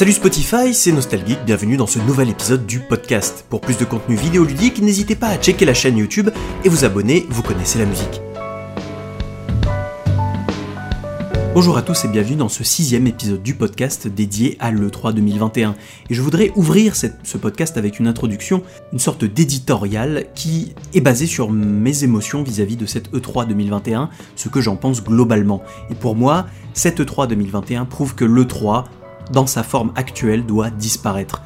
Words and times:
Salut 0.00 0.12
Spotify, 0.12 0.72
c'est 0.72 0.92
Nostalgeek, 0.92 1.44
bienvenue 1.44 1.76
dans 1.76 1.86
ce 1.86 1.98
nouvel 1.98 2.30
épisode 2.30 2.64
du 2.64 2.80
podcast. 2.80 3.44
Pour 3.50 3.60
plus 3.60 3.76
de 3.76 3.84
contenu 3.84 4.16
vidéoludique, 4.16 4.80
n'hésitez 4.80 5.14
pas 5.14 5.26
à 5.26 5.36
checker 5.36 5.66
la 5.66 5.74
chaîne 5.74 5.98
YouTube 5.98 6.30
et 6.64 6.70
vous 6.70 6.86
abonner, 6.86 7.26
vous 7.28 7.42
connaissez 7.42 7.78
la 7.78 7.84
musique. 7.84 8.22
Bonjour 11.52 11.76
à 11.76 11.82
tous 11.82 12.06
et 12.06 12.08
bienvenue 12.08 12.36
dans 12.36 12.48
ce 12.48 12.64
sixième 12.64 13.06
épisode 13.08 13.42
du 13.42 13.52
podcast 13.52 14.08
dédié 14.08 14.56
à 14.58 14.70
l'E3 14.70 15.12
2021. 15.12 15.74
Et 16.08 16.14
je 16.14 16.22
voudrais 16.22 16.50
ouvrir 16.56 16.96
ce 16.96 17.36
podcast 17.36 17.76
avec 17.76 18.00
une 18.00 18.06
introduction, 18.06 18.62
une 18.94 18.98
sorte 18.98 19.26
d'éditorial 19.26 20.28
qui 20.34 20.72
est 20.94 21.02
basé 21.02 21.26
sur 21.26 21.50
mes 21.50 22.04
émotions 22.04 22.42
vis-à-vis 22.42 22.76
de 22.76 22.86
cette 22.86 23.12
E3 23.12 23.46
2021, 23.48 24.08
ce 24.34 24.48
que 24.48 24.62
j'en 24.62 24.76
pense 24.76 25.04
globalement. 25.04 25.62
Et 25.90 25.94
pour 25.94 26.16
moi, 26.16 26.46
cette 26.72 27.00
E3 27.00 27.28
2021 27.28 27.84
prouve 27.84 28.14
que 28.14 28.24
l'E3, 28.24 28.84
dans 29.30 29.46
sa 29.46 29.62
forme 29.62 29.92
actuelle, 29.96 30.44
doit 30.44 30.70
disparaître. 30.70 31.42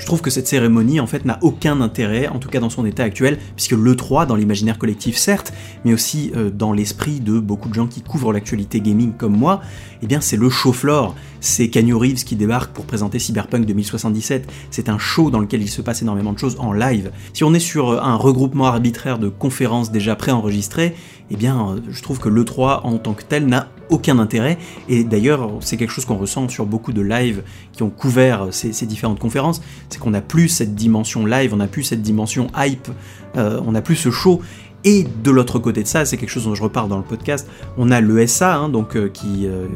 Je 0.00 0.06
trouve 0.06 0.22
que 0.22 0.30
cette 0.30 0.48
cérémonie 0.48 0.98
en 0.98 1.06
fait 1.06 1.26
n'a 1.26 1.38
aucun 1.42 1.80
intérêt, 1.82 2.26
en 2.26 2.38
tout 2.38 2.48
cas 2.48 2.58
dans 2.58 2.70
son 2.70 2.86
état 2.86 3.04
actuel, 3.04 3.38
puisque 3.54 3.72
l'E3 3.72 4.26
dans 4.26 4.34
l'imaginaire 4.34 4.78
collectif 4.78 5.16
certes, 5.16 5.52
mais 5.84 5.92
aussi 5.92 6.32
euh, 6.34 6.50
dans 6.50 6.72
l'esprit 6.72 7.20
de 7.20 7.38
beaucoup 7.38 7.68
de 7.68 7.74
gens 7.74 7.86
qui 7.86 8.00
couvrent 8.00 8.32
l'actualité 8.32 8.80
gaming 8.80 9.12
comme 9.12 9.36
moi, 9.36 9.60
eh 10.02 10.06
bien 10.06 10.22
c'est 10.22 10.38
le 10.38 10.48
floor, 10.48 11.14
c'est 11.40 11.68
Keanu 11.68 11.94
Reeves 11.94 12.24
qui 12.24 12.36
débarque 12.36 12.72
pour 12.72 12.84
présenter 12.84 13.18
Cyberpunk 13.18 13.66
2077, 13.66 14.50
c'est 14.70 14.88
un 14.88 14.98
show 14.98 15.30
dans 15.30 15.40
lequel 15.40 15.62
il 15.62 15.68
se 15.68 15.82
passe 15.82 16.02
énormément 16.02 16.32
de 16.32 16.38
choses 16.38 16.56
en 16.58 16.72
live. 16.72 17.10
Si 17.32 17.44
on 17.44 17.54
est 17.54 17.60
sur 17.60 17.90
euh, 17.90 18.00
un 18.00 18.16
regroupement 18.16 18.66
arbitraire 18.66 19.18
de 19.18 19.28
conférences 19.28 19.90
déjà 19.90 20.16
préenregistrées, 20.16 20.94
eh 21.30 21.36
bien 21.36 21.70
euh, 21.70 21.80
je 21.90 22.02
trouve 22.02 22.18
que 22.18 22.28
l'E3 22.28 22.82
en 22.84 22.98
tant 22.98 23.14
que 23.14 23.22
tel 23.22 23.46
n'a 23.46 23.68
aucun 23.90 24.18
intérêt. 24.18 24.58
Et 24.88 25.04
d'ailleurs, 25.04 25.50
c'est 25.60 25.76
quelque 25.76 25.90
chose 25.90 26.04
qu'on 26.04 26.16
ressent 26.16 26.48
sur 26.48 26.66
beaucoup 26.66 26.92
de 26.92 27.02
lives 27.02 27.42
qui 27.72 27.82
ont 27.82 27.90
couvert 27.90 28.48
ces, 28.50 28.86
différentes 28.86 29.18
conférences, 29.18 29.60
c'est 29.88 29.98
qu'on 29.98 30.10
n'a 30.10 30.20
plus 30.20 30.48
cette 30.48 30.74
dimension 30.74 31.26
live, 31.26 31.52
on 31.52 31.58
n'a 31.58 31.66
plus 31.66 31.82
cette 31.82 32.02
dimension 32.02 32.48
hype, 32.56 32.88
euh, 33.36 33.60
on 33.66 33.72
n'a 33.72 33.82
plus 33.82 33.96
ce 33.96 34.10
show. 34.10 34.40
Et 34.84 35.04
de 35.22 35.30
l'autre 35.30 35.58
côté 35.58 35.82
de 35.82 35.88
ça, 35.88 36.04
c'est 36.04 36.16
quelque 36.16 36.30
chose 36.30 36.44
dont 36.44 36.54
je 36.54 36.62
repars 36.62 36.88
dans 36.88 36.96
le 36.96 37.02
podcast, 37.02 37.48
on 37.76 37.90
a 37.90 38.00
l'ESA, 38.00 38.56
hein, 38.56 38.68
donc, 38.68 38.96
euh, 38.96 39.08
qui, 39.08 39.46
euh, 39.46 39.66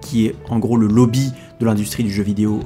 qui 0.00 0.26
est 0.26 0.34
en 0.48 0.58
gros 0.58 0.76
le 0.76 0.86
lobby 0.86 1.32
de 1.60 1.66
l'industrie 1.66 2.02
du 2.02 2.10
jeu 2.10 2.22
vidéo 2.22 2.60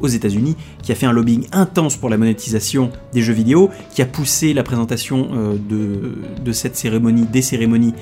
aux 0.00 0.08
États-Unis, 0.08 0.56
qui 0.82 0.90
a 0.90 0.94
fait 0.96 1.06
un 1.06 1.12
lobbying 1.12 1.46
intense 1.52 1.96
pour 1.96 2.10
la 2.10 2.16
monétisation 2.16 2.90
des 3.12 3.22
jeux 3.22 3.32
vidéo, 3.32 3.70
qui 3.94 4.02
a 4.02 4.06
poussé 4.06 4.52
la 4.52 4.64
présentation 4.64 5.28
de, 5.70 6.14
de, 6.44 6.52
cette 6.52 6.76
cérémonie, 6.76 7.24
des 7.24 7.42
cérémonies, 7.42 7.94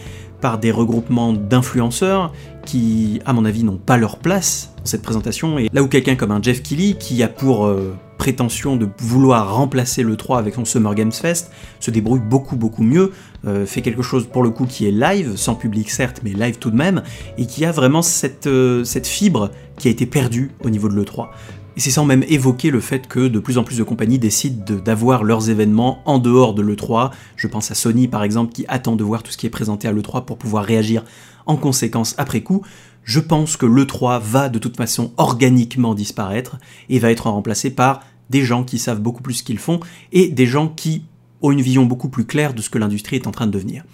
par 0.43 0.59
des 0.59 0.73
regroupements 0.73 1.33
d'influenceurs 1.33 2.33
qui, 2.67 3.21
à 3.25 3.33
mon 3.33 3.47
avis, 3.47 3.65
n'ont 3.65 3.79
pas 3.79 3.97
leur 3.97 4.19
place 4.19 4.75
dans 4.77 4.85
cette 4.85 5.03
présentation. 5.03 5.59
Et 5.59 5.71
là 5.73 5.83
où 5.83 5.89
quelqu'un 5.89 6.17
comme 6.17 6.33
un 6.33 6.43
Jeff 6.43 6.63
Keighley, 6.63 6.95
qui 6.99 7.23
a 7.23 7.29
pour 7.29 7.67
euh, 7.67 7.95
prétention 8.23 8.77
de 8.77 8.89
vouloir 8.99 9.53
remplacer 9.53 10.05
le 10.05 10.15
3 10.15 10.39
avec 10.39 10.55
son 10.55 10.65
Summer 10.65 10.95
Games 10.95 11.11
Fest, 11.11 11.51
se 11.81 11.91
débrouille 11.91 12.21
beaucoup 12.21 12.55
beaucoup 12.55 12.85
mieux, 12.85 13.11
euh, 13.45 13.67
fait 13.67 13.83
quelque 13.83 14.03
chose 14.03 14.29
pour 14.29 14.45
le 14.45 14.51
coup 14.51 14.65
qui 14.65 14.87
est 14.87 14.93
live, 14.93 15.35
sans 15.35 15.57
public 15.57 15.91
certes, 15.91 16.21
mais 16.23 16.31
live 16.31 16.59
tout 16.59 16.71
de 16.71 16.77
même, 16.77 17.03
et 17.37 17.47
qui 17.47 17.65
a 17.65 17.73
vraiment 17.73 18.01
cette, 18.01 18.47
euh, 18.47 18.85
cette 18.85 19.09
fibre 19.09 19.51
qui 19.77 19.89
a 19.89 19.91
été 19.91 20.07
perdue 20.07 20.53
au 20.63 20.71
niveau 20.71 20.89
de 20.89 20.95
l'E3. 20.95 21.31
Et 21.77 21.81
c'est 21.81 21.91
sans 21.91 22.05
même 22.05 22.23
évoquer 22.29 22.71
le 22.71 22.79
fait 22.79 23.09
que 23.09 23.27
de 23.27 23.41
plus 23.41 23.59
en 23.59 23.65
plus 23.65 23.79
de 23.79 23.83
compagnies 23.83 24.21
décident 24.21 24.77
d'avoir 24.77 25.25
leurs 25.25 25.51
événements 25.51 25.99
en 26.05 26.21
dehors 26.21 26.55
de 26.55 26.63
l'E3. 26.63 27.11
Je 27.35 27.49
pense 27.49 27.73
à 27.73 27.75
Sony 27.75 28.07
par 28.07 28.23
exemple 28.23 28.53
qui 28.53 28.65
attend 28.69 28.95
de 28.95 29.03
voir 29.03 29.25
tout 29.25 29.33
ce 29.33 29.37
qui 29.37 29.47
est 29.47 29.51
présenté 29.51 29.89
à 29.89 29.93
l'E3 29.93 30.25
pour 30.27 30.39
pouvoir 30.39 30.65
réagir 30.65 31.03
en 31.47 31.57
conséquence 31.57 32.15
après 32.19 32.43
coup. 32.43 32.63
Je 33.05 33.19
pense 33.19 33.57
que 33.57 33.67
l'E3 33.67 34.21
va 34.21 34.49
de 34.49 34.61
toute 34.61 34.77
façon 34.77 35.11
organiquement 35.17 35.95
disparaître 35.95 36.59
et 36.89 37.01
va 37.01 37.11
être 37.11 37.29
remplacé 37.29 37.71
par 37.71 38.01
des 38.33 38.43
gens 38.43 38.65
qui 38.65 38.79
savent 38.79 39.01
beaucoup 39.01 39.23
plus 39.23 39.35
ce 39.35 39.43
qu'ils 39.45 39.59
font 39.59 39.79
et 40.11 40.29
des 40.29 40.47
gens 40.47 40.69
qui 40.69 41.05
ont 41.43 41.53
une 41.53 41.61
vision 41.61 41.85
beaucoup 41.85 42.09
plus 42.09 42.25
claire 42.25 42.55
de 42.55 42.63
ce 42.63 42.71
que 42.71 42.79
l'industrie 42.79 43.17
est 43.17 43.27
en 43.27 43.31
train 43.31 43.47
de 43.47 43.53
devenir. 43.53 43.85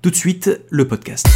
Tout 0.00 0.10
de 0.10 0.16
suite, 0.16 0.50
le 0.70 0.88
podcast. 0.88 1.26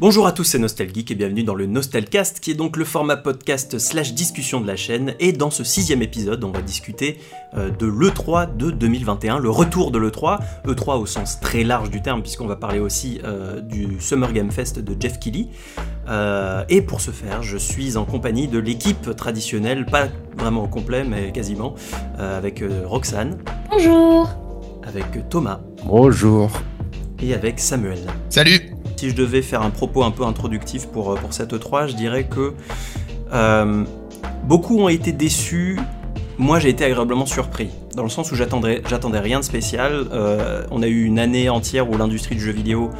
Bonjour 0.00 0.28
à 0.28 0.32
tous, 0.32 0.44
c'est 0.44 0.60
Nostalgeek 0.60 1.10
et 1.10 1.16
bienvenue 1.16 1.42
dans 1.42 1.56
le 1.56 1.66
Nostalcast 1.66 2.38
qui 2.38 2.52
est 2.52 2.54
donc 2.54 2.76
le 2.76 2.84
format 2.84 3.16
podcast 3.16 3.80
slash 3.80 4.14
discussion 4.14 4.60
de 4.60 4.66
la 4.68 4.76
chaîne 4.76 5.16
et 5.18 5.32
dans 5.32 5.50
ce 5.50 5.64
sixième 5.64 6.02
épisode 6.02 6.44
on 6.44 6.52
va 6.52 6.62
discuter 6.62 7.18
euh, 7.54 7.68
de 7.70 7.86
l'E3 7.86 8.56
de 8.56 8.70
2021, 8.70 9.40
le 9.40 9.50
retour 9.50 9.90
de 9.90 9.98
l'E3, 9.98 10.38
E3 10.68 11.00
au 11.00 11.06
sens 11.06 11.40
très 11.40 11.64
large 11.64 11.90
du 11.90 12.00
terme 12.00 12.22
puisqu'on 12.22 12.46
va 12.46 12.54
parler 12.54 12.78
aussi 12.78 13.20
euh, 13.24 13.60
du 13.60 13.96
Summer 13.98 14.32
Game 14.32 14.52
Fest 14.52 14.78
de 14.78 14.96
Jeff 15.00 15.18
Keighley 15.18 15.48
euh, 16.08 16.62
et 16.68 16.80
pour 16.80 17.00
ce 17.00 17.10
faire 17.10 17.42
je 17.42 17.56
suis 17.56 17.96
en 17.96 18.04
compagnie 18.04 18.46
de 18.46 18.60
l'équipe 18.60 19.16
traditionnelle, 19.16 19.84
pas 19.84 20.06
vraiment 20.36 20.62
au 20.62 20.68
complet 20.68 21.02
mais 21.02 21.32
quasiment, 21.32 21.74
avec 22.16 22.62
Roxane. 22.84 23.38
Bonjour 23.68 24.30
Avec 24.86 25.28
Thomas. 25.28 25.58
Bonjour 25.84 26.52
Et 27.20 27.34
avec 27.34 27.58
Samuel. 27.58 27.98
Salut 28.28 28.77
si 28.98 29.10
je 29.10 29.14
devais 29.14 29.42
faire 29.42 29.62
un 29.62 29.70
propos 29.70 30.02
un 30.02 30.10
peu 30.10 30.24
introductif 30.24 30.88
pour, 30.88 31.12
euh, 31.12 31.16
pour 31.16 31.32
cette 31.32 31.52
E3, 31.52 31.86
je 31.86 31.94
dirais 31.94 32.24
que 32.24 32.52
euh, 33.32 33.84
beaucoup 34.44 34.78
ont 34.78 34.88
été 34.88 35.12
déçus. 35.12 35.78
Moi, 36.36 36.58
j'ai 36.58 36.70
été 36.70 36.84
agréablement 36.84 37.26
surpris, 37.26 37.70
dans 37.94 38.02
le 38.02 38.08
sens 38.08 38.32
où 38.32 38.34
j'attendais, 38.34 38.82
rien 39.20 39.38
de 39.38 39.44
spécial. 39.44 40.06
Euh, 40.12 40.64
on 40.70 40.82
a 40.82 40.88
eu 40.88 41.04
une 41.04 41.18
année 41.18 41.48
entière 41.48 41.88
où 41.88 41.96
l'industrie 41.96 42.34
du 42.34 42.40
jeu 42.40 42.52
vidéo 42.52 42.90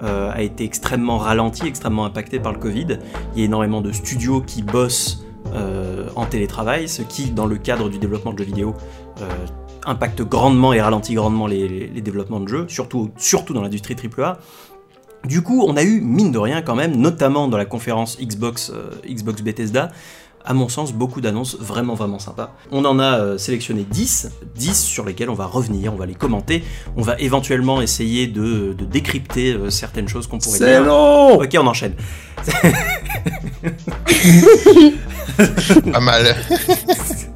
a 0.00 0.42
été 0.42 0.62
extrêmement 0.62 1.18
ralentie, 1.18 1.66
extrêmement 1.66 2.04
impactée 2.04 2.38
par 2.38 2.52
le 2.52 2.60
Covid. 2.60 3.00
Il 3.34 3.40
y 3.40 3.42
a 3.42 3.46
énormément 3.46 3.80
de 3.80 3.90
studios 3.90 4.40
qui 4.42 4.62
bossent 4.62 5.24
en 6.14 6.24
télétravail, 6.24 6.88
ce 6.88 7.02
qui, 7.02 7.32
dans 7.32 7.46
le 7.46 7.56
cadre 7.56 7.88
du 7.88 7.98
développement 7.98 8.32
de 8.32 8.38
jeux 8.38 8.44
vidéo, 8.44 8.74
impacte 9.86 10.22
grandement 10.22 10.72
et 10.72 10.80
ralentit 10.80 11.14
grandement 11.14 11.48
les, 11.48 11.66
les, 11.66 12.00
développements 12.00 12.38
de 12.38 12.46
jeux, 12.46 12.66
surtout, 12.68 13.10
surtout 13.16 13.54
dans 13.54 13.62
l'industrie 13.62 13.96
AAA. 13.96 14.38
Du 15.24 15.42
coup, 15.42 15.64
on 15.66 15.76
a 15.76 15.82
eu, 15.82 16.00
mine 16.00 16.32
de 16.32 16.38
rien 16.38 16.62
quand 16.62 16.74
même, 16.74 16.96
notamment 16.96 17.48
dans 17.48 17.58
la 17.58 17.64
conférence 17.64 18.18
Xbox, 18.20 18.70
euh, 18.70 18.90
Xbox 19.08 19.42
Bethesda, 19.42 19.90
à 20.44 20.54
mon 20.54 20.68
sens, 20.68 20.92
beaucoup 20.92 21.20
d'annonces 21.20 21.56
vraiment 21.58 21.94
vraiment 21.94 22.18
sympas. 22.20 22.54
On 22.70 22.84
en 22.84 22.98
a 22.98 23.18
euh, 23.18 23.36
sélectionné 23.36 23.84
10, 23.88 24.30
10 24.54 24.82
sur 24.82 25.04
lesquelles 25.04 25.28
on 25.28 25.34
va 25.34 25.46
revenir, 25.46 25.92
on 25.92 25.96
va 25.96 26.06
les 26.06 26.14
commenter, 26.14 26.62
on 26.96 27.02
va 27.02 27.18
éventuellement 27.18 27.82
essayer 27.82 28.26
de, 28.26 28.74
décrypter 28.80 29.52
euh, 29.52 29.68
certaines 29.70 30.08
choses 30.08 30.26
qu'on 30.28 30.38
pourrait 30.38 30.58
dire. 30.58 30.66
C'est 30.68 30.80
long 30.80 31.42
Ok, 31.42 31.54
on 31.58 31.66
enchaîne. 31.66 31.94
Pas 35.92 36.00
mal. 36.00 36.36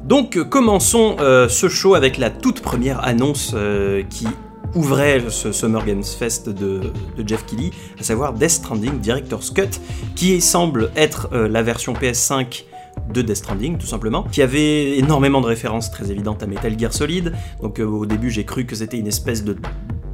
Donc 0.03 0.39
commençons 0.49 1.17
ce 1.19 1.69
show 1.69 1.95
avec 1.95 2.17
la 2.17 2.29
toute 2.29 2.61
première 2.61 3.05
annonce 3.05 3.55
qui 4.09 4.27
ouvrait 4.75 5.21
ce 5.29 5.51
Summer 5.51 5.85
Games 5.85 6.03
Fest 6.03 6.49
de, 6.49 6.81
Jeff 7.25 7.45
Keighley, 7.45 7.71
à 7.99 8.03
savoir 8.03 8.33
Death 8.33 8.51
Stranding 8.51 8.99
Director's 8.99 9.51
Cut, 9.51 9.79
qui 10.15 10.41
semble 10.41 10.91
être 10.95 11.29
euh, 11.33 11.47
la 11.47 11.61
version 11.61 11.93
PS5 11.93 12.65
de 13.11 13.21
Death 13.21 13.37
Stranding, 13.37 13.77
tout 13.77 13.87
simplement, 13.87 14.23
qui 14.23 14.41
avait 14.41 14.97
énormément 14.97 15.41
de 15.41 15.47
références 15.47 15.91
très 15.91 16.11
évidentes 16.11 16.43
à 16.43 16.47
Metal 16.47 16.77
Gear 16.77 16.93
Solid. 16.93 17.33
Donc 17.61 17.79
euh, 17.79 17.85
au 17.85 18.05
début, 18.05 18.29
j'ai 18.29 18.45
cru 18.45 18.65
que 18.65 18.75
c'était 18.75 18.97
une 18.97 19.07
espèce 19.07 19.43
de 19.43 19.57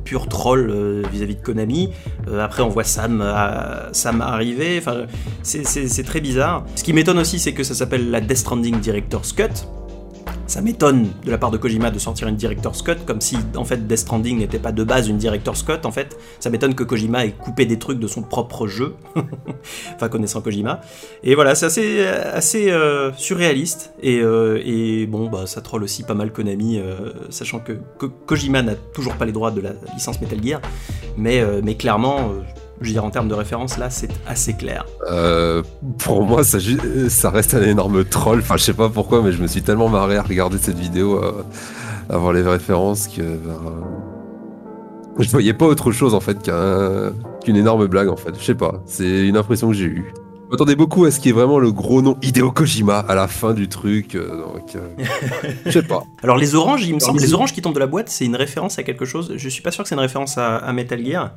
pur 0.03 0.28
troll 0.28 0.70
euh, 0.70 1.03
vis-à-vis 1.12 1.36
de 1.36 1.41
Konami. 1.41 1.91
après, 2.40 2.64
on 2.64 2.70
voit 2.70 2.84
Sam, 2.84 3.24
Sam 3.91 4.22
arriver. 4.22 4.78
Enfin, 4.80 5.06
c'est 5.44 6.03
très 6.03 6.22
bizarre. 6.22 6.66
Ce 6.76 6.84
qui 6.84 6.94
m'étonne 6.94 7.20
aussi, 7.20 7.40
c'est 7.40 7.53
que 7.53 7.64
ça 7.64 7.76
s'appelle 7.76 8.09
la 8.09 8.22
Death 8.22 8.38
Stranding 8.38 8.80
Director's 8.80 9.34
Cut. 9.34 9.68
Ça 10.50 10.62
m'étonne 10.62 11.10
de 11.24 11.30
la 11.30 11.38
part 11.38 11.52
de 11.52 11.58
Kojima 11.58 11.92
de 11.92 12.00
sortir 12.00 12.28
une 12.28 12.36
Director's 12.36 12.82
Cut, 12.82 12.96
comme 13.06 13.22
si 13.22 13.38
en 13.56 13.66
fait 13.66 13.86
Death 13.86 14.00
Stranding 14.00 14.40
n'était 14.40 14.58
pas 14.58 14.72
de 14.72 14.84
base 14.84 15.08
une 15.08 15.18
Director's 15.18 15.62
Cut 15.62 15.85
en 15.85 15.91
fait. 15.91 16.18
Ça 16.40 16.50
m'étonne 16.50 16.73
que 16.73 16.84
Kojima 16.84 17.23
ait 17.23 17.34
coupé 17.34 17.68
des 17.68 17.78
trucs 17.78 18.00
de 18.00 18.08
son 18.08 18.23
propre 18.23 18.66
jeu, 18.66 18.96
enfin 19.96 20.09
connaissant 20.09 20.41
Kojima. 20.41 20.82
Et 21.22 21.35
voilà, 21.35 21.53
c'est 21.53 21.68
assez, 21.68 22.72
euh, 22.72 23.14
surréaliste, 23.14 23.94
et, 24.02 24.22
euh, 24.22 24.59
et, 24.66 25.06
bon, 25.06 25.29
bah, 25.29 25.46
ça 25.46 25.62
troll 25.62 25.84
aussi 25.84 26.02
pas 26.02 26.16
mal 26.16 26.34
Konami, 26.34 26.79
euh, 26.79 27.12
sachant 27.29 27.59
que, 27.59 27.73
Kojima 28.26 28.64
n'a 28.64 28.73
toujours 28.73 29.14
pas 29.18 29.26
les 29.26 29.32
droits 29.32 29.52
de 29.52 29.62
la 29.62 29.73
licence 29.94 30.20
Metal 30.20 30.44
Gear, 30.44 30.62
mais 31.16 31.76
clairement 31.76 32.32
je 32.81 32.87
veux 32.87 32.93
dire, 32.93 33.03
en 33.03 33.09
termes 33.09 33.28
de 33.28 33.34
référence, 33.34 33.78
là, 33.78 33.90
c'est 33.90 34.09
assez 34.28 34.53
clair. 34.53 34.85
Euh, 35.09 35.64
pour 35.97 36.23
moi, 36.23 36.43
ça, 36.43 36.59
ça, 37.09 37.29
reste 37.29 37.53
un 37.53 37.61
énorme 37.61 38.05
troll. 38.05 38.40
Enfin, 38.40 38.58
je 38.58 38.64
sais 38.64 38.73
pas 38.73 38.90
pourquoi, 38.90 39.22
mais 39.22 39.31
je 39.31 39.41
me 39.41 39.47
suis 39.47 39.61
tellement 39.61 39.90
marré 39.90 40.17
à 40.17 40.23
regarder 40.23 40.58
cette 40.58 40.78
vidéo, 40.78 41.22
euh, 41.23 41.43
avoir 42.09 42.34
les 42.34 42.41
références, 42.41 43.08
que. 43.08 43.22
Euh, 43.22 43.35
je 45.17 45.29
voyais 45.29 45.53
pas 45.53 45.66
autre 45.66 45.91
chose, 45.91 46.14
en 46.14 46.22
fait, 46.22 46.37
qu'une 46.41 47.55
énorme 47.55 47.87
blague, 47.87 48.08
en 48.08 48.16
fait. 48.16 48.31
Je 48.40 48.43
sais 48.43 48.55
pas. 48.55 48.82
C'est 48.85 49.28
une 49.28 49.35
impression 49.35 49.67
que 49.67 49.75
j'ai 49.75 49.85
eue. 49.85 50.14
Attendez 50.52 50.75
beaucoup 50.75 51.05
à 51.05 51.11
ce 51.11 51.20
qui 51.20 51.29
est 51.29 51.32
vraiment 51.32 51.59
le 51.59 51.72
gros 51.72 52.02
nom 52.02 52.17
Hideo 52.23 52.52
Kojima 52.52 52.97
à 52.97 53.14
la 53.14 53.28
fin 53.28 53.53
du 53.53 53.70
truc. 53.70 54.16
Euh, 54.16 54.46
donc, 54.46 54.75
euh, 54.75 55.05
je 55.66 55.72
sais 55.72 55.84
pas. 55.84 56.03
Alors 56.23 56.37
les 56.37 56.55
oranges, 56.55 56.87
il 56.87 56.96
me 56.96 56.99
semble, 56.99 57.20
les 57.20 57.35
oranges 57.35 57.53
qui 57.53 57.61
tombent 57.61 57.75
de 57.75 57.79
la 57.79 57.85
boîte, 57.85 58.09
c'est 58.09 58.25
une 58.25 58.35
référence 58.35 58.79
à 58.79 58.84
quelque 58.84 59.05
chose. 59.05 59.34
Je 59.35 59.49
suis 59.49 59.61
pas 59.61 59.70
sûr 59.70 59.84
que 59.84 59.90
c'est 59.90 59.96
une 59.96 60.02
référence 60.02 60.40
à, 60.40 60.73
Metal 60.73 61.05
Gear 61.05 61.32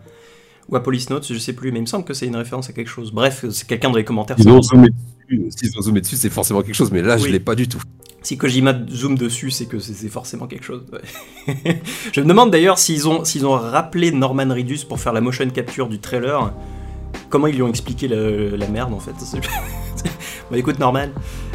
ou 0.69 0.77
à 0.77 0.83
Police 0.83 1.11
Notes, 1.11 1.27
je 1.33 1.39
sais 1.39 1.53
plus, 1.53 1.73
mais 1.73 1.79
il 1.79 1.83
me 1.83 1.87
semble 1.87 2.05
que 2.05 2.15
c'est 2.15 2.27
une 2.27 2.37
référence 2.37 2.71
à 2.71 2.73
quelque 2.73 2.89
chose. 2.89 3.13
Bref, 3.13 3.45
c'est 3.51 3.67
quelqu'un 3.67 3.91
dans 3.91 3.97
les 3.97 4.05
commentaires. 4.05 4.37
S'ils 4.39 4.49
ont 4.49 4.63
zoomé 4.63 4.89
dessus, 4.91 5.73
zoomé 5.81 6.01
dessus, 6.01 6.17
c'est 6.17 6.31
forcément 6.31 6.63
quelque 6.63 6.75
chose, 6.75 6.93
mais 6.93 7.03
là, 7.03 7.17
je 7.19 7.27
l'ai 7.27 7.41
pas 7.41 7.55
du 7.55 7.69
tout. 7.69 7.81
Si 8.23 8.39
Kojima 8.39 8.73
zoom 8.89 9.19
dessus, 9.19 9.51
c'est 9.51 9.67
que 9.67 9.81
c'est 9.81 10.09
forcément 10.09 10.47
quelque 10.47 10.65
chose. 10.65 10.85
je 12.13 12.21
me 12.21 12.27
demande 12.27 12.53
d'ailleurs 12.53 12.79
s'ils 12.79 13.09
ont, 13.09 13.25
s'ils 13.25 13.45
ont 13.45 13.59
rappelé 13.59 14.13
Norman 14.13 14.49
Reedus 14.49 14.85
pour 14.89 15.01
faire 15.01 15.13
la 15.13 15.21
motion 15.21 15.49
capture 15.51 15.89
du 15.89 15.99
trailer 15.99 16.53
comment 17.33 17.47
ils 17.47 17.55
lui 17.55 17.63
ont 17.63 17.69
expliqué 17.69 18.09
la, 18.09 18.69
merde 18.69 18.93
en 18.93 19.01
fait? 19.01 19.13
bon, 20.51 20.57
écoute, 20.57 20.79
Norman, 20.79 21.09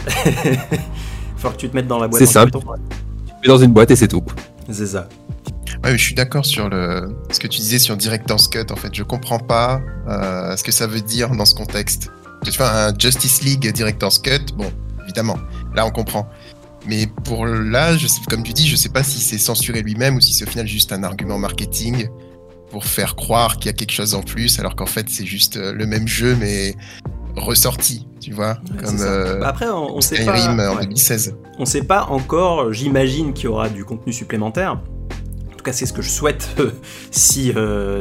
faut 1.38 1.50
que 1.50 1.56
tu 1.56 1.69
te 1.69 1.75
mettes 1.75 1.88
dans 1.88 2.00
la 2.00 2.07
boîte. 2.07 2.19
C'est 2.19 2.25
simple. 2.25 2.51
Tu 2.51 2.59
mets 3.44 3.48
dans 3.48 3.57
une 3.57 3.71
boîte 3.71 3.92
et 3.92 3.95
c'est 3.95 4.07
tout. 4.07 4.24
C'est 4.69 4.88
ça. 4.88 5.07
Ouais, 5.84 5.98
je 5.98 6.04
suis 6.04 6.16
d'accord 6.16 6.46
sur 6.46 6.69
le 6.69 7.16
ce 7.31 7.40
que 7.40 7.48
tu 7.48 7.60
disais 7.60 7.80
sur 7.80 7.98
Director's 7.98 8.48
Cut. 8.48 8.72
En 8.72 8.75
fait, 8.75 8.94
je 8.94 9.04
comprends 9.04 9.40
pas 9.40 9.81
euh, 10.08 10.56
ce 10.56 10.64
que 10.64 10.72
ça 10.72 10.88
veut 10.88 11.02
dire 11.02 11.30
dans 11.31 11.46
ce 11.46 11.56
contexte. 11.56 12.12
Tu 12.44 12.52
vois, 12.52 12.72
un 12.72 12.98
Justice 12.98 13.42
League 13.44 13.72
Director's 13.72 14.19
Cut, 14.19 14.54
bon, 14.56 14.72
évidemment, 15.04 15.38
là 15.75 15.86
on 15.86 15.92
comprend. 15.92 16.30
Mais 16.86 17.08
pour 17.25 17.46
là, 17.46 17.98
je 17.98 18.08
sais, 18.08 18.22
comme 18.30 18.44
tu 18.44 18.54
dis, 18.54 18.68
je 18.68 18.75
sais 18.75 18.90
pas 18.90 19.04
si 19.04 19.19
c'est 19.19 19.38
censuré 19.38 19.81
lui-même 19.81 20.16
ou 20.16 20.22
si 20.22 20.34
c'est 20.34 20.46
au 20.46 20.50
final 20.50 20.68
juste 20.68 20.94
un 20.94 21.04
argument 21.04 21.38
marketing 21.38 22.08
pour 22.72 22.86
faire 22.86 23.16
croire 23.16 23.58
qu'il 23.58 23.68
y 23.68 23.69
a 23.69 23.74
quelque 23.74 23.92
chose 23.92 24.14
en 24.14 24.22
plus, 24.22 24.60
alors 24.60 24.75
qu'en 24.75 24.86
fait 24.86 25.08
c'est 25.10 25.25
juste 25.25 25.58
euh, 25.58 25.74
le 25.74 25.86
même 25.86 26.08
jeu 26.08 26.36
mais 26.40 26.75
ressorti, 27.36 28.08
tu 28.19 28.34
vois, 28.34 28.58
comme 28.84 28.98
euh, 29.00 29.40
bah 29.40 29.50
après 29.50 29.69
on, 29.69 30.02
sait 30.02 30.25
pas, 30.25 30.72
en 30.72 30.75
2016. 30.81 31.36
On 31.60 31.66
sait 31.66 31.84
pas 31.84 32.06
encore. 32.06 32.74
J'imagine 32.74 33.34
qu'il 33.34 33.46
y 33.46 33.48
aura 33.48 33.69
du 33.69 33.86
contenu 33.86 34.12
supplémentaire. 34.12 34.81
C'est 35.72 35.86
ce 35.86 35.94
que 35.94 36.02
je 36.02 36.10
souhaite 36.10 36.56
si 37.12 37.54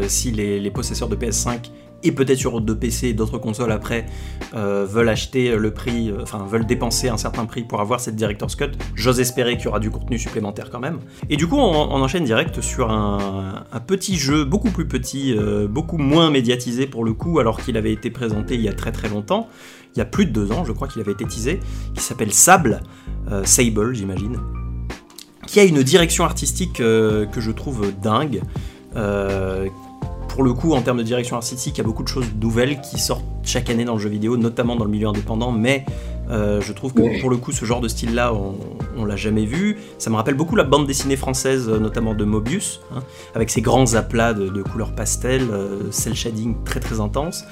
si 0.08 0.30
les, 0.32 0.60
les 0.60 0.70
possesseurs 0.70 1.08
de 1.08 1.16
PS5 1.16 1.70
et 2.02 2.12
peut-être 2.12 2.38
sur 2.38 2.60
d'autres 2.60 2.78
PC 2.78 3.08
et 3.08 3.12
d'autres 3.14 3.38
consoles 3.38 3.72
après 3.72 4.06
euh, 4.54 4.86
veulent 4.88 5.08
acheter 5.08 5.56
le 5.56 5.70
prix, 5.72 6.10
euh, 6.10 6.22
enfin 6.22 6.46
veulent 6.46 6.66
dépenser 6.66 7.08
un 7.08 7.16
certain 7.16 7.46
prix 7.46 7.64
pour 7.64 7.80
avoir 7.80 8.00
cette 8.00 8.16
Director's 8.16 8.54
Cut, 8.54 8.72
j'ose 8.94 9.20
espérer 9.20 9.56
qu'il 9.56 9.66
y 9.66 9.68
aura 9.68 9.80
du 9.80 9.90
contenu 9.90 10.18
supplémentaire 10.18 10.70
quand 10.70 10.80
même. 10.80 10.98
Et 11.30 11.36
du 11.36 11.46
coup, 11.46 11.56
on, 11.56 11.96
enchaîne 12.06 12.24
direct 12.24 12.60
sur 12.60 12.90
un, 12.90 13.64
petit 13.86 14.16
jeu 14.16 14.44
beaucoup 14.44 14.70
plus 14.70 14.86
petit, 14.86 15.34
euh, 15.36 15.66
beaucoup 15.68 15.98
moins 15.98 16.30
médiatisé 16.30 16.86
pour 16.86 17.04
le 17.04 17.12
coup, 17.12 17.38
alors 17.38 17.60
qu'il 17.60 17.76
avait 17.76 17.92
été 17.92 18.10
présenté 18.10 18.54
il 18.54 18.62
y 18.62 18.68
a 18.68 18.72
très 18.72 18.92
très 18.92 19.08
longtemps, 19.08 19.48
il 19.94 19.98
y 19.98 20.02
a 20.02 20.04
plus 20.04 20.26
de 20.26 20.30
deux 20.30 20.52
ans, 20.52 20.64
je 20.64 20.72
crois 20.72 20.88
qu'il 20.88 21.00
avait 21.00 21.12
été 21.12 21.24
teasé, 21.24 21.60
qui 21.94 22.02
s'appelle 22.02 22.32
Sable, 22.32 22.82
Sable 23.44 23.94
j'imagine, 23.94 24.38
qui 25.46 25.60
a 25.60 25.64
une 25.64 25.82
direction 25.82 26.24
artistique 26.24 26.74
que 26.74 27.28
je 27.36 27.50
trouve 27.50 27.92
dingue 28.02 28.42
pour 30.36 30.44
le 30.44 30.52
coup, 30.52 30.74
en 30.74 30.82
termes 30.82 30.98
de 30.98 31.02
direction 31.02 31.36
artistique, 31.36 31.76
il 31.76 31.78
y 31.78 31.80
a 31.80 31.84
beaucoup 31.84 32.02
de 32.02 32.08
choses 32.08 32.26
nouvelles 32.38 32.82
qui 32.82 32.98
sortent 32.98 33.24
chaque 33.42 33.70
année 33.70 33.86
dans 33.86 33.94
le 33.94 33.98
jeu 33.98 34.10
vidéo, 34.10 34.36
notamment 34.36 34.76
dans 34.76 34.84
le 34.84 34.90
milieu 34.90 35.08
indépendant, 35.08 35.50
mais 35.50 35.86
euh, 36.28 36.60
je 36.60 36.74
trouve 36.74 36.92
que 36.92 37.22
pour 37.22 37.30
le 37.30 37.38
coup, 37.38 37.52
ce 37.52 37.64
genre 37.64 37.80
de 37.80 37.88
style-là, 37.88 38.34
on, 38.34 39.06
l'a 39.06 39.16
jamais 39.16 39.46
vu. 39.46 39.78
Ça 39.96 40.10
me 40.10 40.16
rappelle 40.16 40.34
beaucoup 40.34 40.54
la 40.54 40.64
bande 40.64 40.86
dessinée 40.86 41.16
française, 41.16 41.70
euh, 41.70 41.78
notamment 41.78 42.12
de 42.12 42.24
Mobius, 42.26 42.80
hein, 42.94 43.02
avec 43.34 43.48
ses 43.48 43.62
grands 43.62 43.94
aplats 43.94 44.34
de, 44.34 44.62
couleurs 44.62 44.94
pastel, 44.94 45.48
euh, 45.50 45.84
cel 45.90 46.14
shading 46.14 46.56
très 46.66 46.80
très 46.80 47.00
intense. 47.00 47.42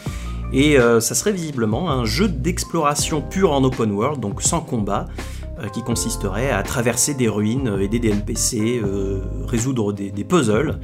Et 0.52 0.76
ça 0.76 1.16
serait 1.16 1.32
visiblement 1.32 1.90
un 1.90 2.04
jeu 2.04 2.28
d'exploration 2.28 3.22
pur 3.22 3.50
en 3.50 3.64
open 3.64 3.90
world, 3.90 4.20
donc 4.20 4.40
sans 4.40 4.60
combat, 4.60 5.06
euh, 5.06 5.43
qui 5.72 5.82
consisterait 5.82 6.50
à 6.50 6.62
traverser 6.62 7.14
des 7.14 7.28
ruines, 7.28 7.68
euh, 7.68 7.82
aider 7.82 7.98
des 7.98 8.10
NPC, 8.10 8.80
euh, 8.82 9.20
résoudre 9.46 9.92
des, 9.92 10.12
puzzles, 10.24 10.78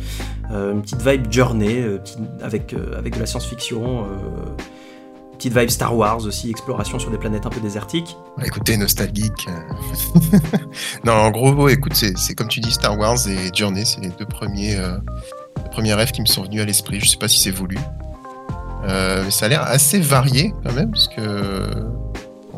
une 0.50 0.82
petite 0.82 1.02
vibe 1.02 1.32
journey 1.32 1.84
avec, 2.42 2.74
avec 2.96 3.14
de 3.14 3.20
la 3.20 3.26
science-fiction, 3.26 4.04
petite 5.32 5.56
vibe 5.56 5.70
Star 5.70 5.96
Wars 5.96 6.24
aussi, 6.26 6.50
exploration 6.50 6.98
sur 6.98 7.10
des 7.10 7.18
planètes 7.18 7.46
un 7.46 7.50
peu 7.50 7.60
désertiques. 7.60 8.16
Écoutez, 8.44 8.76
nostalgique. 8.76 9.48
non, 11.04 11.12
en 11.12 11.30
gros, 11.30 11.68
écoute, 11.68 11.94
c'est 11.94 12.34
comme 12.34 12.48
tu 12.48 12.60
dis, 12.60 12.72
Star 12.72 12.98
Wars 12.98 13.16
et 13.28 13.54
Journey, 13.54 13.84
c'est 13.84 14.00
les 14.00 14.10
deux 14.10 14.26
premiers, 14.26 14.76
premiers 15.70 15.94
rêves 15.94 16.10
qui 16.10 16.20
me 16.20 16.26
sont 16.26 16.42
venus 16.42 16.60
à 16.60 16.64
l'esprit. 16.64 17.00
Je 17.00 17.06
sais 17.06 17.16
pas 17.16 17.28
si 17.28 17.38
c'est 17.38 17.52
voulu. 17.52 17.78
mais 18.84 19.30
ça 19.30 19.46
a 19.46 19.48
l'air 19.48 19.62
assez 19.62 20.00
varié 20.00 20.52
quand 20.64 20.72
même, 20.72 20.90
parce 20.90 21.08
que 21.08 21.62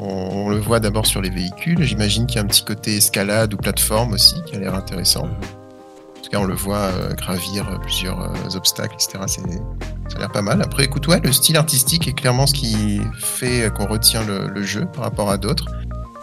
on, 0.02 0.48
le 0.48 0.58
voit 0.58 0.80
d'abord 0.80 1.06
sur 1.06 1.20
les 1.20 1.30
véhicules. 1.30 1.82
J'imagine 1.82 2.26
qu'il 2.26 2.36
y 2.36 2.38
a 2.38 2.42
un 2.42 2.46
petit 2.46 2.64
côté 2.64 2.96
escalade 2.96 3.54
ou 3.54 3.56
plateforme 3.56 4.12
aussi 4.12 4.34
qui 4.46 4.56
a 4.56 4.58
l'air 4.58 4.74
intéressant. 4.74 5.24
En 5.24 6.22
tout 6.22 6.30
cas, 6.30 6.38
on 6.38 6.44
le 6.44 6.54
voit 6.54 6.76
euh, 6.76 7.14
gravir 7.14 7.78
plusieurs 7.82 8.20
euh, 8.20 8.56
obstacles, 8.56 8.94
etc. 8.94 9.18
Ça 9.26 10.16
a 10.16 10.18
l'air 10.18 10.32
pas 10.32 10.42
mal. 10.42 10.62
Après, 10.62 10.84
écoute, 10.84 11.06
ouais, 11.08 11.20
le 11.20 11.32
style 11.32 11.56
artistique 11.56 12.08
est 12.08 12.12
clairement 12.12 12.46
ce 12.46 12.54
qui 12.54 13.00
fait 13.18 13.72
qu'on 13.74 13.86
retient 13.86 14.22
le, 14.24 14.62
jeu 14.62 14.86
par 14.86 15.04
rapport 15.04 15.30
à 15.30 15.38
d'autres. 15.38 15.66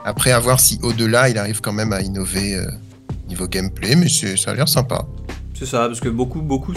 Après, 0.05 0.31
à 0.31 0.39
voir 0.39 0.59
si 0.59 0.79
au-delà, 0.83 1.29
il 1.29 1.37
arrive 1.37 1.61
quand 1.61 1.73
même 1.73 1.93
à 1.93 2.01
innover 2.01 2.55
euh, 2.55 2.65
niveau 3.27 3.47
gameplay, 3.47 3.95
mais 3.95 4.07
ça 4.09 4.51
a 4.51 4.53
l'air 4.53 4.69
sympa. 4.69 5.05
C'est 5.59 5.65
ça, 5.65 5.87
parce 5.87 5.99
que 5.99 6.07
beaucoup, 6.07 6.41
beaucoup 6.41 6.73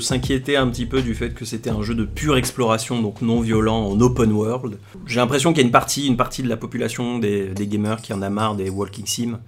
s'inquiétaient 0.00 0.56
un 0.56 0.66
petit 0.66 0.86
peu 0.86 1.02
du 1.02 1.14
fait 1.14 1.30
que 1.30 1.44
c'était 1.44 1.70
un 1.70 1.82
jeu 1.82 1.94
de 1.94 2.04
pure 2.04 2.36
exploration, 2.36 3.00
donc 3.00 3.22
non 3.22 3.40
violent, 3.40 3.86
en 3.86 4.00
open 4.00 4.32
world. 4.32 4.78
J'ai 5.06 5.20
l'impression 5.20 5.52
qu'il 5.52 5.58
y 5.58 5.62
a 5.62 5.66
une 5.66 5.70
partie, 5.70 6.08
une 6.08 6.16
partie 6.16 6.42
de 6.42 6.48
la 6.48 6.56
population 6.56 7.20
des, 7.20 7.54
gamers 7.56 8.02
qui 8.02 8.12
en 8.12 8.22
a 8.22 8.30
marre 8.30 8.56
des 8.56 8.70
walking 8.70 9.06
sim. 9.06 9.38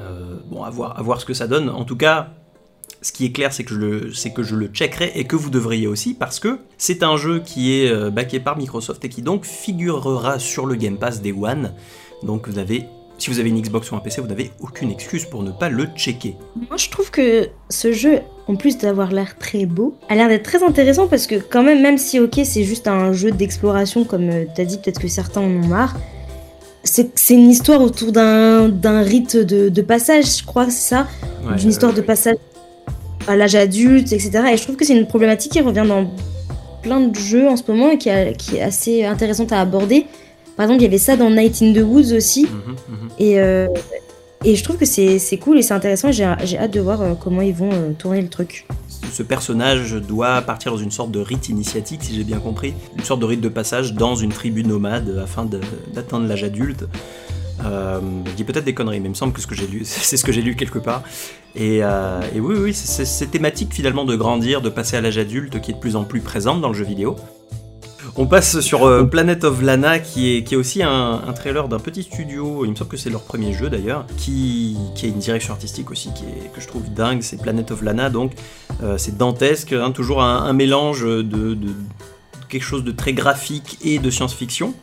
Euh, 0.00 0.34
bon, 0.50 0.64
à 0.64 0.70
voir, 0.70 1.20
ce 1.20 1.24
que 1.24 1.32
ça 1.32 1.46
donne. 1.46 1.70
En 1.70 1.84
tout 1.84 1.94
cas, 1.94 2.30
ce 3.02 3.12
qui 3.12 3.24
est 3.24 3.30
clair, 3.30 3.52
c'est 3.52 3.62
que, 3.62 3.72
je 3.72 3.78
le, 3.78 4.30
que 4.34 4.42
je 4.42 4.56
le 4.56 4.66
checkerai 4.66 5.12
et 5.14 5.22
que 5.22 5.36
vous 5.36 5.50
devriez 5.50 5.86
aussi, 5.86 6.14
parce 6.14 6.40
que 6.40 6.58
c'est 6.76 7.04
un 7.04 7.16
jeu 7.16 7.38
qui 7.38 7.72
est 7.78 7.88
euh, 7.88 8.10
backé 8.10 8.40
par 8.40 8.58
Microsoft 8.58 9.04
et 9.04 9.08
qui 9.10 9.22
donc 9.22 9.44
figurera 9.44 10.40
sur 10.40 10.66
le 10.66 10.74
Game 10.74 10.98
Pass 10.98 11.22
Day 11.22 11.32
One. 11.32 11.72
Donc 12.24 12.48
vous 12.48 12.58
avez 12.58 12.84
si 13.18 13.30
vous 13.30 13.40
avez 13.40 13.48
une 13.48 13.60
Xbox 13.60 13.90
ou 13.90 13.96
un 13.96 13.98
PC, 13.98 14.20
vous 14.20 14.28
n'avez 14.28 14.52
aucune 14.60 14.90
excuse 14.90 15.24
pour 15.24 15.42
ne 15.42 15.50
pas 15.50 15.68
le 15.68 15.86
checker. 15.96 16.36
Moi, 16.56 16.76
je 16.76 16.88
trouve 16.88 17.10
que 17.10 17.48
ce 17.68 17.92
jeu, 17.92 18.20
en 18.46 18.54
plus 18.54 18.78
d'avoir 18.78 19.12
l'air 19.12 19.36
très 19.36 19.66
beau, 19.66 19.96
a 20.08 20.14
l'air 20.14 20.28
d'être 20.28 20.44
très 20.44 20.62
intéressant 20.62 21.08
parce 21.08 21.26
que 21.26 21.34
quand 21.34 21.64
même, 21.64 21.82
même 21.82 21.98
si 21.98 22.20
ok, 22.20 22.40
c'est 22.44 22.62
juste 22.62 22.86
un 22.86 23.12
jeu 23.12 23.32
d'exploration, 23.32 24.04
comme 24.04 24.30
euh, 24.30 24.44
tu 24.54 24.60
as 24.60 24.64
dit, 24.64 24.78
peut-être 24.78 25.00
que 25.00 25.08
certains 25.08 25.40
en 25.40 25.50
ont 25.50 25.66
marre, 25.66 25.96
c'est 26.84 27.34
une 27.34 27.50
histoire 27.50 27.82
autour 27.82 28.12
d'un 28.12 29.02
rite 29.02 29.36
de, 29.36 29.82
passage, 29.82 30.38
je 30.38 30.46
crois, 30.46 30.66
c'est 30.70 30.94
ça? 30.94 31.06
D'une 31.58 31.68
histoire 31.68 31.92
de 31.92 32.00
passage 32.00 32.36
à 33.26 33.36
l'âge 33.36 33.56
adulte, 33.56 34.10
etc. 34.12 34.30
Et 34.52 34.56
je 34.56 34.62
trouve 34.62 34.76
que 34.76 34.86
c'est 34.86 34.96
une 34.96 35.06
problématique 35.06 35.52
qui 35.52 35.60
revient 35.60 35.84
dans 35.86 36.10
plein 36.82 37.00
de 37.00 37.14
jeux 37.14 37.46
en 37.46 37.56
ce 37.56 37.62
moment 37.68 37.90
et 37.90 37.98
qui, 37.98 38.08
qui 38.38 38.56
est 38.56 38.62
assez 38.62 39.04
intéressante 39.04 39.52
à 39.52 39.60
aborder. 39.60 40.06
Par 40.58 40.64
exemple, 40.64 40.80
il 40.80 40.86
y 40.86 40.88
avait 40.88 40.98
ça 40.98 41.16
dans 41.16 41.30
Night 41.30 41.62
in 41.62 41.72
the 41.72 41.84
Woods 41.84 42.12
aussi. 42.12 42.42
Mhm, 42.42 42.74
mhm. 42.88 43.08
Et, 43.20 43.38
euh, 43.38 43.68
et 44.44 44.56
je 44.56 44.64
trouve 44.64 44.76
que 44.76 44.86
c'est 44.86 45.38
cool 45.40 45.56
et 45.56 45.62
c'est 45.62 45.72
intéressant. 45.72 46.10
J'ai 46.10 46.24
hâte 46.24 46.72
de 46.72 46.80
voir 46.80 47.00
euh, 47.00 47.14
comment 47.14 47.42
ils 47.42 47.54
vont 47.54 47.70
euh, 47.72 47.92
tourner 47.96 48.20
le 48.20 48.28
truc. 48.28 48.66
Ce 49.12 49.22
personnage 49.22 49.92
doit 49.92 50.42
partir 50.42 50.72
dans 50.72 50.78
une 50.78 50.90
sorte 50.90 51.12
de 51.12 51.20
rite 51.20 51.48
initiatique, 51.48 52.02
si 52.02 52.12
j'ai 52.12 52.24
bien 52.24 52.40
compris. 52.40 52.74
Une 52.96 53.04
sorte 53.04 53.20
de 53.20 53.26
rite 53.26 53.40
de 53.40 53.48
passage 53.48 53.94
dans 53.94 54.16
une 54.16 54.30
tribu 54.30 54.64
nomade 54.64 55.20
afin 55.22 55.48
d'atteindre 55.94 56.26
l'âge 56.26 56.42
adulte. 56.42 56.86
Euh, 57.64 58.00
je 58.26 58.32
dis 58.32 58.42
peut-être 58.42 58.64
des 58.64 58.74
conneries, 58.74 58.98
mais 58.98 59.06
il 59.06 59.10
me 59.10 59.14
semble 59.14 59.34
que 59.34 59.40
ce 59.40 59.46
que 59.46 59.54
j'ai 59.54 59.68
lu, 59.68 59.82
c'est 59.84 60.16
ce 60.16 60.24
que 60.24 60.32
j'ai 60.32 60.42
lu 60.42 60.56
quelque 60.56 60.80
part. 60.80 61.04
Et, 61.54 61.78
et 61.78 62.40
oui, 62.40 62.56
oui, 62.58 62.74
c'est 62.74 63.04
cette 63.04 63.30
thématique 63.30 63.72
finalement 63.72 64.04
de 64.04 64.16
grandir, 64.16 64.60
de 64.60 64.70
passer 64.70 64.96
à 64.96 65.00
l'âge 65.00 65.18
adulte 65.18 65.60
qui 65.60 65.70
est 65.70 65.74
de 65.74 65.78
plus 65.78 65.94
en 65.94 66.02
plus 66.02 66.20
présente 66.20 66.60
dans 66.60 66.68
le 66.68 66.74
jeu 66.74 66.84
vidéo. 66.84 67.14
On 68.20 68.26
passe 68.26 68.58
sur 68.58 68.84
euh, 68.84 69.04
Planet 69.10 69.44
of 69.44 69.62
Lana, 69.62 70.00
qui 70.00 70.34
est, 70.34 70.42
qui 70.42 70.54
est 70.54 70.56
aussi 70.56 70.82
un, 70.82 71.20
trailer 71.36 71.68
d'un 71.68 71.78
petit 71.78 72.02
studio, 72.02 72.64
il 72.64 72.72
me 72.72 72.74
semble 72.74 72.90
que 72.90 72.96
c'est 72.96 73.10
leur 73.10 73.22
premier 73.22 73.52
jeu 73.52 73.70
d'ailleurs, 73.70 74.06
qui, 74.16 74.76
qui, 74.96 75.06
a 75.06 75.08
une 75.08 75.20
direction 75.20 75.54
artistique 75.54 75.92
aussi 75.92 76.12
qui 76.12 76.24
est, 76.24 76.52
que 76.52 76.60
je 76.60 76.66
trouve 76.66 76.92
dingue, 76.92 77.22
c'est 77.22 77.40
Planet 77.40 77.70
of 77.70 77.80
Lana, 77.80 78.10
donc 78.10 78.32
euh, 78.82 78.98
c'est 78.98 79.16
dantesque, 79.16 79.72
hein, 79.72 79.92
toujours 79.92 80.20
un, 80.20 80.52
mélange 80.52 81.04
de, 81.04 81.56
quelque 82.48 82.64
chose 82.64 82.82
de 82.82 82.90
très 82.90 83.12
graphique 83.12 83.78
et 83.84 84.00
de 84.00 84.10
science-fiction. 84.10 84.74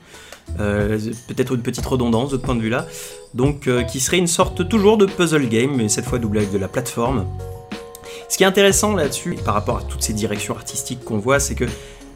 Euh, 0.62 0.98
peut-être 1.28 1.56
une 1.56 1.62
petite 1.62 1.86
redondance 1.86 2.32
de 2.32 2.38
ce 2.38 2.42
point 2.42 2.56
de 2.56 2.62
vue-là, 2.62 2.88
donc 3.34 3.70
qui 3.90 4.00
serait 4.00 4.18
une 4.18 4.28
sorte 4.28 4.70
toujours 4.70 4.98
de 4.98 5.06
puzzle 5.06 5.50
game, 5.50 5.76
mais 5.76 5.90
cette 5.90 6.06
fois 6.06 6.20
doublé 6.20 6.42
avec 6.42 6.54
de 6.54 6.58
la 6.58 6.70
plateforme. 6.70 7.26
Ce 8.30 8.38
qui 8.38 8.44
est 8.44 8.48
intéressant 8.48 8.96
là-dessus, 8.96 9.36
par 9.44 9.54
rapport 9.54 9.78
à 9.78 9.82
toutes 9.84 10.04
ces 10.04 10.14
directions 10.14 10.56
artistiques 10.56 11.04
qu'on 11.04 11.18
voit, 11.18 11.40
c'est 11.40 11.56
que 11.56 11.66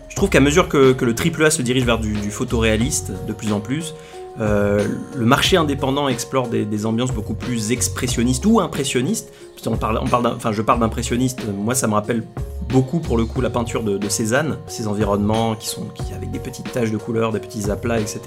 je 0.10 0.16
trouve 0.16 0.30
qu'à 0.30 0.42
mesure 0.42 0.68
que, 0.68 0.96
le 1.00 1.16
AAA 1.16 1.52
se 1.52 1.62
dirige 1.62 1.86
vers 1.86 2.00
du, 2.00 2.32
photoréaliste 2.32 3.12
de 3.28 3.34
plus 3.34 3.54
en 3.54 3.60
plus, 3.60 3.94
Euh, 4.40 4.88
le 5.16 5.26
marché 5.26 5.58
indépendant 5.58 6.08
explore 6.08 6.48
des, 6.48 6.86
ambiances 6.86 7.12
beaucoup 7.12 7.34
plus 7.34 7.72
expressionnistes 7.72 8.46
ou 8.46 8.60
impressionnistes. 8.60 9.34
On 9.66 9.76
parle, 9.76 9.98
enfin, 9.98 10.54
je 10.54 10.62
parle 10.62 10.80
d'impressionniste, 10.80 11.42
moi 11.54 11.76
ça 11.76 11.88
me 11.88 11.94
rappelle 11.94 12.24
beaucoup 12.70 13.00
pour 13.00 13.18
le 13.18 13.26
coup 13.26 13.42
la 13.42 13.50
peinture 13.50 13.84
de, 13.84 14.08
Cézanne, 14.08 14.58
ces 14.68 14.88
environnements 14.88 15.56
qui 15.56 15.68
sont 15.68 15.88
avec 16.16 16.32
des 16.32 16.40
petites 16.40 16.72
taches 16.72 16.92
de 16.92 16.98
couleurs, 16.98 17.34
des 17.34 17.42
petits 17.42 17.70
aplats, 17.70 18.00
etc., 18.00 18.22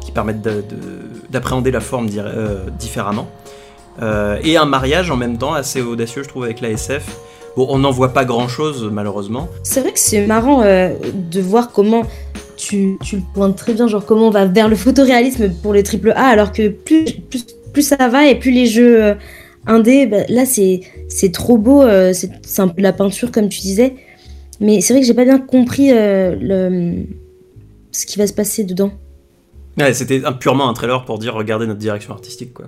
qui 0.00 0.12
permettent 0.12 0.46
d'appréhender 1.30 1.72
la 1.72 1.80
forme 1.80 2.08
euh, 2.16 2.66
différemment. 2.78 3.28
Euh, 4.00 4.38
et 4.44 4.56
un 4.56 4.66
mariage 4.66 5.10
en 5.10 5.16
même 5.16 5.38
temps 5.38 5.54
assez 5.54 5.82
audacieux, 5.82 6.22
je 6.22 6.28
trouve, 6.28 6.44
avec 6.44 6.60
la 6.60 6.70
SF. 6.70 7.16
Bon, 7.58 7.66
on 7.70 7.80
n'en 7.80 7.90
voit 7.90 8.12
pas 8.12 8.24
grand 8.24 8.46
chose, 8.46 8.88
malheureusement. 8.92 9.48
C'est 9.64 9.80
vrai 9.80 9.90
que 9.90 9.98
c'est 9.98 10.24
marrant 10.26 10.62
de 10.62 11.40
voir 11.40 11.72
comment 11.72 12.04
tu, 12.58 12.98
le 13.12 13.32
pointes 13.34 13.56
très 13.56 13.72
bien, 13.72 13.88
genre 13.88 14.04
comment 14.04 14.28
on 14.28 14.30
va 14.30 14.44
vers 14.46 14.68
le 14.68 14.76
photoréalisme 14.76 15.50
pour 15.62 15.72
les 15.72 15.82
triple 15.82 16.12
A, 16.12 16.26
alors 16.26 16.52
que 16.52 16.68
plus, 16.68 17.04
plus, 17.72 17.82
ça 17.82 18.08
va 18.08 18.28
et 18.28 18.38
plus 18.38 18.52
les 18.52 18.66
jeux 18.66 19.02
euh, 19.02 19.14
indés, 19.66 20.06
bah, 20.06 20.18
là 20.28 20.44
c'est, 20.44 20.82
trop 21.32 21.56
beau, 21.58 21.82
euh, 21.82 22.12
c'est, 22.12 22.60
un 22.60 22.68
peu 22.68 22.80
la 22.80 22.92
peinture 22.92 23.32
comme 23.32 23.48
tu 23.48 23.60
disais. 23.60 23.94
Mais 24.60 24.80
c'est 24.80 24.92
vrai 24.92 25.00
que 25.00 25.06
j'ai 25.06 25.14
pas 25.14 25.24
bien 25.24 25.40
compris 25.40 25.90
euh, 25.92 26.36
le, 26.40 27.06
ce 27.92 28.06
qui 28.06 28.18
va 28.18 28.26
se 28.28 28.32
passer 28.32 28.62
dedans. 28.62 28.92
Ouais, 29.78 29.92
c'était 29.94 30.20
purement 30.40 30.68
un 30.68 30.74
trailer 30.74 31.04
pour 31.04 31.18
dire 31.18 31.34
regardez 31.34 31.66
notre 31.66 31.80
direction 31.80 32.12
artistique 32.12 32.52
quoi. 32.52 32.66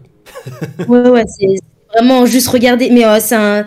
ouais, 0.89 1.09
ouais, 1.09 1.25
c'est 1.27 1.57
vraiment 1.93 2.27
juste 2.27 2.49
regarder. 2.49 2.91
Mais 2.91 3.03
c'est, 3.21 3.65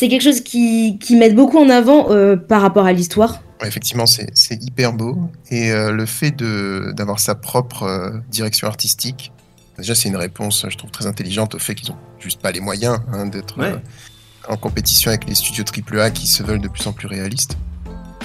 c'est 0.00 0.08
quelque 0.08 0.22
chose 0.22 0.40
qui, 0.40 0.98
qui 0.98 1.14
met 1.14 1.30
beaucoup 1.30 1.58
en 1.58 1.68
avant 1.68 2.08
par 2.48 2.62
rapport 2.62 2.86
à 2.86 2.92
l'histoire 2.92 3.40
effectivement, 3.66 4.06
c'est 4.06 4.62
hyper 4.62 4.92
beau. 4.92 5.30
Et 5.50 5.70
euh, 5.70 5.92
le 5.92 6.06
fait 6.06 6.34
d'avoir 6.36 7.20
sa 7.20 7.34
propre 7.34 7.84
euh, 7.84 8.10
direction 8.30 8.66
artistique, 8.66 9.32
déjà, 9.78 9.94
c'est 9.94 10.08
une 10.08 10.16
réponse, 10.16 10.66
je 10.68 10.76
trouve, 10.76 10.90
très 10.90 11.06
intelligente 11.06 11.54
au 11.54 11.58
fait 11.58 11.74
qu'ils 11.74 11.90
n'ont 11.90 11.98
juste 12.18 12.40
pas 12.40 12.52
les 12.52 12.60
moyens 12.60 13.00
hein, 13.12 13.26
d'être 13.26 13.60
euh, 13.60 13.76
en 14.48 14.56
compétition 14.56 15.10
avec 15.10 15.28
les 15.28 15.34
studios 15.34 15.64
AAA 15.64 16.10
qui 16.10 16.26
se 16.26 16.42
veulent 16.42 16.60
de 16.60 16.68
plus 16.68 16.86
en 16.86 16.92
plus 16.92 17.06
réalistes. 17.06 17.56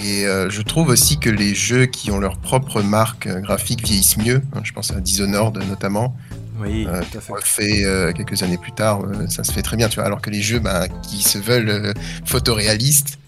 Et 0.04 0.26
je 0.26 0.62
trouve 0.62 0.90
aussi 0.90 1.20
que 1.20 1.30
les 1.30 1.56
jeux 1.56 1.86
qui 1.86 2.12
ont 2.12 2.20
leur 2.20 2.38
propre 2.38 2.82
marque 2.84 3.28
graphique 3.28 3.84
vieillissent 3.84 4.18
mieux. 4.18 4.42
Hein, 4.54 4.60
je 4.64 4.74
pense 4.74 4.92
à 4.92 5.00
Dishonored 5.00 5.58
notamment. 5.70 6.16
Oui, 6.60 6.88
tout 7.12 7.18
à 7.18 7.22
fait. 7.22 7.84
fait 7.84 8.14
quelques 8.14 8.44
années 8.44 8.58
plus 8.58 8.72
tard, 8.72 9.02
ça 9.30 9.44
se 9.44 9.52
fait 9.52 9.62
très 9.62 9.78
bien, 9.78 9.90
tu 9.90 9.96
vois. 9.96 10.06
Alors 10.06 10.22
que 10.22 10.30
les 10.30 10.42
jeux 10.42 10.60
bah, 10.60 10.88
qui 10.88 11.22
se 11.22 11.38
veulent 11.38 11.94
photoréalistes, 12.26 13.20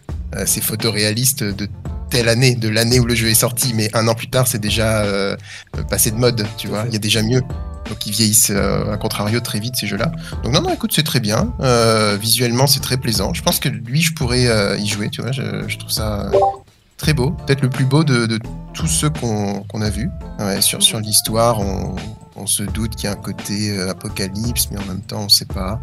c'est 0.46 0.64
photoréaliste 0.64 1.44
de 1.44 1.68
telle 2.10 2.30
année, 2.30 2.56
de 2.56 2.70
l'année 2.70 3.00
où 3.00 3.06
le 3.06 3.16
jeu 3.16 3.28
est 3.28 3.36
sorti, 3.36 3.74
mais 3.74 3.90
un 3.96 4.08
an 4.08 4.16
plus 4.16 4.30
tard, 4.30 4.48
c'est 4.48 4.60
déjà 4.60 5.02
euh, 5.02 5.36
passé 5.90 6.12
de 6.12 6.18
mode, 6.18 6.46
tu 6.58 6.68
vois. 6.68 6.84
Il 6.88 6.94
y 6.94 6.96
a 6.96 7.00
déjà 7.00 7.22
mieux. 7.22 7.42
Donc 7.90 8.06
ils 8.06 8.12
vieillissent 8.12 8.52
euh, 8.52 8.92
à 8.92 8.98
contrario 8.98 9.40
très 9.40 9.60
vite 9.60 9.76
ces 9.78 9.88
jeux-là. 9.88 10.12
Donc 10.44 10.54
non, 10.54 10.62
non, 10.62 10.74
écoute, 10.74 10.92
c'est 10.94 11.04
très 11.04 11.20
bien. 11.20 11.54
Euh, 11.62 12.18
visuellement, 12.20 12.68
c'est 12.68 12.82
très 12.82 12.98
plaisant. 12.98 13.34
Je 13.34 13.42
pense 13.42 13.60
que 13.60 13.70
lui, 13.70 14.02
je 14.02 14.14
pourrais 14.14 14.78
y 14.80 14.88
jouer, 14.88 15.10
tu 15.10 15.22
vois. 15.22 15.32
Je, 15.32 15.78
trouve 15.78 15.92
ça 15.92 16.30
très 16.98 17.14
beau. 17.14 17.32
Peut-être 17.32 17.62
le 17.62 17.70
plus 17.70 17.86
beau 17.86 18.04
de, 18.04 18.40
tous 18.74 18.88
ceux 18.88 19.10
qu'on 19.10 19.82
a 19.82 19.90
vus. 19.90 20.10
sur 20.60 20.84
sur 20.84 21.00
l'histoire, 21.00 21.60
on, 21.60 21.96
on, 22.38 22.46
se 22.48 22.64
doute 22.64 22.96
qu'il 22.96 23.06
y 23.06 23.08
a 23.08 23.12
un 23.14 23.16
côté 23.16 23.80
apocalypse, 23.80 24.70
mais 24.72 24.80
en 24.80 24.86
même 24.86 25.02
temps, 25.02 25.24
on 25.26 25.30
sait 25.30 25.46
pas. 25.46 25.80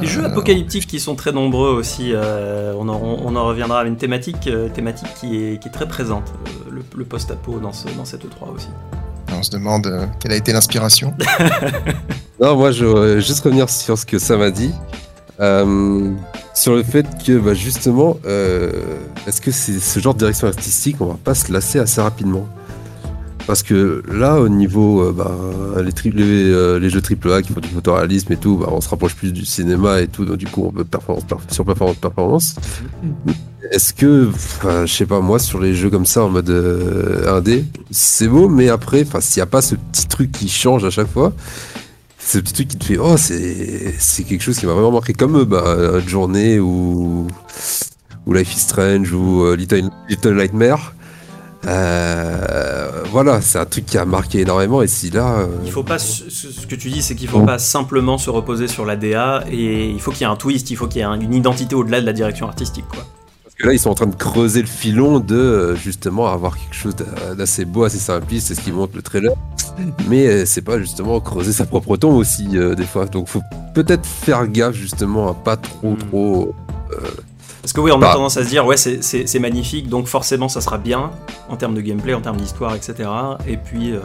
Les 0.00 0.06
jeux 0.06 0.24
apocalyptiques 0.24 0.86
qui 0.86 1.00
sont 1.00 1.14
très 1.14 1.32
nombreux 1.32 1.70
aussi, 1.70 2.10
euh, 2.12 2.74
on, 2.76 2.88
en, 2.88 3.46
reviendra 3.46 3.80
à 3.80 3.84
une 3.84 3.96
thématique, 3.96 4.46
euh, 4.46 4.68
thématique 4.68 5.08
qui 5.20 5.36
est, 5.36 5.72
très 5.72 5.86
présente, 5.86 6.32
euh, 6.68 6.80
le, 6.94 7.04
post-apo 7.04 7.58
dans, 7.58 7.72
dans 7.96 8.04
cette 8.04 8.24
E3 8.24 8.54
aussi. 8.54 8.68
On 9.32 9.42
se 9.42 9.50
demande 9.50 10.08
quelle 10.20 10.32
a 10.32 10.36
été 10.36 10.52
l'inspiration. 10.52 11.14
non, 12.40 12.56
moi 12.56 12.70
je 12.72 12.84
voudrais 12.84 13.20
juste 13.20 13.44
revenir 13.44 13.68
sur 13.68 13.98
ce 13.98 14.06
que 14.06 14.18
ça 14.18 14.36
m'a 14.36 14.50
dit. 14.50 14.72
sur 15.38 16.74
le 16.74 16.82
fait 16.82 17.06
que 17.24 17.38
bah, 17.38 17.54
justement, 17.54 18.16
est-ce 19.26 19.40
que 19.40 19.50
c'est 19.50 19.78
ce 19.78 20.00
genre 20.00 20.14
de 20.14 20.20
direction 20.20 20.48
artistique, 20.48 20.96
on 21.00 21.06
va 21.06 21.18
pas 21.22 21.34
se 21.34 21.52
lasser 21.52 21.78
assez 21.78 22.00
rapidement? 22.00 22.46
Parce 23.46 23.62
que 23.62 24.02
là, 24.12 24.40
au 24.40 24.48
niveau 24.48 25.02
euh, 25.02 25.12
bah, 25.12 25.30
les, 25.80 25.92
euh, 26.50 26.78
les, 26.78 26.90
jeux 26.90 27.00
AAA 27.00 27.42
qui 27.42 27.52
font 27.52 27.60
du 27.60 27.68
photoréalisme 27.68 28.32
et 28.32 28.36
tout, 28.36 28.56
bah, 28.56 28.68
on 28.70 28.80
se 28.80 28.88
rapproche 28.88 29.14
plus 29.14 29.32
du 29.32 29.44
cinéma 29.44 30.00
et 30.00 30.08
tout, 30.08 30.24
donc 30.24 30.36
du 30.36 30.46
coup, 30.46 30.64
on 30.66 30.72
peut 30.72 30.84
performance, 30.84 31.24
sur 31.50 31.64
performance, 31.64 31.96
performance. 31.96 32.56
Est-ce 33.70 33.94
que, 33.94 34.30
je 34.84 34.92
sais 34.92 35.06
pas, 35.06 35.20
moi, 35.20 35.38
sur 35.38 35.60
les 35.60 35.74
jeux 35.74 35.90
comme 35.90 36.06
ça 36.06 36.24
en 36.24 36.28
mode 36.28 36.50
euh, 36.50 37.36
indé, 37.36 37.64
c'est 37.90 38.28
beau, 38.28 38.48
mais 38.48 38.68
après, 38.68 39.04
s'il 39.20 39.40
n'y 39.40 39.44
a 39.44 39.46
pas 39.46 39.62
ce 39.62 39.76
petit 39.76 40.08
truc 40.08 40.32
qui 40.32 40.48
change 40.48 40.84
à 40.84 40.90
chaque 40.90 41.10
fois, 41.10 41.32
ce 42.18 42.38
petit 42.38 42.52
truc 42.52 42.68
qui 42.68 42.76
te 42.78 42.84
fait, 42.84 42.98
oh, 42.98 43.16
c'est 43.16 44.24
quelque 44.24 44.42
chose 44.42 44.58
qui 44.58 44.66
m'a 44.66 44.72
vraiment 44.72 44.92
marqué, 44.92 45.12
comme 45.12 45.44
bah, 45.44 46.00
Journée 46.04 46.58
ou, 46.58 47.28
ou 48.26 48.32
Life 48.32 48.56
is 48.56 48.60
Strange 48.60 49.12
ou 49.12 49.54
Little, 49.54 49.90
Little 50.08 50.34
Nightmare 50.34 50.95
euh, 51.66 53.02
voilà, 53.10 53.40
c'est 53.40 53.58
un 53.58 53.64
truc 53.64 53.86
qui 53.86 53.98
a 53.98 54.04
marqué 54.04 54.40
énormément. 54.40 54.82
Et 54.82 54.86
si 54.86 55.10
là. 55.10 55.40
Euh, 55.40 55.46
il 55.64 55.72
faut 55.72 55.82
pas. 55.82 55.98
Ce 55.98 56.66
que 56.66 56.74
tu 56.74 56.90
dis, 56.90 57.02
c'est 57.02 57.14
qu'il 57.14 57.28
faut 57.28 57.44
pas 57.44 57.58
simplement 57.58 58.18
se 58.18 58.30
reposer 58.30 58.68
sur 58.68 58.84
la 58.84 58.96
DA 58.96 59.44
et 59.50 59.88
il 59.88 60.00
faut 60.00 60.10
qu'il 60.10 60.20
y 60.20 60.24
ait 60.24 60.32
un 60.32 60.36
twist, 60.36 60.70
il 60.70 60.76
faut 60.76 60.86
qu'il 60.86 61.00
y 61.00 61.04
ait 61.04 61.06
une 61.06 61.34
identité 61.34 61.74
au-delà 61.74 62.00
de 62.00 62.06
la 62.06 62.12
direction 62.12 62.46
artistique, 62.46 62.86
quoi. 62.88 63.04
Parce 63.42 63.54
que 63.54 63.66
là, 63.66 63.72
ils 63.72 63.78
sont 63.78 63.90
en 63.90 63.94
train 63.94 64.06
de 64.06 64.14
creuser 64.14 64.60
le 64.60 64.66
filon 64.66 65.18
de 65.18 65.34
euh, 65.34 65.76
justement 65.76 66.26
avoir 66.28 66.58
quelque 66.58 66.74
chose 66.74 66.94
d'assez 67.36 67.64
beau, 67.64 67.84
assez 67.84 67.98
simpliste, 67.98 68.48
c'est 68.48 68.54
ce 68.54 68.60
qui 68.60 68.70
montre 68.70 68.94
le 68.94 69.02
trailer. 69.02 69.32
Mais 70.08 70.46
c'est 70.46 70.62
pas 70.62 70.78
justement 70.78 71.20
creuser 71.20 71.52
sa 71.52 71.64
propre 71.64 71.96
tombe 71.96 72.16
aussi, 72.16 72.46
des 72.48 72.84
fois. 72.84 73.06
Donc, 73.06 73.28
faut 73.28 73.42
peut-être 73.74 74.06
faire 74.06 74.46
gaffe 74.46 74.74
justement 74.74 75.30
à 75.30 75.34
pas 75.34 75.56
trop, 75.56 75.92
hmm. 75.92 75.98
trop. 75.98 76.54
Parce 77.66 77.72
que 77.72 77.80
oui, 77.80 77.90
on 77.90 77.96
a 77.96 77.98
bah. 77.98 78.12
tendance 78.12 78.36
à 78.36 78.44
se 78.44 78.48
dire, 78.48 78.64
ouais, 78.64 78.76
c'est 78.76 79.38
magnifique, 79.40 79.88
donc 79.88 80.06
forcément 80.06 80.48
ça 80.48 80.60
sera 80.60 80.78
bien 80.78 81.10
en 81.48 81.56
termes 81.56 81.74
de 81.74 81.80
gameplay, 81.80 82.14
en 82.14 82.20
termes 82.20 82.36
d'histoire, 82.36 82.76
etc. 82.76 83.10
Et 83.48 83.56
puis, 83.56 83.92
euh, 83.92 83.98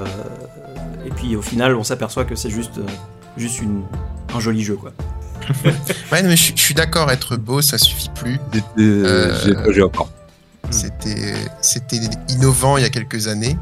et 1.06 1.12
puis 1.12 1.36
au 1.36 1.44
final, 1.44 1.76
on 1.76 1.84
s'aperçoit 1.84 2.26
que 2.26 2.36
c'est 2.36 2.50
juste, 2.50 2.80
euh, 2.80 2.90
juste 3.38 3.62
une, 3.62 3.84
un 4.34 4.40
joli 4.40 4.64
jeu, 4.64 4.78
quoi. 4.78 4.94
ouais, 6.12 6.24
mais 6.24 6.36
je, 6.36 6.54
suis 6.56 6.74
d'accord, 6.74 7.12
être 7.12 7.38
beau, 7.38 7.62
ça 7.62 7.78
suffit 7.78 8.10
plus. 8.10 8.40
Euh, 8.80 9.32
j'ai 9.70 9.84
encore. 9.84 10.10
C'était, 10.72 11.36
c'était 11.62 12.00
innovant 12.30 12.78
il 12.78 12.82
y 12.82 12.88
a 12.88 12.90
quelques 12.90 13.28
années. 13.28 13.60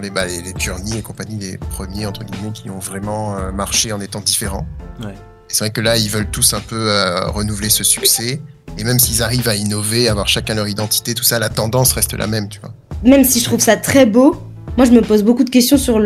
Les, 0.00 0.10
bah, 0.10 0.24
les, 0.24 0.40
les, 0.40 0.54
Journey 0.56 0.98
et 0.98 1.02
compagnie, 1.02 1.40
les 1.40 1.58
premiers 1.58 2.06
entre 2.06 2.22
guillemets 2.22 2.52
qui 2.52 2.70
ont 2.70 2.78
vraiment 2.78 3.50
marché 3.50 3.92
en 3.92 4.00
étant 4.00 4.20
différents. 4.20 4.68
Ouais. 5.02 5.14
C'est 5.48 5.64
vrai 5.64 5.70
que 5.70 5.80
là, 5.80 5.96
ils 5.96 6.10
veulent 6.10 6.30
tous 6.30 6.54
un 6.54 6.60
peu 6.60 6.92
renouveler 7.32 7.70
ce 7.70 7.82
succès. 7.82 8.40
Et 8.78 8.84
même 8.84 8.98
s'ils 8.98 9.22
arrivent 9.22 9.48
à 9.48 9.56
innover, 9.56 10.08
avoir 10.08 10.28
chacun 10.28 10.54
leur 10.54 10.68
identité, 10.68 11.14
tout 11.14 11.22
ça, 11.22 11.38
la 11.38 11.48
tendance 11.48 11.92
reste 11.92 12.14
la 12.14 12.26
même, 12.26 12.48
tu 12.48 12.60
vois. 12.60 12.72
Même 13.04 13.24
si 13.24 13.40
je 13.40 13.44
trouve 13.44 13.60
ça 13.60 13.76
très 13.76 14.06
beau, 14.06 14.36
moi 14.76 14.86
je 14.86 14.92
me 14.92 15.02
pose 15.02 15.22
beaucoup 15.22 15.44
de 15.44 15.50
questions 15.50 15.78
sur 15.78 16.00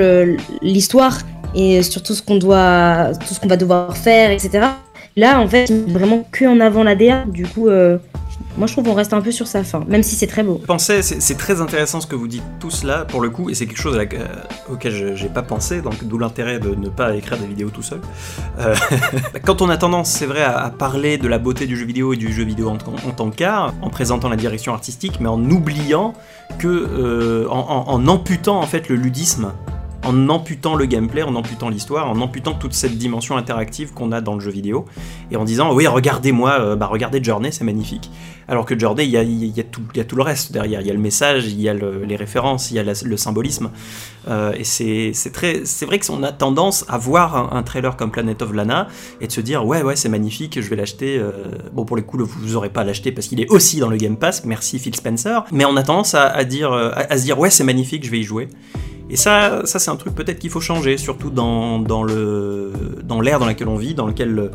l'histoire 0.62 1.18
et 1.54 1.82
sur 1.82 2.02
tout 2.02 2.14
ce 2.14 2.22
qu'on 2.22 2.38
va 2.38 3.56
devoir 3.56 3.96
faire, 3.96 4.30
etc. 4.30 4.68
Là, 5.16 5.40
en 5.40 5.48
fait, 5.48 5.70
vraiment 5.88 6.25
que 6.30 6.44
en 6.44 6.60
avant 6.60 6.84
la 6.84 6.94
DA. 6.94 7.25
Du 7.26 7.44
coup, 7.44 7.68
euh, 7.68 7.98
moi, 8.58 8.66
je 8.66 8.72
trouve 8.72 8.84
qu'on 8.84 8.94
reste 8.94 9.12
un 9.12 9.20
peu 9.20 9.30
sur 9.30 9.46
sa 9.46 9.62
fin, 9.62 9.84
même 9.86 10.02
si 10.02 10.16
c'est 10.16 10.26
très 10.26 10.42
beau. 10.42 10.60
Pensez, 10.66 11.02
c'est 11.02 11.36
très 11.36 11.60
intéressant 11.60 12.00
ce 12.00 12.08
que 12.08 12.16
vous 12.16 12.26
dites 12.26 12.42
tous 12.58 12.82
là, 12.82 13.04
pour 13.04 13.20
le 13.20 13.30
coup, 13.30 13.50
et 13.50 13.54
c'est 13.54 13.66
quelque 13.66 13.80
chose 13.80 13.96
euh, 13.96 14.26
auquel 14.68 15.16
j'ai 15.16 15.28
pas 15.28 15.42
pensé, 15.42 15.80
donc 15.80 16.02
d'où 16.02 16.18
l'intérêt 16.18 16.58
de 16.58 16.74
ne 16.74 16.88
pas 16.88 17.14
écrire 17.14 17.38
des 17.38 17.46
vidéos 17.46 17.70
tout 17.70 17.84
seul. 17.84 18.00
Euh, 18.58 18.74
quand 19.44 19.62
on 19.62 19.68
a 19.68 19.76
tendance, 19.76 20.10
c'est 20.10 20.26
vrai, 20.26 20.42
à, 20.42 20.70
parler 20.70 21.18
de 21.18 21.28
la 21.28 21.38
beauté 21.38 21.66
du 21.66 21.76
jeu 21.76 21.86
vidéo 21.86 22.12
et 22.12 22.16
du 22.16 22.32
jeu 22.32 22.42
vidéo 22.42 22.68
en, 22.68 22.76
tant 23.12 23.30
qu'art, 23.30 23.74
en 23.80 23.90
présentant 23.90 24.28
la 24.28 24.36
direction 24.36 24.74
artistique, 24.74 25.20
mais 25.20 25.28
en 25.28 25.42
oubliant 25.50 26.14
que, 26.58 26.66
euh, 26.66 27.48
en, 27.48 28.08
amputant 28.08 28.58
en 28.58 28.66
fait 28.66 28.88
le 28.88 28.96
ludisme 28.96 29.52
en 30.08 30.28
amputant 30.30 30.74
le 30.74 30.86
gameplay, 30.86 31.22
en 31.22 31.34
amputant 31.34 31.68
l'histoire, 31.68 32.08
en 32.08 32.20
amputant 32.22 32.54
toute 32.54 32.72
cette 32.72 32.96
dimension 32.96 33.36
interactive 33.36 33.92
qu'on 33.92 34.10
a 34.10 34.22
dans 34.22 34.34
le 34.34 34.40
jeu 34.40 34.50
vidéo, 34.50 34.86
et 35.30 35.36
en 35.36 35.44
disant 35.44 35.74
oui 35.74 35.86
regardez-moi, 35.86 36.60
euh, 36.60 36.76
bah 36.76 36.86
regardez 36.86 37.22
Journey, 37.22 37.52
c'est 37.52 37.64
magnifique. 37.64 38.10
Alors 38.50 38.64
que 38.64 38.78
Journey, 38.78 39.04
il 39.04 39.10
y 39.10 39.60
a, 39.60 39.64
tout, 39.64 40.16
le 40.16 40.22
reste 40.22 40.52
derrière, 40.52 40.80
il 40.80 40.86
y 40.86 40.90
a 40.90 40.94
le 40.94 40.98
message, 40.98 41.48
il 41.48 41.60
y 41.60 41.68
a 41.68 41.74
les 41.74 42.16
références, 42.16 42.70
il 42.70 42.76
y 42.76 42.78
a 42.78 42.82
le 42.82 43.16
symbolisme, 43.18 43.70
euh, 44.26 44.54
et 44.56 44.64
c'est 44.64 45.12
c'est 45.12 45.84
vrai 45.84 45.98
qu'on 45.98 46.22
a 46.22 46.32
tendance 46.32 46.86
à 46.88 46.96
voir 46.96 47.54
un, 47.54 47.62
trailer 47.62 47.94
comme 47.96 48.10
Planet 48.10 48.40
of 48.40 48.54
Lana 48.54 48.88
et 49.20 49.26
de 49.26 49.32
se 49.32 49.42
dire 49.42 49.66
ouais 49.66 49.82
ouais 49.82 49.96
c'est 49.96 50.08
magnifique, 50.08 50.58
je 50.62 50.70
vais 50.70 50.76
l'acheter. 50.76 51.18
Euh, 51.18 51.32
bon 51.74 51.84
pour 51.84 51.98
les 51.98 52.02
coups 52.02 52.24
vous 52.24 52.54
n'aurez 52.54 52.70
pas 52.70 52.84
l'acheter 52.84 53.12
parce 53.12 53.26
qu'il 53.26 53.42
est 53.42 53.50
aussi 53.50 53.80
dans 53.80 53.90
le 53.90 53.98
Game 53.98 54.16
Pass, 54.16 54.46
merci 54.46 54.78
Phil 54.78 54.96
Spencer, 54.96 55.44
mais 55.52 55.66
on 55.66 55.76
a 55.76 55.82
tendance 55.82 56.14
à, 56.14 56.42
dire, 56.44 56.72
à 56.72 57.18
se 57.18 57.24
dire 57.24 57.38
ouais 57.38 57.50
c'est 57.50 57.64
magnifique, 57.64 58.06
je 58.06 58.10
vais 58.10 58.20
y 58.20 58.24
jouer. 58.24 58.48
Et 59.10 59.16
ça, 59.16 59.62
ça 59.64 59.78
c'est 59.78 59.90
un 59.90 59.96
truc 59.96 60.14
peut-être 60.14 60.38
qu'il 60.38 60.50
faut 60.50 60.60
changer, 60.60 60.98
surtout 60.98 61.30
dans, 61.30 61.78
dans 61.78 62.04
l'ère 62.04 62.18
dans, 63.04 63.20
dans 63.20 63.46
laquelle 63.46 63.68
on 63.68 63.76
vit, 63.76 63.94
dans 63.94 64.06
lequel 64.06 64.50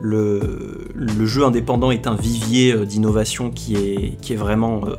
le, 0.00 1.26
jeu 1.26 1.44
indépendant 1.44 1.90
est 1.90 2.06
un 2.06 2.14
vivier 2.14 2.72
euh, 2.72 2.84
d'innovation 2.84 3.50
qui 3.50 3.76
est, 3.76 4.20
qui 4.20 4.32
est 4.32 4.36
vraiment 4.36 4.82
euh, 4.86 4.94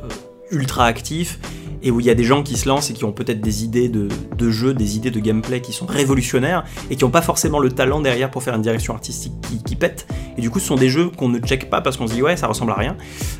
ultra 0.50 0.84
actif 0.84 1.38
et 1.82 1.90
où 1.90 1.98
il 1.98 2.06
y 2.06 2.10
a 2.10 2.14
des 2.14 2.24
gens 2.24 2.42
qui 2.42 2.56
se 2.56 2.68
lancent 2.68 2.90
et 2.90 2.92
qui 2.92 3.04
ont 3.04 3.12
peut-être 3.12 3.40
des 3.40 3.64
idées 3.64 3.88
de, 3.88 4.08
de 4.36 4.50
jeu, 4.50 4.74
des 4.74 4.96
idées 4.96 5.10
de 5.10 5.18
gameplay 5.18 5.60
qui 5.60 5.72
sont 5.72 5.86
révolutionnaires 5.86 6.64
et 6.90 6.96
qui 6.96 7.04
n'ont 7.04 7.10
pas 7.10 7.22
forcément 7.22 7.58
le 7.58 7.70
talent 7.70 8.00
derrière 8.00 8.30
pour 8.30 8.42
faire 8.42 8.54
une 8.54 8.62
direction 8.62 8.94
artistique 8.94 9.32
qui, 9.48 9.62
qui 9.62 9.76
pète. 9.76 10.06
Et 10.36 10.42
du 10.42 10.50
coup, 10.50 10.60
ce 10.60 10.66
sont 10.66 10.76
des 10.76 10.90
jeux 10.90 11.08
qu'on 11.08 11.28
ne 11.28 11.38
check 11.38 11.70
pas 11.70 11.80
parce 11.80 11.96
qu'on 11.96 12.06
se 12.06 12.12
dit 12.12 12.22
ouais, 12.22 12.36
ça 12.36 12.46
ressemble 12.46 12.72
à 12.72 12.76
rien, 12.76 12.96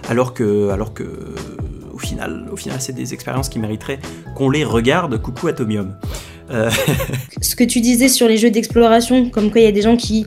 alors 0.09 0.33
que, 0.33 0.71
alors 0.71 0.95
que 0.95 1.05
final, 2.01 2.47
au 2.53 2.57
final, 2.57 2.81
c'est 2.81 2.95
des 2.95 3.15
expériences 3.15 3.49
qui 3.49 3.59
mériteraient 3.59 4.01
qu'on 4.35 4.51
les 4.51 4.65
regarde. 4.65 5.21
Coucou 5.21 5.47
Atomium. 5.49 5.95
Euh, 6.51 6.71
Ce 7.41 7.55
que 7.55 7.65
tu 7.65 7.81
disais 7.81 8.09
sur 8.09 8.29
les 8.29 8.37
jeux 8.37 8.51
d'exploration, 8.51 9.31
comme 9.31 9.51
quoi 9.51 9.61
il 9.61 9.65
y 9.65 9.69
a 9.69 9.73
des 9.73 9.83
gens 9.83 9.97
qui, 9.97 10.27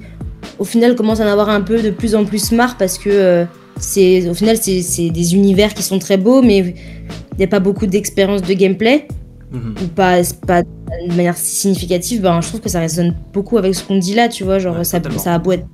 au 0.60 0.63
final, 0.63 0.96
commencent 0.96 1.20
à 1.20 1.25
en 1.25 1.32
avoir 1.32 1.50
un 1.50 1.62
peu 1.62 1.82
de 1.82 1.89
plus 1.89 2.15
en 2.15 2.25
plus 2.25 2.51
marre 2.51 2.77
parce 2.77 2.98
que 2.98 3.10
euh, 3.10 3.46
c'est, 3.80 4.30
au 4.30 4.34
final, 4.34 4.58
c'est 4.58 4.82
c'est 4.82 5.10
des 5.10 5.36
univers 5.36 5.74
qui 5.74 5.84
sont 5.84 6.00
très 6.00 6.18
beaux, 6.18 6.42
mais 6.42 6.60
il 6.60 7.38
n'y 7.38 7.44
a 7.44 7.48
pas 7.48 7.60
beaucoup 7.60 7.88
d'expérience 7.88 8.42
de 8.42 8.53
gameplay, 8.53 9.08
mhm. 9.51 9.75
ou 9.84 9.88
pas, 9.88 10.22
pas 10.48 10.62
de 10.63 11.13
manière 11.15 11.38
si 11.38 11.56
significative. 11.56 12.22
Ben, 12.22 12.39
je 12.42 12.48
trouve 12.48 12.62
que 12.62 12.70
ça 12.70 12.80
résonne 12.80 13.15
beaucoup 13.34 13.58
avec 13.58 13.75
ce 13.75 13.84
qu'on 13.84 13.98
dit 13.98 14.13
là, 14.13 14.30
tu 14.30 14.44
vois. 14.44 14.60
Genre, 14.60 14.77
Ouais, 14.77 14.84
ça, 14.84 15.00
totalement. 15.00 15.20
ça 15.20 15.34
a 15.34 15.39
beau 15.39 15.51
être, 15.53 15.65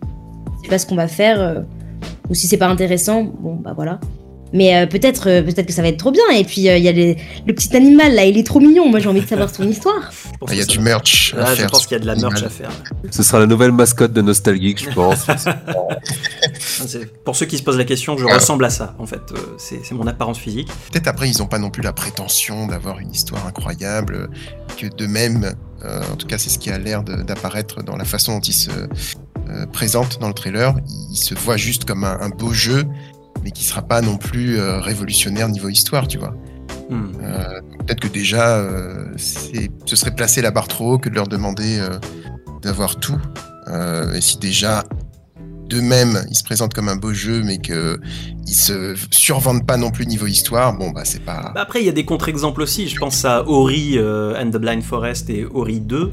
c'est 0.63 0.69
pas 0.69 0.79
ce 0.79 0.85
qu'on 0.85 0.95
va 0.95 1.07
faire, 1.07 1.41
euh, 1.41 1.61
ou 2.29 2.33
si 2.33 2.47
c'est 2.47 2.57
pas 2.57 2.67
intéressant, 2.67 3.23
bon, 3.23 3.55
bah 3.55 3.73
voilà. 3.75 3.99
Mais 4.53 4.75
euh, 4.75 4.85
peut-être 4.87 5.29
euh, 5.29 5.41
peut-être 5.43 5.65
que 5.67 5.73
ça 5.73 5.81
va 5.81 5.89
être 5.89 5.97
trop 5.97 6.11
bien. 6.11 6.23
Et 6.35 6.43
puis, 6.43 6.67
euh, 6.69 6.77
il 6.77 6.83
y 6.83 6.87
a 6.87 6.91
les- 6.91 7.17
le 7.45 7.53
petit 7.53 7.75
animal 7.75 8.15
là, 8.15 8.25
il 8.25 8.37
est 8.37 8.43
trop 8.45 8.59
mignon. 8.59 8.89
Moi, 8.89 8.99
j'ai 8.99 9.07
envie 9.09 9.21
de 9.21 9.27
savoir 9.27 9.53
son 9.53 9.67
histoire. 9.67 10.11
Ah, 10.41 10.45
Il 10.51 10.57
y 10.57 10.61
a 10.61 10.65
du 10.65 10.79
merch 10.79 11.33
à 11.35 11.41
Là, 11.41 11.45
je 11.51 11.61
faire. 11.61 11.71
pense 11.71 11.85
qu'il 11.85 11.95
y 11.97 11.99
a 11.99 12.01
de 12.01 12.07
la 12.07 12.15
merch 12.15 12.41
à 12.43 12.49
faire. 12.49 12.71
Ce 13.11 13.21
sera 13.23 13.39
la 13.39 13.45
nouvelle 13.45 13.71
mascotte 13.71 14.11
de 14.13 14.21
Nostalgeek, 14.21 14.83
je 14.83 14.89
pense. 14.89 15.27
C'est- 16.59 17.05
Pour 17.23 17.35
ceux 17.35 17.45
qui 17.45 17.57
se 17.57 17.63
posent 17.63 17.77
la 17.77 17.85
question, 17.85 18.17
je 18.17 18.25
Ouais. 18.25 18.33
ressemble 18.33 18.65
à 18.65 18.69
ça, 18.69 18.95
en 18.99 19.05
fait. 19.05 19.21
Euh, 19.31 19.37
C'est 19.57 19.91
mon 19.91 20.07
apparence 20.07 20.37
physique. 20.39 20.67
Peut-être 20.91 21.07
après, 21.07 21.29
ils 21.29 21.37
n'ont 21.39 21.47
pas 21.47 21.59
non 21.59 21.69
plus 21.69 21.83
la 21.83 21.93
prétention 21.93 22.67
d'avoir 22.67 22.99
une 22.99 23.11
histoire 23.11 23.45
incroyable, 23.47 24.29
que 24.77 24.87
de 24.87 25.05
même, 25.05 25.53
euh, 25.85 26.01
en 26.11 26.15
tout 26.15 26.27
cas, 26.27 26.37
c'est 26.37 26.49
ce 26.49 26.57
qui 26.59 26.69
a 26.71 26.77
l'air 26.77 27.03
d'apparaître 27.03 27.83
dans 27.83 27.95
la 27.95 28.05
façon 28.05 28.33
dont 28.35 28.39
ils 28.41 28.53
se 28.53 28.69
euh, 29.49 29.65
présentent 29.71 30.19
dans 30.19 30.27
le 30.27 30.33
trailer. 30.33 30.75
Ils 31.11 31.17
se 31.17 31.33
voient 31.33 31.57
juste 31.57 31.85
comme 31.85 32.03
un, 32.03 32.17
un 32.21 32.29
beau 32.29 32.53
jeu, 32.53 32.85
mais 33.43 33.51
qui 33.51 33.63
sera 33.63 33.81
pas 33.81 34.01
non 34.01 34.17
plus 34.17 34.57
euh, 34.57 34.79
révolutionnaire 34.79 35.49
niveau 35.49 35.69
histoire, 35.69 36.07
tu 36.07 36.17
vois. 36.17 36.35
Hmm. 36.89 37.11
Euh, 37.21 37.61
Peut-être 37.79 37.99
que 37.99 38.07
déjà, 38.07 38.57
euh, 38.57 39.05
ce 39.17 39.95
serait 39.95 40.15
placer 40.15 40.41
la 40.41 40.51
barre 40.51 40.67
trop 40.67 40.93
haut 40.93 40.97
que 40.99 41.09
de 41.09 41.15
leur 41.15 41.27
demander 41.27 41.79
d'avoir 42.61 42.97
tout. 42.99 43.19
Et 44.13 44.21
si 44.21 44.37
déjà, 44.37 44.83
d'eux-mêmes, 45.67 46.23
ils 46.29 46.35
se 46.35 46.43
présentent 46.43 46.73
comme 46.73 46.89
un 46.89 46.95
beau 46.95 47.13
jeu, 47.13 47.41
mais 47.43 47.57
que 47.57 47.99
ils 48.45 48.53
se 48.53 48.95
survendent 49.09 49.65
pas 49.65 49.77
non 49.77 49.89
plus 49.89 50.05
niveau 50.05 50.27
histoire, 50.27 50.77
bon 50.77 50.91
bah 50.91 51.01
c'est 51.03 51.23
pas. 51.23 51.51
Bah 51.55 51.61
après, 51.61 51.81
il 51.81 51.85
y 51.87 51.89
a 51.89 51.93
des 51.93 52.05
contre-exemples 52.05 52.61
aussi. 52.61 52.87
Je 52.87 52.99
pense 52.99 53.25
à 53.25 53.47
Ori 53.47 53.97
and 53.99 54.51
the 54.51 54.57
Blind 54.57 54.83
Forest 54.83 55.31
et 55.31 55.45
Ori 55.45 55.79
2, 55.79 56.11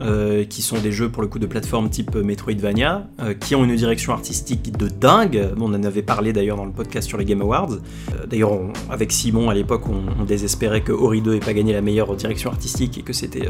euh, 0.00 0.44
qui 0.44 0.62
sont 0.62 0.78
des 0.78 0.92
jeux 0.92 1.08
pour 1.08 1.22
le 1.22 1.28
coup 1.28 1.38
de 1.38 1.46
plateforme 1.46 1.90
type 1.90 2.14
Metroidvania, 2.14 3.08
euh, 3.20 3.34
qui 3.34 3.54
ont 3.54 3.64
une 3.64 3.74
direction 3.74 4.12
artistique 4.12 4.76
de 4.76 4.88
dingue. 4.88 5.50
On 5.58 5.74
en 5.74 5.82
avait 5.82 6.02
parlé 6.02 6.32
d'ailleurs 6.32 6.56
dans 6.56 6.64
le 6.64 6.72
podcast 6.72 7.08
sur 7.08 7.18
les 7.18 7.24
Game 7.24 7.42
Awards. 7.42 7.72
Euh, 7.72 8.26
d'ailleurs, 8.26 8.52
avec 8.90 9.10
Simon 9.10 9.50
à 9.50 9.54
l'époque, 9.54 9.82
on, 9.88 10.24
désespérait 10.24 10.82
que 10.82 10.92
Ori 10.92 11.22
2 11.22 11.34
ait 11.36 11.40
pas 11.40 11.52
gagné 11.52 11.72
la 11.72 11.80
meilleure 11.80 12.14
direction 12.14 12.50
artistique 12.50 12.98
et 12.98 13.02
que 13.02 13.12
c'était 13.12 13.48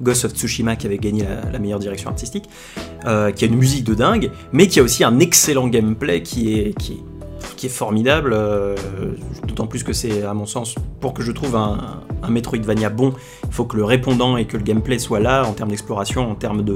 Ghost 0.00 0.24
of 0.24 0.32
Tsushima 0.32 0.76
qui 0.76 0.86
avait 0.86 0.98
gagné 0.98 1.24
la, 1.52 1.58
meilleure 1.58 1.80
direction 1.80 2.08
artistique. 2.08 2.44
Qui 3.02 3.08
a 3.08 3.46
une 3.46 3.56
musique 3.56 3.84
de 3.84 3.94
dingue, 3.94 4.30
mais 4.52 4.68
qui 4.68 4.78
a 4.78 4.82
aussi 4.82 5.02
un 5.02 5.18
excellent 5.18 5.68
gameplay 5.68 6.22
qui 6.22 6.54
est, 6.54 6.78
qui 6.78 6.92
est 6.92 7.19
qui 7.56 7.66
est 7.66 7.70
formidable, 7.70 8.32
euh, 8.32 8.74
d'autant 9.46 9.66
plus 9.66 9.82
que 9.82 9.92
c'est, 9.92 10.22
à 10.22 10.34
mon 10.34 10.46
sens, 10.46 10.74
pour 11.00 11.12
que 11.14 11.22
je 11.22 11.32
trouve 11.32 11.56
un, 11.56 12.00
un 12.22 12.30
Metroidvania 12.30 12.90
bon, 12.90 13.12
il 13.44 13.52
faut 13.52 13.64
que 13.64 13.76
le 13.76 13.84
répondant 13.84 14.36
et 14.36 14.46
que 14.46 14.56
le 14.56 14.62
gameplay 14.62 14.98
soient 14.98 15.20
là 15.20 15.44
en 15.46 15.52
termes 15.52 15.70
d'exploration, 15.70 16.30
en 16.30 16.34
termes 16.34 16.62
de, 16.62 16.74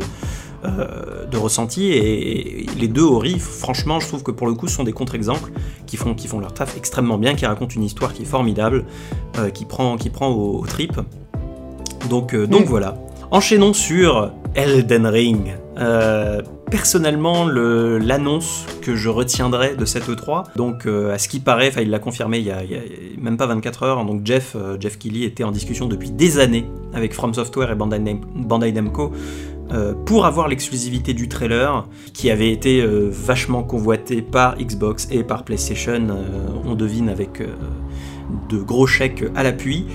euh, 0.64 1.26
de 1.26 1.36
ressenti, 1.36 1.92
et, 1.92 2.64
et 2.64 2.66
les 2.78 2.88
deux 2.88 3.04
Ori, 3.04 3.38
franchement, 3.38 4.00
je 4.00 4.08
trouve 4.08 4.22
que 4.22 4.30
pour 4.30 4.46
le 4.46 4.54
coup, 4.54 4.68
ce 4.68 4.76
sont 4.76 4.84
des 4.84 4.92
contre-exemples 4.92 5.52
qui 5.86 5.96
font, 5.96 6.14
qui 6.14 6.28
font 6.28 6.40
leur 6.40 6.52
taf 6.52 6.76
extrêmement 6.76 7.18
bien, 7.18 7.34
qui 7.34 7.46
racontent 7.46 7.74
une 7.74 7.84
histoire 7.84 8.12
qui 8.12 8.22
est 8.22 8.26
formidable, 8.26 8.84
euh, 9.38 9.50
qui 9.50 9.64
prend, 9.64 9.96
qui 9.96 10.10
prend 10.10 10.28
au, 10.28 10.60
au 10.60 10.66
trip. 10.66 11.00
Donc, 12.10 12.36
donc 12.36 12.66
voilà. 12.66 12.96
Enchaînons 13.30 13.72
sur 13.72 14.30
Elden 14.54 15.06
Ring. 15.06 15.54
Euh, 15.78 16.40
personnellement, 16.70 17.44
le- 17.46 17.98
l'annonce 17.98 18.66
que 18.82 18.94
je 18.94 19.08
retiendrai 19.08 19.74
de 19.76 19.84
cette 19.84 20.08
E3, 20.08 20.44
donc 20.56 20.86
euh, 20.86 21.12
à 21.12 21.18
ce 21.18 21.28
qui 21.28 21.40
paraît, 21.40 21.72
il 21.80 21.90
l'a 21.90 21.98
confirmé 21.98 22.38
il 22.38 22.46
y, 22.46 22.50
a, 22.52 22.62
même 23.20 23.36
pas 23.36 23.46
24 23.46 23.82
heures, 23.82 24.04
donc 24.04 24.22
Jeff, 24.24 24.54
euh, 24.56 24.76
était 25.14 25.44
en 25.44 25.50
discussion 25.50 25.86
depuis 25.86 26.10
des 26.10 26.38
années 26.38 26.66
avec 26.92 27.12
From 27.14 27.34
Software 27.34 27.70
et 27.72 27.74
Bandai, 27.74 27.98
Nam- 27.98 28.20
Bandai 28.34 28.72
Namco 28.72 29.12
euh, 29.72 29.94
pour 30.06 30.26
avoir 30.26 30.46
l'exclusivité 30.48 31.14
du 31.14 31.28
trailer 31.28 31.86
qui 32.12 32.30
avait 32.30 32.50
été 32.50 32.84
vachement 32.86 33.62
convoité 33.64 34.22
par 34.22 34.56
Xbox 34.58 35.08
et 35.10 35.24
par 35.24 35.44
PlayStation, 35.44 36.06
on 36.64 36.74
devine 36.74 37.08
avec 37.08 37.40
de 38.50 38.58
gros 38.58 38.86
chèques 38.86 39.24
à 39.34 39.42
l'appui. 39.42 39.86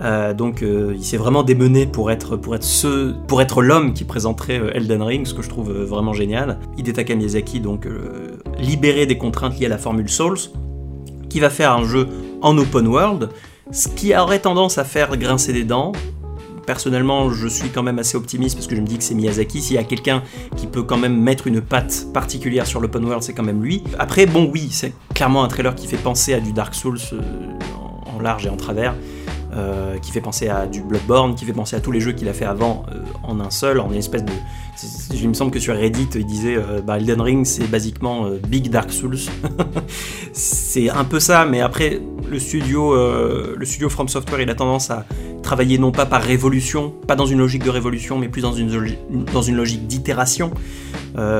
Euh, 0.00 0.34
donc 0.34 0.62
euh, 0.62 0.94
il 0.96 1.04
s'est 1.04 1.16
vraiment 1.16 1.42
démené 1.42 1.86
pour 1.86 2.10
être, 2.10 2.36
pour 2.36 2.54
être, 2.54 2.64
ce, 2.64 3.12
pour 3.26 3.40
être 3.40 3.62
l'homme 3.62 3.94
qui 3.94 4.04
présenterait 4.04 4.58
euh, 4.58 4.74
Elden 4.74 5.02
Ring, 5.02 5.26
ce 5.26 5.34
que 5.34 5.42
je 5.42 5.48
trouve 5.48 5.72
vraiment 5.72 6.12
génial. 6.12 6.58
Hidetaka 6.78 7.14
Miyazaki, 7.14 7.60
donc 7.60 7.86
euh, 7.86 8.38
libéré 8.58 9.06
des 9.06 9.18
contraintes 9.18 9.58
liées 9.58 9.66
à 9.66 9.70
la 9.70 9.78
formule 9.78 10.08
Souls, 10.08 10.38
qui 11.28 11.40
va 11.40 11.50
faire 11.50 11.72
un 11.72 11.84
jeu 11.84 12.08
en 12.42 12.56
open 12.58 12.86
world, 12.88 13.28
ce 13.70 13.88
qui 13.88 14.16
aurait 14.16 14.40
tendance 14.40 14.78
à 14.78 14.84
faire 14.84 15.16
grincer 15.16 15.52
des 15.52 15.64
dents. 15.64 15.92
Personnellement, 16.66 17.30
je 17.30 17.46
suis 17.46 17.68
quand 17.68 17.82
même 17.82 17.98
assez 17.98 18.16
optimiste 18.16 18.54
parce 18.56 18.66
que 18.66 18.74
je 18.74 18.80
me 18.80 18.86
dis 18.86 18.96
que 18.96 19.04
c'est 19.04 19.14
Miyazaki. 19.14 19.60
S'il 19.60 19.76
y 19.76 19.78
a 19.78 19.84
quelqu'un 19.84 20.22
qui 20.56 20.66
peut 20.66 20.82
quand 20.82 20.96
même 20.96 21.20
mettre 21.20 21.46
une 21.46 21.60
patte 21.60 22.06
particulière 22.14 22.66
sur 22.66 22.80
l'open 22.80 23.04
world, 23.04 23.22
c'est 23.22 23.34
quand 23.34 23.42
même 23.42 23.62
lui. 23.62 23.84
Après, 23.98 24.24
bon, 24.24 24.50
oui, 24.50 24.68
c'est 24.70 24.94
clairement 25.14 25.44
un 25.44 25.48
trailer 25.48 25.74
qui 25.74 25.86
fait 25.86 25.98
penser 25.98 26.32
à 26.32 26.40
du 26.40 26.52
Dark 26.52 26.74
Souls 26.74 26.98
en 28.06 28.20
large 28.20 28.46
et 28.46 28.48
en 28.48 28.56
travers. 28.56 28.94
Euh, 29.54 29.98
qui 29.98 30.10
fait 30.10 30.20
penser 30.20 30.48
à 30.48 30.66
du 30.66 30.82
Bloodborne, 30.82 31.34
qui 31.34 31.44
fait 31.44 31.52
penser 31.52 31.76
à 31.76 31.80
tous 31.80 31.92
les 31.92 32.00
jeux 32.00 32.12
qu'il 32.12 32.28
a 32.28 32.32
fait 32.32 32.44
avant 32.44 32.84
euh, 32.90 33.02
en 33.22 33.38
un 33.38 33.50
seul, 33.50 33.78
en 33.78 33.90
une 33.90 33.98
espèce 33.98 34.24
de. 34.24 34.32
Il 35.12 35.28
me 35.28 35.34
semble 35.34 35.52
que 35.52 35.60
sur 35.60 35.76
Reddit, 35.76 36.08
il 36.16 36.26
disait 36.26 36.56
euh, 36.56 36.80
bah, 36.80 36.98
Elden 36.98 37.20
Ring, 37.20 37.46
c'est 37.46 37.70
basiquement 37.70 38.26
euh, 38.26 38.40
Big 38.48 38.68
Dark 38.68 38.90
Souls. 38.90 39.18
c'est 40.32 40.90
un 40.90 41.04
peu 41.04 41.20
ça, 41.20 41.44
mais 41.44 41.60
après, 41.60 42.00
le 42.28 42.38
studio, 42.40 42.94
le 42.94 43.64
studio 43.64 43.88
From 43.88 44.08
Software, 44.08 44.40
il 44.40 44.50
a 44.50 44.54
tendance 44.54 44.90
à 44.90 45.06
travailler 45.42 45.78
non 45.78 45.92
pas 45.92 46.06
par 46.06 46.22
révolution, 46.22 46.92
pas 47.06 47.14
dans 47.14 47.26
une 47.26 47.38
logique 47.38 47.62
de 47.62 47.70
révolution, 47.70 48.18
mais 48.18 48.28
plus 48.28 48.42
dans 48.42 48.54
une, 48.54 48.96
dans 49.32 49.42
une 49.42 49.56
logique 49.56 49.86
d'itération. 49.86 50.50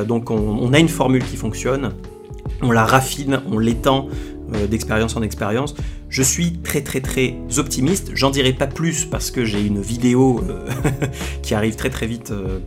Donc 0.06 0.30
on, 0.30 0.36
on 0.36 0.72
a 0.72 0.78
une 0.78 0.88
formule 0.88 1.24
qui 1.24 1.36
fonctionne, 1.36 1.94
on 2.62 2.70
la 2.70 2.84
raffine, 2.84 3.40
on 3.50 3.58
l'étend 3.58 4.08
euh, 4.54 4.66
d'expérience 4.66 5.16
en 5.16 5.22
expérience. 5.22 5.74
Je 6.08 6.22
suis 6.22 6.58
très 6.58 6.82
très 6.82 7.00
très 7.00 7.34
optimiste. 7.56 8.10
J'en 8.14 8.30
dirai 8.30 8.52
pas 8.52 8.66
plus 8.66 9.04
parce 9.04 9.30
que 9.30 9.44
j'ai 9.44 9.60
une 9.60 9.80
vidéo 9.80 10.44
euh, 10.48 10.68
qui 11.42 11.54
arrive 11.54 11.76
très 11.76 11.90
très 11.90 12.06
vite, 12.06 12.30
euh, 12.30 12.60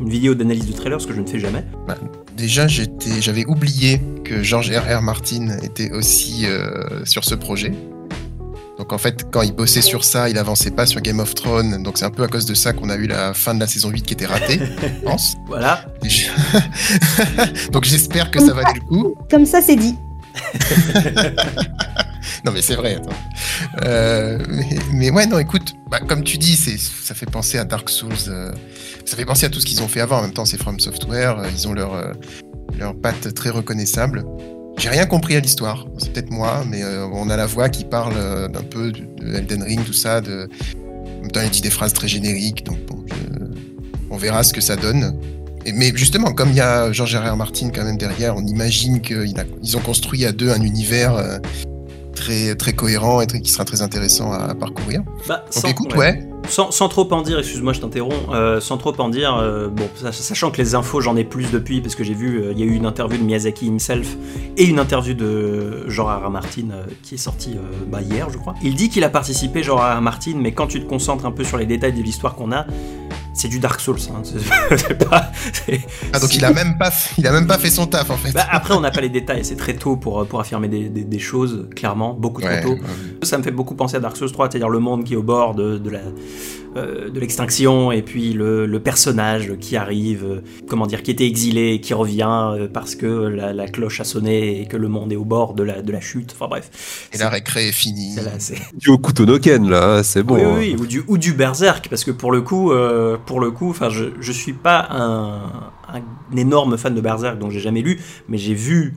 une 0.00 0.08
vidéo 0.08 0.34
d'analyse 0.34 0.66
du 0.66 0.72
trailer, 0.72 1.00
ce 1.00 1.06
que 1.06 1.14
je 1.14 1.20
ne 1.20 1.26
fais 1.26 1.38
jamais. 1.38 1.64
Déjà, 2.36 2.66
j'étais, 2.66 3.20
j'avais 3.20 3.44
oublié 3.46 4.00
que 4.24 4.42
George 4.42 4.70
R.R. 4.70 5.02
Martin 5.02 5.56
était 5.62 5.92
aussi 5.92 6.46
euh, 6.46 7.04
sur 7.04 7.24
ce 7.24 7.34
projet. 7.34 7.72
Donc 8.78 8.92
en 8.92 8.98
fait, 8.98 9.26
quand 9.30 9.42
il 9.42 9.52
bossait 9.52 9.82
sur 9.82 10.02
ça, 10.04 10.28
il 10.28 10.36
avançait 10.36 10.72
pas 10.72 10.84
sur 10.84 11.00
Game 11.00 11.20
of 11.20 11.34
Thrones. 11.34 11.82
Donc 11.82 11.98
c'est 11.98 12.04
un 12.04 12.10
peu 12.10 12.24
à 12.24 12.28
cause 12.28 12.44
de 12.44 12.54
ça 12.54 12.72
qu'on 12.72 12.90
a 12.90 12.96
eu 12.96 13.06
la 13.06 13.34
fin 13.34 13.54
de 13.54 13.60
la 13.60 13.66
saison 13.66 13.90
8 13.90 14.02
qui 14.02 14.14
était 14.14 14.26
ratée, 14.26 14.58
je 14.82 15.04
pense. 15.04 15.36
Voilà. 15.46 15.84
Déjà. 16.02 16.32
Donc 17.72 17.84
j'espère 17.84 18.30
que 18.30 18.40
ça 18.40 18.52
valait 18.52 18.74
le 18.74 18.80
coup. 18.80 19.14
Comme 19.30 19.46
ça, 19.46 19.60
c'est 19.60 19.76
dit. 19.76 19.94
Non 22.44 22.52
mais 22.52 22.62
c'est 22.62 22.74
vrai. 22.74 22.96
Attends. 22.96 23.10
Euh, 23.84 24.38
mais, 24.92 25.10
ouais, 25.10 25.26
non, 25.26 25.38
écoute, 25.38 25.74
bah, 25.90 26.00
comme 26.00 26.22
tu 26.22 26.36
dis, 26.38 26.56
ça 26.56 27.14
fait 27.14 27.30
penser 27.30 27.58
à 27.58 27.64
Dark 27.64 27.88
Souls. 27.88 28.12
euh, 28.28 28.52
ça 29.04 29.16
fait 29.16 29.24
penser 29.24 29.46
à 29.46 29.48
tout 29.48 29.60
ce 29.60 29.66
qu'ils 29.66 29.82
ont 29.82 29.88
fait 29.88 30.00
avant. 30.00 30.18
En 30.18 30.22
même 30.22 30.32
temps, 30.32 30.44
c'est 30.44 30.58
From 30.58 30.78
Software. 30.78 31.38
euh, 31.38 31.46
ils 31.54 31.68
ont 31.68 31.72
leur 31.72 32.12
leur 32.78 32.94
patte 32.94 33.32
très 33.34 33.50
reconnaissable. 33.50 34.24
J'ai 34.78 34.88
rien 34.88 35.06
compris 35.06 35.36
à 35.36 35.40
l'histoire. 35.40 35.86
C'est 35.98 36.12
peut-être 36.12 36.30
moi, 36.30 36.64
mais 36.68 36.82
on 37.12 37.30
a 37.30 37.36
la 37.36 37.46
voix 37.46 37.68
qui 37.68 37.84
parle 37.84 38.50
d'un 38.50 38.62
peu 38.62 38.90
de, 38.90 39.04
de 39.22 39.34
Elden 39.36 39.62
Ring, 39.62 39.84
tout 39.84 39.92
ça. 39.92 40.18
En 40.18 41.20
même 41.22 41.30
temps, 41.30 41.40
il 41.42 41.50
dit 41.50 41.60
des 41.60 41.70
phrases 41.70 41.92
très 41.92 42.08
génériques. 42.08 42.64
Donc 42.64 42.78
bon, 42.86 43.04
on 44.10 44.16
verra 44.16 44.42
ce 44.42 44.52
que 44.52 44.60
ça 44.60 44.76
donne. 44.76 45.16
Mais 45.72 45.92
justement, 45.94 46.32
comme 46.32 46.50
il 46.50 46.56
y 46.56 46.60
a 46.60 46.92
George 46.92 47.14
R.R. 47.16 47.36
Martin 47.36 47.70
quand 47.74 47.84
même 47.84 47.96
derrière, 47.96 48.36
on 48.36 48.44
imagine 48.44 49.00
qu'ils 49.00 49.76
ont 49.76 49.80
construit 49.80 50.24
à 50.24 50.32
deux 50.32 50.50
un 50.50 50.60
univers 50.60 51.14
euh, 51.16 51.38
très, 52.14 52.54
très 52.54 52.72
cohérent 52.72 53.20
et 53.20 53.26
très- 53.26 53.40
qui 53.40 53.50
sera 53.50 53.64
très 53.64 53.82
intéressant 53.82 54.32
à, 54.32 54.54
parcourir. 54.54 55.02
Bah, 55.28 55.44
Donc 55.52 55.62
sans- 55.62 55.68
écoute, 55.68 55.92
ouais. 55.94 55.98
ouais, 55.98 56.28
sans, 56.48 56.70
sans 56.70 56.88
trop 56.88 57.10
en 57.12 57.22
dire, 57.22 57.38
excuse-moi, 57.38 57.72
je 57.72 57.80
t'interromps, 57.80 58.14
euh, 58.32 58.60
sans 58.60 58.76
trop 58.76 58.94
en 59.00 59.08
dire, 59.08 59.34
euh, 59.36 59.68
bon, 59.68 59.88
sa- 60.00 60.12
sachant 60.12 60.50
que 60.50 60.58
les 60.58 60.74
infos, 60.74 61.00
j'en 61.00 61.16
ai 61.16 61.24
plus 61.24 61.50
depuis, 61.50 61.80
parce 61.80 61.94
que 61.94 62.04
j'ai 62.04 62.14
vu, 62.14 62.38
euh, 62.40 62.52
il 62.52 62.60
y 62.60 62.62
a 62.62 62.66
eu 62.66 62.74
une 62.74 62.86
interview 62.86 63.18
de 63.18 63.24
Miyazaki 63.24 63.66
himself 63.66 64.16
et 64.56 64.64
une 64.66 64.78
interview 64.78 65.14
de 65.14 65.88
George 65.88 66.20
R. 66.22 66.26
R. 66.26 66.30
Martin 66.30 66.68
qui 67.02 67.14
est 67.16 67.18
sortie 67.18 67.56
bah, 67.90 68.00
hier, 68.02 68.28
je 68.30 68.36
crois. 68.38 68.54
Il 68.62 68.74
dit 68.76 68.90
qu'il 68.90 69.02
a 69.04 69.08
participé, 69.08 69.62
George 69.62 69.80
R. 69.80 69.98
R. 69.98 70.00
Martin, 70.02 70.34
mais 70.36 70.52
quand 70.52 70.66
tu 70.68 70.80
te 70.80 70.86
concentres 70.88 71.24
un 71.26 71.32
peu 71.32 71.42
sur 71.42 71.56
les 71.56 71.66
détails 71.66 71.94
de 71.94 72.02
l'histoire 72.02 72.34
qu'on 72.36 72.52
a, 72.52 72.66
c'est 73.34 73.48
du 73.48 73.58
Dark 73.58 73.80
Souls. 73.80 73.98
hein. 74.10 74.22
Pas- 75.10 75.30
Ah, 76.12 76.18
donc 76.20 76.34
il 76.34 76.44
a 76.44 76.52
même 76.52 76.78
pas, 76.78 76.90
il 77.18 77.26
a 77.26 77.32
même 77.32 77.46
pas 77.46 77.58
fait 77.58 77.70
son 77.70 77.86
taf 77.86 78.08
en 78.10 78.16
fait. 78.16 78.32
Bah, 78.32 78.46
après, 78.50 78.74
on 78.74 78.80
n'a 78.80 78.90
pas 78.90 79.00
les 79.00 79.08
détails, 79.10 79.44
c'est 79.44 79.56
très 79.56 79.74
tôt 79.74 79.96
pour, 79.96 80.26
pour 80.26 80.40
affirmer 80.40 80.68
des, 80.68 80.88
des- 80.88 81.04
des 81.04 81.18
choses, 81.18 81.68
clairement, 81.76 82.14
beaucoup 82.14 82.40
trop 82.40 82.50
Ouais, 82.50 82.62
tôt. 82.62 82.70
ouais. 82.72 82.80
Ça 83.22 83.36
me 83.38 83.42
fait 83.42 83.50
beaucoup 83.50 83.74
penser 83.74 83.96
à 83.96 84.00
Dark 84.00 84.16
Souls 84.16 84.30
3, 84.32 84.48
c'est-à-dire 84.50 84.68
le 84.68 84.78
monde 84.78 85.04
qui 85.04 85.14
est 85.14 85.16
au 85.16 85.22
bord 85.22 85.54
de, 85.54 85.76
de 85.78 85.90
la 85.90 86.00
euh, 86.76 87.08
de 87.10 87.20
l'extinction 87.20 87.92
et 87.92 88.02
puis 88.02 88.32
le, 88.32 88.66
le 88.66 88.80
personnage 88.80 89.52
qui 89.60 89.76
arrive, 89.76 90.24
euh, 90.24 90.40
comment 90.68 90.86
dire, 90.86 91.02
qui 91.02 91.10
était 91.10 91.26
exilé, 91.26 91.74
et 91.74 91.80
qui 91.80 91.94
revient 91.94 92.52
euh, 92.56 92.68
parce 92.72 92.94
que 92.94 93.06
la, 93.06 93.52
la 93.52 93.68
cloche 93.68 94.00
a 94.00 94.04
sonné 94.04 94.60
et 94.62 94.66
que 94.66 94.76
le 94.76 94.88
monde 94.88 95.12
est 95.12 95.16
au 95.16 95.24
bord 95.24 95.54
de 95.54 95.62
la, 95.62 95.82
de 95.82 95.92
la 95.92 96.00
chute. 96.00 96.32
Enfin 96.34 96.48
bref, 96.48 97.08
Et 97.12 97.18
la 97.18 97.28
récré 97.28 97.68
est 97.68 97.72
finie. 97.72 98.16
là, 98.16 98.32
Du 98.80 98.90
au 98.90 98.98
couteau 98.98 99.24
no 99.26 99.38
ken, 99.38 99.68
là, 99.68 99.98
hein, 99.98 100.02
c'est 100.02 100.22
bon. 100.22 100.34
oui, 100.34 100.42
hein. 100.42 100.54
oui, 100.58 100.74
oui, 100.74 100.82
ou 100.82 100.86
du 100.86 101.04
ou 101.06 101.18
du 101.18 101.32
berserk 101.32 101.88
parce 101.88 102.04
que 102.04 102.10
pour 102.10 102.32
le 102.32 102.40
coup, 102.42 102.72
euh, 102.72 103.16
pour 103.24 103.40
le 103.40 103.50
coup, 103.50 103.70
enfin, 103.70 103.88
je 103.90 104.06
je 104.20 104.32
suis 104.32 104.52
pas 104.52 104.86
un, 104.90 105.42
un 105.88 106.36
énorme 106.36 106.76
fan 106.76 106.94
de 106.94 107.00
berserk 107.00 107.38
donc 107.38 107.50
j'ai 107.50 107.60
jamais 107.60 107.82
lu, 107.82 108.00
mais 108.28 108.38
j'ai 108.38 108.54
vu, 108.54 108.94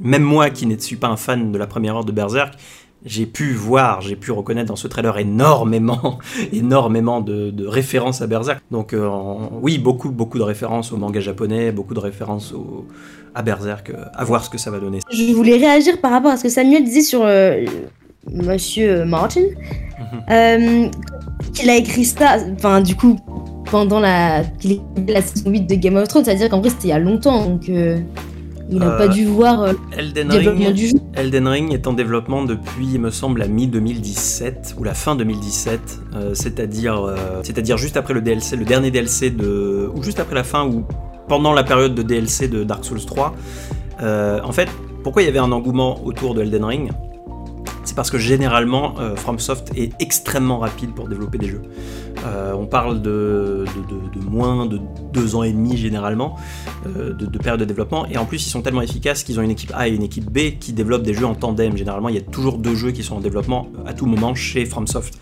même 0.00 0.22
moi 0.22 0.50
qui 0.50 0.66
ne 0.66 0.76
suis 0.78 0.96
pas 0.96 1.08
un 1.08 1.16
fan 1.16 1.52
de 1.52 1.58
la 1.58 1.66
première 1.66 1.96
heure 1.96 2.04
de 2.04 2.12
berserk. 2.12 2.54
J'ai 3.04 3.24
pu 3.24 3.52
voir, 3.52 4.02
j'ai 4.02 4.14
pu 4.16 4.30
reconnaître 4.30 4.68
dans 4.68 4.76
ce 4.76 4.86
trailer 4.86 5.16
énormément, 5.18 6.18
énormément 6.52 7.20
de, 7.20 7.50
de 7.50 7.66
références 7.66 8.20
à 8.20 8.26
Berserk. 8.26 8.62
Donc 8.70 8.92
euh, 8.92 9.08
oui, 9.62 9.78
beaucoup, 9.78 10.10
beaucoup 10.10 10.38
de 10.38 10.42
références 10.42 10.92
au 10.92 10.96
manga 10.98 11.20
japonais, 11.20 11.72
beaucoup 11.72 11.94
de 11.94 12.00
références 12.00 12.52
au, 12.52 12.86
à 13.34 13.42
Berserk. 13.42 13.90
euh, 13.90 14.04
à 14.14 14.24
voir 14.24 14.44
ce 14.44 14.50
que 14.50 14.58
ça 14.58 14.70
va 14.70 14.78
donner. 14.80 15.00
Je 15.10 15.32
voulais 15.34 15.56
réagir 15.56 15.98
par 16.00 16.10
rapport 16.10 16.30
à 16.30 16.36
ce 16.36 16.42
que 16.42 16.48
Samuel 16.50 16.84
disait 16.84 17.00
sur 17.00 17.22
euh, 17.24 17.64
Monsieur 18.30 19.04
Martin. 19.06 19.40
Mhm. 19.42 20.20
Euh, 20.30 20.88
qu'il 21.54 21.70
a 21.70 21.76
écrit 21.76 22.04
ça, 22.04 22.36
enfin, 22.54 22.80
du 22.80 22.96
coup, 22.96 23.18
pendant 23.70 24.00
la, 24.00 24.42
la 25.08 25.22
saison 25.22 25.50
8 25.50 25.62
de 25.62 25.74
Game 25.76 25.96
of 25.96 26.08
Thrones, 26.08 26.24
c'est-à-dire 26.24 26.48
qu'en 26.50 26.60
vrai, 26.60 26.70
c'était 26.70 26.88
il 26.88 26.90
y 26.90 26.92
a 26.92 26.98
longtemps, 26.98 27.44
donc 27.46 27.70
il 28.70 28.78
n'a 28.78 28.90
Euh, 28.92 28.98
pas 28.98 29.08
dû 29.08 29.24
voir 29.26 29.62
euh, 29.62 29.72
Elden 29.96 30.28
le 30.28 30.34
développement 30.34 30.64
Ring, 30.66 30.74
du 30.74 30.86
jeu. 30.88 30.96
Elden 31.14 31.48
Ring 31.48 31.72
est 31.74 31.86
en 31.86 31.92
développement 31.92 32.44
depuis, 32.44 32.86
il 32.94 33.00
me 33.00 33.10
semble, 33.10 33.40
la 33.40 33.48
mi-2017 33.48 34.74
ou 34.78 34.84
la 34.84 34.94
fin 34.94 35.16
2017, 35.16 35.80
euh, 36.14 36.30
c'est-à-dire, 36.34 37.02
euh, 37.04 37.16
c'est-à-dire 37.42 37.76
juste 37.76 37.96
après 37.96 38.14
le 38.14 38.20
DLC, 38.22 38.56
le 38.56 38.64
dernier 38.64 38.90
DLC 38.90 39.30
de, 39.30 39.90
ou 39.94 40.02
juste 40.02 40.20
après 40.20 40.34
la 40.34 40.44
fin 40.44 40.66
ou 40.66 40.84
pendant 41.28 41.52
la 41.52 41.62
période 41.64 41.94
de 41.94 42.02
DLC 42.02 42.48
de 42.48 42.64
Dark 42.64 42.84
Souls 42.84 43.04
3. 43.04 43.34
Euh, 44.02 44.40
en 44.42 44.52
fait, 44.52 44.68
pourquoi 45.02 45.22
il 45.22 45.26
y 45.26 45.28
avait 45.28 45.38
un 45.38 45.52
engouement 45.52 46.02
autour 46.04 46.34
de 46.34 46.42
Elden 46.42 46.64
Ring? 46.64 46.90
C'est 47.90 47.96
parce 47.96 48.12
que 48.12 48.18
généralement, 48.18 48.94
euh, 49.00 49.16
FromSoft 49.16 49.72
est 49.76 49.90
extrêmement 49.98 50.60
rapide 50.60 50.94
pour 50.94 51.08
développer 51.08 51.38
des 51.38 51.48
jeux. 51.48 51.62
Euh, 52.24 52.52
on 52.52 52.66
parle 52.66 53.02
de, 53.02 53.64
moins 54.30 54.64
de 54.66 54.80
deux 55.12 55.34
ans 55.34 55.42
et 55.42 55.52
demi 55.52 55.76
généralement 55.76 56.36
euh, 56.86 57.12
de, 57.12 57.26
de 57.26 57.38
période 57.38 57.58
de 57.58 57.64
développement. 57.64 58.06
Et 58.06 58.16
en 58.16 58.26
plus, 58.26 58.46
ils 58.46 58.48
sont 58.48 58.62
tellement 58.62 58.82
efficaces 58.82 59.24
qu'ils 59.24 59.40
ont 59.40 59.42
une 59.42 59.50
équipe 59.50 59.72
A 59.74 59.88
et 59.88 59.90
une 59.92 60.04
équipe 60.04 60.30
B 60.30 60.56
qui 60.60 60.72
développent 60.72 61.02
des 61.02 61.14
jeux 61.14 61.26
en 61.26 61.34
tandem. 61.34 61.76
Généralement, 61.76 62.08
il 62.10 62.14
y 62.14 62.18
a 62.18 62.20
toujours 62.22 62.58
deux 62.58 62.76
jeux 62.76 62.92
qui 62.92 63.02
sont 63.02 63.16
en 63.16 63.20
développement 63.20 63.66
à 63.86 63.92
tout 63.92 64.06
moment 64.06 64.36
chez 64.36 64.64
FromSoft. 64.66 65.18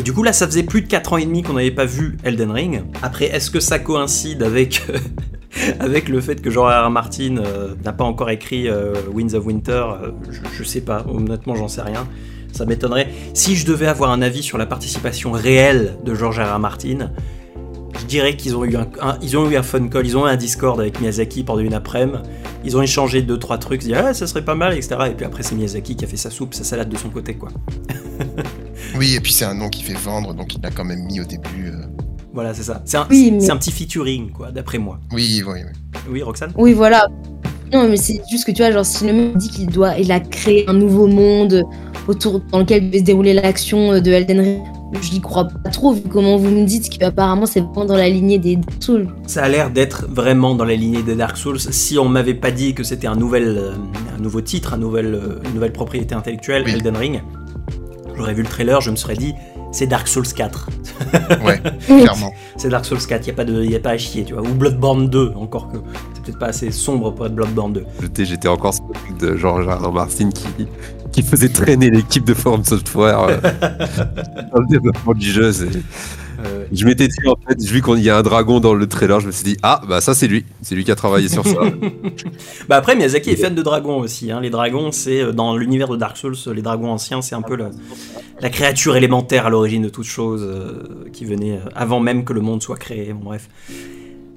Et 0.00 0.02
du 0.02 0.12
coup, 0.12 0.24
là, 0.24 0.32
ça 0.32 0.48
faisait 0.48 0.64
plus 0.64 0.82
de 0.82 0.88
4 0.88 1.12
ans 1.12 1.16
et 1.18 1.24
demi 1.24 1.44
qu'on 1.44 1.52
n'avait 1.52 1.70
pas 1.70 1.84
vu 1.84 2.16
Elden 2.24 2.50
Ring. 2.50 2.82
Après, 3.00 3.26
est-ce 3.26 3.48
que 3.48 3.60
ça 3.60 3.78
coïncide 3.78 4.42
avec, 4.42 4.82
avec 5.80 6.08
le 6.08 6.20
fait 6.20 6.40
que 6.40 6.50
George 6.50 6.72
R. 6.72 6.90
Martin 6.90 7.36
euh, 7.38 7.74
n'a 7.84 7.92
pas 7.92 8.04
encore 8.04 8.30
écrit 8.30 8.68
euh, 8.68 8.94
Winds 9.12 9.34
of 9.34 9.46
Winter 9.46 9.84
Euh, 10.02 10.10
je, 10.56 10.64
sais 10.64 10.80
pas, 10.80 11.04
honnêtement, 11.08 11.54
j'en 11.54 11.68
sais 11.68 11.82
rien. 11.82 12.06
Ça 12.52 12.64
m'étonnerait. 12.66 13.08
Si 13.34 13.56
je 13.56 13.66
devais 13.66 13.86
avoir 13.86 14.10
un 14.10 14.22
avis 14.22 14.42
sur 14.42 14.58
la 14.58 14.66
participation 14.66 15.32
réelle 15.32 15.96
de 16.04 16.14
George 16.14 16.40
R. 16.40 16.58
Martin, 16.58 17.10
je 18.00 18.04
dirais 18.06 18.36
qu'ils 18.36 18.56
ont 18.56 18.64
eu 18.64 18.76
un, 18.76 18.86
un- 19.02 19.18
ils 19.22 19.36
ont 19.36 19.48
eu 19.50 19.56
un 19.56 19.62
phone 19.62 19.90
call, 19.90 20.06
ils 20.06 20.16
ont 20.16 20.26
eu 20.26 20.30
un 20.30 20.36
Discord 20.36 20.80
avec 20.80 21.00
Miyazaki 21.00 21.42
pendant 21.44 21.60
une 21.60 21.74
après-midi. 21.74 22.18
Ils 22.64 22.76
ont 22.76 22.82
échangé 22.82 23.22
deux 23.22 23.38
trois 23.38 23.58
trucs, 23.58 23.82
ils 23.82 23.88
disent 23.88 23.96
ah 23.98 24.14
ça 24.14 24.26
serait 24.26 24.44
pas 24.44 24.54
mal, 24.54 24.72
etc. 24.74 24.96
Et 25.10 25.14
puis 25.14 25.26
après 25.26 25.42
c'est 25.42 25.54
Miyazaki 25.54 25.94
qui 25.96 26.04
a 26.04 26.08
fait 26.08 26.16
sa 26.16 26.30
soupe, 26.30 26.54
sa 26.54 26.64
salade 26.64 26.88
de 26.88 26.96
son 26.96 27.10
côté 27.10 27.34
quoi. 27.34 27.50
Oui, 28.96 29.14
et 29.14 29.20
puis 29.20 29.32
c'est 29.32 29.44
un 29.44 29.54
nom 29.54 29.68
qui 29.68 29.82
fait 29.82 29.92
vendre, 29.98 30.32
donc 30.34 30.54
il 30.54 30.62
l'a 30.62 30.70
quand 30.70 30.84
même 30.84 31.04
mis 31.04 31.20
au 31.20 31.24
début. 31.24 31.72
Voilà 32.38 32.54
c'est 32.54 32.62
ça. 32.62 32.80
C'est 32.84 32.96
un, 32.96 33.04
Oui, 33.10 33.32
mais- 33.32 33.40
c'est 33.40 33.50
un 33.50 33.56
petit 33.56 33.72
featuring 33.72 34.30
quoi, 34.30 34.52
d'après 34.52 34.78
moi. 34.78 35.00
Oui, 35.12 35.42
oui, 35.44 35.54
oui. 35.56 36.00
Oui 36.08 36.22
Roxane? 36.22 36.52
Oui, 36.56 36.72
voilà. 36.72 37.04
Non, 37.72 37.88
mais 37.88 37.96
c'est 37.96 38.20
juste 38.30 38.44
que 38.46 38.52
tu 38.52 38.62
vois, 38.62 38.70
genre, 38.70 38.86
si 38.86 39.04
le 39.04 39.12
mec 39.12 39.36
dit 39.38 39.48
qu'il 39.48 39.66
doit, 39.66 39.98
il 39.98 40.12
a 40.12 40.20
créé 40.20 40.64
un 40.70 40.72
nouveau 40.74 41.08
monde 41.08 41.64
autour 42.06 42.38
dans 42.52 42.60
lequel 42.60 42.86
devait 42.86 43.00
se 43.00 43.02
dérouler 43.02 43.34
l'action 43.34 43.90
euh, 43.94 44.00
de 44.00 44.12
Elden 44.12 44.38
Ring, 44.38 44.62
je 45.02 45.12
n'y 45.14 45.20
crois 45.20 45.48
pas 45.48 45.68
trop, 45.70 45.92
vu 45.94 46.02
comment 46.08 46.36
vous 46.36 46.48
me 46.48 46.64
dites 46.64 46.96
qu'apparemment 46.96 47.44
c'est 47.44 47.58
vraiment 47.60 47.84
dans 47.86 47.96
la 47.96 48.08
lignée 48.08 48.38
des 48.38 48.54
Dark 48.54 48.80
Souls. 48.84 49.08
Ça 49.26 49.42
a 49.42 49.48
l'air 49.48 49.70
d'être 49.70 50.06
vraiment 50.08 50.54
dans 50.54 50.64
la 50.64 50.76
lignée 50.76 51.02
des 51.02 51.16
Dark 51.16 51.36
Souls. 51.36 51.58
Si 51.58 51.98
on 51.98 52.08
m'avait 52.08 52.34
pas 52.34 52.52
dit 52.52 52.72
que 52.72 52.84
c'était 52.84 53.08
un 53.08 53.16
nouvel, 53.16 53.48
euh, 53.58 53.72
un 54.16 54.22
nouveau 54.22 54.42
titre, 54.42 54.74
un 54.74 54.78
nouvel, 54.78 55.06
euh, 55.12 55.40
une 55.46 55.54
nouvelle 55.54 55.72
propriété 55.72 56.14
intellectuelle, 56.14 56.62
Oui. 56.64 56.70
Elden 56.74 56.96
Ring, 56.96 57.20
j'aurais 58.16 58.32
vu 58.34 58.42
le 58.42 58.48
trailer, 58.48 58.80
je 58.80 58.92
me 58.92 58.96
serais 58.96 59.16
dit 59.16 59.34
c'est 59.72 59.86
Dark 59.86 60.08
Souls 60.08 60.26
4. 60.26 60.68
Ouais, 61.44 61.60
clairement. 61.86 62.32
C'est 62.56 62.68
Dark 62.68 62.84
Souls 62.84 62.98
4, 62.98 63.24
il 63.24 63.28
y 63.28 63.30
a 63.30 63.34
pas 63.34 63.44
a 63.76 63.80
à 63.90 63.98
chier, 63.98 64.24
tu 64.24 64.34
vois. 64.34 64.42
Ou 64.42 64.52
Bloodborne 64.54 65.08
2, 65.08 65.32
encore 65.36 65.70
que 65.70 65.78
c'est 66.14 66.22
peut-être 66.24 66.38
pas 66.38 66.46
assez 66.48 66.70
sombre 66.70 67.12
pour 67.12 67.26
être 67.26 67.34
Bloodborne 67.34 67.72
2. 67.72 67.84
J'étais- 68.00 68.24
encore 68.48 68.74
sur 68.74 68.84
le 68.88 68.94
truc 68.94 69.16
de 69.18 69.36
George. 69.36 69.66
Martin 69.92 70.30
qui, 70.30 70.46
qui 71.12 71.22
faisait 71.22 71.48
traîner 71.48 71.90
l'équipe 71.90 72.24
de 72.24 72.34
Forum 72.34 72.64
Software 72.64 73.20
euh, 73.22 73.36
dans 74.52 74.60
le 74.60 74.66
développement 74.68 75.14
du 75.14 75.30
jeu. 75.30 75.52
c'est- 75.52 75.66
Euh, 76.44 76.64
Je 76.72 76.84
m'étais 76.84 77.08
dit, 77.08 77.16
en 77.26 77.34
fait, 77.48 77.60
vu 77.60 77.82
qu'il 77.82 77.98
y 78.00 78.10
a 78.10 78.18
un 78.18 78.22
dragon 78.22 78.60
dans 78.60 78.74
le 78.74 78.86
trailer, 78.86 79.18
je 79.20 79.26
me 79.26 79.32
suis 79.32 79.44
dit, 79.44 79.56
ah, 79.62 79.80
bah 79.88 80.00
ça 80.00 80.14
c'est 80.14 80.28
lui. 80.28 80.44
C'est 80.62 80.74
lui 80.76 80.84
qui 80.84 80.90
a 80.92 80.94
travaillé 80.94 81.28
sur 81.28 81.44
ça. 81.44 81.56
Bah 82.68 82.76
après 82.76 82.94
Miyazaki 82.96 83.30
est 83.30 83.36
fan 83.36 83.54
de 83.54 83.62
dragons 83.62 83.98
aussi. 83.98 84.30
Hein. 84.30 84.40
Les 84.40 84.50
dragons, 84.50 84.92
c'est 84.92 85.22
euh, 85.22 85.32
dans 85.32 85.56
l'univers 85.56 85.88
de 85.88 85.96
Dark 85.96 86.16
Souls, 86.16 86.36
les 86.54 86.62
dragons 86.62 86.90
anciens, 86.90 87.22
c'est 87.22 87.34
un 87.34 87.42
peu 87.42 87.56
la, 87.56 87.70
la 88.40 88.50
créature 88.50 88.96
élémentaire 88.96 89.46
à 89.46 89.50
l'origine 89.50 89.82
de 89.82 89.88
toute 89.88 90.04
chose 90.06 90.42
euh, 90.44 91.08
qui 91.12 91.24
venait 91.24 91.58
avant 91.74 92.00
même 92.00 92.24
que 92.24 92.32
le 92.32 92.40
monde 92.40 92.62
soit 92.62 92.76
créé. 92.76 93.12
Bon, 93.12 93.24
bref, 93.24 93.48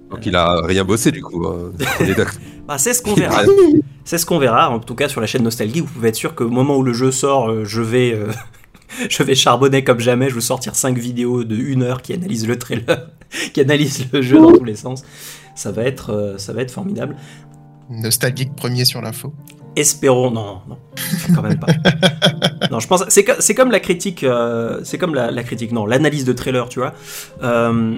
Donc 0.09 0.25
il 0.25 0.35
a 0.35 0.61
rien 0.65 0.83
bossé 0.83 1.11
du 1.11 1.21
coup. 1.21 1.45
hein. 1.47 1.71
Bah, 2.67 2.77
c'est 2.77 2.93
ce 2.93 3.01
qu'on 3.01 3.13
verra. 3.15 3.41
C'est 4.05 4.17
ce 4.17 4.25
qu'on 4.25 4.39
verra. 4.39 4.69
En 4.69 4.79
tout 4.79 4.95
cas 4.95 5.09
sur 5.09 5.19
la 5.21 5.27
chaîne 5.27 5.43
Nostalgie, 5.43 5.81
vous 5.81 5.87
pouvez 5.87 6.09
être 6.09 6.15
sûr 6.15 6.35
qu'au 6.35 6.47
moment 6.49 6.77
où 6.77 6.83
le 6.83 6.93
jeu 6.93 7.11
sort, 7.11 7.65
je 7.65 7.81
vais 7.81 8.13
euh, 8.13 8.27
je 9.09 9.23
vais 9.23 9.35
charbonner 9.35 9.83
comme 9.83 9.99
jamais. 9.99 10.29
Je 10.29 10.35
vais 10.35 10.41
sortir 10.41 10.75
5 10.75 10.97
vidéos 10.97 11.43
de 11.43 11.55
1 11.55 11.81
heure 11.81 12.01
qui 12.01 12.13
analysent 12.13 12.47
le 12.47 12.57
trailer, 12.57 13.09
qui 13.53 13.61
analysent 13.61 14.07
le 14.11 14.21
jeu 14.21 14.39
dans 14.39 14.51
tous 14.53 14.63
les 14.63 14.75
sens. 14.75 15.03
Ça 15.55 15.71
va 15.71 15.83
être 15.83 16.11
euh, 16.11 16.37
ça 16.37 16.53
va 16.53 16.61
être 16.61 16.71
formidable. 16.71 17.15
Nostalgique 17.89 18.55
premier 18.55 18.85
sur 18.85 19.01
l'info. 19.01 19.33
Espérons, 19.75 20.31
non, 20.31 20.59
non, 20.67 20.77
quand 21.33 21.41
même 21.41 21.57
pas. 21.57 21.67
non, 22.71 22.81
je 22.81 22.87
pense, 22.87 23.05
c'est, 23.07 23.23
co- 23.23 23.39
c'est 23.39 23.55
comme 23.55 23.71
la 23.71 23.79
critique, 23.79 24.25
euh, 24.25 24.81
c'est 24.83 24.97
comme 24.97 25.15
la, 25.15 25.31
la 25.31 25.43
critique, 25.43 25.71
non, 25.71 25.85
l'analyse 25.85 26.25
de 26.25 26.33
trailer, 26.33 26.67
tu 26.67 26.79
vois. 26.79 26.93
Euh, 27.41 27.97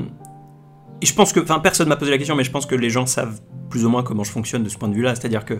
et 1.02 1.06
je 1.08 1.14
pense 1.16 1.34
que, 1.34 1.40
enfin, 1.40 1.58
personne 1.60 1.88
m'a 1.90 1.96
posé 1.96 2.12
la 2.12 2.20
question, 2.20 2.36
mais 2.36 2.44
je 2.44 2.52
pense 2.52 2.68
que 2.68 2.76
les 2.76 2.92
gens 2.92 3.08
savent 3.08 3.42
plus 3.72 3.86
ou 3.86 3.90
moins 3.90 4.04
comment 4.04 4.24
je 4.24 4.30
fonctionne 4.30 4.64
de 4.64 4.70
ce 4.70 4.78
point 4.78 4.88
de 4.88 4.94
vue-là. 4.94 5.16
C'est-à-dire 5.16 5.46
que 5.46 5.56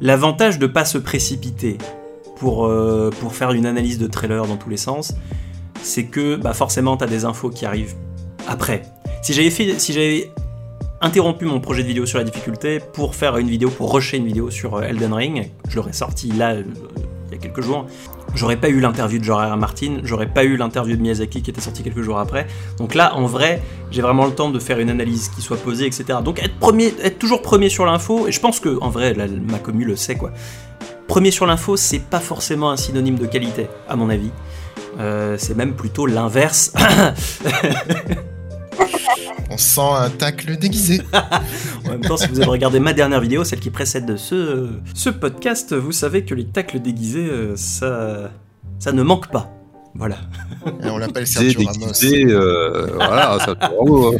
l'avantage 0.00 0.58
de 0.58 0.66
pas 0.66 0.86
se 0.86 0.96
précipiter 0.96 1.76
pour, 2.36 2.66
euh, 2.66 3.10
pour 3.20 3.34
faire 3.34 3.52
une 3.52 3.66
analyse 3.66 3.98
de 3.98 4.06
trailer 4.06 4.46
dans 4.46 4.56
tous 4.56 4.70
les 4.70 4.76
sens, 4.76 5.14
c'est 5.82 6.04
que, 6.04 6.36
bah, 6.36 6.54
forcément, 6.54 6.96
t'as 6.96 7.06
des 7.06 7.24
infos 7.24 7.50
qui 7.50 7.66
arrivent 7.66 7.94
après. 8.48 8.82
Si 9.22 9.32
j'avais 9.32 9.50
fait, 9.50 9.78
si 9.78 9.92
j'avais 9.92 10.30
interrompu 11.04 11.44
mon 11.44 11.60
projet 11.60 11.82
de 11.82 11.88
vidéo 11.88 12.06
sur 12.06 12.18
la 12.18 12.24
difficulté 12.24 12.80
pour 12.80 13.14
faire 13.14 13.36
une 13.36 13.48
vidéo, 13.48 13.68
pour 13.70 13.92
rusher 13.92 14.16
une 14.16 14.26
vidéo 14.26 14.50
sur 14.50 14.76
euh, 14.76 14.82
Elden 14.82 15.12
Ring. 15.12 15.50
Je 15.68 15.76
l'aurais 15.76 15.92
sorti 15.92 16.32
là, 16.32 16.52
euh, 16.52 16.62
il 17.28 17.34
y 17.34 17.38
a 17.38 17.38
quelques 17.38 17.60
jours. 17.60 17.86
J'aurais 18.34 18.56
pas 18.56 18.68
eu 18.68 18.80
l'interview 18.80 19.20
de. 19.20 19.30
R. 19.30 19.56
Martin, 19.56 19.98
j'aurais 20.02 20.26
pas 20.26 20.44
eu 20.44 20.56
l'interview 20.56 20.96
de 20.96 21.02
Miyazaki 21.02 21.42
qui 21.42 21.50
était 21.50 21.60
sorti 21.60 21.82
quelques 21.82 22.00
jours 22.00 22.18
après. 22.18 22.46
Donc 22.78 22.94
là, 22.94 23.14
en 23.14 23.26
vrai, 23.26 23.62
j'ai 23.90 24.02
vraiment 24.02 24.26
le 24.26 24.32
temps 24.32 24.50
de 24.50 24.58
faire 24.58 24.80
une 24.80 24.90
analyse 24.90 25.28
qui 25.28 25.42
soit 25.42 25.56
posée, 25.56 25.86
etc. 25.86 26.18
Donc 26.24 26.42
être, 26.42 26.58
premier, 26.58 26.92
être 27.02 27.18
toujours 27.18 27.42
premier 27.42 27.68
sur 27.68 27.86
l'info, 27.86 28.26
et 28.26 28.32
je 28.32 28.40
pense 28.40 28.58
que, 28.58 28.78
en 28.80 28.88
vrai, 28.88 29.14
ma 29.14 29.58
commu 29.58 29.84
le 29.84 29.94
sait, 29.94 30.16
quoi. 30.16 30.32
Premier 31.06 31.30
sur 31.30 31.46
l'info, 31.46 31.76
c'est 31.76 31.98
pas 32.00 32.20
forcément 32.20 32.70
un 32.70 32.76
synonyme 32.76 33.18
de 33.18 33.26
qualité, 33.26 33.68
à 33.88 33.96
mon 33.96 34.08
avis. 34.10 34.30
Euh, 34.98 35.36
c'est 35.38 35.56
même 35.56 35.74
plutôt 35.74 36.06
l'inverse. 36.06 36.72
On 39.50 39.58
sent 39.58 39.80
un 39.82 40.10
tacle 40.10 40.56
déguisé. 40.56 41.00
En 41.86 41.90
même 41.90 42.00
temps, 42.00 42.16
si 42.16 42.26
vous 42.28 42.40
avez 42.40 42.48
regardé 42.50 42.80
ma 42.80 42.92
dernière 42.92 43.20
vidéo, 43.20 43.44
celle 43.44 43.60
qui 43.60 43.70
précède 43.70 44.16
ce, 44.16 44.70
ce 44.94 45.10
podcast, 45.10 45.74
vous 45.74 45.92
savez 45.92 46.24
que 46.24 46.34
les 46.34 46.46
tacles 46.46 46.80
déguisés, 46.80 47.28
euh, 47.28 47.54
ça, 47.56 48.30
ça 48.78 48.92
ne 48.92 49.02
manque 49.02 49.30
pas. 49.30 49.50
Voilà. 49.94 50.16
Et 50.82 50.88
on 50.88 50.98
l'appelle 50.98 51.24
Déguisé, 51.24 51.50
Sergio 51.52 51.68
Ramos. 51.68 51.86
déguisé, 51.92 52.24
euh, 52.30 52.90
voilà, 52.94 53.38
ça 53.44 53.54
bravo, 53.54 54.14
hein. 54.14 54.18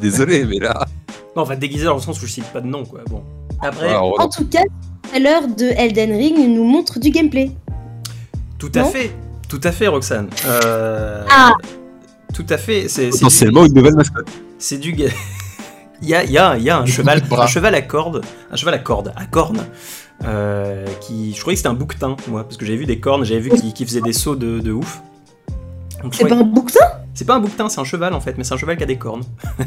Désolé, 0.00 0.44
mais 0.44 0.58
là. 0.58 0.86
Non, 1.34 1.42
enfin 1.42 1.56
déguisé 1.56 1.84
dans 1.84 1.94
le 1.94 2.00
sens 2.00 2.20
où 2.22 2.26
je 2.26 2.32
cite 2.32 2.52
pas 2.52 2.60
de 2.60 2.66
nom, 2.66 2.84
quoi. 2.84 3.00
Bon. 3.08 3.22
Après, 3.62 3.88
alors, 3.88 4.20
En 4.20 4.28
tout 4.28 4.46
cas, 4.46 4.62
l'heure 5.18 5.46
de 5.48 5.66
Elden 5.76 6.12
Ring 6.12 6.36
nous 6.48 6.64
montre 6.64 6.98
du 6.98 7.10
gameplay. 7.10 7.50
tout 8.58 8.70
à 8.74 8.80
non 8.80 8.90
fait, 8.90 9.12
tout 9.48 9.60
à 9.64 9.72
fait, 9.72 9.86
Roxane. 9.86 10.28
Euh, 10.46 11.24
Ah. 11.30 11.52
Tout 12.34 12.46
à 12.50 12.58
fait. 12.58 12.82
C'est 12.88 12.88
c'est 12.88 13.04
du- 13.06 13.10
potentiellement 13.12 13.64
une 13.64 13.72
nouvelle 13.74 13.94
mascotte. 13.94 14.28
C'est 14.58 14.78
du. 14.78 14.94
Il 16.02 16.08
y 16.08 16.14
a, 16.14 16.24
il 16.24 16.30
y 16.30 16.36
a- 16.36 16.58
il 16.58 16.62
y 16.62 16.68
a 16.68 16.78
un 16.80 16.84
cheval, 16.84 17.22
un 17.30 17.46
cheval 17.46 17.74
à 17.74 17.80
cordes, 17.80 18.20
un 18.52 18.56
cheval 18.56 18.74
à 18.74 18.78
cordes, 18.78 19.14
à 19.16 19.24
cornes, 19.24 19.64
euh, 20.26 20.84
qui, 21.00 21.32
je 21.32 21.40
croyais 21.40 21.54
que 21.54 21.58
c'était 21.60 21.70
un 21.70 21.72
bouquetin, 21.74 22.16
moi, 22.28 22.44
parce 22.44 22.58
que 22.58 22.66
j'avais 22.66 22.76
vu 22.76 22.84
des 22.84 23.00
cornes, 23.00 23.24
j'avais 23.24 23.40
vu 23.40 23.48
qu'il 23.72 23.86
faisait 23.86 24.02
des 24.02 24.12
sauts 24.12 24.36
de, 24.36 24.60
de 24.60 24.72
ouf. 24.72 25.00
C'est 25.88 26.02
pas 26.02 26.08
croyais- 26.10 26.34
un 26.34 26.42
bouquetin? 26.42 26.80
C'est 27.16 27.24
pas 27.24 27.34
un 27.34 27.40
bouquetin, 27.40 27.68
c'est 27.68 27.80
un 27.80 27.84
cheval 27.84 28.12
en 28.14 28.20
fait, 28.20 28.36
mais 28.38 28.44
c'est 28.44 28.54
un 28.54 28.58
cheval 28.58 28.76
qui 28.76 28.82
a 28.84 28.86
des 28.86 28.98
cornes. 28.98 29.24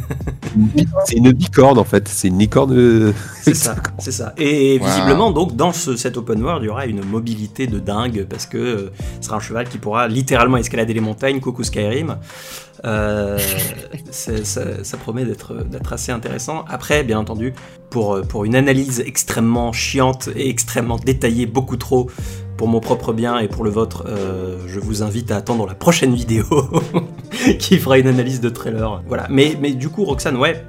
C'est 1.05 1.15
une 1.17 1.31
bicorne 1.31 1.77
en 1.77 1.83
fait, 1.83 2.07
c'est 2.07 2.27
une 2.29 2.39
licorne. 2.39 2.73
euh, 2.75 3.13
C'est 3.43 3.53
ça, 3.53 3.75
c'est 3.99 4.11
ça. 4.11 4.33
Et 4.37 4.79
Wow. 4.79 4.85
visiblement, 4.87 5.31
donc, 5.31 5.55
dans 5.55 5.71
ce, 5.73 5.95
cet 5.95 6.17
open 6.17 6.41
world, 6.41 6.63
il 6.63 6.67
y 6.67 6.69
aura 6.69 6.85
une 6.87 7.03
mobilité 7.05 7.67
de 7.67 7.77
dingue 7.79 8.25
parce 8.29 8.45
que 8.47 8.57
euh, 8.57 8.91
ce 9.21 9.27
sera 9.27 9.37
un 9.37 9.39
cheval 9.39 9.67
qui 9.69 9.77
pourra 9.77 10.07
littéralement 10.07 10.57
escalader 10.57 10.93
les 10.93 11.01
montagnes, 11.01 11.39
coucou 11.39 11.63
Skyrim. 11.63 12.17
Euh, 12.85 13.37
ça, 14.11 14.83
ça 14.83 14.97
promet 14.97 15.25
d'être 15.25 15.53
d'être 15.65 15.93
assez 15.93 16.11
intéressant. 16.11 16.65
Après, 16.67 17.03
bien 17.03 17.19
entendu, 17.19 17.53
pour, 17.91 18.21
pour 18.21 18.45
une 18.45 18.55
analyse 18.55 19.01
extrêmement 19.05 19.71
chiante 19.71 20.29
et 20.35 20.49
extrêmement 20.49 20.97
détaillée, 20.97 21.45
beaucoup 21.45 21.77
trop 21.77 22.09
pour 22.59 22.67
mon 22.67 22.81
propre 22.81 23.13
bien 23.13 23.39
et 23.39 23.47
pour 23.47 23.63
le 23.63 23.69
vôtre, 23.69 24.03
euh, 24.05 24.57
je 24.67 24.81
vous 24.81 25.01
invite 25.01 25.31
à 25.31 25.37
attendre 25.37 25.65
la 25.65 25.75
prochaine 25.75 26.13
vidéo 26.13 26.43
qui 27.57 27.77
fera 27.77 27.97
une 27.97 28.07
analyse 28.07 28.41
de 28.41 28.49
trailer. 28.49 29.01
Voilà. 29.07 29.27
Mais, 29.29 29.55
du 29.55 29.87
coup, 29.87 30.03
Roxane, 30.03 30.35
ouais, 30.35 30.65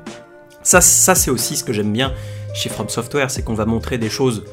ça, 0.63 0.81
c'est 0.81 1.33
aussi 1.33 1.57
ce 1.57 1.65
que 1.65 1.73
j'aime 1.73 1.93
bien 1.93 2.13
chez 2.55 2.69
From 2.69 2.89
Software, 2.89 3.29
c'est 3.29 3.43
qu'on 3.43 3.55
va 3.55 3.67
montrer 3.67 3.99
des 3.99 4.09
choses 4.09 4.45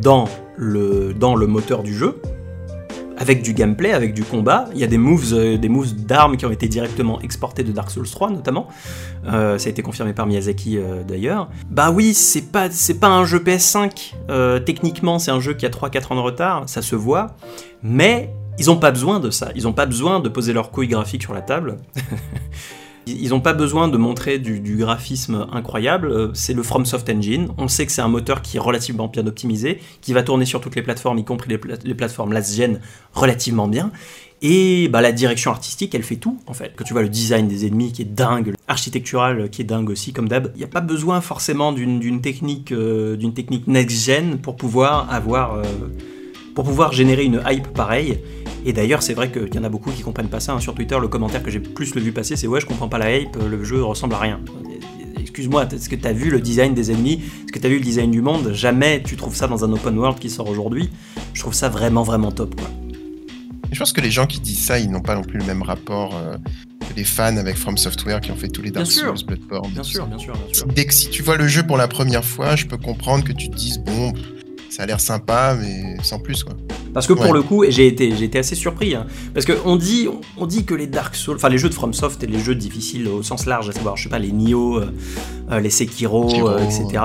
dans 0.00 0.26
le 0.56 1.46
moteur 1.46 1.84
du 1.84 1.96
jeu, 1.96 2.20
avec 3.22 3.42
du 3.42 3.54
gameplay, 3.54 3.92
avec 3.92 4.14
du 4.14 4.24
combat. 4.24 4.64
Il 4.74 4.80
y 4.80 4.84
a 4.84 4.88
des 4.88 4.98
moves, 4.98 5.32
euh, 5.32 5.56
des 5.56 5.68
moves 5.68 5.94
d'armes 5.94 6.36
qui 6.36 6.44
ont 6.44 6.50
été 6.50 6.66
directement 6.66 7.20
exportés 7.20 7.62
de 7.62 7.70
Dark 7.70 7.88
Souls 7.88 8.10
3 8.10 8.30
notamment. 8.30 8.66
Euh, 9.26 9.58
ça 9.58 9.68
a 9.68 9.70
été 9.70 9.80
confirmé 9.80 10.12
par 10.12 10.26
Miyazaki 10.26 10.76
euh, 10.76 11.04
d'ailleurs. 11.04 11.48
Bah 11.70 11.92
oui, 11.92 12.14
c'est 12.14 12.50
pas, 12.50 12.68
c'est 12.68 12.98
pas 12.98 13.06
un 13.06 13.24
jeu 13.24 13.38
PS5. 13.38 14.14
Euh, 14.28 14.58
techniquement, 14.58 15.20
c'est 15.20 15.30
un 15.30 15.38
jeu 15.38 15.54
qui 15.54 15.64
a 15.64 15.68
3-4 15.68 16.12
ans 16.12 16.16
de 16.16 16.20
retard, 16.20 16.68
ça 16.68 16.82
se 16.82 16.96
voit. 16.96 17.36
Mais 17.84 18.34
ils 18.58 18.72
ont 18.72 18.76
pas 18.76 18.90
besoin 18.90 19.20
de 19.20 19.30
ça. 19.30 19.50
Ils 19.54 19.68
ont 19.68 19.72
pas 19.72 19.86
besoin 19.86 20.18
de 20.18 20.28
poser 20.28 20.52
leur 20.52 20.72
couille 20.72 20.88
graphique 20.88 21.22
sur 21.22 21.32
la 21.32 21.42
table. 21.42 21.76
Ils 23.06 23.30
n'ont 23.30 23.40
pas 23.40 23.52
besoin 23.52 23.88
de 23.88 23.96
montrer 23.96 24.38
du, 24.38 24.76
graphisme 24.76 25.46
incroyable, 25.52 26.10
euh, 26.10 26.30
c'est 26.34 26.52
le 26.52 26.62
FromSoft 26.62 27.08
Engine. 27.10 27.48
On 27.58 27.66
sait 27.66 27.84
que 27.84 27.90
c'est 27.92 28.02
un 28.02 28.08
moteur 28.08 28.42
qui 28.42 28.58
est 28.58 28.60
relativement 28.60 29.08
bien 29.08 29.26
optimisé, 29.26 29.80
qui 30.00 30.12
va 30.12 30.22
tourner 30.22 30.44
sur 30.44 30.60
toutes 30.60 30.76
les 30.76 30.82
plateformes, 30.82 31.18
y 31.18 31.24
compris 31.24 31.50
les, 31.50 31.58
pla- 31.58 31.74
les 31.82 31.94
plateformes 31.94 32.32
last-gen, 32.32 32.80
relativement 33.12 33.66
bien. 33.66 33.90
Et 34.40 34.88
bah, 34.88 35.00
la 35.00 35.12
direction 35.12 35.50
artistique, 35.50 35.94
elle 35.94 36.02
fait 36.02 36.16
tout, 36.16 36.38
en 36.46 36.52
fait. 36.52 36.72
Quand 36.76 36.84
tu 36.84 36.92
vois 36.92 37.02
le 37.02 37.08
design 37.08 37.48
des 37.48 37.66
ennemis 37.66 37.92
qui 37.92 38.02
est 38.02 38.12
dingue, 38.12 38.54
l'architectural 38.68 39.50
qui 39.50 39.62
est 39.62 39.64
dingue 39.64 39.90
aussi, 39.90 40.12
comme 40.12 40.28
d'hab, 40.28 40.50
il 40.54 40.58
n'y 40.58 40.64
a 40.64 40.68
pas 40.68 40.80
besoin 40.80 41.20
forcément 41.20 41.72
d'une 41.72 42.20
technique, 42.20 42.72
euh, 42.72 43.16
next-gen 43.66 44.38
pour 44.38 44.56
pouvoir 44.56 45.12
avoir... 45.12 45.54
euh, 45.54 45.62
pour 46.54 46.64
pouvoir 46.64 46.92
générer 46.92 47.24
une 47.24 47.42
hype 47.48 47.68
pareille. 47.68 48.18
Et 48.64 48.72
d'ailleurs, 48.72 49.02
c'est 49.02 49.14
vrai 49.14 49.30
qu'il 49.30 49.54
y 49.54 49.58
en 49.58 49.64
a 49.64 49.68
beaucoup 49.68 49.90
qui 49.90 50.02
comprennent 50.02 50.28
pas 50.28 50.40
ça. 50.40 50.52
hein. 50.52 50.60
Sur 50.60 50.74
Twitter, 50.74 50.96
le 51.00 51.08
commentaire 51.08 51.42
que 51.42 51.50
j'ai 51.50 51.60
plus 51.60 51.94
le 51.94 52.00
vu 52.00 52.12
passer, 52.12 52.36
c'est 52.36 52.46
ouais, 52.46 52.60
je 52.60 52.66
comprends 52.66 52.88
pas 52.88 52.98
la 52.98 53.16
hype, 53.16 53.36
le 53.36 53.64
jeu 53.64 53.82
ressemble 53.82 54.14
à 54.14 54.18
rien. 54.18 54.40
Excuse-moi, 55.18 55.66
est-ce 55.72 55.88
que 55.88 55.96
t'as 55.96 56.12
vu 56.12 56.30
le 56.30 56.40
design 56.40 56.74
des 56.74 56.90
ennemis? 56.92 57.14
Est-ce 57.44 57.52
que 57.52 57.58
t'as 57.58 57.68
vu 57.68 57.76
le 57.78 57.84
design 57.84 58.10
du 58.10 58.20
monde? 58.20 58.52
Jamais 58.52 59.02
tu 59.02 59.16
trouves 59.16 59.34
ça 59.34 59.46
dans 59.48 59.64
un 59.64 59.72
open 59.72 59.96
world 59.98 60.18
qui 60.18 60.28
sort 60.28 60.48
aujourd'hui. 60.48 60.90
Je 61.32 61.40
trouve 61.40 61.54
ça 61.54 61.68
vraiment, 61.70 62.02
vraiment 62.02 62.30
top, 62.30 62.54
quoi. 62.54 62.70
Je 63.72 63.78
pense 63.78 63.94
que 63.94 64.02
les 64.02 64.10
gens 64.10 64.26
qui 64.26 64.38
disent 64.38 64.62
ça, 64.66 64.78
ils 64.78 64.90
n'ont 64.90 65.00
pas 65.00 65.14
non 65.14 65.22
plus 65.22 65.38
le 65.38 65.46
même 65.46 65.62
rapport 65.62 66.14
euh, 66.14 66.36
que 66.80 66.94
les 66.94 67.04
fans 67.04 67.38
avec 67.38 67.56
From 67.56 67.78
Software 67.78 68.20
qui 68.20 68.30
ont 68.30 68.36
fait 68.36 68.48
tous 68.48 68.60
les 68.60 68.70
Dark. 68.70 68.86
Souls, 68.86 69.14
Bloodborne. 69.26 69.70
Bien 69.72 69.82
sûr, 69.82 70.06
bien 70.06 70.18
sûr, 70.18 70.34
bien 70.34 70.52
sûr. 70.52 70.66
Dès 70.66 70.84
que 70.84 70.92
si 70.92 71.08
tu 71.08 71.22
vois 71.22 71.38
le 71.38 71.48
jeu 71.48 71.62
pour 71.62 71.78
la 71.78 71.88
première 71.88 72.24
fois, 72.24 72.54
je 72.54 72.66
peux 72.66 72.76
comprendre 72.76 73.24
que 73.24 73.32
tu 73.32 73.48
te 73.48 73.56
dises 73.56 73.78
bon, 73.78 74.12
ça 74.74 74.84
a 74.84 74.86
l'air 74.86 75.00
sympa, 75.00 75.56
mais 75.60 75.96
sans 76.02 76.18
plus 76.18 76.44
quoi. 76.44 76.54
Parce 76.94 77.06
que 77.06 77.12
pour 77.12 77.24
Ouais. 77.26 77.32
le 77.32 77.42
coup, 77.42 77.64
j'ai 77.68 77.86
été, 77.86 78.14
j'ai 78.16 78.24
été 78.24 78.38
assez 78.38 78.54
surpris. 78.54 78.94
hein. 78.94 79.06
Parce 79.34 79.46
qu'on 79.46 79.76
dit, 79.76 80.08
on 80.36 80.46
dit 80.46 80.64
que 80.64 80.74
les 80.74 80.86
Dark 80.86 81.14
Souls, 81.14 81.36
enfin 81.36 81.48
les 81.48 81.58
jeux 81.58 81.68
de 81.68 81.74
FromSoft 81.74 82.22
et 82.22 82.26
les 82.26 82.38
jeux 82.38 82.54
difficiles 82.54 83.08
au 83.08 83.22
sens 83.22 83.46
large, 83.46 83.68
à 83.68 83.72
savoir, 83.72 83.96
je 83.96 84.04
sais 84.04 84.08
pas, 84.08 84.18
les 84.18 84.32
Nioh, 84.32 84.78
euh, 84.78 84.86
euh, 85.50 85.60
les 85.60 85.70
Sekiro, 85.70 86.28
Sekiro, 86.28 86.48
euh, 86.48 86.58
etc., 86.58 87.02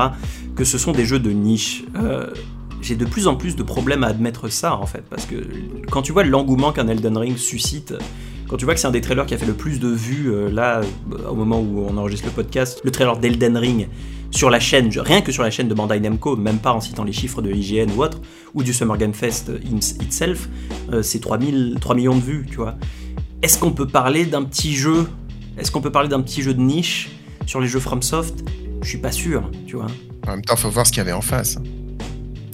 que 0.55 0.63
ce 0.63 0.77
sont 0.77 0.91
des 0.91 1.05
jeux 1.05 1.19
de 1.19 1.29
niche. 1.31 1.83
Euh, 2.01 2.27
j'ai 2.81 2.95
de 2.95 3.05
plus 3.05 3.27
en 3.27 3.35
plus 3.35 3.55
de 3.55 3.63
problèmes 3.63 4.03
à 4.03 4.07
admettre 4.07 4.49
ça 4.49 4.75
en 4.75 4.85
fait, 4.85 5.03
parce 5.09 5.25
que 5.25 5.35
quand 5.91 6.01
tu 6.03 6.11
vois 6.11 6.23
l'engouement 6.23 6.71
qu'un 6.71 6.87
Elden 6.87 7.17
Ring 7.17 7.37
suscite, 7.37 7.93
quand 8.47 8.57
tu 8.57 8.65
vois 8.65 8.75
que 8.75 8.79
c'est 8.79 8.87
un 8.87 8.91
des 8.91 9.01
trailers 9.01 9.25
qui 9.25 9.33
a 9.33 9.37
fait 9.37 9.45
le 9.47 9.53
plus 9.53 9.79
de 9.79 9.89
vues 9.89 10.31
là, 10.51 10.81
au 11.29 11.35
moment 11.35 11.59
où 11.59 11.85
on 11.89 11.97
enregistre 11.97 12.27
le 12.27 12.31
podcast, 12.33 12.81
le 12.83 12.91
trailer 12.91 13.17
d'Elden 13.17 13.57
Ring 13.57 13.87
sur 14.31 14.49
la 14.49 14.59
chaîne, 14.59 14.89
rien 14.97 15.21
que 15.21 15.31
sur 15.31 15.43
la 15.43 15.51
chaîne 15.51 15.67
de 15.67 15.73
Bandai 15.73 15.99
Namco, 15.99 16.35
même 16.35 16.59
pas 16.59 16.73
en 16.73 16.81
citant 16.81 17.03
les 17.03 17.13
chiffres 17.13 17.41
de 17.41 17.51
IGN 17.51 17.91
ou 17.95 18.03
autre, 18.03 18.19
ou 18.53 18.63
du 18.63 18.73
Summer 18.73 18.97
Game 18.97 19.13
Fest 19.13 19.51
itself, 20.01 20.49
euh, 20.91 21.01
c'est 21.01 21.19
3000, 21.19 21.77
3 21.79 21.95
millions 21.95 22.15
de 22.15 22.21
vues, 22.21 22.45
tu 22.49 22.57
vois. 22.57 22.75
Est-ce 23.41 23.57
qu'on 23.57 23.71
peut 23.71 23.87
parler 23.87 24.25
d'un 24.25 24.43
petit 24.43 24.75
jeu 24.75 25.07
Est-ce 25.57 25.71
qu'on 25.71 25.81
peut 25.81 25.91
parler 25.91 26.09
d'un 26.09 26.21
petit 26.21 26.41
jeu 26.41 26.53
de 26.53 26.61
niche 26.61 27.09
sur 27.45 27.61
les 27.61 27.67
jeux 27.67 27.79
FromSoft? 27.79 28.43
Je 28.81 28.89
suis 28.89 28.97
pas 28.97 29.11
sûr, 29.11 29.49
tu 29.65 29.75
vois. 29.75 29.87
En 30.27 30.31
même 30.31 30.41
temps, 30.41 30.55
faut 30.55 30.69
voir 30.69 30.85
ce 30.85 30.91
qu'il 30.91 30.99
y 30.99 31.01
avait 31.01 31.13
en 31.13 31.21
face. 31.21 31.57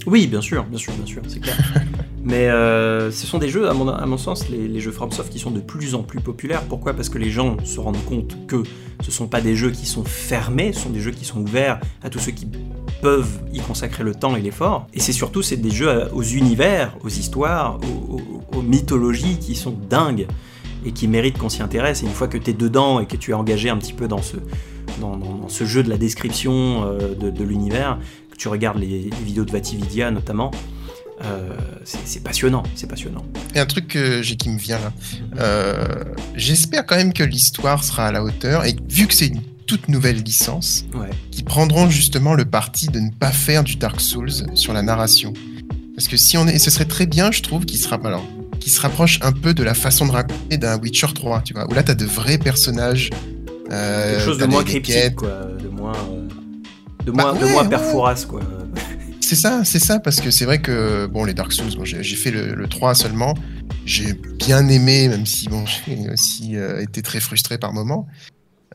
Oui, 0.06 0.26
bien 0.26 0.40
sûr, 0.40 0.64
bien 0.64 0.78
sûr, 0.78 0.92
bien 0.94 1.06
sûr, 1.06 1.22
c'est 1.28 1.40
clair. 1.40 1.56
Mais 2.26 2.48
euh, 2.48 3.10
ce 3.10 3.26
sont 3.26 3.38
des 3.38 3.48
jeux, 3.50 3.68
à 3.68 3.74
mon, 3.74 3.88
à 3.88 4.06
mon 4.06 4.16
sens, 4.16 4.48
les, 4.48 4.66
les 4.66 4.80
jeux 4.80 4.92
FromSoft 4.92 5.30
qui 5.30 5.38
sont 5.38 5.50
de 5.50 5.60
plus 5.60 5.94
en 5.94 6.02
plus 6.02 6.20
populaires. 6.20 6.62
Pourquoi? 6.62 6.94
Parce 6.94 7.10
que 7.10 7.18
les 7.18 7.30
gens 7.30 7.56
se 7.64 7.78
rendent 7.80 8.02
compte 8.06 8.46
que 8.46 8.62
ce 9.02 9.10
sont 9.10 9.26
pas 9.26 9.42
des 9.42 9.54
jeux 9.56 9.70
qui 9.70 9.84
sont 9.84 10.04
fermés, 10.04 10.72
ce 10.72 10.80
sont 10.80 10.90
des 10.90 11.00
jeux 11.00 11.10
qui 11.10 11.24
sont 11.26 11.40
ouverts 11.40 11.80
à 12.02 12.08
tous 12.08 12.18
ceux 12.18 12.32
qui 12.32 12.46
peuvent 13.02 13.40
y 13.52 13.60
consacrer 13.60 14.04
le 14.04 14.14
temps 14.14 14.36
et 14.36 14.40
l'effort. 14.40 14.86
Et 14.94 15.00
c'est 15.00 15.12
surtout 15.12 15.42
c'est 15.42 15.58
des 15.58 15.70
jeux 15.70 15.90
à- 15.90 16.14
aux 16.14 16.22
univers, 16.22 16.96
aux 17.04 17.08
histoires, 17.10 17.78
aux, 17.82 18.14
aux- 18.14 18.58
aux 18.58 18.62
mythologies 18.62 19.38
qui 19.38 19.54
sont 19.54 19.76
dingues 19.90 20.26
et 20.86 20.92
qui 20.92 21.08
méritent 21.08 21.36
qu'on 21.36 21.50
s'y 21.50 21.62
intéresse. 21.62 22.02
Et 22.02 22.06
une 22.06 22.12
fois 22.12 22.28
que 22.28 22.38
tu 22.38 22.50
es 22.50 22.54
dedans 22.54 23.00
et 23.00 23.06
que 23.06 23.16
tu 23.18 23.32
es 23.32 23.34
engagé 23.34 23.68
un 23.68 23.76
petit 23.76 23.92
peu 23.92 24.08
dans 24.08 24.22
ce, 24.22 24.36
dans, 24.98 25.16
dans- 25.18 25.34
dans 25.34 25.48
ce 25.50 25.64
jeu 25.64 25.82
de 25.82 25.90
la 25.90 25.98
description 25.98 26.84
euh, 26.86 27.14
de, 27.14 27.28
de 27.28 27.44
l'univers, 27.44 27.98
que 28.34 28.38
tu 28.38 28.48
regardes 28.48 28.78
les, 28.78 29.10
vidéos 29.24 29.44
de 29.44 29.52
Vatividia 29.52 30.10
notamment, 30.10 30.50
euh, 31.24 31.56
c'est 31.84 32.22
passionnant, 32.22 32.64
c'est 32.74 32.88
passionnant. 32.88 33.24
Et 33.54 33.60
un 33.60 33.66
truc 33.66 33.88
que 33.88 34.20
j'ai 34.22 34.36
qui 34.36 34.48
me 34.50 34.58
vient 34.58 34.78
là. 34.78 34.92
Euh, 35.38 35.86
J'espère 36.34 36.84
quand 36.86 36.96
même 36.96 37.12
que 37.12 37.22
l'histoire 37.22 37.84
sera 37.84 38.08
à 38.08 38.12
la 38.12 38.22
hauteur 38.24 38.64
et 38.64 38.74
vu 38.88 39.06
que 39.06 39.14
c'est 39.14 39.28
une 39.28 39.40
toute 39.66 39.88
nouvelle 39.88 40.16
licence, 40.22 40.84
Ouais. 40.94 41.08
qui 41.30 41.42
prendront 41.42 41.88
justement 41.88 42.34
le 42.34 42.44
parti 42.44 42.88
de 42.88 42.98
ne 43.00 43.10
pas 43.10 43.30
faire 43.30 43.64
du 43.64 43.76
Dark 43.76 43.98
Souls 44.00 44.30
sur 44.54 44.74
la 44.74 44.82
narration. 44.82 45.32
Parce 45.96 46.08
que 46.08 46.16
si 46.18 46.36
on 46.36 46.46
est, 46.48 46.56
et 46.56 46.58
ce 46.58 46.70
serait 46.70 46.84
très 46.84 47.06
bien, 47.06 47.30
je 47.32 47.40
trouve, 47.40 47.64
qu'il 47.64 47.78
sera 47.78 47.98
alors, 48.04 48.26
qui 48.60 48.68
se 48.68 48.80
rapproche 48.80 49.20
un 49.22 49.32
peu 49.32 49.54
de 49.54 49.62
la 49.62 49.72
façon 49.74 50.06
de 50.06 50.10
raconter 50.10 50.58
d'un 50.58 50.78
Witcher 50.80 51.06
3, 51.14 51.40
tu 51.42 51.54
vois, 51.54 51.70
où 51.70 51.74
là 51.74 51.82
t'as 51.82 51.94
de 51.94 52.04
vrais 52.04 52.36
personnages. 52.36 53.08
euh, 53.70 54.10
Quelque 54.16 54.24
chose 54.24 54.38
de 54.38 54.44
moins 54.46 54.64
cryptique, 54.64 55.14
quoi, 55.14 55.46
de 55.62 55.68
moins, 55.68 55.94
de 57.04 57.10
Bah 57.10 57.24
moins, 57.24 57.34
de 57.34 57.44
ouais, 57.44 57.52
moins 57.52 57.62
ouais. 57.62 57.68
Perforas, 57.68 58.24
quoi. 58.28 58.40
C'est 59.20 59.36
ça, 59.36 59.64
c'est 59.64 59.78
ça, 59.78 60.00
parce 60.00 60.20
que 60.20 60.30
c'est 60.30 60.44
vrai 60.44 60.60
que 60.60 61.06
bon, 61.06 61.24
les 61.24 61.32
Dark 61.32 61.52
Souls, 61.52 61.74
bon, 61.76 61.84
j'ai 61.84 62.02
j'ai 62.02 62.16
fait 62.16 62.30
le, 62.30 62.54
le 62.54 62.68
3 62.68 62.94
seulement. 62.94 63.34
J'ai 63.86 64.12
bien 64.12 64.68
aimé, 64.68 65.08
même 65.08 65.26
si 65.26 65.48
bon, 65.48 65.64
j'ai 65.86 66.10
aussi 66.10 66.56
euh, 66.56 66.82
été 66.82 67.02
très 67.02 67.20
frustré 67.20 67.58
par 67.58 67.72
moments. 67.72 68.06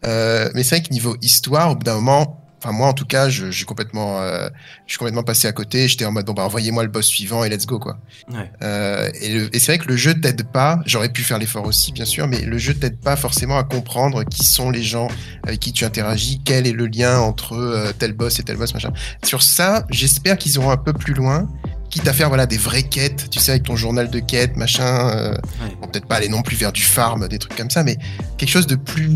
Euh, 0.06 0.50
mais 0.56 0.64
c'est 0.64 0.78
vrai 0.78 0.88
que 0.88 0.94
niveau 0.94 1.16
histoire, 1.22 1.72
au 1.72 1.76
bout 1.76 1.84
d'un 1.84 1.96
moment, 1.96 2.49
enfin 2.60 2.72
moi 2.72 2.88
en 2.88 2.94
tout 2.94 3.06
cas, 3.06 3.30
je, 3.30 3.52
j'ai 3.52 3.66
complètement, 3.66 4.20
euh, 4.20 4.50
je 4.86 4.92
suis 4.94 5.00
complètement 5.00 5.24
passé 5.24 5.48
à 5.48 5.52
côté. 5.52 5.88
J'étais 5.88 6.06
en 6.06 6.12
mode 6.12 6.26
bon 6.26 6.34
bah 6.34 6.44
envoyez-moi 6.44 6.84
le 6.84 6.90
boss 6.90 7.08
suivant 7.08 7.44
et 7.44 7.50
let's 7.50 7.66
go 7.66 7.80
quoi. 7.80 7.98
Ouais. 8.32 8.52
Euh, 8.62 9.10
et 9.22 9.50
et 9.54 9.60
c'est 9.60 9.76
vrai 9.76 9.86
que 9.86 9.90
le 9.90 9.98
jeu 9.98 10.14
t'aide 10.14 10.44
pas. 10.52 10.80
J'aurais 10.86 11.10
pu 11.10 11.24
faire 11.24 11.38
l'effort 11.38 11.66
aussi 11.66 11.92
bien 11.92 12.06
sûr, 12.06 12.28
mais 12.28 12.42
le 12.42 12.58
jeu 12.58 12.74
t'aide 12.74 13.00
pas 13.00 13.16
forcément 13.16 13.58
à 13.58 13.64
comprendre 13.64 14.24
qui 14.24 14.46
sont 14.46 14.70
les 14.70 14.84
gens 14.84 15.08
avec 15.44 15.60
qui 15.60 15.74
tu 15.74 15.86
interagis, 15.86 16.42
quel 16.44 16.68
est 16.68 16.74
le 16.74 16.88
lien 16.88 17.20
entre 17.20 17.54
euh, 17.54 17.92
tel 17.98 18.14
boss 18.14 18.40
et 18.40 18.44
tel 18.44 18.58
boss 18.58 18.74
machin. 18.74 18.92
Sur 19.24 19.42
ça, 19.42 19.86
j'espère 19.90 20.38
qu'ils 20.38 20.56
iront 20.56 20.72
un 20.72 20.78
peu 20.78 20.94
plus 20.94 21.14
loin. 21.14 21.48
Quitte 21.90 22.08
à 22.08 22.14
faire 22.14 22.28
voilà 22.30 22.46
des 22.46 22.58
vraies 22.58 22.84
quêtes, 22.84 23.30
tu 23.32 23.40
sais, 23.40 23.52
avec 23.52 23.64
ton 23.64 23.76
journal 23.76 24.10
de 24.12 24.20
quêtes, 24.20 24.56
machin. 24.58 25.10
euh, 25.10 25.32
Ouais. 25.32 25.76
bon, 25.82 25.88
peut-être 25.88 26.06
pas 26.06 26.16
aller 26.16 26.30
non 26.30 26.42
plus 26.44 26.56
vers 26.56 26.72
du 26.72 26.82
farm, 26.84 27.28
des 27.28 27.40
trucs 27.40 27.56
comme 27.56 27.70
ça, 27.72 27.84
mais 27.84 27.98
quelque 28.38 28.50
chose 28.50 28.68
de 28.68 28.76
plus 28.76 29.10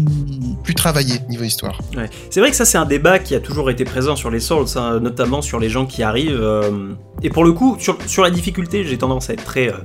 plus 0.63 0.73
travaillé 0.73 1.19
niveau 1.29 1.43
histoire. 1.43 1.79
Ouais. 1.95 2.09
C'est 2.29 2.39
vrai 2.39 2.49
que 2.49 2.55
ça, 2.55 2.65
c'est 2.65 2.77
un 2.79 2.85
débat 2.85 3.19
qui 3.19 3.35
a 3.35 3.39
toujours 3.39 3.69
été 3.69 3.85
présent 3.85 4.15
sur 4.15 4.31
les 4.31 4.39
Souls, 4.39 4.65
hein, 4.75 4.99
notamment 4.99 5.41
sur 5.41 5.59
les 5.59 5.69
gens 5.69 5.85
qui 5.85 6.01
arrivent. 6.03 6.39
euh, 6.39 6.93
et 7.21 7.29
pour 7.29 7.43
le 7.45 7.53
coup, 7.53 7.77
sur, 7.79 7.97
sur 8.07 8.23
la 8.23 8.31
difficulté, 8.31 8.83
j'ai 8.85 8.97
tendance 8.97 9.29
à 9.29 9.33
être 9.33 9.43
très. 9.43 9.69
euh, 9.69 9.77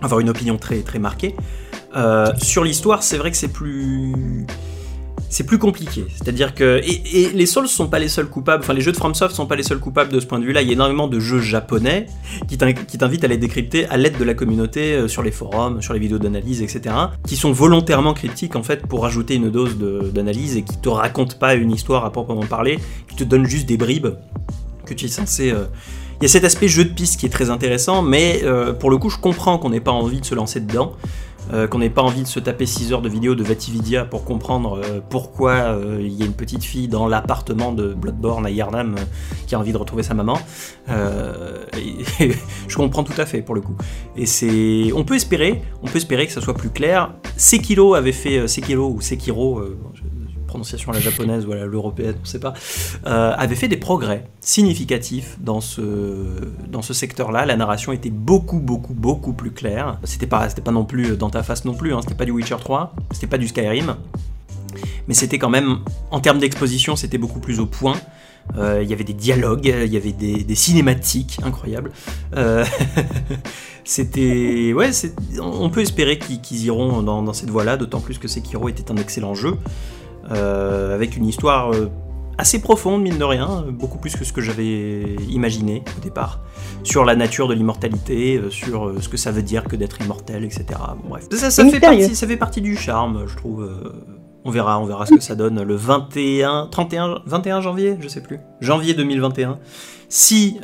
avoir 0.00 0.18
une 0.20 0.30
opinion 0.30 0.56
très, 0.58 0.80
très 0.80 0.98
marquée. 0.98 1.36
Sur 2.38 2.64
l'histoire, 2.64 3.02
c'est 3.02 3.18
vrai 3.18 3.30
que 3.30 3.36
c'est 3.36 3.48
plus 3.52 4.46
c'est 5.32 5.44
plus 5.44 5.58
compliqué. 5.58 6.04
C'est-à-dire 6.14 6.54
que 6.54 6.82
et, 6.84 7.30
les 7.32 7.46
Souls 7.46 7.66
sont 7.66 7.88
pas 7.88 7.98
les 7.98 8.08
seuls 8.08 8.28
coupables. 8.28 8.62
Enfin, 8.62 8.74
les 8.74 8.82
jeux 8.82 8.92
de 8.92 8.98
FromSoft 8.98 9.34
sont 9.34 9.46
pas 9.46 9.56
les 9.56 9.62
seuls 9.62 9.78
coupables 9.78 10.12
de 10.12 10.20
ce 10.20 10.26
point 10.26 10.38
de 10.38 10.44
vue-là. 10.44 10.60
Il 10.60 10.68
y 10.68 10.70
a 10.70 10.74
énormément 10.74 11.08
de 11.08 11.18
jeux 11.18 11.40
japonais 11.40 12.06
qui 12.48 12.58
t'invitent 12.58 13.24
à 13.24 13.28
les 13.28 13.38
décrypter 13.38 13.86
à 13.88 13.96
l'aide 13.96 14.18
de 14.18 14.24
la 14.24 14.34
communauté 14.34 14.92
euh, 14.92 15.08
sur 15.08 15.22
les 15.22 15.30
forums, 15.30 15.80
sur 15.80 15.94
les 15.94 16.00
vidéos 16.00 16.18
d'analyse, 16.18 16.60
etc. 16.60 16.94
Qui 17.26 17.36
sont 17.36 17.50
volontairement 17.50 18.12
critiques 18.12 18.56
en 18.56 18.62
fait 18.62 18.86
pour 18.86 19.06
ajouter 19.06 19.34
une 19.34 19.48
dose 19.48 19.78
d'analyse 20.12 20.58
et 20.58 20.62
qui 20.62 20.76
te 20.76 20.90
racontent 20.90 21.38
pas 21.38 21.54
une 21.54 21.70
histoire 21.70 22.04
à 22.04 22.12
proprement 22.12 22.44
parler, 22.44 22.78
qui 23.08 23.16
te 23.16 23.24
donnent 23.24 23.46
juste 23.46 23.66
des 23.66 23.78
bribes 23.78 24.08
que 24.84 24.92
tu 24.92 25.06
es 25.06 25.08
censé 25.08 25.50
euh, 25.50 25.64
il 26.22 26.26
y 26.26 26.26
a 26.26 26.28
cet 26.28 26.44
aspect 26.44 26.68
jeu 26.68 26.84
de 26.84 26.90
piste 26.90 27.18
qui 27.18 27.26
est 27.26 27.30
très 27.30 27.50
intéressant, 27.50 28.00
mais 28.00 28.42
euh, 28.44 28.72
pour 28.72 28.90
le 28.90 28.96
coup, 28.96 29.10
je 29.10 29.18
comprends 29.18 29.58
qu'on 29.58 29.70
n'ait 29.70 29.80
pas 29.80 29.90
envie 29.90 30.20
de 30.20 30.24
se 30.24 30.36
lancer 30.36 30.60
dedans. 30.60 30.92
Euh, 31.52 31.66
qu'on 31.66 31.78
n'ait 31.78 31.90
pas 31.90 32.02
envie 32.02 32.22
de 32.22 32.28
se 32.28 32.38
taper 32.40 32.66
6 32.66 32.92
heures 32.92 33.02
de 33.02 33.08
vidéo 33.08 33.34
de 33.34 33.42
Vatividia 33.42 34.04
pour 34.04 34.24
comprendre 34.24 34.80
euh, 34.82 35.00
pourquoi 35.08 35.52
euh, 35.52 35.98
il 36.00 36.12
y 36.12 36.22
a 36.22 36.26
une 36.26 36.34
petite 36.34 36.62
fille 36.62 36.88
dans 36.88 37.08
l'appartement 37.08 37.72
de 37.72 37.94
Bloodborne 37.94 38.46
à 38.46 38.50
Yarnam 38.50 38.94
qui 39.46 39.54
a 39.54 39.58
envie 39.58 39.72
de 39.72 39.76
retrouver 39.76 40.02
sa 40.02 40.14
maman. 40.14 40.38
je 40.88 42.76
comprends 42.76 43.04
tout 43.04 43.18
à 43.20 43.26
fait 43.26 43.42
pour 43.42 43.54
le 43.54 43.60
coup. 43.60 43.76
Et 44.16 44.26
c'est, 44.26 44.92
on 44.94 45.04
peut 45.04 45.14
espérer, 45.14 45.62
on 45.82 45.86
peut 45.86 45.96
espérer 45.96 46.26
que 46.26 46.32
ça 46.32 46.40
soit 46.40 46.54
plus 46.54 46.70
clair. 46.70 47.14
Sekiro 47.36 47.94
avait 47.94 48.12
fait 48.12 48.46
Sekiro 48.46 48.90
ou 48.90 49.00
Sekiro, 49.00 49.62
prononciation 50.52 50.92
à 50.92 50.94
la 50.94 51.00
japonaise 51.00 51.46
ou 51.46 51.52
à 51.52 51.64
l'européenne, 51.64 52.14
on 52.18 52.22
ne 52.22 52.26
sait 52.26 52.38
pas, 52.38 52.52
euh, 53.06 53.32
avait 53.36 53.54
fait 53.54 53.68
des 53.68 53.78
progrès 53.78 54.26
significatifs 54.40 55.38
dans 55.40 55.62
ce, 55.62 55.82
dans 56.68 56.82
ce 56.82 56.92
secteur-là. 56.92 57.46
La 57.46 57.56
narration 57.56 57.92
était 57.92 58.10
beaucoup, 58.10 58.58
beaucoup, 58.58 58.92
beaucoup 58.92 59.32
plus 59.32 59.50
claire. 59.50 59.98
C'était 60.04 60.26
pas, 60.26 60.48
c'était 60.50 60.60
pas 60.60 60.70
non 60.70 60.84
plus 60.84 61.16
dans 61.16 61.30
ta 61.30 61.42
face 61.42 61.64
non 61.64 61.74
plus, 61.74 61.94
hein. 61.94 62.00
c'était 62.02 62.14
pas 62.14 62.26
du 62.26 62.32
Witcher 62.32 62.56
3, 62.60 62.94
c'était 63.12 63.26
pas 63.26 63.38
du 63.38 63.48
Skyrim, 63.48 63.96
mais 65.08 65.14
c'était 65.14 65.38
quand 65.38 65.48
même, 65.48 65.78
en 66.10 66.20
termes 66.20 66.38
d'exposition, 66.38 66.96
c'était 66.96 67.18
beaucoup 67.18 67.40
plus 67.40 67.58
au 67.58 67.66
point. 67.66 67.96
Euh, 68.58 68.80
il 68.82 68.90
y 68.90 68.92
avait 68.92 69.04
des 69.04 69.14
dialogues, 69.14 69.64
il 69.64 69.92
y 69.92 69.96
avait 69.96 70.12
des, 70.12 70.54
cinématiques 70.54 71.38
incroyables. 71.44 71.92
Euh, 72.36 72.64
c'était. 73.84 74.72
Ouais, 74.74 74.90
on 75.40 75.70
peut 75.70 75.80
espérer 75.80 76.18
qu'ils 76.18 76.64
iront 76.64 77.02
dans, 77.02 77.22
dans 77.22 77.32
cette 77.32 77.50
voie-là, 77.50 77.76
d'autant 77.76 78.00
plus 78.00 78.18
que 78.18 78.28
Sekiro 78.28 78.68
était 78.68 78.90
un 78.90 78.96
excellent 78.96 79.34
jeu. 79.34 79.56
Euh, 80.30 80.94
avec 80.94 81.16
une 81.16 81.26
histoire 81.26 81.72
euh, 81.72 81.90
assez 82.38 82.60
profonde, 82.60 83.02
mine 83.02 83.18
de 83.18 83.24
rien, 83.24 83.66
beaucoup 83.68 83.98
plus 83.98 84.14
que 84.14 84.24
ce 84.24 84.32
que 84.32 84.40
j'avais 84.40 85.16
imaginé 85.28 85.82
au 85.98 86.00
départ, 86.00 86.40
sur 86.84 87.04
la 87.04 87.16
nature 87.16 87.48
de 87.48 87.54
l'immortalité, 87.54 88.36
euh, 88.36 88.50
sur 88.50 88.92
ce 89.00 89.08
que 89.08 89.16
ça 89.16 89.32
veut 89.32 89.42
dire 89.42 89.64
que 89.64 89.74
d'être 89.74 90.00
immortel, 90.00 90.44
etc. 90.44 90.64
bref, 91.08 91.28
ça, 91.32 91.50
fait 91.68 91.80
partie, 91.80 92.14
ça 92.14 92.26
fait 92.26 92.36
partie 92.36 92.60
du 92.60 92.76
charme, 92.76 93.24
je 93.26 93.36
trouve. 93.36 93.68
On 94.44 94.50
verra, 94.50 94.80
on 94.80 94.86
verra 94.86 95.06
ce 95.06 95.14
que 95.14 95.20
ça 95.20 95.36
donne 95.36 95.62
le 95.62 95.76
21, 95.76 96.66
31, 96.68 97.20
21 97.26 97.60
janvier, 97.60 97.96
je 98.00 98.08
sais 98.08 98.20
plus, 98.20 98.40
janvier 98.60 98.94
2021. 98.94 99.58
Si, 100.08 100.58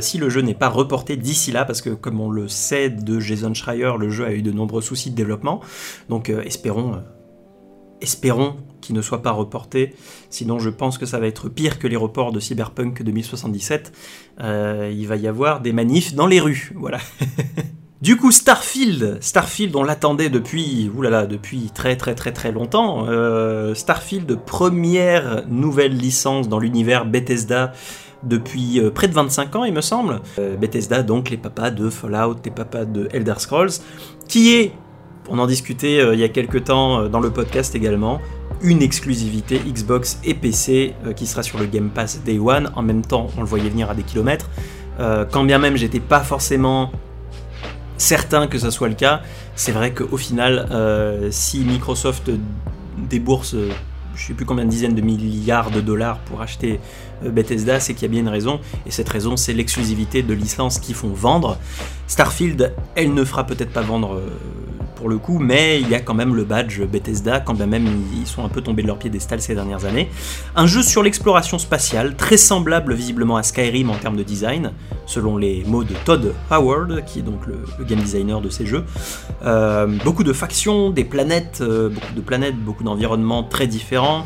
si 0.00 0.18
le 0.18 0.28
jeu 0.28 0.42
n'est 0.42 0.54
pas 0.54 0.68
reporté 0.68 1.16
d'ici 1.16 1.50
là, 1.50 1.64
parce 1.64 1.80
que 1.80 1.90
comme 1.90 2.20
on 2.20 2.30
le 2.30 2.46
sait 2.46 2.88
de 2.88 3.18
Jason 3.18 3.52
Schreier, 3.52 3.92
le 3.98 4.10
jeu 4.10 4.26
a 4.26 4.32
eu 4.32 4.42
de 4.42 4.52
nombreux 4.52 4.80
soucis 4.80 5.10
de 5.10 5.16
développement, 5.16 5.60
donc 6.08 6.28
espérons 6.28 7.00
espérons 8.00 8.56
qu'il 8.86 8.94
ne 8.94 9.02
soit 9.02 9.22
pas 9.22 9.32
reporté, 9.32 9.94
sinon 10.30 10.58
je 10.58 10.70
pense 10.70 10.96
que 10.96 11.06
ça 11.06 11.18
va 11.18 11.26
être 11.26 11.48
pire 11.48 11.78
que 11.78 11.88
les 11.88 11.96
reports 11.96 12.32
de 12.32 12.40
Cyberpunk 12.40 13.02
2077. 13.02 13.92
Euh, 14.40 14.92
il 14.94 15.06
va 15.08 15.16
y 15.16 15.26
avoir 15.26 15.60
des 15.60 15.72
manifs 15.72 16.14
dans 16.14 16.26
les 16.26 16.40
rues, 16.40 16.72
voilà. 16.76 16.98
Du 18.02 18.18
coup, 18.18 18.30
Starfield, 18.30 19.16
Starfield, 19.22 19.74
on 19.74 19.82
l'attendait 19.82 20.28
depuis, 20.28 20.90
oulala, 20.94 21.26
depuis 21.26 21.70
très 21.74 21.96
très 21.96 22.14
très 22.14 22.30
très 22.30 22.52
longtemps. 22.52 23.06
Euh, 23.08 23.74
Starfield, 23.74 24.38
première 24.44 25.44
nouvelle 25.48 25.96
licence 25.96 26.46
dans 26.46 26.58
l'univers 26.58 27.06
Bethesda 27.06 27.72
depuis 28.22 28.80
euh, 28.80 28.90
près 28.90 29.08
de 29.08 29.14
25 29.14 29.56
ans, 29.56 29.64
il 29.64 29.72
me 29.72 29.80
semble. 29.80 30.20
Bethesda, 30.60 31.02
donc 31.02 31.30
les 31.30 31.38
papas 31.38 31.70
de 31.70 31.88
Fallout, 31.88 32.36
les 32.44 32.50
papas 32.50 32.84
de 32.84 33.08
Elder 33.12 33.34
Scrolls, 33.38 33.72
qui 34.28 34.54
est 34.54 34.72
on 35.28 35.38
en 35.38 35.46
discutait 35.46 36.00
euh, 36.00 36.14
il 36.14 36.20
y 36.20 36.24
a 36.24 36.28
quelques 36.28 36.64
temps 36.64 37.00
euh, 37.00 37.08
dans 37.08 37.20
le 37.20 37.30
podcast 37.30 37.74
également. 37.74 38.20
Une 38.62 38.82
exclusivité 38.82 39.58
Xbox 39.58 40.18
et 40.24 40.34
PC 40.34 40.94
euh, 41.04 41.12
qui 41.12 41.26
sera 41.26 41.42
sur 41.42 41.58
le 41.58 41.66
Game 41.66 41.90
Pass 41.90 42.22
Day 42.24 42.38
One. 42.38 42.70
En 42.74 42.82
même 42.82 43.02
temps, 43.02 43.28
on 43.36 43.40
le 43.40 43.46
voyait 43.46 43.68
venir 43.68 43.90
à 43.90 43.94
des 43.94 44.02
kilomètres. 44.02 44.48
quand 45.30 45.44
bien 45.44 45.58
même 45.58 45.76
j'étais 45.76 46.00
pas 46.00 46.20
forcément 46.20 46.90
certain 47.98 48.46
que 48.46 48.58
ça 48.58 48.70
soit 48.70 48.88
le 48.88 48.94
cas, 48.94 49.20
c'est 49.54 49.72
vrai 49.72 49.92
qu'au 49.92 50.16
final, 50.16 50.66
si 51.30 51.60
Microsoft 51.60 52.30
débourse 52.96 53.54
je 54.14 54.26
sais 54.26 54.32
plus 54.32 54.46
combien 54.46 54.64
de 54.64 54.70
dizaines 54.70 54.94
de 54.94 55.02
milliards 55.02 55.70
de 55.70 55.82
dollars 55.82 56.18
pour 56.20 56.40
acheter 56.40 56.80
Bethesda, 57.22 57.78
c'est 57.78 57.92
qu'il 57.92 58.04
y 58.04 58.06
a 58.06 58.08
bien 58.08 58.22
une 58.22 58.30
raison, 58.30 58.58
et 58.86 58.90
cette 58.90 59.10
raison 59.10 59.36
c'est 59.36 59.52
l'exclusivité 59.52 60.22
de 60.22 60.32
licences 60.32 60.78
qui 60.78 60.94
font 60.94 61.10
vendre. 61.10 61.58
Starfield, 62.06 62.72
elle 62.94 63.12
ne 63.12 63.24
fera 63.24 63.44
peut-être 63.44 63.72
pas 63.72 63.82
vendre 63.82 64.22
pour 64.96 65.08
le 65.08 65.18
coup, 65.18 65.38
mais 65.38 65.80
il 65.80 65.88
y 65.88 65.94
a 65.94 66.00
quand 66.00 66.14
même 66.14 66.34
le 66.34 66.44
badge 66.44 66.80
Bethesda, 66.82 67.40
quand 67.40 67.54
bien 67.54 67.66
même 67.66 67.86
ils 68.14 68.26
sont 68.26 68.44
un 68.44 68.48
peu 68.48 68.62
tombés 68.62 68.82
de 68.82 68.88
leur 68.88 68.98
piédestal 68.98 69.40
ces 69.40 69.54
dernières 69.54 69.84
années. 69.84 70.08
Un 70.56 70.66
jeu 70.66 70.82
sur 70.82 71.02
l'exploration 71.02 71.58
spatiale, 71.58 72.16
très 72.16 72.36
semblable 72.36 72.94
visiblement 72.94 73.36
à 73.36 73.42
Skyrim 73.42 73.90
en 73.90 73.96
termes 73.96 74.16
de 74.16 74.22
design, 74.22 74.72
selon 75.04 75.36
les 75.36 75.62
mots 75.64 75.84
de 75.84 75.94
Todd 76.04 76.34
Howard, 76.50 77.04
qui 77.04 77.20
est 77.20 77.22
donc 77.22 77.46
le, 77.46 77.84
game 77.84 78.00
designer 78.00 78.40
de 78.40 78.48
ces 78.48 78.66
jeux. 78.66 78.84
Euh, 79.44 79.86
beaucoup 80.04 80.24
de 80.24 80.32
factions, 80.32 80.90
des 80.90 81.04
planètes, 81.04 81.58
euh, 81.60 81.90
beaucoup 81.90 82.14
de 82.14 82.20
planètes, 82.20 82.56
beaucoup 82.56 82.82
d'environnements 82.82 83.44
très 83.44 83.66
différents. 83.66 84.24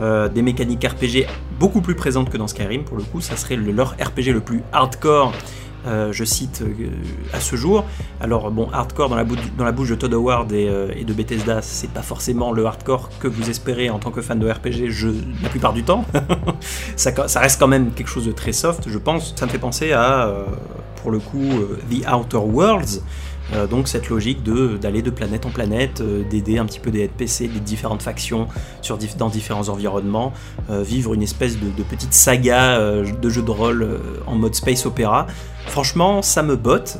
Euh, 0.00 0.28
des 0.28 0.42
mécaniques 0.42 0.84
RPG 0.84 1.26
beaucoup 1.58 1.80
plus 1.80 1.96
présentes 1.96 2.30
que 2.30 2.36
dans 2.36 2.46
Skyrim 2.46 2.84
pour 2.84 2.96
le 2.96 3.02
coup, 3.02 3.20
ça 3.20 3.36
serait 3.36 3.56
leur 3.56 3.92
RPG 3.92 4.32
le 4.32 4.40
plus 4.40 4.62
hardcore 4.72 5.32
euh, 5.88 6.12
je 6.12 6.24
cite 6.24 6.62
euh, 6.62 6.90
à 7.32 7.40
ce 7.40 7.56
jour. 7.56 7.84
Alors 8.20 8.50
bon, 8.50 8.68
hardcore 8.72 9.08
dans 9.08 9.16
la, 9.16 9.24
bouche, 9.72 9.88
de 9.88 9.94
Todd 9.94 10.12
Howard 10.12 10.52
euh, 10.52 10.92
et, 10.94 11.04
de 11.04 11.12
Bethesda, 11.12 11.62
c'est 11.62 11.90
pas 11.90 12.02
forcément 12.02 12.52
le 12.52 12.66
hardcore 12.66 13.08
que 13.18 13.26
vous 13.26 13.48
espérez 13.48 13.88
en 13.88 13.98
tant 13.98 14.10
que 14.10 14.20
fan 14.20 14.38
de 14.38 14.50
RPG 14.50 14.92
la 15.42 15.48
plupart 15.48 15.72
du 15.72 15.84
temps. 15.84 16.04
ça, 16.96 17.10
reste 17.40 17.58
quand 17.58 17.68
même 17.68 17.92
quelque 17.92 18.08
chose 18.08 18.26
de 18.26 18.32
très 18.32 18.52
soft, 18.52 18.88
je 18.88 18.98
pense. 18.98 19.34
Ça 19.36 19.46
me 19.46 19.50
fait 19.50 19.58
penser 19.58 19.92
à, 19.92 20.30
pour 20.96 21.10
le 21.10 21.18
coup, 21.18 21.48
The 21.90 22.06
Outer 22.12 22.38
Worlds, 22.38 23.02
euh, 23.54 23.66
donc 23.66 23.88
cette 23.88 24.08
logique 24.08 24.42
d'aller 24.42 25.02
de, 25.02 25.10
planète 25.10 25.46
en 25.46 25.50
planète, 25.50 26.00
euh, 26.00 26.22
d'aider 26.28 26.58
un 26.58 26.66
petit 26.66 26.80
peu 26.80 26.90
des 26.90 27.04
NPC, 27.04 27.48
des 27.48 27.60
différentes 27.60 28.02
factions 28.02 28.48
dans 29.18 29.28
différents 29.28 29.68
environnements, 29.68 30.32
euh, 30.70 30.82
vivre 30.82 31.14
une 31.14 31.22
espèce 31.22 31.58
de, 31.58 31.82
petite 31.82 32.12
saga 32.12 32.78
de 32.78 33.30
jeu 33.30 33.42
de 33.42 33.50
rôle 33.50 34.00
en 34.26 34.34
mode 34.34 34.54
space 34.54 34.84
opéra. 34.84 35.26
Franchement, 35.66 36.22
ça 36.22 36.42
me 36.42 36.56
botte. 36.56 36.98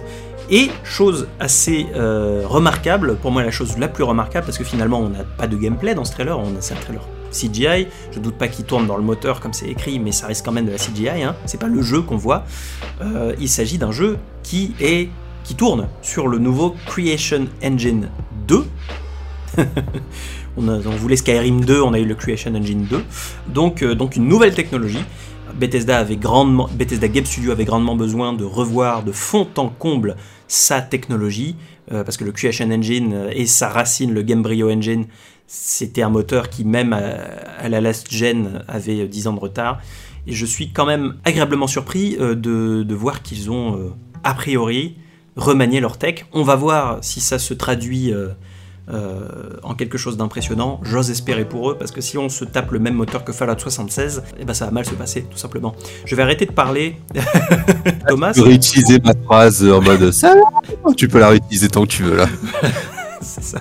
Et 0.51 0.71
chose 0.83 1.29
assez 1.41 1.87
remarquable, 1.95 3.17
pour 3.17 3.31
moi 3.31 3.43
la 3.43 3.51
chose 3.51 3.77
la 3.77 3.89
plus 3.89 4.05
remarquable, 4.05 4.47
parce 4.47 4.57
que 4.57 4.65
finalement 4.65 5.01
on 5.01 5.11
n'a 5.11 5.25
pas 5.25 5.47
de 5.47 5.57
gameplay 5.57 5.95
dans 5.95 6.07
ce 6.07 6.13
trailer, 6.13 6.39
on 6.39 6.57
a 6.57 6.61
c'est 6.61 6.73
un 6.73 6.79
trailer 6.79 7.03
CGI. 7.31 7.89
Je 8.13 8.19
doute 8.19 8.37
pas 8.39 8.49
qu'il 8.49 8.65
tourne 8.65 8.87
dans 8.87 8.97
le 8.97 9.03
moteur 9.03 9.41
comme 9.41 9.53
c'est 9.53 9.69
écrit, 9.69 9.99
mais 9.99 10.13
ça 10.13 10.27
reste 10.27 10.45
quand 10.45 10.53
même 10.53 10.65
de 10.65 10.71
la 10.71 10.79
CGI. 10.79 11.23
Hein. 11.23 11.37
C'est 11.45 11.61
pas 11.61 11.67
le 11.67 11.83
jeu 11.83 12.01
qu'on 12.01 12.17
voit. 12.17 12.45
il 13.39 13.49
s'agit 13.49 13.77
d'un 13.77 13.93
jeu 13.93 14.17
qui 14.43 14.75
est 14.81 15.11
qui 15.49 15.55
tourne 15.55 15.89
sur 16.03 16.29
le 16.29 16.37
nouveau 16.37 16.77
Creation 16.85 17.47
Engine 17.65 18.11
2. 18.49 18.65
on, 20.59 20.81
voulait 20.91 21.17
Skyrim 21.17 21.65
2, 21.65 21.81
on 21.81 21.95
a 21.95 21.99
eu 21.99 22.05
le 22.05 22.15
Creation 22.15 22.55
Engine 22.55 22.85
2. 22.85 23.03
Donc, 23.49 23.83
euh, 23.83 23.95
donc 23.95 24.17
une 24.17 24.29
nouvelle 24.29 24.55
technologie. 24.55 25.03
Bethesda, 25.55 26.01
avait 26.01 26.17
grandement, 26.17 26.69
Bethesda 26.75 27.09
Game 27.09 27.25
Studio 27.25 27.51
avait 27.51 27.65
grandement 27.65 27.97
besoin 27.97 28.35
de 28.35 28.45
revoir 28.45 29.03
de 29.03 29.11
fond 29.11 29.49
en 29.57 29.71
comble 29.71 30.17
sa 30.49 30.83
technologie, 30.83 31.57
euh, 31.93 32.05
parce 32.05 32.19
que 32.19 32.25
le 32.25 32.33
Creation 32.33 32.71
Engine 32.71 33.15
euh, 33.15 33.31
et 33.33 33.47
sa 33.47 33.71
racine, 33.71 34.13
le 34.13 34.21
Gamebryo 34.21 34.71
Engine, 34.71 35.07
c'était 35.47 36.03
un 36.03 36.11
moteur 36.11 36.51
qui, 36.51 36.67
même 36.67 36.93
à, 36.93 37.71
la 37.71 37.81
last 37.81 38.13
gen, 38.13 38.63
avait 38.69 39.09
10 39.09 39.29
ans 39.29 39.33
de 39.33 39.41
retard. 39.41 39.81
Et 40.27 40.35
je 40.35 40.45
suis 40.45 40.73
quand 40.73 40.85
même 40.85 41.15
agréablement 41.25 41.67
surpris 41.67 42.19
de, 42.19 42.35
de, 42.83 42.95
voir 42.95 43.23
qu'ils 43.23 43.51
ont, 43.51 43.95
a 44.25 44.35
priori, 44.35 44.97
remanier 45.39 45.81
leur 45.81 45.97
tech. 45.97 46.27
On 46.33 46.43
va 46.43 46.57
voir 46.57 46.99
si 47.01 47.21
ça 47.21 47.39
se 47.39 47.55
traduit 47.55 48.13
euh, 48.13 48.29
euh, 48.91 49.21
en 49.63 49.75
quelque 49.75 49.97
chose 49.97 50.17
d'impressionnant. 50.17 50.81
J'ose 50.83 51.11
espérer 51.11 51.45
pour 51.45 51.71
eux, 51.71 51.79
parce 51.79 51.93
que 51.93 52.01
si 52.01 52.19
on 52.19 52.29
se 52.29 52.45
tape 52.45 52.73
le 52.73 52.79
même 52.79 52.95
moteur 52.95 53.25
que 53.25 53.33
Fallout 53.33 53.59
76, 53.59 54.23
eh 54.39 54.45
ben 54.45 54.53
ça 54.53 54.67
va 54.67 54.73
mal 54.73 54.85
se 54.85 54.95
passer, 54.95 55.23
tout 55.23 55.39
simplement. 55.39 55.75
Je 56.05 56.15
vais 56.15 56.23
arrêter 56.23 56.45
de 56.45 56.53
parler. 56.53 56.97
Thomas. 58.09 58.33
Tu 58.33 58.41
peux 58.41 58.49
réutiliser 58.49 58.99
ma 58.99 59.15
phrase 59.25 59.65
en 59.65 59.81
mode 59.81 60.11
ça. 60.11 60.35
Tu 60.97 61.09
peux 61.09 61.21
la 61.21 61.29
réutiliser 61.29 61.69
tant 61.69 61.83
que 61.83 61.89
tu 61.89 62.03
veux 62.03 62.17
là. 62.17 62.27
c'est 63.21 63.45
ça. 63.45 63.61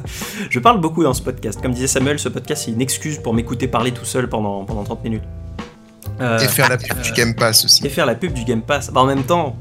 Je 0.50 0.60
parle 0.60 0.82
beaucoup 0.82 1.04
dans 1.04 1.14
ce 1.14 1.22
podcast. 1.22 1.62
Comme 1.62 1.74
disait 1.74 1.88
Samuel, 1.88 2.20
ce 2.20 2.30
podcast 2.30 2.64
c'est 2.66 2.72
une 2.72 2.82
excuse 2.82 3.20
pour 3.20 3.34
m'écouter 3.34 3.68
parler 3.68 3.92
tout 3.92 4.06
seul 4.06 4.28
pendant, 4.30 4.66
pendant 4.66 4.84
30 4.84 5.04
minutes. 5.04 5.24
et 6.20 6.48
faire 6.48 6.70
la 6.70 6.78
pub 6.78 7.02
du 7.02 7.12
Game 7.12 7.36
Pass 7.36 7.66
aussi. 7.66 7.86
Et 7.86 7.90
faire 7.90 8.08
la 8.08 8.16
pub 8.16 8.34
du 8.34 8.44
Game 8.44 8.62
Pass. 8.62 8.92
Bah, 8.92 9.02
en 9.02 9.06
même 9.06 9.24
temps, 9.24 9.58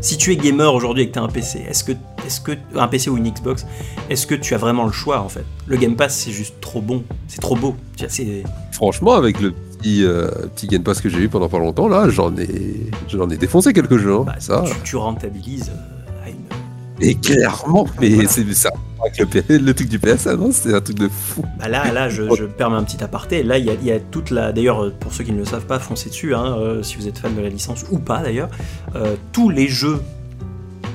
Si 0.00 0.16
tu 0.16 0.32
es 0.32 0.36
gamer 0.36 0.72
aujourd'hui 0.72 1.04
et 1.04 1.08
que 1.08 1.12
tu 1.12 1.18
as 1.18 1.22
un 1.22 1.28
PC, 1.28 1.62
est-ce 1.68 1.84
que, 1.84 1.92
est 1.92 2.42
que 2.42 2.52
un 2.74 2.88
PC 2.88 3.10
ou 3.10 3.18
une 3.18 3.30
Xbox, 3.30 3.66
est-ce 4.08 4.26
que 4.26 4.34
tu 4.34 4.54
as 4.54 4.58
vraiment 4.58 4.86
le 4.86 4.92
choix 4.92 5.20
en 5.20 5.28
fait? 5.28 5.44
Le 5.66 5.76
Game 5.76 5.94
Pass 5.94 6.16
c'est 6.16 6.30
juste 6.30 6.54
trop 6.62 6.80
bon, 6.80 7.04
c'est 7.28 7.40
trop 7.40 7.54
beau. 7.54 7.76
Franchement, 8.72 9.12
avec 9.12 9.40
le 9.40 9.52
petit, 9.52 10.04
euh, 10.04 10.28
petit 10.54 10.68
Game 10.68 10.82
Pass 10.82 11.02
que 11.02 11.10
j'ai 11.10 11.18
eu 11.18 11.28
pendant 11.28 11.50
pas 11.50 11.58
longtemps, 11.58 11.86
là, 11.86 12.08
j'en 12.08 12.34
ai, 12.36 12.90
j'en 13.08 13.28
ai 13.28 13.36
défoncé 13.36 13.74
quelques 13.74 13.98
jeux. 13.98 14.14
Hein, 14.14 14.24
bah, 14.24 14.36
ça. 14.38 14.64
Tu, 14.84 14.96
rentabilises 14.96 15.70
euh, 15.70 15.99
Et 17.00 17.14
clairement, 17.14 17.86
mais 18.00 18.26
c'est 18.26 18.52
ça. 18.54 18.70
Le, 19.48 19.72
truc 19.72 19.88
du 19.88 19.98
PSN, 19.98 20.34
non 20.36 20.50
c'est 20.52 20.74
un 20.74 20.80
truc 20.82 20.98
de 20.98 21.08
fou. 21.08 21.42
Bah 21.58 21.68
là, 21.68 21.90
là, 21.90 22.10
je, 22.10 22.22
je 22.36 22.44
permets 22.58 22.76
un 22.76 22.84
petit 22.84 23.02
aparté. 23.02 23.42
Là, 23.42 23.56
il 23.56 23.64
y, 23.64 23.86
y, 23.86 23.92
a 23.92 23.98
toute 23.98 24.30
la. 24.30 24.52
D'ailleurs, 24.52 24.92
pour 25.00 25.14
ceux 25.14 25.24
qui 25.24 25.32
ne 25.32 25.38
le 25.38 25.46
savent 25.46 25.64
pas, 25.64 25.78
foncez 25.78 26.10
dessus, 26.10 26.34
hein, 26.34 26.56
euh, 26.58 26.82
si 26.82 26.96
vous 26.96 27.08
êtes 27.08 27.16
fan 27.16 27.34
de 27.34 27.40
la 27.40 27.48
licence 27.48 27.84
ou 27.90 27.98
pas 27.98 28.22
d'ailleurs. 28.22 28.50
tous 29.32 29.48
les 29.48 29.68
jeux 29.68 30.00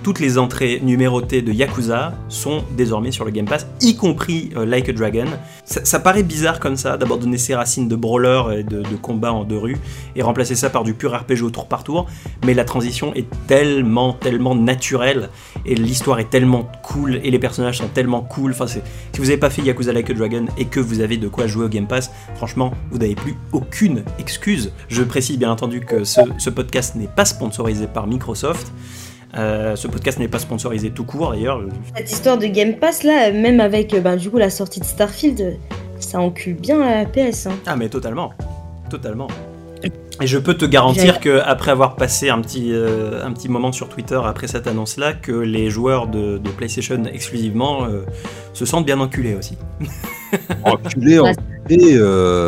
toutes 0.06 0.20
les 0.20 0.38
entrées 0.38 0.82
numérotées 0.84 1.41
de 1.41 1.51
Yakuza 1.51 2.14
sont 2.30 2.64
désormais 2.78 3.10
sur 3.10 3.26
le 3.26 3.32
Game 3.32 3.47
Pass, 3.47 3.66
y 3.82 3.95
compris 3.95 4.51
euh, 4.56 4.64
Like 4.64 4.88
a 4.88 4.93
Dragon. 4.93 5.26
Ça, 5.64 5.99
paraît 5.99 6.22
bizarre 6.22 6.60
comme 6.60 6.76
ça, 6.76 6.95
d'abandonner 6.95 7.39
ses 7.39 7.56
racines 7.56 7.88
de 7.88 7.95
brawler 7.95 8.60
et 8.60 8.64
de, 8.64 8.84
combat 9.01 9.34
en 9.34 9.45
deux 9.45 9.58
rues, 9.58 9.78
et 10.16 10.22
remplacer 10.22 10.53
ça 10.53 10.70
par 10.70 10.84
du 10.84 10.93
pur 10.93 11.20
RPG 11.20 11.41
au 11.41 11.49
tour 11.49 11.68
par 11.68 11.84
tour, 11.84 12.06
mais 12.45 12.53
la 12.53 12.66
transition 12.66 13.16
est 13.16 13.26
tellement, 13.47 14.14
tellement 14.14 14.53
naturelle, 14.53 15.32
et 15.66 15.74
l'histoire 15.74 16.20
est 16.20 16.30
tellement 16.30 16.70
cool, 16.84 17.20
et 17.24 17.32
les 17.32 17.39
personnages 17.39 17.80
sont 17.80 17.88
tellement 17.88 18.22
cool. 18.22 18.51
Enfin, 18.51 18.68
si 18.68 18.82
vous 19.18 19.24
n'avez 19.24 19.38
pas 19.38 19.49
fait 19.49 19.64
Yakuza 19.64 19.91
Like 19.91 20.12
a 20.12 20.14
Dragon 20.14 20.45
et 20.60 20.66
que 20.66 20.80
vous 20.80 20.99
avez 20.99 21.18
de 21.18 21.28
quoi 21.28 21.47
jouer 21.47 21.66
au 21.66 21.70
Game 21.70 21.88
Pass, 21.88 22.12
franchement, 22.36 22.76
vous 22.91 22.99
n'avez 22.99 23.16
plus 23.16 23.34
aucune 23.53 24.03
excuse. 24.20 24.72
Je 24.88 25.01
précise 25.01 25.39
bien 25.39 25.49
entendu 25.49 25.80
que 25.80 26.03
ce 26.03 26.49
podcast 26.51 26.93
n'est 26.93 27.08
pas 27.08 27.26
sponsorisé 27.26 27.88
par 27.88 28.06
Microsoft. 28.06 28.72
Euh, 29.38 29.76
ce 29.76 29.88
podcast 29.88 30.18
n'est 30.20 30.28
pas 30.28 30.40
sponsorisé 30.40 30.92
tout 30.92 31.04
court 31.04 31.32
d'ailleurs. 31.32 31.62
Cette 31.96 32.12
histoire 32.12 32.38
de 32.38 32.46
Game 32.46 32.76
Pass 32.76 33.04
là, 33.04 33.32
même 33.32 33.60
avec 33.60 33.94
euh, 33.94 34.00
ben, 34.00 34.16
du 34.16 34.30
coup 34.30 34.38
la 34.38 34.50
sortie 34.50 34.80
de 34.80 34.86
Starfield, 34.86 35.58
ça 36.00 36.20
encule 36.20 36.56
bien 36.56 36.80
la 36.80 37.06
PS. 37.06 37.48
Hein. 37.48 37.56
Ah 37.66 37.76
mais 37.76 37.90
totalement, 37.90 38.32
totalement. 38.90 39.28
Et 40.22 40.28
je 40.28 40.38
peux 40.38 40.54
te 40.54 40.66
garantir 40.66 41.20
que 41.20 41.42
après 41.46 41.72
avoir 41.72 41.98
passé 41.98 42.30
un 42.30 42.40
petit, 42.40 42.72
euh, 42.72 43.24
un 43.26 43.34
petit 43.34 43.50
moment 43.50 43.74
sur 43.74 43.90
Twitter 43.90 44.20
après 44.24 44.48
cette 44.48 44.66
annonce-là, 44.66 45.14
que 45.14 45.34
les 45.34 45.70
joueurs 45.70 46.08
de, 46.08 46.40
PlayStation 46.58 47.04
exclusivement 47.12 47.86
se 48.54 48.66
sentent 48.66 48.86
bien 48.86 49.00
enculés 49.02 49.36
aussi. 49.36 49.58
enculés, 50.64 51.20
enculés. 51.20 52.00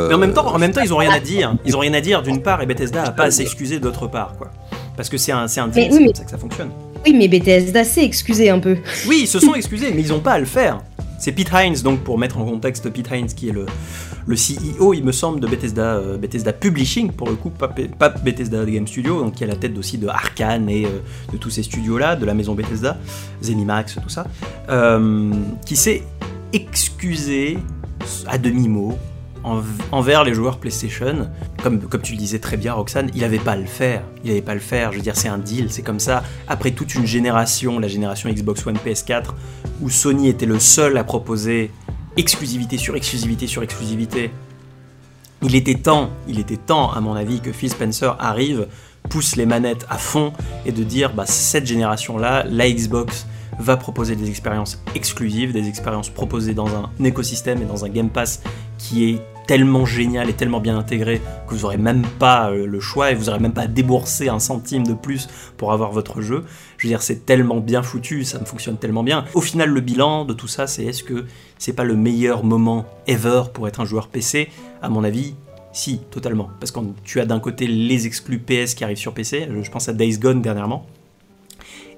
Mais 0.10 0.14
en 0.14 0.18
même 0.18 0.34
temps, 0.34 0.48
en 0.48 0.58
même 0.58 0.72
temps, 0.72 0.82
ils 0.82 0.94
ont 0.94 0.98
rien 0.98 1.12
à 1.12 1.20
dire. 1.20 1.56
Ils 1.66 1.76
ont 1.76 1.80
rien 1.80 1.94
à 1.94 2.02
dire 2.02 2.24
d'une 2.24 2.42
part, 2.42 2.62
et 2.62 2.66
Bethesda 2.66 3.04
a 3.04 3.12
pas 3.12 3.26
à 3.26 3.32
s'excuser 3.32 3.80
d'autre 3.80 4.08
part, 4.08 4.36
quoi. 4.38 4.50
Parce 4.98 5.10
que 5.10 5.18
c'est 5.18 5.32
un, 5.32 5.48
c'est 5.48 5.62
un 5.62 5.68
deal, 5.68 5.90
c'est 5.92 6.04
comme 6.04 6.16
ça 6.16 6.24
que 6.24 6.32
ça 6.32 6.38
fonctionne. 6.38 6.72
Oui, 7.06 7.14
mais 7.14 7.28
Bethesda 7.28 7.84
s'est 7.84 8.04
excusé 8.04 8.50
un 8.50 8.60
peu. 8.60 8.78
Oui, 9.08 9.20
ils 9.22 9.28
se 9.28 9.40
sont 9.40 9.54
excusés, 9.56 9.92
mais 9.94 10.02
ils 10.02 10.10
n'ont 10.10 10.20
pas 10.20 10.34
à 10.34 10.40
le 10.40 10.46
faire. 10.46 10.82
C'est 11.20 11.32
Pete 11.32 11.50
Hines, 11.54 11.82
donc 11.84 12.02
pour 12.02 12.18
mettre 12.18 12.38
en 12.40 12.46
contexte 12.46 12.90
Pete 12.90 13.10
Hines, 13.12 13.28
qui 13.28 13.50
est 13.50 13.52
le, 13.52 13.66
le 14.28 14.36
CEO, 14.36 14.94
il 14.94 15.04
me 15.04 15.12
semble, 15.12 15.40
de 15.40 15.48
Bethesda, 15.48 15.96
euh, 15.96 16.18
Bethesda 16.18 16.52
Publishing, 16.52 17.12
pour 17.12 17.30
le 17.30 17.36
coup, 17.36 17.50
pas, 17.50 17.70
pas, 17.70 18.10
Bethesda 18.10 18.66
Game 18.66 18.88
Studio, 18.88 19.22
donc 19.22 19.36
qui 19.36 19.44
est 19.44 19.48
à 19.48 19.50
la 19.50 19.56
tête 19.56 19.78
aussi 19.78 19.98
de 19.98 20.08
Arkane 20.08 20.70
et 20.70 20.86
euh, 20.86 20.90
de 21.32 21.38
tous 21.38 21.50
ces 21.50 21.64
studios-là, 21.64 22.16
de 22.16 22.26
la 22.26 22.34
maison 22.34 22.54
Bethesda, 22.56 22.98
Zenimax, 23.42 23.98
tout 24.02 24.10
ça, 24.10 24.28
euh, 24.70 25.32
qui 25.66 25.76
s'est 25.76 26.04
excusé 26.54 27.58
à 28.28 28.38
demi-mot 28.38 28.98
envers 29.92 30.24
les 30.24 30.34
joueurs 30.34 30.58
PlayStation. 30.58 31.30
Comme, 31.62 31.80
comme 31.80 32.02
tu 32.02 32.14
le 32.14 32.18
disais 32.18 32.40
très 32.40 32.58
bien, 32.58 32.74
Roxane, 32.74 33.10
il 33.14 33.22
n'avait 33.22 33.40
pas 33.40 33.54
à 33.54 33.58
le 33.58 33.66
faire. 33.66 34.04
Il 34.24 34.30
n'avait 34.30 34.42
pas 34.42 34.54
à 34.54 34.56
le 34.56 34.62
faire. 34.62 34.92
Je 34.92 34.98
veux 34.98 35.04
dire, 35.04 35.16
c'est 35.16 35.28
un 35.28 35.38
deal, 35.38 35.72
c'est 35.72 35.82
comme 35.82 36.00
ça. 36.00 36.24
Après 36.48 36.72
toute 36.72 36.96
une 36.96 37.06
génération, 37.06 37.80
la 37.80 37.88
génération 37.88 38.30
Xbox 38.30 38.66
One 38.66 38.78
PS4, 38.78 39.26
où 39.82 39.90
Sony 39.90 40.30
était 40.30 40.46
le 40.46 40.60
seul 40.60 40.98
à 40.98 41.04
proposer 41.04 41.72
exclusivité 42.16 42.78
sur 42.78 42.96
exclusivité 42.96 43.48
sur 43.48 43.64
exclusivité, 43.64 44.32
il 45.44 45.54
était 45.56 45.76
temps, 45.76 46.10
il 46.28 46.40
était 46.40 46.58
temps, 46.58 46.92
à 46.92 47.00
mon 47.00 47.14
avis, 47.14 47.42
que 47.42 47.52
Phil 47.52 47.70
Spencer 47.70 48.16
arrive, 48.20 48.68
pousse 49.10 49.36
les 49.36 49.46
manettes 49.46 49.86
à 49.90 49.98
fond 49.98 50.34
et 50.66 50.72
de 50.72 50.84
dire, 50.84 51.14
bah, 51.14 51.26
cette 51.28 51.66
génération-là, 51.66 52.44
la 52.50 52.70
Xbox 52.70 53.28
va 53.60 53.78
proposer 53.78 54.16
des 54.16 54.30
expériences 54.30 54.82
exclusives, 54.96 55.54
des 55.54 55.68
expériences 55.68 56.10
proposées 56.10 56.54
dans 56.54 56.68
un 56.68 56.90
écosystème 57.04 57.62
et 57.62 57.66
dans 57.66 57.86
un 57.86 57.90
Game 57.90 58.10
Pass 58.10 58.42
qui 58.78 59.12
est 59.12 59.22
tellement 59.48 59.86
génial 59.86 60.30
et 60.30 60.34
tellement 60.34 60.60
bien 60.60 60.78
intégré 60.78 61.22
que 61.48 61.56
vous 61.56 61.62
n'aurez 61.62 61.78
même 61.78 62.06
pas 62.20 62.52
euh, 62.52 62.68
le 62.68 62.80
choix 62.80 63.12
et 63.12 63.16
vous 63.16 63.26
n'aurez 63.26 63.40
même 63.40 63.54
pas 63.54 63.62
à 63.62 63.68
débourser 63.68 64.28
un 64.28 64.40
centime 64.40 64.86
de 64.86 64.94
plus 64.94 65.28
pour 65.56 65.72
avoir 65.72 65.92
votre 65.92 66.22
jeu. 66.22 66.44
Je 66.78 66.86
veux 66.86 66.90
dire, 66.90 67.02
c'est 67.02 67.26
tellement 67.26 67.60
bien 67.60 67.82
foutu, 67.82 68.26
ça 68.26 68.40
me 68.40 68.46
fonctionne 68.46 68.78
tellement 68.78 69.04
bien. 69.04 69.26
Au 69.34 69.42
final, 69.42 69.70
le 69.70 69.82
bilan 69.82 70.26
de 70.26 70.34
tout 70.34 70.48
ça, 70.48 70.68
c'est 70.68 70.84
est-ce 70.84 71.04
que 71.04 71.26
c'est 71.58 71.74
pas 71.74 71.86
le 71.86 71.96
meilleur 71.96 72.44
moment 72.44 72.86
ever 73.08 73.44
pour 73.54 73.68
être 73.68 73.80
un 73.80 73.86
joueur 73.86 74.10
PC 74.10 74.50
À 74.82 74.90
mon 74.90 75.04
avis, 75.04 75.36
si, 75.72 76.00
totalement. 76.12 76.50
Parce 76.60 76.72
que 76.72 76.80
tu 77.04 77.22
as 77.22 77.26
d'un 77.26 77.40
côté 77.40 77.68
les 77.68 78.06
exclus 78.06 78.40
PS 78.40 78.76
qui 78.76 78.84
arrivent 78.84 78.98
sur 78.98 79.14
PC, 79.14 79.48
je 79.62 79.72
pense 79.72 79.88
à 79.88 79.94
Days 79.94 80.18
Gone 80.18 80.42
dernièrement, 80.42 80.86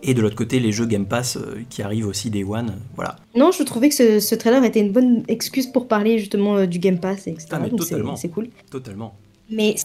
et 0.02 0.14
de 0.14 0.22
l'autre 0.22 0.36
côté 0.36 0.60
les 0.60 0.72
jeux 0.72 0.86
Game 0.86 1.06
Pass 1.06 1.38
euh, 1.38 1.64
qui 1.70 1.82
arrivent 1.82 2.08
aussi 2.08 2.30
des 2.30 2.44
One, 2.44 2.74
voilà. 2.96 3.18
Non, 3.36 3.52
je 3.52 3.64
trouvais 3.64 3.90
que 3.90 4.20
ce, 4.20 4.36
trailer 4.36 4.64
était 4.64 4.80
une 4.80 4.92
bonne 4.92 5.24
excuse 5.28 5.68
pour 5.68 5.88
parler 5.88 6.20
justement 6.20 6.58
euh, 6.58 6.66
du 6.66 6.80
Game 6.80 7.00
Pass, 7.00 7.28
etc. 7.28 7.48
Ah, 7.52 7.70
totalement. 7.70 8.16
C'est 8.16 8.30
cool. 8.30 8.50
Totalement. 8.72 9.16
Mais 9.50 9.76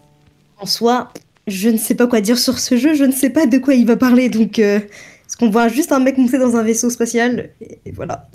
en 0.58 0.66
soi, 0.66 1.10
je 1.46 1.68
ne 1.68 1.76
sais 1.76 1.94
pas 1.94 2.06
quoi 2.06 2.20
dire 2.20 2.38
sur 2.38 2.58
ce 2.58 2.76
jeu, 2.76 2.94
je 2.94 3.04
ne 3.04 3.12
sais 3.12 3.30
pas 3.30 3.46
de 3.46 3.58
quoi 3.58 3.74
il 3.74 3.86
va 3.86 3.96
parler, 3.96 4.28
donc 4.28 4.58
euh, 4.58 4.78
est-ce 4.78 5.36
qu'on 5.36 5.50
voit 5.50 5.68
juste 5.68 5.90
un 5.90 6.00
mec 6.00 6.16
monter 6.16 6.38
dans 6.38 6.56
un 6.56 6.62
vaisseau 6.62 6.90
spatial 6.90 7.50
et, 7.60 7.92
voilà. 7.92 8.28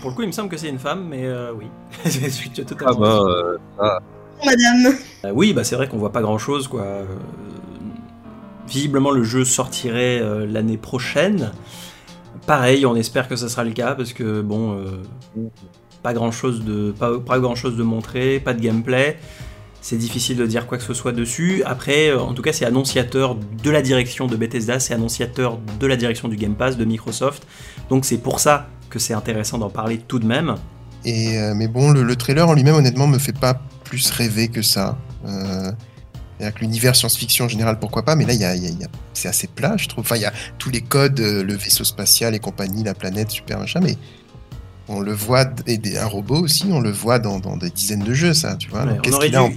pour 0.00 0.10
le 0.10 0.16
coup, 0.16 0.22
il 0.22 0.28
me 0.28 0.32
semble 0.32 0.48
que 0.48 0.56
c'est 0.56 0.68
une 0.68 0.78
femme, 0.78 1.06
mais 1.08 1.26
oui, 1.56 1.66
tu 2.54 2.60
as 2.60 2.64
totalement. 2.64 2.96
Ah 2.98 3.58
bah, 3.78 3.78
ah. 3.78 3.98
Madame. 4.44 4.96
oui, 5.34 5.52
bah 5.52 5.64
c'est 5.64 5.76
vrai 5.76 5.86
qu'on 5.86 5.98
voit 5.98 6.12
pas 6.12 6.22
grand 6.22 6.38
chose, 6.38 6.66
quoi. 6.66 7.04
Visiblement, 8.70 9.10
le 9.10 9.24
jeu 9.24 9.44
sortirait 9.44 10.20
euh, 10.20 10.46
l'année 10.46 10.76
prochaine. 10.76 11.50
Pareil, 12.46 12.86
on 12.86 12.94
espère 12.94 13.28
que 13.28 13.34
ça 13.34 13.48
sera 13.48 13.64
le 13.64 13.72
cas 13.72 13.96
parce 13.96 14.12
que 14.12 14.42
bon, 14.42 14.78
euh, 14.78 15.02
pas 16.04 16.14
grand 16.14 16.30
chose 16.30 16.64
de 16.64 16.92
pas, 16.92 17.38
grand 17.40 17.56
chose 17.56 17.76
de 17.76 17.82
montrer, 17.82 18.38
pas 18.38 18.54
de 18.54 18.60
gameplay. 18.60 19.18
C'est 19.82 19.96
difficile 19.96 20.36
de 20.36 20.46
dire 20.46 20.66
quoi 20.66 20.78
que 20.78 20.84
ce 20.84 20.94
soit 20.94 21.10
dessus. 21.10 21.62
Après, 21.66 22.10
euh, 22.10 22.20
en 22.20 22.32
tout 22.32 22.42
cas, 22.42 22.52
c'est 22.52 22.64
annonciateur 22.64 23.34
de 23.34 23.70
la 23.70 23.82
direction 23.82 24.26
de 24.26 24.36
Bethesda, 24.36 24.78
c'est 24.78 24.94
annonciateur 24.94 25.58
de 25.80 25.86
la 25.86 25.96
direction 25.96 26.28
du 26.28 26.36
Game 26.36 26.54
Pass 26.54 26.76
de 26.76 26.84
Microsoft. 26.84 27.46
Donc 27.88 28.04
c'est 28.04 28.18
pour 28.18 28.38
ça 28.38 28.68
que 28.88 29.00
c'est 29.00 29.14
intéressant 29.14 29.58
d'en 29.58 29.70
parler 29.70 29.98
tout 29.98 30.20
de 30.20 30.26
même. 30.26 30.54
Et 31.04 31.38
mais 31.56 31.66
bon, 31.66 31.90
le, 31.90 32.16
trailer 32.16 32.48
en 32.48 32.52
lui-même, 32.52 32.74
honnêtement, 32.74 33.06
me 33.06 33.18
fait 33.18 33.36
pas 33.36 33.60
plus 33.84 34.10
rêver 34.10 34.48
que 34.48 34.60
ça. 34.60 34.98
Avec 36.40 36.60
l'univers 36.60 36.96
science-fiction 36.96 37.44
en 37.44 37.48
général, 37.48 37.78
pourquoi 37.78 38.02
pas, 38.02 38.16
mais 38.16 38.24
là, 38.24 38.32
y 38.32 38.44
a, 38.44 38.54
c'est 39.12 39.28
assez 39.28 39.46
plat, 39.46 39.76
je 39.76 39.88
trouve. 39.88 40.04
Enfin, 40.04 40.16
il 40.16 40.22
y 40.22 40.26
a 40.26 40.32
tous 40.58 40.70
les 40.70 40.80
codes, 40.80 41.20
euh, 41.20 41.44
le 41.44 41.54
vaisseau 41.54 41.84
spatial 41.84 42.34
et 42.34 42.38
compagnie, 42.38 42.82
la 42.82 42.94
planète, 42.94 43.30
super 43.30 43.58
machin, 43.58 43.80
mais 43.82 43.96
on 44.88 45.00
le 45.00 45.12
voit, 45.12 45.44
et 45.66 45.78
un 45.98 46.06
robot 46.06 46.38
aussi, 46.38 46.66
on 46.70 46.80
le 46.80 46.90
voit 46.90 47.18
dans, 47.18 47.38
des 47.56 47.70
dizaines 47.70 48.02
de 48.02 48.14
jeux, 48.14 48.34
ça, 48.34 48.56
tu 48.56 48.70
vois. 48.70 48.86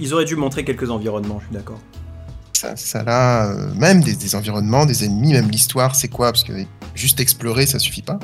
Ils 0.00 0.12
auraient 0.14 0.24
dû 0.24 0.36
montrer 0.36 0.64
quelques 0.64 0.90
environnements, 0.90 1.40
je 1.40 1.46
suis 1.46 1.54
d'accord. 1.54 1.80
Ça, 2.52 2.76
ça 2.76 3.02
là, 3.02 3.46
euh, 3.46 3.74
même 3.74 4.00
des, 4.00 4.34
environnements, 4.36 4.86
des 4.86 5.04
ennemis, 5.04 5.32
même 5.32 5.50
l'histoire, 5.50 5.96
c'est 5.96 6.08
quoi? 6.08 6.30
Parce 6.32 6.44
que 6.44 6.52
juste 6.94 7.18
explorer, 7.18 7.66
ça 7.66 7.78
suffit 7.78 8.02
pas. 8.02 8.18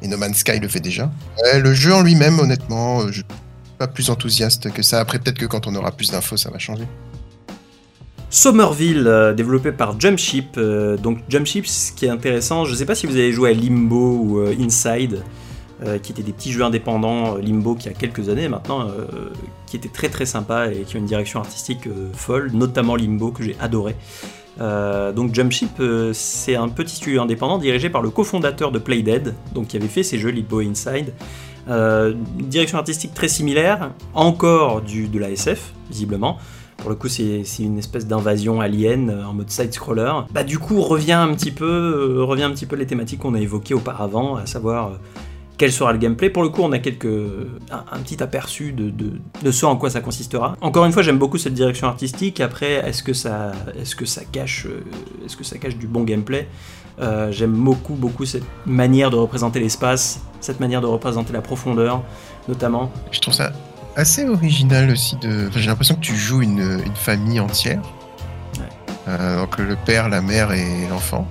Et 0.00 0.08
No 0.08 0.16
Man's 0.16 0.38
Sky 0.38 0.60
le 0.60 0.68
fait 0.68 0.80
déjà. 0.80 1.10
le 1.54 1.74
jeu 1.74 1.92
en 1.92 2.02
lui-même, 2.02 2.38
honnêtement, 2.38 3.00
euh, 3.00 3.08
je 3.08 3.12
suis 3.12 3.24
pas 3.78 3.88
plus 3.88 4.10
enthousiaste 4.10 4.72
que 4.72 4.82
ça. 4.82 5.00
Après, 5.00 5.18
peut-être 5.18 5.38
que 5.38 5.46
quand 5.46 5.66
on 5.66 5.74
aura 5.74 5.92
plus 5.92 6.10
d'infos, 6.10 6.36
ça 6.36 6.50
va 6.50 6.58
changer. 6.58 6.86
Somerville, 8.34 9.04
euh, 9.06 9.32
développé 9.32 9.70
par 9.70 9.98
Jumpship. 10.00 10.56
Euh, 10.56 10.96
donc 10.96 11.18
Jumpship, 11.28 11.68
ce 11.68 11.92
qui 11.92 12.06
est 12.06 12.08
intéressant, 12.08 12.64
je 12.64 12.72
ne 12.72 12.76
sais 12.76 12.84
pas 12.84 12.96
si 12.96 13.06
vous 13.06 13.14
avez 13.14 13.30
joué 13.30 13.50
à 13.50 13.52
Limbo 13.52 14.18
ou 14.20 14.38
euh, 14.40 14.56
Inside, 14.60 15.22
qui 16.02 16.12
étaient 16.12 16.22
des 16.22 16.32
petits 16.32 16.50
jeux 16.50 16.62
indépendants, 16.62 17.36
Limbo 17.36 17.74
qui 17.74 17.90
a 17.90 17.92
quelques 17.92 18.30
années 18.30 18.48
maintenant, 18.48 18.88
qui 19.66 19.76
étaient 19.76 19.90
très 19.90 20.08
très 20.08 20.24
sympas 20.24 20.70
et 20.70 20.84
qui 20.86 20.96
ont 20.96 21.00
une 21.00 21.04
direction 21.04 21.40
artistique 21.40 21.86
folle, 22.14 22.52
notamment 22.54 22.96
Limbo 22.96 23.32
que 23.32 23.42
j'ai 23.42 23.54
adoré. 23.60 23.94
donc 24.58 25.34
Jumpship, 25.34 25.82
c'est 26.14 26.54
un 26.54 26.70
petit 26.70 26.96
studio 26.96 27.20
indépendant 27.20 27.58
dirigé 27.58 27.90
par 27.90 28.00
le 28.00 28.08
cofondateur 28.08 28.72
de 28.72 28.78
Playdead, 28.78 29.34
donc 29.52 29.66
qui 29.66 29.76
avait 29.76 29.88
fait 29.88 30.04
ces 30.04 30.18
jeux 30.18 30.30
Limbo 30.30 30.62
et 30.62 30.64
Inside. 31.66 32.48
direction 32.48 32.78
artistique 32.78 33.14
très 33.14 33.28
similaire, 33.28 33.90
encore 34.14 34.82
du, 34.82 35.08
de 35.08 35.18
la 35.18 35.30
SF, 35.30 35.72
visiblement. 35.90 36.38
Pour 36.78 36.90
le 36.90 36.96
coup, 36.96 37.08
c'est 37.08 37.44
une 37.60 37.78
espèce 37.78 38.06
d'invasion 38.06 38.60
alien 38.60 39.08
euh, 39.08 39.24
en 39.24 39.32
mode 39.32 39.50
side-scroller. 39.50 40.12
Bah, 40.32 40.44
du 40.44 40.58
coup, 40.58 40.82
revient 40.82 41.12
un 41.12 41.32
petit 41.34 41.50
peu, 41.50 42.18
euh, 42.18 42.24
revient 42.24 42.42
un 42.42 42.50
petit 42.50 42.66
peu 42.66 42.76
les 42.76 42.86
thématiques 42.86 43.20
qu'on 43.20 43.34
a 43.34 43.40
évoquées 43.40 43.74
auparavant, 43.74 44.36
à 44.36 44.46
savoir 44.46 44.88
euh, 44.88 44.96
quel 45.56 45.72
sera 45.72 45.92
le 45.92 45.98
gameplay. 45.98 46.30
Pour 46.30 46.42
le 46.42 46.48
coup, 46.50 46.62
on 46.62 46.72
a 46.72 46.78
quelques, 46.78 47.06
un, 47.70 47.98
petit 48.00 48.22
aperçu 48.22 48.72
de, 48.72 48.90
de, 48.90 49.50
ce 49.50 49.64
en 49.64 49.76
quoi 49.76 49.88
ça 49.88 50.00
consistera. 50.00 50.56
Encore 50.60 50.84
une 50.84 50.92
fois, 50.92 51.02
j'aime 51.02 51.18
beaucoup 51.18 51.38
cette 51.38 51.54
direction 51.54 51.86
artistique. 51.86 52.40
Après, 52.40 52.72
est-ce 52.86 53.02
que 53.02 53.12
est-ce 53.12 53.94
que 53.94 54.04
ça 54.04 54.26
est-ce 55.24 55.36
que 55.36 55.44
ça 55.44 55.56
cache 55.58 55.78
du 55.78 55.86
bon 55.86 56.02
gameplay? 56.02 56.48
Euh, 57.00 57.32
J'aime 57.32 57.52
beaucoup, 57.52 57.94
beaucoup 57.94 58.24
cette 58.24 58.44
manière 58.66 59.10
de 59.10 59.16
représenter 59.16 59.60
l'espace, 59.60 60.20
cette 60.40 60.60
manière 60.60 60.80
de 60.80 60.86
représenter 60.86 61.32
la 61.32 61.40
profondeur, 61.40 62.02
notamment. 62.48 62.90
Je 63.10 63.20
trouve 63.20 63.34
ça 63.34 63.52
assez 63.96 64.28
original 64.28 64.90
aussi. 64.90 65.16
De... 65.16 65.48
Enfin, 65.48 65.60
J'ai 65.60 65.66
l'impression 65.68 65.94
que 65.94 66.00
tu 66.00 66.16
joues 66.16 66.42
une, 66.42 66.80
une 66.84 66.96
famille 66.96 67.40
entière. 67.40 67.80
Euh, 69.06 69.40
donc 69.40 69.58
le 69.58 69.76
père, 69.76 70.08
la 70.08 70.22
mère 70.22 70.52
et 70.52 70.86
l'enfant. 70.88 71.26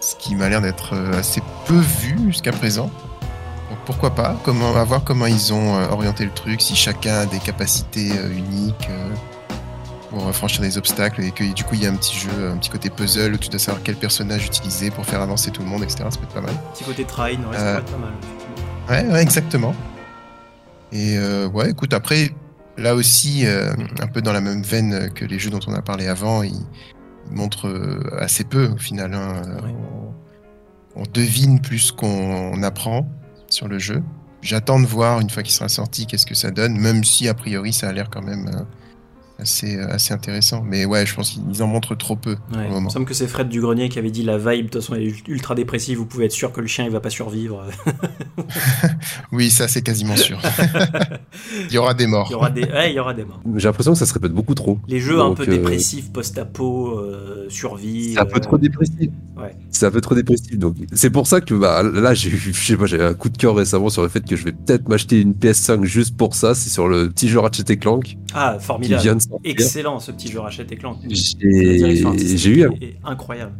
Ce 0.00 0.14
qui 0.14 0.34
m'a 0.36 0.48
l'air 0.48 0.60
d'être 0.60 0.94
euh, 0.94 1.18
assez 1.18 1.42
peu 1.66 1.78
vu 1.78 2.16
jusqu'à 2.28 2.52
présent. 2.52 2.90
Donc 3.68 3.78
pourquoi 3.84 4.14
pas? 4.14 4.36
Comment, 4.44 4.74
À 4.76 4.84
voir 4.84 5.02
comment 5.02 5.26
ils 5.26 5.52
ont 5.52 5.76
euh, 5.76 5.88
orienté 5.90 6.24
le 6.24 6.30
truc, 6.30 6.60
si 6.62 6.76
chacun 6.76 7.20
a 7.20 7.26
des 7.26 7.38
capacités 7.38 8.12
euh, 8.16 8.30
uniques 8.30 8.88
euh, 8.90 9.08
pour 10.10 10.26
euh, 10.28 10.32
franchir 10.32 10.60
des 10.60 10.76
obstacles 10.76 11.22
et 11.22 11.30
que 11.30 11.44
du 11.54 11.64
coup 11.64 11.74
il 11.74 11.82
y 11.82 11.86
a 11.86 11.90
un 11.90 11.94
petit 11.96 12.16
jeu, 12.18 12.50
un 12.52 12.56
petit 12.58 12.68
côté 12.70 12.90
puzzle 12.90 13.32
où 13.34 13.38
tu 13.38 13.48
dois 13.48 13.58
savoir 13.58 13.82
quel 13.82 13.96
personnage 13.96 14.44
utiliser 14.46 14.90
pour 14.90 15.06
faire 15.06 15.20
avancer 15.22 15.50
tout 15.50 15.62
le 15.62 15.68
monde, 15.68 15.82
etc. 15.82 16.04
Ça 16.10 16.18
peut 16.18 16.24
être 16.24 16.34
pas 16.34 16.40
mal. 16.40 16.54
Petit 16.74 16.84
côté 16.84 17.04
train, 17.04 17.30
ouais, 17.30 17.36
ça 17.56 17.60
Euh, 17.76 17.80
pourrait 17.80 17.82
être 17.82 17.92
pas 17.92 17.98
mal. 17.98 19.06
Ouais, 19.06 19.12
ouais, 19.12 19.22
exactement. 19.22 19.74
Et 20.92 21.16
euh, 21.16 21.48
ouais, 21.48 21.70
écoute, 21.70 21.94
après, 21.94 22.30
là 22.76 22.94
aussi, 22.96 23.44
un 23.46 24.06
peu 24.08 24.20
dans 24.20 24.32
la 24.32 24.40
même 24.40 24.62
veine 24.62 25.10
que 25.14 25.24
les 25.24 25.38
jeux 25.38 25.50
dont 25.50 25.60
on 25.68 25.74
a 25.74 25.82
parlé 25.82 26.08
avant, 26.08 26.42
ils, 26.42 26.54
ils 27.30 27.36
montrent 27.36 28.00
assez 28.18 28.42
peu 28.44 28.66
au 28.66 28.76
final. 28.78 29.14
hein. 29.14 29.42
Ouais. 29.62 29.74
On, 30.96 31.02
on 31.02 31.04
devine 31.12 31.60
plus 31.60 31.92
qu'on 31.92 32.60
apprend 32.64 33.08
sur 33.48 33.68
le 33.68 33.78
jeu. 33.78 34.02
J'attends 34.42 34.80
de 34.80 34.86
voir 34.86 35.20
une 35.20 35.30
fois 35.30 35.42
qu'il 35.44 35.52
sera 35.52 35.68
sorti 35.68 36.06
qu'est-ce 36.06 36.26
que 36.26 36.34
ça 36.34 36.50
donne, 36.50 36.76
même 36.76 37.04
si 37.04 37.28
a 37.28 37.34
priori 37.34 37.72
ça 37.72 37.88
a 37.88 37.92
l'air 37.92 38.08
quand 38.10 38.22
même 38.22 38.50
assez, 39.40 39.76
euh, 39.76 39.88
assez 39.88 40.12
intéressant. 40.14 40.62
Mais 40.62 40.84
ouais, 40.84 41.06
je 41.06 41.14
pense 41.14 41.30
qu'ils 41.30 41.62
en 41.62 41.66
montrent 41.66 41.94
trop 41.94 42.16
peu 42.16 42.30
Ouais, 42.30 42.36
pour 42.66 42.74
le 42.74 42.76
il 42.78 42.84
me 42.84 42.88
semble 42.88 43.06
que 43.06 43.14
c'est 43.14 43.26
Fred 43.26 43.48
Dugrenier 43.48 43.88
qui 43.88 43.98
avait 43.98 44.10
dit 44.10 44.22
la 44.22 44.38
vibe, 44.38 44.66
de 44.66 44.70
toute 44.70 44.82
façon, 44.82 44.94
elle 44.94 45.02
est 45.02 45.28
ultra 45.28 45.54
dépressive, 45.54 45.98
vous 45.98 46.06
pouvez 46.06 46.26
être 46.26 46.32
sûr 46.32 46.52
que 46.52 46.60
le 46.60 46.66
chien 46.66 46.84
il 46.84 46.90
va 46.90 47.00
pas 47.00 47.10
survivre. 47.10 47.64
Oui, 49.32 49.50
ça 49.50 49.68
c'est 49.68 49.82
quasiment 49.82 50.16
sûr. 50.16 50.40
il 51.68 51.74
y 51.74 51.78
aura 51.78 51.94
des 51.94 52.06
morts. 52.06 52.26
il, 52.28 52.32
y 52.32 52.34
aura 52.34 52.50
des... 52.50 52.62
ouais, 52.64 52.90
il 52.90 52.96
y 52.96 52.98
aura 53.00 53.14
des 53.14 53.24
morts. 53.24 53.40
J'ai 53.56 53.68
l'impression 53.68 53.92
que 53.92 53.98
ça 53.98 54.06
se 54.06 54.12
répète 54.12 54.32
beaucoup 54.32 54.54
trop. 54.54 54.78
Les 54.88 55.00
jeux 55.00 55.20
un 55.20 55.34
peu 55.34 55.44
euh, 55.44 55.46
dépressifs, 55.46 56.12
post-apo, 56.12 56.98
euh, 56.98 57.46
survie. 57.48 58.14
C'est 58.14 58.20
un 58.20 58.26
peu 58.26 58.38
euh, 58.38 58.40
trop 58.40 58.58
dépressif. 58.58 59.10
Ouais. 59.36 59.54
C'est 59.70 59.86
un 59.86 59.90
peu 59.90 60.00
trop 60.00 60.14
dépressif. 60.14 60.58
Donc 60.58 60.76
c'est 60.92 61.10
pour 61.10 61.26
ça 61.26 61.40
que 61.40 61.54
bah, 61.54 61.82
là 61.82 62.14
j'ai 62.14 62.30
eu, 62.30 62.52
je 62.52 62.66
sais 62.66 62.76
pas, 62.76 62.86
j'ai 62.86 62.96
eu 62.98 63.02
un 63.02 63.14
coup 63.14 63.28
de 63.28 63.38
cœur 63.38 63.54
récemment 63.54 63.88
sur 63.88 64.02
le 64.02 64.08
fait 64.08 64.24
que 64.24 64.36
je 64.36 64.44
vais 64.44 64.52
peut-être 64.52 64.88
m'acheter 64.88 65.20
une 65.20 65.32
PS5 65.32 65.84
juste 65.84 66.16
pour 66.16 66.34
ça. 66.34 66.54
C'est 66.54 66.70
sur 66.70 66.88
le 66.88 67.08
petit 67.10 67.28
jeu 67.28 67.38
Ratchet 67.38 67.64
et 67.68 67.76
Clank 67.76 68.16
Ah, 68.34 68.56
qui 68.58 68.64
formidable. 68.64 69.02
vient 69.02 69.16
de 69.16 69.22
sortir. 69.22 69.29
Excellent 69.44 69.98
ce 70.00 70.12
petit 70.12 70.28
jeu 70.28 70.40
Ratchet 70.40 70.66
et 70.70 70.76
Clank. 70.76 70.96
J'ai 71.08 72.50
eu, 72.50 72.64
un- 72.64 72.70
est 72.80 72.96
incroyable. 73.04 73.52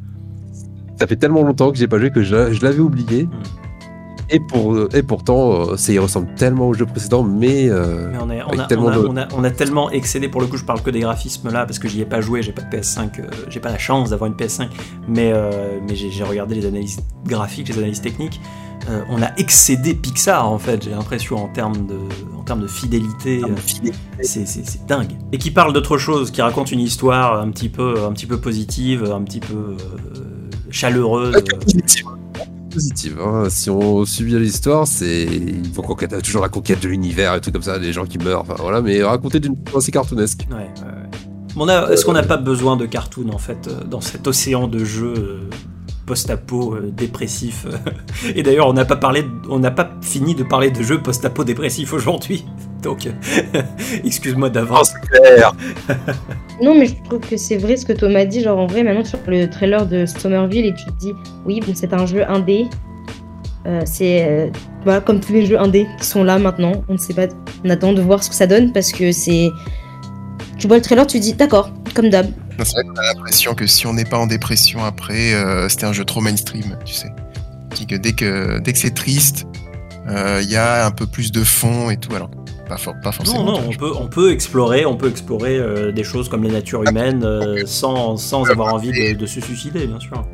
ça 0.99 1.07
fait 1.07 1.17
tellement 1.17 1.43
longtemps 1.43 1.71
que 1.73 1.79
j'ai 1.79 1.89
pas 1.89 1.99
joué 1.99 2.11
que 2.11 2.23
je, 2.23 2.53
je 2.53 2.63
l'avais 2.63 2.81
oublié. 2.81 3.25
Hmm. 3.25 3.31
Et 4.33 4.39
pour 4.39 4.79
et 4.95 5.03
pourtant, 5.03 5.71
euh, 5.73 5.77
ça 5.77 5.93
y 5.93 5.99
ressemble 5.99 6.33
tellement 6.37 6.69
au 6.69 6.75
jeu 6.75 6.87
précédent, 6.87 7.25
mais, 7.25 7.69
euh, 7.69 8.11
Mais 8.13 8.19
on, 8.23 8.31
est- 8.31 8.43
on 8.45 8.49
avec 8.49 8.61
a, 8.61 8.65
tellement 8.67 8.87
on, 8.87 8.91
a, 8.91 8.97
de- 8.99 9.07
on, 9.09 9.17
a, 9.17 9.29
on 9.37 9.43
a 9.43 9.51
tellement 9.51 9.91
excédé, 9.91 10.29
pour 10.29 10.41
le 10.41 10.47
coup 10.47 10.57
je 10.57 10.65
parle 10.65 10.83
que 10.83 10.91
des 10.91 11.01
graphismes 11.01 11.51
là, 11.51 11.67
parce 11.67 11.81
que 11.81 11.89
j'y 11.89 12.01
ai 12.01 12.05
pas 12.05 12.21
joué, 12.21 12.41
j'ai 12.41 12.53
pas 12.53 12.63
de 12.63 12.69
PS5, 12.77 13.19
euh, 13.19 13.25
j'ai 13.49 13.59
pas 13.59 13.71
la 13.73 13.79
chance 13.79 14.11
d'avoir 14.11 14.31
une 14.31 14.37
PS5, 14.37 14.69
mais, 15.09 15.33
euh, 15.35 15.81
mais 15.89 15.97
j'ai 15.97 16.23
regardé 16.23 16.55
les 16.55 16.65
analyses 16.65 17.01
graphiques, 17.27 17.71
les 17.71 17.79
analyses 17.79 18.03
techniques. 18.03 18.41
Euh, 18.89 19.03
on 19.11 19.21
a 19.23 19.31
excédé 19.37 19.95
Pixar 19.95 20.51
en 20.51 20.59
fait, 20.59 20.83
j'ai 20.85 20.91
l'impression 20.91 21.37
en 21.37 21.49
termes 21.49 21.87
de, 21.87 21.97
en 22.39 22.43
termes 22.43 22.63
de 22.63 22.67
fidélité. 22.67 23.43
euh, 23.45 23.55
c'est 24.23 24.87
dingue. 24.87 25.13
Et 25.33 25.39
qui 25.39 25.51
parle 25.51 25.73
d'autre 25.73 25.99
chose, 25.99 26.31
qui 26.31 26.41
raconte 26.43 26.73
une 26.73 26.81
histoire 26.81 27.41
un 27.41 27.51
petit 27.51 27.69
peu, 27.69 28.03
un 28.05 28.13
petit 28.13 28.27
peu 28.27 28.39
positive, 28.39 29.05
un 29.05 29.23
petit 29.23 29.41
peu 29.41 29.55
euh, 29.55 29.77
chaleureuse. 30.71 31.37
positive. 32.71 33.19
hein. 33.21 33.49
Si 33.51 33.69
on 33.71 34.05
suit 34.05 34.25
bien 34.25 34.39
l'histoire, 34.39 34.87
c'est 34.87 35.25
il 35.25 35.71
faut 35.75 35.83
conquête- 35.83 36.23
toujours 36.23 36.43
la 36.43 36.49
conquête 36.49 36.81
de 36.83 36.89
l'univers 36.89 37.35
et 37.35 37.41
tout 37.41 37.51
comme 37.53 37.63
ça, 37.63 37.79
des 37.79 37.93
gens 37.93 38.05
qui 38.07 38.19
meurent, 38.19 38.43
enfin 38.43 38.55
voilà, 38.59 38.81
mais 38.81 39.03
raconté 39.03 39.41
d'une 39.41 39.57
façon 39.67 39.79
assez 39.79 39.93
cartoonesque. 39.93 40.47
Ouais, 40.51 40.57
ouais, 41.67 41.93
Est-ce 41.93 42.05
qu'on 42.05 42.13
n'a 42.13 42.23
pas 42.23 42.37
besoin 42.37 42.77
de 42.77 42.87
cartoon 42.87 43.31
en 43.33 43.39
fait 43.39 43.69
dans 43.89 44.01
cet 44.01 44.27
océan 44.27 44.69
de 44.69 44.85
jeux 44.85 45.41
post-apo 46.11 46.75
euh, 46.75 46.91
dépressifs 46.91 47.67
euh. 47.67 48.33
Et 48.35 48.43
d'ailleurs, 48.43 48.67
on 48.67 48.73
n'a 48.73 48.85
pas 48.85 48.97
parlé, 48.97 49.25
on 49.49 49.61
n'a 49.61 49.71
pas 49.71 49.89
fini 50.03 50.35
de 50.35 50.43
parler 50.43 50.73
de 50.73 50.83
jeux 50.83 51.01
post-apo 51.01 51.45
dépressifs 51.45 51.93
aujourd'hui. 51.93 52.45
Donc, 52.83 53.09
excuse-moi 54.05 54.51
d'avance. 54.51 54.93
clair. 55.09 55.53
Non, 56.61 56.75
mais 56.75 56.87
je 56.87 56.95
trouve 57.05 57.21
que 57.21 57.37
c'est 57.37 57.59
vrai 57.59 57.77
ce 57.77 57.87
que 57.87 57.93
Thomas 57.93 58.25
dit. 58.25 58.41
Genre, 58.41 58.59
en 58.59 58.67
vrai, 58.67 58.83
maintenant, 58.83 59.05
sur 59.05 59.21
le 59.29 59.49
trailer 59.49 59.87
de 59.87 60.05
Somerville, 60.05 60.67
et 60.67 60.75
tu 60.75 60.87
te 60.87 60.99
dis, 60.99 61.13
oui, 61.45 61.61
bon, 61.65 61.73
c'est 61.77 61.93
un 61.93 62.07
jeu 62.07 62.29
indé. 62.29 62.67
Euh, 63.67 63.83
c'est 63.85 64.27
euh, 64.27 64.49
voilà, 64.83 65.01
comme 65.01 65.21
tous 65.21 65.35
les 65.35 65.47
jeux 65.47 65.61
indés 65.61 65.87
qui 66.01 66.07
sont 66.07 66.25
là 66.25 66.39
maintenant. 66.41 66.73
On 66.89 66.95
ne 66.95 66.99
sait 66.99 67.15
pas. 67.15 67.29
On 67.65 67.71
attend 67.71 67.93
de 67.93 68.01
voir 68.01 68.25
ce 68.25 68.31
que 68.31 68.35
ça 68.35 68.49
donne 68.49 68.73
parce 68.73 68.91
que 68.91 69.13
c'est. 69.13 69.51
Tu 70.59 70.67
vois 70.67 70.79
le 70.79 70.83
trailer, 70.83 71.07
tu 71.07 71.19
te 71.19 71.23
dis, 71.23 71.35
d'accord, 71.35 71.71
comme 71.95 72.09
d'hab. 72.09 72.27
C'est 72.65 72.85
vrai 72.85 72.99
a 72.99 73.15
l'impression 73.15 73.55
que 73.55 73.67
si 73.67 73.87
on 73.87 73.93
n'est 73.95 74.05
pas 74.05 74.19
en 74.19 74.27
dépression 74.27 74.85
après, 74.85 75.33
euh, 75.35 75.69
c'était 75.69 75.87
un 75.87 75.93
jeu 75.93 76.05
trop 76.05 76.21
mainstream, 76.21 76.77
tu 76.85 76.95
sais. 76.95 77.13
Que 77.89 77.95
dès 77.97 78.13
que, 78.13 78.59
dès 78.59 78.73
que 78.73 78.79
c'est 78.79 78.95
triste, 78.95 79.47
euh, 80.09 80.41
il 80.43 80.51
y 80.51 80.57
a 80.57 80.85
un 80.87 80.91
peu 80.91 81.07
plus 81.07 81.33
de 81.33 81.43
fond 81.45 81.89
et 81.91 81.97
tout. 81.97 82.15
Alors, 82.15 82.31
pas, 82.69 82.77
for- 82.77 82.95
pas 83.03 83.11
forcément. 83.13 83.45
Non, 83.45 83.53
non, 83.53 83.69
on 83.69 83.73
peut, 83.77 83.93
on 83.99 84.07
peut 84.09 84.33
explorer, 84.33 84.85
on 84.85 84.97
peut 84.97 85.09
explorer 85.09 85.57
euh, 85.59 85.91
des 85.93 86.05
choses 86.05 86.29
comme 86.29 86.43
les 86.43 86.51
natures 86.51 86.83
humaines 86.85 87.23
euh, 87.25 87.63
sans, 87.67 88.17
sans 88.17 88.45
avoir 88.51 88.75
envie 88.75 88.91
de, 88.93 89.17
de 89.17 89.27
se 89.27 89.41
suicider, 89.41 89.87
bien 89.87 90.01
sûr. 90.01 90.25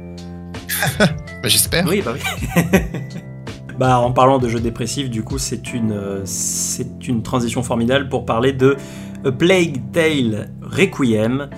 Bah, 0.99 1.49
J'espère. 1.49 1.87
Oui, 1.87 2.03
bah 2.05 2.13
oui. 2.15 2.61
bah, 3.79 3.99
en 3.99 4.11
parlant 4.13 4.39
de 4.39 4.49
jeux 4.49 4.61
dépressifs, 4.61 5.11
du 5.11 5.23
coup, 5.23 5.39
c'est 5.39 5.73
une, 5.73 5.93
euh, 5.93 6.23
c'est 6.25 7.07
une 7.07 7.23
transition 7.23 7.63
formidable 7.63 8.09
pour 8.09 8.25
parler 8.25 8.53
de 8.53 8.77
A 9.25 9.31
Plague 9.33 9.81
Tale 9.93 10.51
Requiem. 10.63 11.49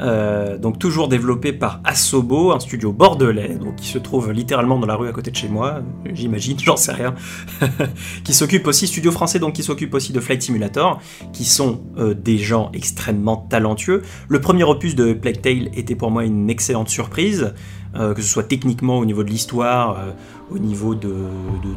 Euh, 0.00 0.58
donc 0.58 0.78
toujours 0.78 1.08
développé 1.08 1.52
par 1.52 1.80
Asobo, 1.84 2.52
un 2.52 2.60
studio 2.60 2.92
bordelais, 2.92 3.54
donc 3.54 3.76
qui 3.76 3.88
se 3.88 3.98
trouve 3.98 4.32
littéralement 4.32 4.78
dans 4.78 4.86
la 4.86 4.96
rue 4.96 5.08
à 5.08 5.12
côté 5.12 5.30
de 5.30 5.36
chez 5.36 5.48
moi, 5.48 5.82
j'imagine, 6.12 6.58
j'en 6.58 6.76
sais 6.76 6.92
rien, 6.92 7.14
qui 8.24 8.34
s'occupe 8.34 8.66
aussi, 8.66 8.86
studio 8.86 9.12
français, 9.12 9.38
donc 9.38 9.54
qui 9.54 9.62
s'occupe 9.62 9.94
aussi 9.94 10.12
de 10.12 10.20
Flight 10.20 10.42
Simulator, 10.42 11.00
qui 11.32 11.44
sont 11.44 11.82
euh, 11.98 12.14
des 12.14 12.38
gens 12.38 12.70
extrêmement 12.72 13.36
talentueux. 13.36 14.02
Le 14.28 14.40
premier 14.40 14.64
opus 14.64 14.94
de 14.94 15.12
Plague 15.12 15.40
Tale 15.40 15.68
était 15.74 15.94
pour 15.94 16.10
moi 16.10 16.24
une 16.24 16.50
excellente 16.50 16.88
surprise, 16.88 17.54
que 17.94 18.22
ce 18.22 18.28
soit 18.28 18.42
techniquement 18.44 18.98
au 18.98 19.04
niveau 19.04 19.22
de 19.22 19.30
l'histoire, 19.30 19.98
euh, 19.98 20.10
au 20.54 20.58
niveau 20.58 20.94
de, 20.94 21.14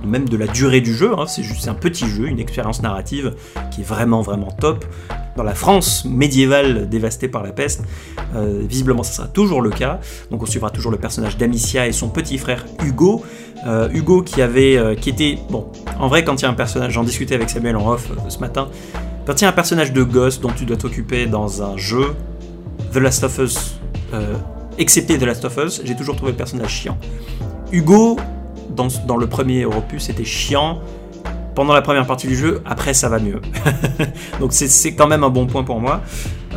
même 0.05 0.27
de 0.27 0.37
la 0.37 0.47
durée 0.47 0.81
du 0.81 0.93
jeu. 0.93 1.11
hein. 1.17 1.25
c'est 1.27 1.43
juste 1.43 1.67
un 1.67 1.73
petit 1.73 2.07
jeu, 2.07 2.27
une 2.27 2.39
expérience 2.39 2.81
narrative 2.81 3.33
qui 3.71 3.81
est 3.81 3.83
vraiment 3.83 4.21
vraiment 4.21 4.51
top. 4.51 4.85
Dans 5.35 5.43
la 5.43 5.53
France 5.53 6.03
médiévale 6.05 6.89
dévastée 6.89 7.27
par 7.27 7.43
la 7.43 7.51
peste, 7.51 7.83
euh, 8.35 8.63
visiblement 8.67 9.03
ça 9.03 9.13
sera 9.13 9.27
toujours 9.27 9.61
le 9.61 9.69
cas. 9.69 9.99
Donc 10.31 10.41
on 10.41 10.47
suivra 10.47 10.71
toujours 10.71 10.91
le 10.91 10.97
personnage 10.97 11.37
d'Amicia 11.37 11.87
et 11.87 11.91
son 11.91 12.09
petit 12.09 12.37
frère 12.37 12.65
Hugo. 12.83 13.23
Euh, 13.67 13.89
Hugo 13.93 14.21
qui 14.23 14.41
avait, 14.41 14.77
euh, 14.77 14.95
qui 14.95 15.09
était 15.09 15.37
bon. 15.49 15.71
En 15.99 16.07
vrai, 16.07 16.23
quand 16.23 16.41
il 16.41 16.43
y 16.43 16.45
a 16.45 16.49
un 16.49 16.53
personnage, 16.55 16.93
j'en 16.93 17.03
discutais 17.03 17.35
avec 17.35 17.49
Samuel 17.49 17.75
en 17.75 17.87
off 17.91 18.09
euh, 18.11 18.29
ce 18.29 18.39
matin. 18.39 18.67
Quand 19.25 19.39
il 19.39 19.43
y 19.43 19.45
a 19.45 19.49
un 19.49 19.53
personnage 19.53 19.93
de 19.93 20.03
gosse 20.03 20.39
dont 20.39 20.51
tu 20.55 20.65
dois 20.65 20.77
t'occuper 20.77 21.25
dans 21.25 21.61
un 21.63 21.75
jeu, 21.77 22.15
The 22.93 22.97
Last 22.97 23.23
of 23.23 23.37
Us, 23.39 23.79
euh, 24.13 24.35
excepté 24.77 25.17
The 25.17 25.23
Last 25.23 25.45
of 25.45 25.57
Us, 25.57 25.81
j'ai 25.83 25.95
toujours 25.95 26.15
trouvé 26.15 26.31
le 26.31 26.37
personnage 26.37 26.69
chiant. 26.71 26.97
Hugo, 27.71 28.17
dans, 28.75 28.87
dans 29.07 29.17
le 29.17 29.27
premier 29.27 29.65
opus, 29.65 30.03
c'était 30.03 30.25
chiant 30.25 30.79
pendant 31.55 31.73
la 31.73 31.81
première 31.81 32.05
partie 32.05 32.27
du 32.27 32.35
jeu, 32.35 32.61
après 32.65 32.93
ça 32.93 33.09
va 33.09 33.17
mieux. 33.19 33.41
donc 34.39 34.53
c'est- 34.53 34.67
c'est 34.67 34.93
quand 34.93 35.07
même 35.07 35.23
un 35.23 35.29
bon 35.29 35.47
point 35.47 35.63
pour 35.63 35.79
moi. 35.79 36.01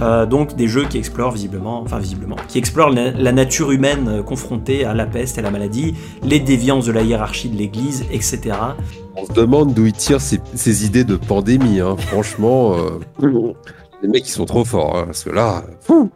Euh, 0.03 0.25
donc 0.27 0.57
des 0.57 0.67
jeux 0.69 0.85
qui 0.87 0.97
explorent 0.99 1.33
visiblement, 1.33 1.81
enfin 1.83 1.99
visiblement, 1.99 2.37
qui 2.49 2.59
explorent 2.59 2.91
la, 2.91 3.11
la 3.11 3.33
nature 3.33 3.71
humaine 3.71 4.09
euh, 4.09 4.23
confrontée 4.23 4.85
à 4.85 4.95
la 4.95 5.05
peste 5.07 5.37
et 5.39 5.43
la 5.43 5.51
maladie, 5.51 5.95
les 6.23 6.39
déviances 6.41 6.87
de 6.87 6.93
la 6.93 7.03
hiérarchie 7.03 7.49
de 7.51 7.57
l'Église, 7.57 8.05
etc. 8.11 8.41
On 9.17 9.27
se 9.27 9.33
demande 9.33 9.75
d'où 9.75 9.87
il 9.87 9.93
tire 9.93 10.21
ses, 10.21 10.41
ses 10.55 10.87
idées 10.87 11.05
de 11.05 11.17
pandémie. 11.17 11.81
hein. 11.81 11.97
Franchement, 11.99 12.77
euh, 13.23 13.53
les 14.03 14.09
mecs 14.09 14.27
ils 14.27 14.33
sont 14.33 14.47
trop 14.47 14.65
forts. 14.65 14.97
hein, 14.97 15.03
parce 15.07 15.25
que 15.25 15.31
là, 15.31 15.65
fou, 15.81 16.11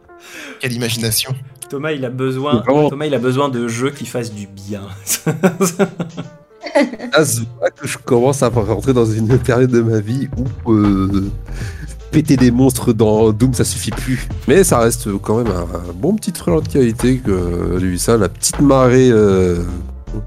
Quelle 0.59 0.73
imagination. 0.73 1.31
Thomas, 1.75 1.91
il 1.91 2.05
a 2.05 2.09
besoin, 2.09 2.61
Vraiment. 2.61 2.89
Thomas, 2.89 3.05
il 3.05 3.13
a 3.13 3.19
besoin 3.19 3.49
de 3.49 3.67
jeux 3.67 3.89
qui 3.89 4.05
fassent 4.05 4.31
du 4.31 4.47
bien. 4.47 4.83
là, 5.25 7.69
que 7.69 7.85
je 7.85 7.97
commence 7.97 8.41
à 8.43 8.47
rentrer 8.47 8.93
dans 8.93 9.05
une 9.05 9.37
période 9.39 9.71
de 9.71 9.81
ma 9.81 9.99
vie 9.99 10.29
où 10.37 10.71
euh, 10.71 11.29
péter 12.11 12.37
des 12.37 12.49
monstres 12.49 12.93
dans 12.93 13.33
Doom 13.33 13.53
ça 13.53 13.65
suffit 13.65 13.91
plus. 13.91 14.29
Mais 14.47 14.63
ça 14.63 14.79
reste 14.79 15.09
quand 15.17 15.43
même 15.43 15.51
un, 15.51 15.89
un 15.89 15.93
bon 15.93 16.15
petit 16.15 16.31
trailer 16.31 16.61
de 16.61 16.69
qualité 16.69 17.17
que 17.17 17.77
vu 17.77 17.97
ça, 17.97 18.15
la 18.15 18.29
petite 18.29 18.61
marée 18.61 19.09
euh, 19.11 19.61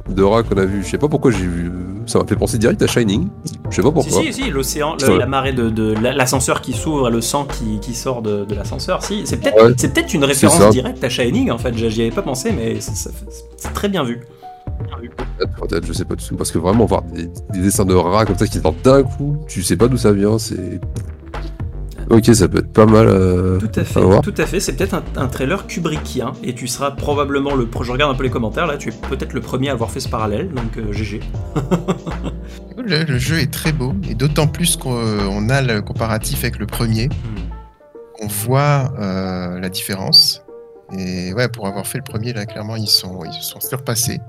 de 0.08 0.22
rats 0.22 0.42
qu'on 0.42 0.56
a 0.56 0.64
vu. 0.64 0.82
Je 0.84 0.88
sais 0.90 0.98
pas 0.98 1.08
pourquoi 1.08 1.30
j'ai 1.30 1.46
vu 1.46 1.70
Ça 2.06 2.18
m'a 2.18 2.24
fait 2.26 2.36
penser 2.36 2.58
direct 2.58 2.80
à 2.82 2.86
Shining. 2.86 3.28
Je 3.70 3.76
sais 3.76 3.82
pas 3.82 3.90
pourquoi. 3.92 4.22
Si, 4.22 4.32
si, 4.32 4.42
si, 4.44 4.50
l'océan, 4.50 4.96
la 5.18 5.26
marée 5.26 5.52
de, 5.52 5.68
de- 5.70 5.94
la- 6.00 6.12
l'ascenseur 6.12 6.60
qui 6.60 6.72
s'ouvre 6.72 7.08
et 7.08 7.10
le 7.10 7.20
sang 7.20 7.44
qui, 7.46 7.78
qui 7.80 7.94
sort 7.94 8.22
de, 8.22 8.44
de 8.44 8.54
l'ascenseur. 8.54 9.02
Si, 9.02 9.22
c'est 9.26 9.36
peut-être 9.38 9.62
Ouais. 9.62 9.74
peut-être 9.74 10.14
une 10.14 10.24
référence 10.24 10.70
directe 10.70 11.02
à 11.04 11.08
Shining 11.08 11.50
en 11.50 11.58
fait. 11.58 11.74
J'y 11.76 12.02
avais 12.02 12.10
pas 12.10 12.22
pensé, 12.22 12.52
mais 12.52 12.78
c'est 12.80 13.72
très 13.74 13.88
bien 13.88 14.04
vu. 14.04 14.20
Peut-être, 15.60 15.86
je 15.86 15.92
sais 15.92 16.04
pas 16.04 16.14
du 16.14 16.24
tout. 16.24 16.36
Parce 16.36 16.50
que 16.50 16.58
vraiment, 16.58 16.84
voir 16.86 17.02
des, 17.02 17.26
des 17.52 17.60
dessins 17.60 17.84
de 17.84 17.94
rats 17.94 18.24
comme 18.24 18.36
ça 18.38 18.46
qui 18.46 18.58
sortent 18.58 18.82
d'un 18.84 19.02
coup, 19.02 19.36
tu 19.48 19.62
sais 19.62 19.76
pas 19.76 19.88
d'où 19.88 19.96
ça 19.96 20.12
vient, 20.12 20.38
c'est. 20.38 20.80
Ok, 22.10 22.24
ça 22.34 22.48
peut 22.48 22.58
être 22.58 22.72
pas 22.72 22.86
mal. 22.86 23.06
euh, 23.06 23.58
Tout 23.58 23.70
à 23.80 23.84
fait, 23.84 23.98
à 24.00 24.02
voir. 24.02 24.20
tout 24.22 24.34
à 24.38 24.46
fait. 24.46 24.60
C'est 24.60 24.74
peut-être 24.74 24.94
un, 24.94 25.02
un 25.16 25.26
trailer 25.28 25.66
kubrickien 25.66 26.32
et 26.42 26.54
tu 26.54 26.66
seras 26.66 26.90
probablement 26.92 27.54
le. 27.54 27.66
pro- 27.66 27.84
Je 27.84 27.92
regarde 27.92 28.10
un 28.12 28.14
peu 28.14 28.22
les 28.24 28.30
commentaires 28.30 28.66
là. 28.66 28.76
Tu 28.78 28.88
es 28.88 28.92
peut-être 29.08 29.34
le 29.34 29.40
premier 29.40 29.68
à 29.68 29.72
avoir 29.72 29.90
fait 29.90 30.00
ce 30.00 30.08
parallèle, 30.08 30.48
donc 30.50 30.76
euh, 30.78 30.92
GG. 30.92 31.20
Le, 32.76 33.04
le 33.04 33.18
jeu 33.18 33.38
est 33.38 33.52
très 33.52 33.72
beau, 33.72 33.92
et 34.08 34.14
d'autant 34.14 34.46
plus 34.46 34.76
qu'on 34.76 34.90
on 34.92 35.50
a 35.50 35.60
le 35.60 35.82
comparatif 35.82 36.38
avec 36.44 36.58
le 36.58 36.64
premier, 36.66 37.10
on 38.22 38.26
voit 38.28 38.92
euh, 38.98 39.58
la 39.60 39.68
différence. 39.68 40.42
Et 40.96 41.34
ouais, 41.34 41.48
pour 41.48 41.66
avoir 41.66 41.86
fait 41.86 41.98
le 41.98 42.04
premier, 42.04 42.32
là, 42.32 42.46
clairement, 42.46 42.76
ils 42.76 42.88
sont, 42.88 43.20
ils 43.26 43.32
se 43.42 43.42
sont 43.50 43.60
surpassés. 43.60 44.20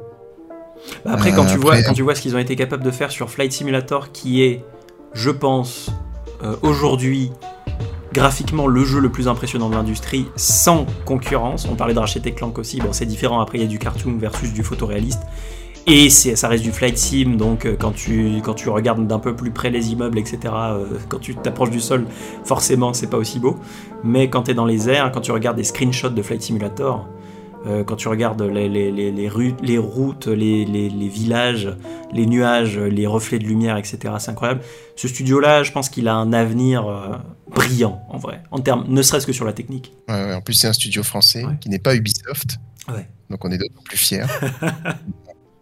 Bah 1.05 1.11
après, 1.13 1.31
Euh, 1.31 1.35
quand, 1.35 1.45
tu 1.45 1.57
vois, 1.57 1.81
quand 1.81 1.93
tu 1.93 2.01
vois 2.01 2.15
ce 2.15 2.21
qu'ils 2.21 2.35
ont 2.35 2.39
été 2.39 2.57
capables 2.57 2.83
de 2.83 2.91
faire 2.91 3.11
sur 3.11 3.29
Flight 3.29 3.53
Simulator, 3.53 4.11
qui 4.11 4.41
est, 4.43 4.65
je 5.13 5.29
pense, 5.29 5.89
euh, 6.43 6.55
aujourd'hui, 6.61 7.31
graphiquement, 8.13 8.67
le 8.67 8.83
jeu 8.83 8.99
le 8.99 9.09
plus 9.09 9.27
impressionnant 9.27 9.69
de 9.69 9.75
l'industrie, 9.75 10.27
sans 10.35 10.85
concurrence. 11.05 11.67
On 11.71 11.75
parlait 11.75 11.93
de 11.93 11.99
Ratchet 11.99 12.21
et 12.25 12.31
Clank 12.33 12.57
aussi, 12.57 12.79
bon, 12.79 12.91
c'est 12.91 13.05
différent, 13.05 13.39
après 13.39 13.57
il 13.57 13.61
y 13.61 13.65
a 13.65 13.67
du 13.67 13.79
cartoon 13.79 14.17
versus 14.17 14.53
du 14.53 14.63
photoréaliste. 14.63 15.21
Et 15.87 16.09
ça 16.09 16.47
reste 16.47 16.63
du 16.63 16.71
flight 16.71 16.97
sim, 16.97 17.35
donc 17.35 17.65
euh, 17.65 17.75
quand 17.79 17.93
tu, 17.93 18.41
quand 18.43 18.53
tu 18.53 18.69
regardes 18.69 19.07
d'un 19.07 19.17
peu 19.17 19.35
plus 19.35 19.49
près 19.49 19.71
les 19.71 19.91
immeubles, 19.91 20.19
etc., 20.19 20.39
euh, 20.53 20.85
quand 21.07 21.17
tu 21.17 21.35
t'approches 21.35 21.71
du 21.71 21.79
sol, 21.79 22.05
forcément 22.43 22.93
c'est 22.93 23.07
pas 23.07 23.17
aussi 23.17 23.39
beau. 23.39 23.57
Mais 24.03 24.29
quand 24.29 24.43
tu 24.43 24.51
es 24.51 24.53
dans 24.53 24.65
les 24.65 24.87
airs, 24.87 25.11
quand 25.11 25.21
tu 25.21 25.31
regardes 25.31 25.57
des 25.57 25.63
screenshots 25.63 26.09
de 26.09 26.21
Flight 26.21 26.43
Simulator, 26.43 27.07
euh, 27.65 27.83
quand 27.83 27.95
tu 27.95 28.07
regardes 28.07 28.41
les, 28.41 28.69
les, 28.69 28.91
les, 28.91 29.11
les, 29.11 29.27
rues- 29.29 29.55
les 29.61 29.77
routes, 29.77 30.27
les, 30.27 30.65
les, 30.65 30.89
les 30.89 31.07
villages, 31.09 31.69
les 32.13 32.25
nuages, 32.25 32.77
les 32.77 33.05
reflets 33.07 33.39
de 33.39 33.43
lumière, 33.45 33.77
etc., 33.77 34.13
c'est 34.19 34.31
incroyable. 34.31 34.61
Ce 34.95 35.07
studio-là, 35.07 35.63
je 35.63 35.71
pense 35.71 35.89
qu'il 35.89 36.07
a 36.07 36.15
un 36.15 36.31
avenir 36.33 36.87
euh, 36.87 37.17
brillant, 37.49 38.01
en 38.09 38.17
vrai, 38.17 38.41
en 38.51 38.59
termes, 38.59 38.85
ne 38.87 39.01
serait-ce 39.01 39.27
que 39.27 39.33
sur 39.33 39.45
la 39.45 39.53
technique. 39.53 39.91
Ouais, 40.07 40.15
ouais, 40.15 40.33
en 40.33 40.41
plus, 40.41 40.53
c'est 40.53 40.67
un 40.67 40.73
studio 40.73 41.03
français 41.03 41.43
Ouais. 41.45 41.57
qui 41.59 41.69
n'est 41.69 41.79
pas 41.79 41.95
Ubisoft. 41.95 42.57
Ouais. 42.87 43.07
Donc 43.29 43.43
on 43.45 43.51
est 43.51 43.57
d'autant 43.57 43.81
plus 43.83 43.97
fiers. 43.97 44.23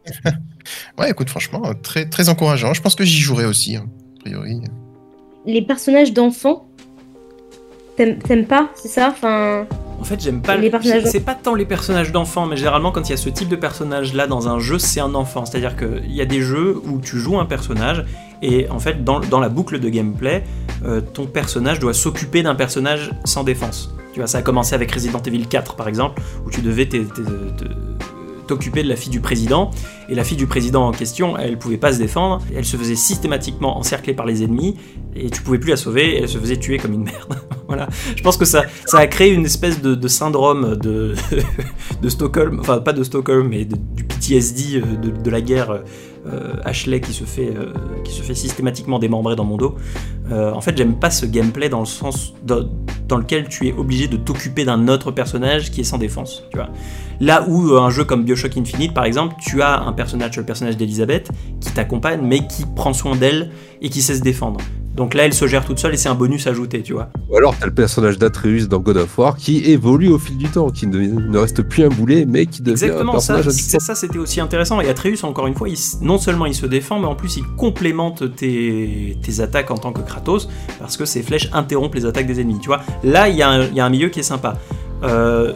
ouais, 0.98 1.10
écoute, 1.12 1.30
franchement, 1.30 1.62
très, 1.82 2.06
très 2.08 2.30
encourageant. 2.30 2.74
Je 2.74 2.82
pense 2.82 2.96
que 2.96 3.04
j'y 3.04 3.20
jouerai 3.20 3.46
aussi, 3.46 3.76
hein, 3.76 3.88
a 4.18 4.20
priori. 4.22 4.62
Les 5.46 5.62
personnages 5.62 6.14
d'enfants, 6.14 6.68
t'aimes 7.98 8.46
pas, 8.46 8.70
c'est 8.76 8.88
ça? 8.88 9.10
Enfin, 9.12 9.66
En 10.00 10.04
fait, 10.04 10.22
j'aime 10.22 10.42
pas. 10.42 10.56
Les 10.56 10.70
personnages- 10.70 11.04
C'est 11.12 11.20
pas 11.26 11.34
tant 11.34 11.56
les 11.56 11.66
personnages 11.66 12.12
d'enfants, 12.12 12.46
mais 12.46 12.56
généralement, 12.56 12.92
quand 12.92 13.02
il 13.10 13.12
y 13.12 13.14
a 13.14 13.18
ce 13.18 13.30
type 13.30 13.50
de 13.50 13.56
personnage 13.56 14.14
là 14.14 14.28
dans 14.28 14.48
un 14.48 14.60
jeu, 14.60 14.78
c'est 14.78 15.00
un 15.00 15.16
enfant. 15.16 15.46
C'est-à-dire 15.46 15.76
qu'il 15.76 16.12
y 16.14 16.22
a 16.22 16.26
des 16.26 16.42
jeux 16.42 16.80
où 16.86 17.00
tu 17.02 17.18
joues 17.18 17.40
un 17.40 17.46
personnage 17.46 18.06
et 18.44 18.70
en 18.70 18.78
fait, 18.80 19.04
dans, 19.04 19.20
dans 19.20 19.40
la 19.40 19.50
boucle 19.50 19.80
de 19.80 19.90
gameplay, 19.90 20.44
euh, 20.86 21.02
ton 21.02 21.26
personnage 21.26 21.80
doit 21.80 21.96
s'occuper 21.96 22.44
d'un 22.44 22.54
personnage 22.56 23.10
sans 23.26 23.44
défense. 23.44 23.92
Tu 24.14 24.20
vois, 24.20 24.28
ça 24.28 24.38
a 24.38 24.42
commencé 24.44 24.76
avec 24.76 24.92
Resident 24.92 25.22
Evil 25.26 25.48
4 25.48 25.76
par 25.76 25.88
exemple, 25.88 26.22
où 26.46 26.52
tu 26.52 26.62
devais 26.62 26.88
te- 26.88 26.98
t'occuper 28.48 28.84
de 28.84 28.90
la 28.90 28.96
fille 28.96 29.12
du 29.12 29.20
président, 29.20 29.72
et 30.10 30.16
la 30.16 30.24
fille 30.24 30.38
du 30.38 30.48
président 30.48 30.88
en 30.88 30.92
question, 30.92 31.38
elle 31.38 31.58
pouvait 31.58 31.78
pas 31.78 31.94
se 31.94 31.98
défendre, 31.98 32.42
elle 32.56 32.66
se 32.66 32.78
faisait 32.78 32.96
systématiquement 32.96 33.78
encercler 33.78 34.14
par 34.14 34.26
les 34.26 34.44
ennemis, 34.44 34.76
et 35.16 35.30
tu 35.30 35.42
pouvais 35.42 35.60
plus 35.60 35.70
la 35.70 35.78
sauver, 35.78 36.18
elle 36.18 36.30
se 36.30 36.38
faisait 36.38 36.58
tuer 36.58 36.78
comme 36.78 36.94
une 36.94 37.04
merde. 37.04 37.38
voilà. 37.68 37.88
Je 38.16 38.22
pense 38.24 38.38
que 38.38 38.46
ça, 38.46 38.64
ça 38.86 39.00
a 39.00 39.08
créé 39.08 39.34
une 39.34 39.46
espèce 39.46 39.82
de, 39.82 40.08
syndrome 40.08 40.76
de, 40.76 41.16
de 42.02 42.10
Stockholm, 42.10 42.60
enfin 42.60 42.80
pas 42.80 42.94
de 42.94 43.04
Stockholm, 43.04 43.48
mais 43.50 43.66
du 43.66 44.04
PTSD 44.04 44.78
euh, 44.78 44.96
de, 44.98 45.10
de 45.10 45.30
la 45.30 45.42
guerre 45.42 45.82
euh, 46.28 46.54
Ashley 46.66 47.00
qui 47.00 47.14
se, 47.14 47.24
fait, 47.24 47.54
euh, 47.56 47.74
qui 48.04 48.12
se 48.12 48.22
fait 48.22 48.36
systématiquement 48.36 49.00
démembrer 49.00 49.36
dans 49.36 49.46
mon 49.46 49.58
dos. 49.58 49.76
En 50.30 50.60
fait, 50.60 50.78
j'aime 50.78 50.96
pas 50.96 51.10
ce 51.10 51.26
gameplay 51.26 51.70
dans 51.70 51.80
le 51.80 51.86
sens 51.86 52.34
dans 52.44 53.18
lequel 53.18 53.48
tu 53.48 53.68
es 53.68 53.74
obligé 53.74 54.10
de 54.10 54.18
t'occuper 54.18 54.66
d'un 54.66 54.90
autre 54.90 55.10
personnage 55.12 55.72
qui 55.72 55.82
est 55.82 55.86
sans 55.86 55.98
défense. 55.98 56.44
Tu 56.52 56.58
vois. 56.58 56.68
Là 57.20 57.46
où 57.48 57.72
euh, 57.72 57.80
un 57.82 57.90
jeu 57.90 58.04
comme 58.04 58.24
Bioshock 58.24 58.56
Infinite, 58.58 58.94
par 58.94 59.06
exemple, 59.06 59.36
tu 59.40 59.62
as 59.62 59.80
un 59.82 59.94
personnage, 59.94 60.38
le 60.38 60.44
personnage 60.44 60.78
d'Elisabeth, 60.78 61.30
qui 61.60 61.72
t'accompagne, 61.72 62.20
mais 62.24 62.46
qui 62.48 62.64
prend 62.76 62.94
soin 62.94 63.16
d'elle 63.16 63.50
et 63.82 63.90
qui 63.90 64.02
sait 64.02 64.16
se 64.16 64.22
défendre. 64.22 64.60
Donc 64.96 65.14
là, 65.14 65.26
elle 65.26 65.34
se 65.34 65.46
gère 65.46 65.64
toute 65.64 65.78
seule 65.78 65.94
et 65.94 65.98
c'est 65.98 66.10
un 66.10 66.16
bonus 66.16 66.48
ajouté, 66.48 66.82
tu 66.82 66.94
vois. 66.94 67.10
Ou 67.30 67.38
alors, 67.38 67.56
t'as 67.60 67.68
le 67.68 67.74
personnage 67.74 68.18
d'Atreus 68.18 68.68
dans 68.68 68.80
God 68.80 68.98
of 68.98 69.16
War 69.20 69.36
qui 69.38 69.64
évolue 69.66 70.08
au 70.10 70.18
fil 70.18 70.38
du 70.38 70.48
temps, 70.50 70.72
qui 70.72 70.88
ne, 70.88 70.98
ne 71.00 71.38
reste 71.38 71.62
plus 71.62 71.84
un 71.84 71.90
boulet, 71.90 72.26
mais 72.28 72.48
qui 72.48 72.64
devient 72.64 72.86
un 72.86 72.88
Exactement, 72.88 73.12
ça, 73.20 73.36
personnage 73.36 73.48
addictif. 73.48 73.80
ça 73.80 73.94
c'était 73.94 74.18
aussi 74.18 74.40
intéressant. 74.42 74.82
Et 74.82 74.90
Atreus, 74.90 75.24
encore 75.24 75.46
une 75.46 75.54
fois, 75.54 75.70
il 75.70 75.78
non 76.02 76.18
seulement 76.18 76.48
il 76.48 76.56
se 76.56 76.66
défend, 76.66 77.00
mais 77.00 77.06
en 77.06 77.14
plus 77.14 77.38
il 77.38 77.44
complémente 77.58 78.36
tes, 78.36 79.18
tes 79.22 79.40
attaques 79.40 79.70
en 79.70 79.78
tant 79.78 79.92
que 79.92 80.02
Kratos, 80.02 80.50
parce 80.80 80.98
que 80.98 81.06
ses 81.06 81.22
flèches 81.22 81.50
interrompent 81.54 81.94
les 81.94 82.06
attaques 82.08 82.26
des 82.26 82.40
ennemis. 82.42 82.58
Tu 82.60 82.68
vois, 82.68 82.82
là, 83.04 83.30
il 83.30 83.36
y, 83.36 83.44
a 83.44 83.50
un- 83.50 83.66
il 83.66 83.76
y 83.76 83.80
a 83.80 83.86
un 83.86 83.90
milieu 83.92 84.10
qui 84.10 84.22
est 84.22 84.24
sympa. 84.24 84.56
Euh, 85.04 85.54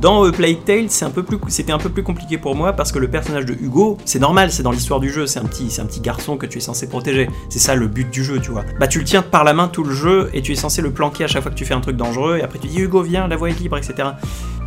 dans 0.00 0.24
A 0.24 0.32
Plague 0.32 0.58
c'était 0.88 1.72
un 1.72 1.78
peu 1.78 1.90
plus 1.90 2.02
compliqué 2.02 2.38
pour 2.38 2.54
moi 2.54 2.72
parce 2.72 2.92
que 2.92 2.98
le 2.98 3.08
personnage 3.08 3.46
de 3.46 3.54
Hugo, 3.54 3.98
c'est 4.04 4.18
normal, 4.18 4.50
c'est 4.50 4.62
dans 4.62 4.70
l'histoire 4.70 5.00
du 5.00 5.10
jeu, 5.10 5.26
c'est 5.26 5.38
un 5.38 5.44
petit, 5.44 5.70
c'est 5.70 5.80
un 5.80 5.86
petit 5.86 6.00
garçon 6.00 6.36
que 6.36 6.46
tu 6.46 6.58
es 6.58 6.60
censé 6.60 6.88
protéger. 6.88 7.28
C'est 7.48 7.58
ça 7.58 7.74
le 7.74 7.86
but 7.86 8.10
du 8.10 8.24
jeu, 8.24 8.40
tu 8.40 8.50
vois. 8.50 8.64
Bah 8.80 8.88
tu 8.88 8.98
le 8.98 9.04
tiens 9.04 9.22
par 9.22 9.44
la 9.44 9.52
main 9.52 9.68
tout 9.68 9.84
le 9.84 9.94
jeu 9.94 10.30
et 10.34 10.42
tu 10.42 10.52
es 10.52 10.56
censé 10.56 10.82
le 10.82 10.90
planquer 10.90 11.24
à 11.24 11.26
chaque 11.28 11.42
fois 11.42 11.50
que 11.50 11.56
tu 11.56 11.64
fais 11.64 11.74
un 11.74 11.80
truc 11.80 11.96
dangereux 11.96 12.38
et 12.38 12.42
après 12.42 12.58
tu 12.58 12.66
dis 12.66 12.80
Hugo 12.80 13.02
viens, 13.02 13.28
la 13.28 13.36
voie 13.36 13.50
est 13.50 13.58
libre, 13.58 13.76
etc. 13.76 14.08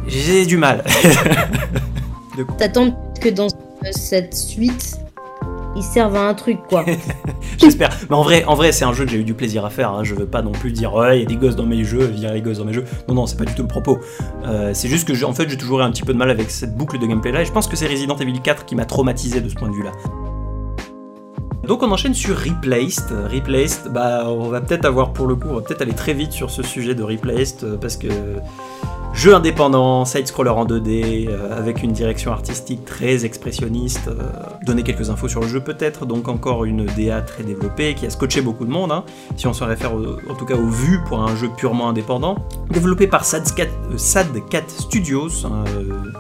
J'ai 0.08 0.46
du 0.46 0.58
mal. 0.58 0.84
t'attends 2.58 2.98
que 3.22 3.30
dans 3.30 3.48
cette 3.92 4.34
suite, 4.34 4.98
ils 5.80 5.84
servent 5.84 6.16
à 6.18 6.28
un 6.28 6.34
truc, 6.34 6.60
quoi. 6.70 6.84
J'espère. 7.58 7.90
Mais 8.10 8.16
en 8.16 8.22
vrai, 8.22 8.44
en 8.46 8.54
vrai, 8.56 8.72
c'est 8.72 8.86
un 8.86 8.94
jeu 8.94 9.06
que 9.06 9.12
j'ai 9.12 9.18
eu 9.20 9.24
du 9.24 9.34
plaisir 9.34 9.66
à 9.66 9.70
faire. 9.70 9.92
hein. 9.92 10.04
Je 10.04 10.14
veux 10.14 10.26
pas 10.26 10.42
non 10.42 10.52
plus 10.52 10.72
dire 10.72 10.94
ouais, 10.94 11.18
il 11.18 11.22
y 11.22 11.26
a 11.26 11.28
des 11.28 11.36
gosses 11.38 11.56
dans 11.56 11.66
mes 11.66 11.84
jeux, 11.84 12.06
viens 12.06 12.32
les 12.34 12.42
gosses 12.42 12.58
dans 12.60 12.66
mes 12.66 12.74
jeux. 12.74 12.84
Non, 13.08 13.16
non, 13.16 13.26
c'est 13.26 13.38
pas 13.38 13.46
du 13.46 13.56
tout 13.56 13.62
le 13.64 13.68
propos. 13.68 13.98
Euh, 14.46 14.72
c'est 14.74 14.88
juste 14.90 15.08
que 15.08 15.14
j'ai- 15.14 15.26
en 15.26 15.34
fait, 15.34 15.50
j'ai 15.50 15.58
toujours 15.58 15.80
eu 15.80 15.84
un 15.84 15.92
petit 15.92 16.04
peu 16.04 16.14
de 16.14 16.18
mal 16.18 16.30
avec 16.30 16.52
cette 16.52 16.76
boucle 16.76 17.00
de 17.00 17.06
gameplay 17.08 17.32
là. 17.32 17.42
Et 17.42 17.46
je 17.46 17.52
pense 17.52 17.68
que 17.68 17.76
c'est 17.76 17.88
Resident 17.88 18.16
Evil 18.18 18.40
4 18.42 18.66
qui 18.66 18.76
m'a 18.76 18.86
traumatisé 18.86 19.42
de 19.42 19.50
ce 19.50 19.56
point 19.56 19.70
de 19.70 19.74
vue 19.74 19.84
là. 19.84 19.92
Donc 21.64 21.84
on 21.84 21.92
enchaîne 21.92 22.14
sur 22.16 22.36
Replaced. 22.38 23.12
Replaced, 23.32 23.92
bah 23.92 24.24
on 24.28 24.48
va 24.50 24.60
peut-être 24.62 24.86
avoir 24.86 25.14
pour 25.14 25.28
le 25.28 25.36
coup, 25.36 25.50
on 25.52 25.56
va 25.56 25.62
peut-être 25.62 25.82
aller 25.84 25.94
très 25.94 26.14
vite 26.14 26.32
sur 26.32 26.50
ce 26.50 26.64
sujet 26.64 26.96
de 26.96 27.04
Replaced 27.04 27.64
euh, 27.64 27.78
parce 27.78 27.96
que 27.96 28.08
jeu 29.14 29.36
indépendant, 29.36 30.06
side-scroller 30.06 30.50
en 30.50 30.66
2D, 30.66 31.28
euh, 31.28 31.58
avec 31.58 31.84
une 31.84 31.92
direction 31.92 32.32
artistique 32.32 32.86
très 32.86 33.26
expressionniste. 33.26 34.08
euh, 34.08 34.14
donner 34.66 34.84
quelques 34.84 35.10
infos 35.10 35.28
sur 35.28 35.42
le 35.42 35.48
jeu 35.48 35.60
peut-être, 35.60 36.06
donc 36.06 36.28
encore 36.28 36.66
une 36.66 36.86
DA 36.86 37.22
très 37.22 37.44
développée 37.44 37.96
qui 37.96 38.06
a 38.06 38.10
scotché 38.10 38.42
beaucoup 38.42 38.66
de 38.66 38.72
monde, 38.72 38.92
hein, 38.92 39.04
si 39.36 39.48
on 39.48 39.54
se 39.54 39.64
réfère 39.64 39.94
en 39.94 40.36
tout 40.36 40.46
cas 40.46 40.56
aux 40.56 40.70
vues 40.70 41.00
pour 41.08 41.22
un 41.22 41.36
jeu 41.36 41.50
purement 41.58 41.90
indépendant. 41.90 42.36
Développé 42.70 43.08
par 43.08 43.26
Sadcat, 43.26 43.64
euh, 43.92 43.98
Sadcat 43.98 44.64
Studios, 44.68 45.46
hein, 45.46 45.64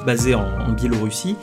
basé 0.05 0.35
en 0.35 0.71
Biélorussie. 0.75 1.35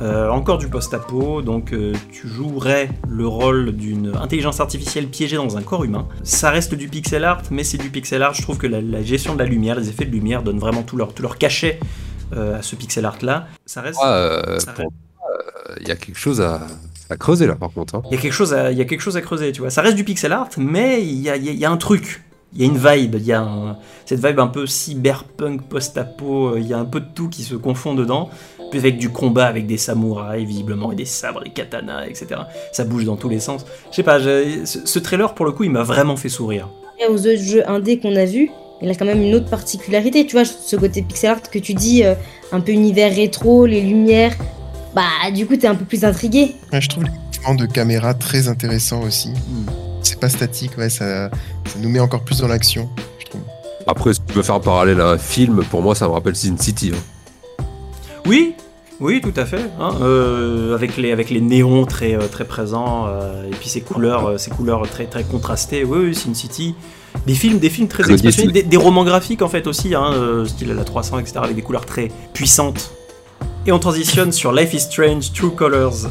Euh, 0.00 0.28
encore 0.28 0.58
du 0.58 0.68
post-apo, 0.68 1.42
donc 1.42 1.72
euh, 1.72 1.92
tu 2.12 2.28
jouerais 2.28 2.88
le 3.08 3.26
rôle 3.26 3.72
d'une 3.72 4.14
intelligence 4.16 4.60
artificielle 4.60 5.08
piégée 5.08 5.36
dans 5.36 5.56
un 5.56 5.62
corps 5.62 5.82
humain. 5.82 6.06
Ça 6.22 6.50
reste 6.50 6.74
du 6.74 6.86
pixel 6.88 7.24
art, 7.24 7.42
mais 7.50 7.64
c'est 7.64 7.78
du 7.78 7.90
pixel 7.90 8.22
art. 8.22 8.32
Je 8.34 8.42
trouve 8.42 8.58
que 8.58 8.68
la, 8.68 8.80
la 8.80 9.02
gestion 9.02 9.34
de 9.34 9.40
la 9.40 9.46
lumière, 9.46 9.74
les 9.80 9.88
effets 9.88 10.04
de 10.04 10.12
lumière 10.12 10.44
donnent 10.44 10.60
vraiment 10.60 10.82
tout 10.84 10.96
leur, 10.96 11.14
tout 11.14 11.22
leur 11.22 11.36
cachet 11.36 11.80
euh, 12.32 12.58
à 12.58 12.62
ce 12.62 12.76
pixel 12.76 13.04
art 13.06 13.18
là. 13.22 13.48
Ça 13.66 13.80
reste. 13.80 13.98
Il 15.80 15.88
y 15.88 15.90
a 15.90 15.96
quelque 15.96 16.18
chose 16.18 16.40
à, 16.40 16.60
à 17.10 17.16
creuser 17.16 17.46
là, 17.48 17.56
par 17.56 17.72
contre. 17.72 17.96
hein. 17.96 18.02
Il 18.10 18.14
y, 18.14 18.18
a 18.18 18.20
quelque 18.20 18.32
chose 18.32 18.54
à, 18.54 18.70
il 18.70 18.78
y 18.78 18.80
a 18.80 18.84
quelque 18.84 19.00
chose 19.02 19.16
à 19.16 19.20
creuser, 19.20 19.50
tu 19.50 19.62
vois. 19.62 19.70
Ça 19.70 19.82
reste 19.82 19.96
du 19.96 20.04
pixel 20.04 20.32
art, 20.32 20.48
mais 20.58 21.02
il 21.02 21.18
y 21.20 21.28
a, 21.28 21.36
il 21.36 21.44
y 21.44 21.48
a- 21.48 21.52
il 21.52 21.58
y 21.58 21.64
a 21.64 21.70
un 21.70 21.76
truc. 21.76 22.22
Il 22.54 22.62
y 22.62 22.64
a 22.64 22.66
une 22.66 22.78
vibe, 22.78 23.16
il 23.16 23.26
y 23.26 23.32
a 23.34 23.42
un- 23.42 23.76
cette 24.06 24.24
vibe 24.24 24.40
un 24.40 24.46
peu 24.46 24.66
cyberpunk, 24.66 25.68
post-apo, 25.68 26.56
il 26.56 26.66
y 26.66 26.72
a 26.72 26.78
un 26.78 26.86
peu 26.86 27.00
de 27.00 27.06
tout 27.14 27.28
qui 27.28 27.42
se 27.42 27.54
confond 27.54 27.94
dedans. 27.94 28.30
Puis 28.70 28.78
avec 28.80 28.98
du 28.98 29.08
combat, 29.10 29.46
avec 29.46 29.66
des 29.66 29.78
samouraïs, 29.78 30.46
visiblement, 30.46 30.92
et 30.92 30.94
des 30.94 31.04
sabres, 31.06 31.42
des 31.42 31.50
katanas, 31.50 32.06
etc. 32.06 32.40
Ça 32.72 32.84
bouge 32.84 33.04
dans 33.04 33.16
tous 33.16 33.28
les 33.28 33.40
sens. 33.40 33.64
Je 33.90 33.96
sais 33.96 34.02
pas, 34.02 34.18
ce, 34.20 34.98
trailer, 34.98 35.34
pour 35.34 35.46
le 35.46 35.52
coup, 35.52 35.64
il 35.64 35.70
m'a 35.70 35.82
vraiment 35.82 36.16
fait 36.16 36.28
sourire. 36.28 36.68
Et 37.00 37.06
aux 37.06 37.18
autres 37.18 37.42
jeux 37.42 37.68
indés 37.68 37.98
qu'on 37.98 38.14
a 38.16 38.24
vus, 38.24 38.50
il 38.82 38.90
a 38.90 38.94
quand 38.94 39.04
même 39.06 39.22
une 39.22 39.34
autre 39.34 39.48
particularité, 39.48 40.26
tu 40.26 40.32
vois, 40.36 40.44
ce 40.44 40.76
côté 40.76 41.02
pixel 41.02 41.30
art 41.30 41.42
que 41.42 41.58
tu 41.58 41.74
dis, 41.74 42.04
euh, 42.04 42.14
un 42.52 42.60
peu 42.60 42.72
univers 42.72 43.14
rétro, 43.14 43.66
les 43.66 43.80
lumières. 43.80 44.36
Bah, 44.94 45.30
du 45.34 45.46
coup, 45.46 45.56
t'es 45.56 45.66
un 45.66 45.74
peu 45.74 45.84
plus 45.84 46.04
intrigué. 46.04 46.54
Ouais, 46.72 46.80
je 46.80 46.88
trouve 46.88 47.04
les 47.04 47.10
mouvements 47.10 47.54
de 47.54 47.66
caméra 47.66 48.14
très 48.14 48.48
intéressants 48.48 49.02
aussi. 49.02 49.30
C'est 50.02 50.20
pas 50.20 50.28
statique, 50.28 50.76
ouais, 50.78 50.90
ça, 50.90 51.30
ça 51.30 51.78
nous 51.80 51.88
met 51.88 52.00
encore 52.00 52.22
plus 52.22 52.38
dans 52.40 52.48
l'action, 52.48 52.88
je 53.18 53.26
trouve. 53.26 53.40
Après, 53.86 54.12
si 54.12 54.20
tu 54.26 54.34
veux 54.34 54.42
faire 54.42 54.56
un 54.56 54.60
parallèle 54.60 55.00
à 55.00 55.08
un 55.10 55.18
film, 55.18 55.64
pour 55.70 55.82
moi, 55.82 55.94
ça 55.94 56.06
me 56.06 56.12
rappelle 56.12 56.36
Sin 56.36 56.56
City. 56.58 56.92
hein. 56.94 56.98
Oui, 58.28 58.54
Oui, 59.00 59.20
tout 59.20 59.32
à 59.36 59.46
fait. 59.46 59.64
hein, 59.80 59.90
euh, 60.02 60.74
avec, 60.74 60.96
les, 60.96 61.12
avec 61.12 61.30
les 61.30 61.40
néons 61.40 61.86
très, 61.86 62.14
euh, 62.14 62.26
très 62.30 62.44
présents 62.44 63.06
euh, 63.08 63.46
et 63.46 63.50
puis 63.50 63.68
ces 63.68 63.80
couleurs, 63.80 64.38
ces 64.38 64.50
couleurs 64.50 64.82
très, 64.88 65.06
très 65.06 65.24
contrastées. 65.24 65.84
Oui, 65.84 65.98
oui, 66.08 66.14
Sin 66.14 66.34
City. 66.34 66.74
Des 67.26 67.34
films, 67.34 67.58
des 67.58 67.70
films 67.70 67.88
très 67.88 68.02
Claudius, 68.02 68.24
expressionnistes, 68.24 68.54
des, 68.54 68.68
des 68.68 68.76
romans 68.76 69.04
graphiques 69.04 69.40
en 69.42 69.48
fait 69.48 69.66
aussi, 69.66 69.94
hein, 69.94 70.12
euh, 70.12 70.44
style 70.44 70.72
la 70.74 70.84
300, 70.84 71.20
etc., 71.20 71.38
avec 71.42 71.56
des 71.56 71.62
couleurs 71.62 71.86
très 71.86 72.10
puissantes. 72.34 72.92
Et 73.66 73.72
on 73.72 73.78
transitionne 73.78 74.32
sur 74.32 74.52
Life 74.52 74.72
is 74.74 74.80
Strange, 74.80 75.32
True 75.32 75.50
Colors, 75.50 76.06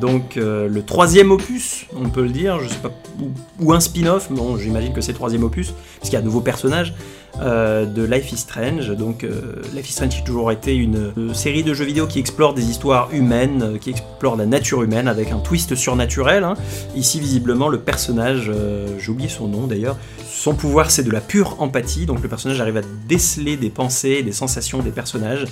donc 0.00 0.36
le 0.36 0.82
troisième 0.82 1.32
opus, 1.32 1.84
on 1.94 2.08
peut 2.08 2.22
le 2.22 2.30
dire, 2.30 2.60
je 2.60 2.68
sais 2.68 2.76
pas, 2.76 2.90
ou, 3.20 3.28
ou 3.60 3.72
un 3.74 3.80
spin-off, 3.80 4.28
mais 4.30 4.36
bon, 4.38 4.56
j'imagine 4.56 4.92
que 4.94 5.02
c'est 5.02 5.12
le 5.12 5.16
troisième 5.18 5.44
opus, 5.44 5.74
puisqu'il 5.98 6.14
y 6.14 6.16
a 6.16 6.20
un 6.20 6.24
nouveau 6.24 6.40
personnage 6.40 6.94
euh, 7.40 7.84
de 7.86 8.04
Life 8.04 8.32
is 8.32 8.38
Strange. 8.38 8.90
Donc, 8.90 9.24
euh, 9.24 9.30
Life 9.74 9.88
is 9.88 9.92
Strange 9.92 10.20
a 10.20 10.24
toujours 10.24 10.52
été 10.52 10.74
une 10.74 11.12
euh, 11.18 11.34
série 11.34 11.62
de 11.62 11.74
jeux 11.74 11.84
vidéo 11.84 12.06
qui 12.06 12.18
explore 12.18 12.54
des 12.54 12.70
histoires 12.70 13.08
humaines, 13.12 13.78
qui 13.80 13.90
explore 13.90 14.36
la 14.36 14.46
nature 14.46 14.82
humaine 14.82 15.08
avec 15.08 15.30
un 15.32 15.38
twist 15.38 15.74
surnaturel. 15.74 16.44
hein. 16.44 16.54
Ici, 16.94 17.20
visiblement, 17.20 17.68
le 17.68 17.78
personnage, 17.78 18.50
j'ai 18.98 19.10
oublié 19.10 19.28
son 19.28 19.48
nom 19.48 19.66
d'ailleurs, 19.66 19.96
son 20.34 20.54
pouvoir 20.54 20.90
c'est 20.90 21.04
de 21.04 21.10
la 21.10 21.20
pure 21.20 21.56
empathie. 21.60 22.06
Donc, 22.06 22.20
le 22.22 22.28
personnage 22.28 22.60
arrive 22.60 22.76
à 22.76 22.82
déceler 23.08 23.56
des 23.56 23.70
pensées, 23.70 24.22
des 24.22 24.32
sensations 24.32 24.80
des 24.80 24.90
personnages 24.90 25.44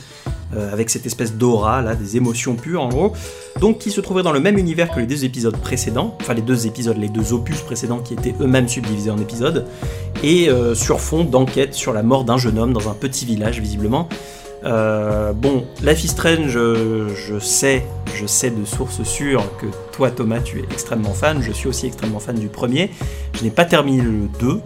euh, 0.55 0.73
avec 0.73 0.91
cette 0.91 1.07
espèce 1.07 1.35
d'aura 1.35 1.83
là, 1.83 1.95
des 1.95 2.17
émotions 2.17 2.57
pures 2.57 2.83
en 2.83 2.89
gros. 2.89 3.13
Donc, 3.61 3.79
qui 3.79 3.91
se 3.91 4.01
trouverait 4.01 4.25
dans 4.25 4.33
le 4.33 4.41
même 4.41 4.59
univers 4.59 4.91
que 4.91 4.99
les 4.99 5.07
deux 5.07 5.25
épisodes 5.25 5.57
précédents, 5.57 6.17
enfin 6.21 6.35
les 6.35 6.43
deux 6.43 6.67
épisodes, 6.67 6.97
les 6.99 7.09
deux 7.09 7.33
opus 7.33 7.61
précédents 7.61 8.01
qui 8.01 8.15
étaient 8.15 8.35
eux-mêmes 8.41 8.69
subdivisés 8.69 9.11
en 9.11 9.19
épisodes 9.19 9.67
et 10.23 10.49
euh, 10.49 10.75
sur 10.75 11.01
fond 11.01 11.25
d'enquête 11.25 11.75
sur 11.75 11.93
la 11.93 12.03
mort 12.03 12.25
d'un 12.25 12.37
jeune 12.37 12.59
homme 12.59 12.73
dans 12.73 12.89
un 12.89 12.95
petit 12.95 13.25
village 13.25 13.61
visiblement. 13.61 14.09
Euh, 14.65 15.33
bon, 15.33 15.65
Life 15.83 16.05
is 16.05 16.09
Strange, 16.09 16.51
je, 16.51 17.39
sais, 17.41 17.85
je 18.15 18.27
sais 18.27 18.51
de 18.51 18.65
sources 18.65 19.03
sûres 19.03 19.45
que 19.59 19.67
toi 19.93 20.11
Thomas 20.11 20.41
tu 20.41 20.61
es 20.61 20.65
extrêmement 20.71 21.15
fan, 21.15 21.43
je 21.43 21.53
suis 21.53 21.69
aussi 21.69 21.87
extrêmement 21.87 22.21
fan 22.21 22.39
du 22.39 22.49
premier. 22.49 22.91
Je 23.35 23.45
n'ai 23.45 23.51
pas 23.51 23.65
terminé 23.65 24.03
le 24.03 24.29
2, 24.39 24.61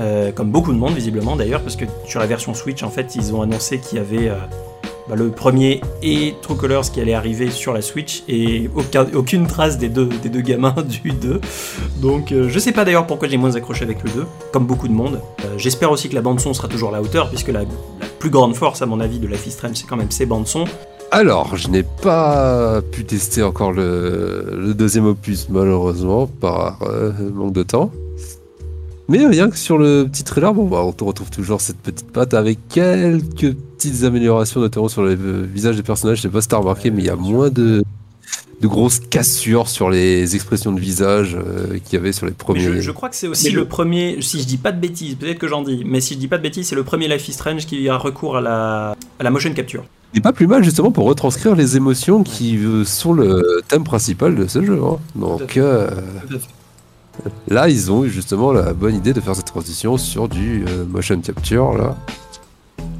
euh, 0.00 0.32
comme 0.32 0.50
beaucoup 0.50 0.72
de 0.72 0.78
monde 0.78 0.94
visiblement 0.94 1.36
d'ailleurs, 1.36 1.60
parce 1.60 1.76
que 1.76 1.84
sur 2.06 2.20
la 2.20 2.26
version 2.26 2.54
Switch 2.54 2.82
en 2.82 2.90
fait 2.90 3.14
ils 3.14 3.34
ont 3.34 3.42
annoncé 3.42 3.78
qu'il 3.78 3.98
y 3.98 4.00
avait 4.00 4.28
euh, 4.28 4.36
bah, 5.08 5.16
le 5.16 5.28
premier 5.30 5.80
et 6.02 6.34
True 6.42 6.56
Colors 6.56 6.90
qui 6.90 7.00
allait 7.00 7.14
arriver 7.14 7.50
sur 7.50 7.72
la 7.72 7.82
Switch 7.82 8.22
et 8.28 8.70
aucun- 8.74 9.06
aucune 9.14 9.46
trace 9.46 9.78
des 9.78 9.88
deux, 9.88 10.08
gamins 10.40 10.74
du 11.04 11.10
2. 11.12 11.40
Donc 12.00 12.32
euh, 12.32 12.48
je 12.48 12.58
sais 12.58 12.72
pas 12.72 12.84
d'ailleurs 12.84 13.06
pourquoi 13.06 13.28
j'ai 13.28 13.36
moins 13.36 13.54
accroché 13.56 13.84
avec 13.84 14.02
le 14.04 14.10
2, 14.10 14.24
comme 14.52 14.66
beaucoup 14.66 14.88
de 14.88 14.92
monde. 14.94 15.20
Euh, 15.44 15.48
J'espère 15.58 15.90
aussi 15.90 16.08
que 16.08 16.14
la 16.14 16.22
bande 16.22 16.40
son 16.40 16.54
sera 16.54 16.68
toujours 16.68 16.90
à 16.90 16.92
la 16.92 17.02
hauteur, 17.02 17.28
puisque 17.30 17.48
la, 17.48 17.60
la 17.60 17.66
plus 18.18 18.30
grande 18.30 18.54
force 18.54 18.82
à 18.82 18.86
mon 18.86 19.00
avis 19.00 19.18
de 19.18 19.28
is 19.28 19.50
Strange 19.50 19.74
c'est 19.74 19.86
quand 19.86 19.96
même 19.96 20.10
ses 20.10 20.26
bandes 20.26 20.46
son. 20.46 20.64
Alors, 21.10 21.56
je 21.56 21.68
n'ai 21.68 21.82
pas 21.82 22.80
pu 22.90 23.04
tester 23.04 23.42
encore 23.42 23.72
le, 23.72 24.56
le 24.58 24.72
deuxième 24.72 25.04
opus, 25.06 25.48
malheureusement, 25.50 26.26
par 26.26 26.78
euh, 26.84 27.12
manque 27.34 27.52
de 27.52 27.62
temps. 27.62 27.90
Mais 29.08 29.26
rien 29.26 29.50
que 29.50 29.56
sur 29.58 29.78
le 29.78 30.06
petit 30.10 30.22
trailer, 30.24 30.54
bon, 30.54 30.66
bah, 30.66 30.82
on 30.84 30.92
te 30.92 31.04
retrouve 31.04 31.30
toujours 31.30 31.60
cette 31.60 31.76
petite 31.78 32.10
patte 32.12 32.34
avec 32.34 32.58
quelques 32.68 33.52
petites 33.76 34.04
améliorations, 34.04 34.60
notamment 34.60 34.88
sur 34.88 35.02
le 35.02 35.10
euh, 35.20 35.46
visage 35.52 35.76
des 35.76 35.82
personnages. 35.82 36.18
Je 36.18 36.22
sais 36.22 36.28
pas 36.28 36.40
si 36.40 36.48
t'as 36.48 36.56
remarqué, 36.58 36.90
mais 36.90 37.02
il 37.02 37.06
y 37.06 37.10
a 37.10 37.16
moins 37.16 37.50
de, 37.50 37.82
de 38.60 38.66
grosses 38.68 39.00
cassures 39.00 39.68
sur 39.68 39.90
les 39.90 40.34
expressions 40.36 40.72
de 40.72 40.80
visage 40.80 41.36
euh, 41.36 41.78
qu'il 41.84 41.94
y 41.94 41.96
avait 41.96 42.12
sur 42.12 42.26
les 42.26 42.32
premiers. 42.32 42.60
je, 42.60 42.80
je 42.80 42.90
crois 42.92 43.08
que 43.08 43.16
c'est 43.16 43.26
aussi 43.26 43.48
Mais 43.48 43.50
le 43.50 43.64
premier, 43.66 44.18
si 44.22 44.40
je 44.40 44.46
dis 44.46 44.56
pas 44.56 44.70
de 44.72 44.80
bêtises, 44.80 45.16
peut-être 45.16 45.38
que 45.38 45.48
j'en 45.48 45.62
dis, 45.62 45.82
mais 45.84 46.00
si 46.00 46.14
je 46.14 46.18
dis 46.20 46.28
pas 46.28 46.38
de 46.38 46.42
bêtises, 46.44 46.68
c'est 46.68 46.76
le 46.76 46.84
premier 46.84 47.08
Life 47.08 47.28
is 47.28 47.32
Strange 47.32 47.66
qui 47.66 47.88
a 47.88 47.96
recours 47.96 48.36
à 48.36 48.40
la, 48.40 48.94
à 49.18 49.22
la 49.24 49.30
motion 49.30 49.52
capture. 49.52 49.84
Il 50.14 50.18
n'est 50.18 50.22
pas 50.22 50.32
plus 50.32 50.46
mal 50.46 50.62
justement 50.62 50.92
pour 50.92 51.06
retranscrire 51.06 51.56
les 51.56 51.76
émotions 51.76 52.22
qui 52.22 52.56
euh, 52.58 52.84
sont 52.84 53.14
le 53.14 53.62
thème 53.66 53.82
principal 53.82 54.36
de 54.36 54.46
ce 54.46 54.62
jeu. 54.64 54.78
hein. 54.80 54.98
Tout 55.14 55.24
à 55.24 55.28
Donc 55.38 55.50
fait. 55.50 55.60
euh, 55.60 55.88
là, 57.48 57.68
ils 57.68 57.90
ont 57.92 58.04
eu 58.04 58.10
justement 58.10 58.52
la 58.52 58.72
bonne 58.72 58.94
idée 58.94 59.12
de 59.12 59.20
faire 59.20 59.36
cette 59.36 59.46
transition 59.46 59.96
sur 59.96 60.28
du 60.28 60.64
euh, 60.68 60.84
motion 60.86 61.20
capture 61.20 61.72
là 61.76 61.96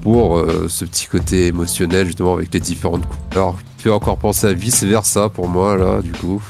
pour 0.03 0.39
euh, 0.39 0.67
ce 0.69 0.85
petit 0.85 1.07
côté 1.07 1.47
émotionnel 1.47 2.07
justement 2.07 2.35
avec 2.35 2.53
les 2.53 2.61
différentes 2.61 3.05
couleurs. 3.31 3.57
Peux 3.83 3.93
encore 3.93 4.17
penser 4.17 4.47
à 4.49 4.53
vice 4.53 4.83
versa 4.85 5.29
pour 5.29 5.49
moi 5.49 5.77
là 5.77 6.01
du 6.03 6.13
coup. 6.13 6.43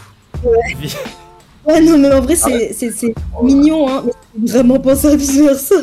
Ouais, 1.65 1.81
non, 1.81 1.97
mais 1.97 2.13
en 2.13 2.21
vrai, 2.21 2.35
c'est 2.35 2.73
c'est- 2.73 3.15
mignon, 3.43 3.89
hein. 3.89 4.03
Mais 4.37 4.51
vraiment 4.51 4.81
penser 4.81 5.07
à 5.09 5.17
vice 5.17 5.39
versa. 5.39 5.75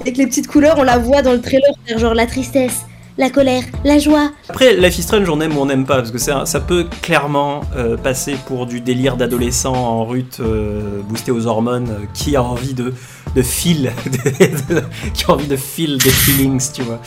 Avec 0.00 0.16
les 0.16 0.26
petites 0.26 0.46
couleurs, 0.46 0.76
on 0.78 0.84
la 0.84 0.98
voit 0.98 1.22
dans 1.22 1.32
le 1.32 1.40
trailer 1.40 1.68
genre 1.96 2.14
la 2.14 2.26
tristesse, 2.26 2.82
la 3.18 3.30
colère, 3.30 3.64
la 3.84 3.98
joie. 3.98 4.30
Après, 4.48 4.74
Life 4.74 4.98
is 4.98 5.02
Strange, 5.02 5.28
on 5.28 5.40
aime 5.40 5.56
ou 5.56 5.60
on 5.60 5.66
n'aime 5.66 5.84
pas, 5.84 5.96
parce 5.96 6.12
que 6.12 6.18
ça, 6.18 6.46
ça 6.46 6.60
peut 6.60 6.86
clairement 7.02 7.62
euh, 7.76 7.96
passer 7.96 8.36
pour 8.46 8.66
du 8.66 8.80
délire 8.80 9.16
d'adolescent 9.16 9.74
en 9.74 10.04
rut, 10.04 10.38
euh, 10.40 11.02
boosté 11.02 11.32
aux 11.32 11.46
hormones, 11.46 11.90
euh, 11.90 12.04
qui 12.14 12.36
a 12.36 12.42
envie 12.42 12.74
de, 12.74 12.94
de 13.34 13.42
feel, 13.42 13.92
qui 15.14 15.24
a 15.24 15.30
envie 15.32 15.48
de 15.48 15.56
feel 15.56 15.98
des 15.98 16.10
feelings, 16.10 16.72
tu 16.72 16.82
vois. 16.82 17.00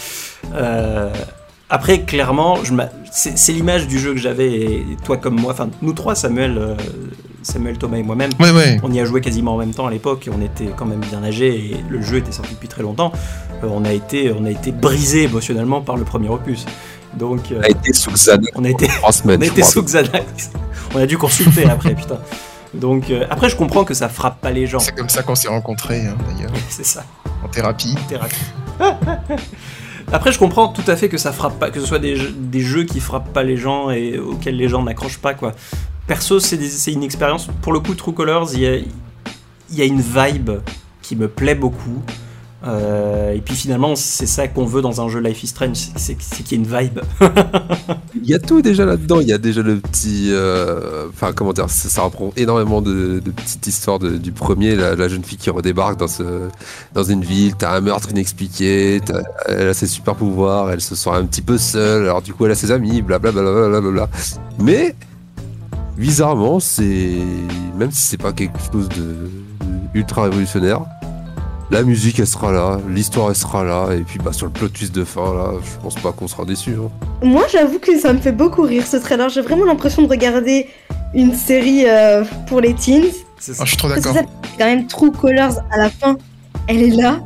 Après, 1.74 2.02
clairement, 2.02 2.58
c'est 3.12 3.54
l'image 3.54 3.88
du 3.88 3.98
jeu 3.98 4.12
que 4.12 4.20
j'avais, 4.20 4.52
et 4.52 4.86
toi 5.06 5.16
comme 5.16 5.40
moi, 5.40 5.54
enfin, 5.54 5.70
nous 5.82 5.94
trois, 5.94 6.16
Samuel, 6.16 6.76
Samuel, 7.44 7.78
Thomas 7.78 7.98
et 7.98 8.04
moi-même, 8.04 8.32
Ouais, 8.40 8.52
ouais. 8.52 8.80
on 8.84 8.92
y 8.94 9.00
a 9.00 9.06
joué 9.06 9.22
quasiment 9.22 9.56
en 9.56 9.58
même 9.58 9.74
temps 9.74 9.88
à 9.88 9.92
l'époque, 9.92 10.28
et 10.28 10.32
on 10.36 10.42
était 10.42 10.70
quand 10.76 10.86
même 10.86 11.00
bien 11.02 11.24
âgés, 11.24 11.56
et 11.72 11.76
le 11.90 12.02
jeu 12.02 12.18
était 12.18 12.32
sorti 12.32 12.54
depuis 12.54 12.68
très 12.68 12.84
longtemps. 12.84 13.12
Euh, 13.64 13.68
on, 13.72 13.84
a 13.86 13.92
été, 13.94 14.32
on 14.38 14.46
a 14.46 14.50
été 14.50 14.72
brisé 14.72 15.24
émotionnellement 15.24 15.82
par 15.82 15.98
le 15.98 16.04
premier 16.04 16.30
opus. 16.30 16.66
Donc, 17.16 17.52
euh, 17.52 17.60
On 17.60 17.64
a 17.64 17.70
été 17.70 17.94
sous 17.94 18.12
Xanax 18.12 18.48
on 18.56 18.64
a 18.64 18.70
été, 18.70 18.88
trois 18.88 19.12
semaines. 19.12 19.40
on 19.40 19.44
a 19.44 19.46
je 19.46 19.52
été 19.52 19.62
crois. 19.62 19.72
sous 19.74 19.84
Xanax. 19.84 20.52
On 20.96 21.00
a 21.00 21.06
dû 21.06 21.18
consulter 21.18 21.66
après, 21.66 21.94
putain. 21.96 22.20
Donc, 22.74 23.10
euh, 23.10 23.26
après, 23.30 23.50
je 23.50 23.56
comprends 23.58 23.84
que 23.84 23.94
ça 23.94 24.08
frappe 24.08 24.40
pas 24.40 24.52
les 24.52 24.66
gens. 24.68 24.80
C'est 24.80 24.96
comme 24.96 25.10
ça 25.10 25.24
qu'on 25.24 25.36
s'est 25.36 25.50
rencontrés, 25.50 26.06
hein, 26.08 26.16
d'ailleurs, 26.34 26.52
C'est 26.70 26.86
ça, 26.86 27.04
en 27.44 27.48
thérapie. 27.50 27.96
thérapie. 28.08 28.36
Après, 30.14 30.32
je 30.34 30.40
comprends 30.40 30.68
tout 30.68 30.84
à 30.88 30.96
fait 30.98 31.08
que 31.08 31.18
ça 31.18 31.32
frappe 31.32 31.58
pas, 31.58 31.70
que 31.70 31.80
ce 31.80 31.86
soit 31.86 32.00
des, 32.00 32.18
jeux- 32.18 32.34
des 32.38 32.60
jeux 32.60 32.84
qui 32.84 33.00
frappent 33.00 33.32
pas 33.32 33.44
les 33.44 33.56
gens 33.56 33.92
et 33.92 34.20
auxquels 34.20 34.58
les 34.58 34.68
gens 34.68 34.84
n'accrochent 34.84 35.20
pas, 35.20 35.34
quoi. 35.34 35.54
Perso, 36.12 36.42
c'est 36.42 36.92
une 36.92 37.04
expérience. 37.04 37.48
Pour 37.62 37.72
le 37.72 37.80
coup, 37.80 37.94
True 37.94 38.12
Colors, 38.12 38.50
il 38.54 38.60
y 38.60 39.82
a, 39.82 39.86
une 39.86 40.02
vibe 40.02 40.52
qui 41.02 41.16
me 41.16 41.30
plaît 41.30 41.56
beaucoup. 41.56 42.04
Euh, 42.66 43.32
et 43.32 43.40
puis 43.40 43.56
finalement, 43.56 43.96
c'est 43.96 44.26
ça 44.26 44.50
qu'on 44.50 44.66
veut 44.66 44.82
dans 44.82 45.00
un 45.00 45.08
jeu 45.08 45.22
Life 45.22 45.42
is 45.42 45.48
Strange, 45.48 45.78
c'est 45.96 46.16
qu'il 46.16 46.52
y 46.52 46.54
ait 46.54 46.66
une 46.66 46.68
vibe. 46.68 47.00
Il 48.14 48.30
y 48.30 48.34
a 48.34 48.40
tout 48.40 48.62
déjà 48.62 48.84
là-dedans. 48.84 49.22
Il 49.22 49.30
y 49.30 49.32
a 49.32 49.38
déjà 49.38 49.62
le 49.62 49.80
petit. 49.80 50.32
euh, 50.32 51.08
Enfin, 51.08 51.32
comment 51.34 51.54
dire 51.54 51.70
Ça, 51.70 52.02
reprend 52.02 52.34
énormément 52.36 52.82
de, 52.82 53.22
petites 53.34 53.66
histoires 53.66 53.98
du 53.98 54.34
premier. 54.34 54.76
La, 54.76 55.08
jeune 55.08 55.24
fille 55.24 55.38
qui 55.38 55.50
redébarque 55.50 55.98
dans, 55.98 56.10
ce, 56.10 56.50
dans 56.94 57.04
une 57.04 57.24
ville. 57.24 57.56
T'as 57.56 57.74
un 57.74 57.80
meurtre 57.80 58.12
inexpliqué. 58.12 59.00
Elle 59.48 59.70
a 59.70 59.74
ses 59.74 59.88
super 59.88 60.16
pouvoirs. 60.16 60.72
Elle 60.72 60.82
se 60.82 60.94
sent 60.94 61.10
un 61.10 61.26
petit 61.26 61.42
peu 61.42 61.58
seule. 61.58 62.04
Alors, 62.04 62.22
du 62.22 62.34
coup, 62.34 62.46
elle 62.46 62.52
a 62.52 62.56
ses 62.56 62.72
amis. 62.72 63.02
Blablabla. 63.02 63.80
Bla, 63.80 64.10
Mais, 64.60 64.94
bizarrement, 65.98 66.60
c'est. 66.60 67.12
Même 67.78 67.92
si 67.92 68.02
c'est 68.02 68.18
pas 68.22 68.34
quelque 68.34 68.58
chose 68.72 68.90
de 68.90 69.30
ultra 69.94 70.24
révolutionnaire. 70.24 70.82
La 71.70 71.84
musique 71.84 72.20
elle 72.20 72.28
sera 72.28 72.52
là, 72.52 72.80
l'histoire 72.90 73.30
elle 73.30 73.36
sera 73.36 73.64
là, 73.64 73.94
et 73.94 74.02
puis 74.02 74.20
bah 74.20 74.34
sur 74.34 74.46
le 74.46 74.52
plot 74.52 74.68
twist 74.68 74.94
de 74.94 75.06
fin 75.06 75.34
là, 75.34 75.52
je 75.64 75.82
pense 75.82 75.96
pas 75.96 76.12
qu'on 76.12 76.28
sera 76.28 76.44
déçu. 76.44 76.72
Hein. 76.72 76.90
Moi, 77.24 77.44
j'avoue 77.50 77.80
que 77.80 77.98
ça 77.98 78.12
me 78.12 78.20
fait 78.20 78.34
beaucoup 78.34 78.64
rire 78.64 78.86
ce 78.86 78.98
trailer. 78.98 79.30
J'ai 79.30 79.40
vraiment 79.42 79.64
l'impression 79.64 80.02
de 80.02 80.10
regarder 80.10 80.68
une 81.14 81.34
série 81.34 81.86
euh, 81.88 82.26
pour 82.48 82.60
les 82.60 82.74
teens. 82.74 83.04
C'est 83.40 83.54
Ah, 83.54 83.56
ça. 83.56 83.64
je 83.64 83.70
suis 83.70 83.78
trop 83.78 83.88
d'accord. 83.88 84.14
ça, 84.14 84.20
c'est 84.44 84.58
quand 84.58 84.66
même 84.66 84.86
True 84.88 85.12
Colors 85.14 85.60
à 85.72 85.78
la 85.78 85.90
fin. 85.90 86.18
Elle 86.68 86.82
est 86.84 86.90
là. 86.90 87.22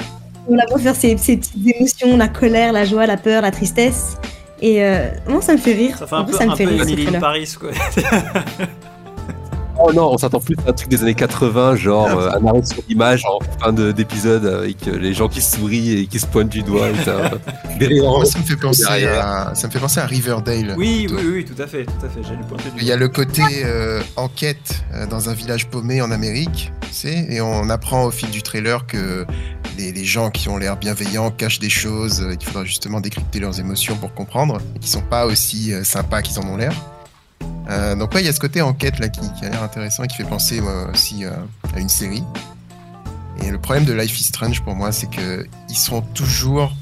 On 0.47 0.53
la 0.55 0.65
voit 0.69 0.77
faire 0.77 0.95
ses, 0.95 1.17
ses 1.17 1.37
petites 1.37 1.65
émotions, 1.75 2.15
la 2.15 2.27
colère, 2.27 2.71
la 2.71 2.85
joie, 2.85 3.07
la 3.07 3.17
peur, 3.17 3.41
la 3.41 3.49
tristesse. 3.49 4.15
Et 4.61 4.83
euh, 4.83 5.09
moi, 5.27 5.41
ça 5.41 5.53
me 5.53 5.57
fait 5.57 5.73
rire. 5.73 5.97
Ça 5.97 6.07
fait 6.07 6.15
un 6.15 6.23
peu, 6.23 6.33
ça 6.33 6.45
me 6.45 6.51
un 6.51 6.55
fait 6.55 6.65
peu 6.65 6.83
rire 6.83 7.09
ce. 7.13 7.19
Paris, 7.19 7.55
quoi. 7.59 7.71
Oh 9.77 9.91
non, 9.93 10.13
on 10.13 10.17
s'attend 10.17 10.39
plus 10.39 10.55
à 10.65 10.69
un 10.69 10.73
truc 10.73 10.87
des 10.87 11.01
années 11.01 11.13
80, 11.15 11.75
genre 11.75 12.07
euh, 12.07 12.29
un 12.29 12.47
arrêt 12.47 12.63
sur 12.63 12.81
l'image 12.87 13.23
en 13.25 13.39
fin 13.59 13.73
de- 13.73 13.91
d'épisode 13.91 14.45
avec 14.45 14.87
euh, 14.87 14.97
les 14.97 15.13
gens 15.13 15.27
qui 15.27 15.41
sourient 15.41 15.99
et 15.99 16.07
qui 16.07 16.17
se 16.17 16.25
pointent 16.25 16.47
du 16.47 16.63
doigt. 16.63 16.87
Et 16.87 17.77
des 17.89 17.99
Moi, 18.01 18.23
ça 18.23 18.39
me 18.39 18.45
fait 18.45 18.55
penser 18.55 19.05
à, 19.05 19.53
ça 19.53 19.67
me 19.67 19.73
fait 19.73 19.79
penser 19.79 19.99
à 19.99 20.05
Riverdale. 20.05 20.75
Oui, 20.77 21.07
oui, 21.11 21.21
oui, 21.29 21.45
tout 21.45 21.61
à 21.61 21.67
fait, 21.67 21.83
tout 21.83 22.05
à 22.05 22.07
fait. 22.07 22.21
J'allais 22.23 22.37
le 22.37 22.47
pointer 22.47 22.69
du 22.69 22.79
Il 22.81 22.87
y 22.87 22.91
a 22.93 22.95
le 22.95 23.09
côté 23.09 23.41
euh, 23.65 23.99
enquête 24.15 24.85
euh, 24.93 25.07
dans 25.07 25.29
un 25.29 25.33
village 25.33 25.67
paumé 25.67 26.01
en 26.01 26.09
Amérique, 26.09 26.71
tu 26.87 26.93
sais, 26.93 27.27
et 27.29 27.41
on 27.41 27.69
apprend 27.69 28.05
au 28.05 28.11
fil 28.11 28.29
du 28.29 28.43
trailer 28.43 28.87
que 28.87 29.25
les, 29.77 30.05
gens 30.05 30.29
qui 30.31 30.49
ont 30.49 30.57
l'air 30.57 30.77
bienveillants 30.77 31.31
cachent 31.31 31.59
des 31.59 31.69
choses, 31.69 32.21
euh, 32.21 32.35
qu'il 32.35 32.47
faudra 32.47 32.65
justement 32.65 33.01
décrypter 33.01 33.39
leurs 33.39 33.59
émotions 33.59 33.95
pour 33.95 34.13
comprendre, 34.13 34.61
qui 34.81 34.89
sont 34.89 35.01
pas 35.01 35.25
aussi 35.25 35.73
euh, 35.73 35.83
sympas 35.83 36.21
qu'ils 36.21 36.39
en 36.39 36.47
ont 36.47 36.57
l'air. 36.57 36.73
Euh, 37.69 37.95
donc 37.95 38.13
ouais, 38.13 38.21
il 38.21 38.25
y 38.25 38.29
a 38.29 38.33
ce 38.33 38.39
côté 38.39 38.61
enquête 38.61 38.99
là 38.99 39.09
qui, 39.09 39.21
a 39.43 39.49
l'air 39.49 39.63
intéressant 39.63 40.03
et 40.03 40.07
qui 40.07 40.17
fait 40.17 40.23
penser 40.23 40.61
aussi 40.93 41.25
euh, 41.25 41.31
à 41.75 41.79
une 41.79 41.89
série. 41.89 42.23
Et 43.43 43.49
le 43.49 43.57
problème 43.57 43.85
de 43.85 43.93
Life 43.93 44.19
is 44.19 44.25
Strange 44.25 44.61
pour 44.61 44.75
moi, 44.75 44.91
c'est 44.91 45.09
que 45.09 45.45
ils 45.69 45.77
sont 45.77 46.01
toujours 46.01 46.73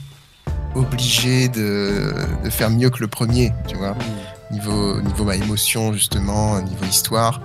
obligé 0.76 1.48
de, 1.50 2.14
faire 2.50 2.70
mieux 2.70 2.90
que 2.90 3.00
le 3.00 3.08
premier, 3.08 3.52
tu 3.68 3.76
vois. 3.76 3.96
Niveau, 4.52 5.02
niveau 5.02 5.24
ma 5.24 5.36
émotion, 5.36 5.94
justement, 5.94 6.62
niveau 6.62 6.86
histoire, 6.86 7.42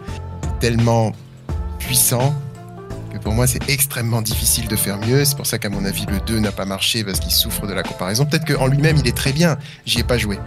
tellement 0.61 1.13
puissant 1.79 2.35
que 3.19 3.25
pour 3.25 3.35
moi 3.35 3.47
c'est 3.47 3.69
extrêmement 3.69 4.23
difficile 4.23 4.69
de 4.69 4.77
faire 4.77 4.99
mieux. 4.99 5.25
C'est 5.25 5.37
pour 5.37 5.47
ça 5.47 5.59
qu'à 5.59 5.69
mon 5.69 5.85
avis 5.85 6.07
le 6.07 6.21
2 6.21 6.41
n'a 6.41 6.53
pas 6.53 6.65
marché 6.65 7.05
parce 7.05 7.21
qu'il 7.21 7.33
souffre 7.33 7.67
de 7.67 7.73
la 7.73 7.83
comparaison. 7.83 8.25
Peut-être 8.25 8.47
qu'en 8.47 8.67
lui-même 8.67 8.97
il 8.97 9.09
est 9.09 9.17
très 9.17 9.33
bien, 9.33 9.59
j'y 9.85 10.01
ai 10.01 10.05
pas 10.05 10.19
joué. 10.19 10.39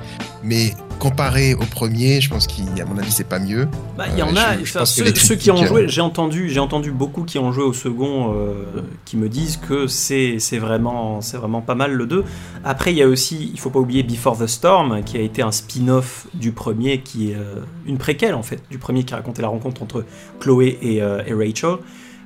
Mais 0.43 0.73
comparé 0.99 1.55
au 1.55 1.65
premier, 1.65 2.21
je 2.21 2.29
pense 2.29 2.47
qu'à 2.47 2.85
mon 2.85 2.97
avis 2.97 3.11
c'est 3.11 3.27
pas 3.27 3.39
mieux. 3.39 3.67
Bah, 3.97 4.05
il 4.11 4.19
y 4.19 4.23
en 4.23 4.35
a, 4.35 4.85
ceux, 4.85 5.35
qui 5.35 5.51
ont 5.51 5.65
joué, 5.65 5.87
j'ai 5.87 6.01
entendu, 6.01 6.49
j'ai 6.49 6.59
entendu 6.59 6.91
beaucoup 6.91 7.23
qui 7.23 7.39
ont 7.39 7.51
joué 7.51 7.63
au 7.63 7.73
second 7.73 8.33
euh, 8.33 8.81
qui 9.05 9.17
me 9.17 9.27
disent 9.27 9.57
que 9.57 9.87
c'est 9.87 10.37
vraiment, 10.57 11.21
c'est 11.21 11.37
vraiment 11.37 11.61
pas 11.61 11.75
mal 11.75 11.93
le 11.93 12.05
2. 12.05 12.23
Après 12.63 12.91
il 12.91 12.97
y 12.97 13.03
a 13.03 13.07
aussi, 13.07 13.51
il 13.53 13.59
faut 13.59 13.69
pas 13.69 13.79
oublier 13.79 14.03
Before 14.03 14.37
the 14.37 14.47
Storm 14.47 15.03
qui 15.03 15.17
a 15.17 15.21
été 15.21 15.41
un 15.41 15.51
spin-off 15.51 16.27
du 16.33 16.51
premier 16.51 16.99
qui 16.99 17.31
est 17.31 17.35
euh, 17.35 17.61
une 17.85 17.97
préquelle 17.97 18.35
en 18.35 18.43
fait, 18.43 18.61
du 18.69 18.77
premier 18.77 19.03
qui 19.03 19.13
racontait 19.13 19.41
la 19.41 19.47
rencontre 19.47 19.81
entre 19.83 20.05
Chloé 20.39 20.77
et, 20.81 21.01
euh, 21.01 21.23
et 21.25 21.33
Rachel. 21.33 21.77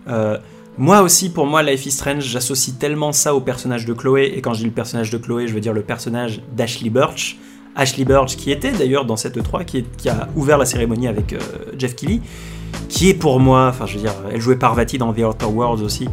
Euh, 0.07 0.37
moi 0.77 1.01
aussi, 1.01 1.29
pour 1.29 1.45
moi, 1.45 1.63
Life 1.63 1.85
is 1.85 1.91
Strange, 1.91 2.23
j'associe 2.23 2.77
tellement 2.77 3.13
ça 3.13 3.33
au 3.33 3.39
personnage 3.39 3.85
de 3.85 3.93
Chloé, 3.93 4.33
et 4.35 4.41
quand 4.41 4.53
je 4.53 4.59
dis 4.59 4.65
le 4.65 4.71
personnage 4.71 5.09
de 5.09 5.17
Chloé, 5.17 5.47
je 5.47 5.53
veux 5.53 5.61
dire 5.61 5.73
le 5.73 5.83
personnage 5.83 6.41
d'Ashley 6.55 6.89
Birch. 6.89 7.37
Ashley 7.75 8.05
Birch, 8.05 8.35
qui 8.37 8.51
était 8.51 8.71
d'ailleurs 8.71 9.05
dans 9.05 9.15
cette 9.15 9.41
3, 9.41 9.63
qui, 9.63 10.09
a 10.09 10.27
ouvert 10.35 10.57
la 10.57 10.65
cérémonie 10.65 11.07
avec 11.07 11.33
euh, 11.33 11.39
Jeff 11.77 11.95
Kelly, 11.95 12.21
qui 12.89 13.09
est 13.09 13.13
pour 13.13 13.39
moi, 13.39 13.67
enfin 13.69 13.85
je 13.85 13.95
veux 13.95 14.01
dire, 14.01 14.13
elle 14.31 14.41
jouait 14.41 14.57
Parvati 14.57 14.97
dans 14.97 15.13
The 15.13 15.19
Outer 15.19 15.45
Worlds 15.45 15.81
aussi, 15.81 16.07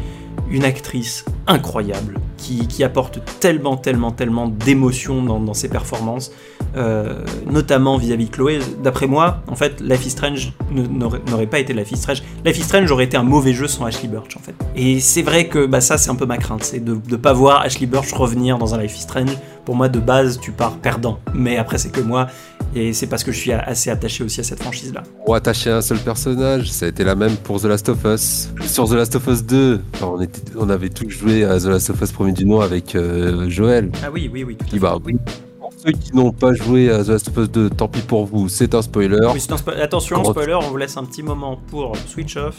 une 0.51 0.65
actrice 0.65 1.25
incroyable, 1.47 2.21
qui, 2.37 2.85
apporte 2.85 3.21
tellement, 3.41 3.77
tellement, 3.77 4.11
tellement 4.11 4.49
d'émotions 4.49 5.23
dans, 5.23 5.55
ses 5.55 5.69
performances, 5.69 6.33
euh, 6.77 7.15
notamment 7.51 7.99
vis-à-vis 7.99 8.27
de 8.27 8.31
Chloé. 8.31 8.61
D'après 8.83 9.07
moi, 9.07 9.43
en 9.49 9.57
fait, 9.57 9.81
Life 9.81 10.07
is 10.07 10.11
Strange 10.11 10.53
n'aurait 10.71 11.47
pas 11.47 11.59
été 11.59 11.73
Life 11.73 11.93
is 11.93 11.97
Strange. 11.97 12.23
Life 12.45 12.59
is 12.59 12.63
Strange 12.63 12.91
aurait 12.91 13.05
été 13.05 13.17
un 13.17 13.23
mauvais 13.23 13.53
jeu 13.53 13.69
sans 13.69 13.85
Ashley 13.85 14.09
Birch, 14.09 14.37
en 14.37 14.41
fait. 14.41 14.55
Et 14.77 15.01
c'est 15.01 15.23
vrai 15.23 15.49
que 15.49 15.67
bah, 15.67 15.81
ça, 15.81 15.99
c'est 15.99 16.11
un 16.11 16.15
peu 16.15 16.27
ma 16.27 16.39
crainte, 16.39 16.65
c'est 16.65 16.81
de 16.81 16.99
ne 17.09 17.17
pas 17.17 17.33
voir 17.33 17.61
Ashley 17.63 17.87
Birch 17.87 18.13
revenir 18.13 18.59
dans 18.59 18.75
un 18.75 18.83
Life 18.83 18.97
is 18.97 19.03
Strange. 19.03 19.37
Pour 19.65 19.77
moi, 19.77 19.89
de 19.89 20.01
base, 20.01 20.41
tu 20.41 20.51
pars 20.51 20.77
perdant. 20.79 21.19
Mais 21.35 21.57
après, 21.57 21.79
c'est 21.79 21.93
que 21.93 22.01
moi, 22.01 22.27
et 22.75 22.93
c'est 22.93 23.07
parce 23.07 23.23
que 23.23 23.33
je 23.33 23.39
suis 23.39 23.53
assez 23.53 23.91
attaché 23.91 24.25
aussi 24.25 24.41
à 24.41 24.45
cette 24.45 24.63
franchise-là. 24.63 25.03
Pour 25.25 25.35
attacher 25.35 25.71
à 25.71 25.77
un 25.77 25.83
seul 25.83 25.99
personnage, 25.99 26.71
ça 26.73 26.87
a 26.87 26.89
été 26.89 27.05
la 27.05 27.15
même 27.15 27.37
pour 27.37 27.61
The 27.61 27.67
Last 27.67 27.89
of 27.91 27.99
Us. 28.05 28.49
Sur 28.67 28.89
The 28.89 28.95
Last 28.95 29.15
of 29.15 29.27
Us 29.27 29.45
2, 29.45 29.81
on, 30.03 30.21
était, 30.21 30.41
on 30.57 30.71
avait 30.71 30.89
tous 30.89 31.11
joué 31.11 31.45
à 31.45 31.59
The 31.61 31.65
Last 31.65 31.91
of 31.91 32.01
Us 32.01 32.13
premier 32.13 32.33
du 32.33 32.47
nom 32.47 32.61
avec 32.61 32.95
euh, 32.95 33.49
Joël. 33.51 33.91
Ah 34.03 34.09
oui, 34.13 34.31
oui, 34.33 34.43
oui. 34.45 34.57
Tout 34.57 34.79
bah, 34.79 34.97
oui. 35.05 35.17
Ceux 35.85 35.93
qui 35.93 36.15
n'ont 36.15 36.31
pas 36.31 36.55
joué 36.55 36.91
à 36.91 37.03
The 37.03 37.09
Last 37.09 37.29
of 37.29 37.37
Us 37.39 37.51
2, 37.51 37.71
tant 37.71 37.89
pis 37.89 38.03
pour 38.03 38.25
vous, 38.25 38.49
c'est 38.49 38.73
un 38.75 38.83
spoiler. 38.83 39.19
Attention, 39.81 40.23
spoiler, 40.25 40.55
on 40.55 40.61
vous 40.61 40.77
laisse 40.77 40.97
un 40.97 41.05
petit 41.05 41.25
moment 41.25 41.59
pour 41.69 41.97
switch 42.07 42.37
off. 42.37 42.59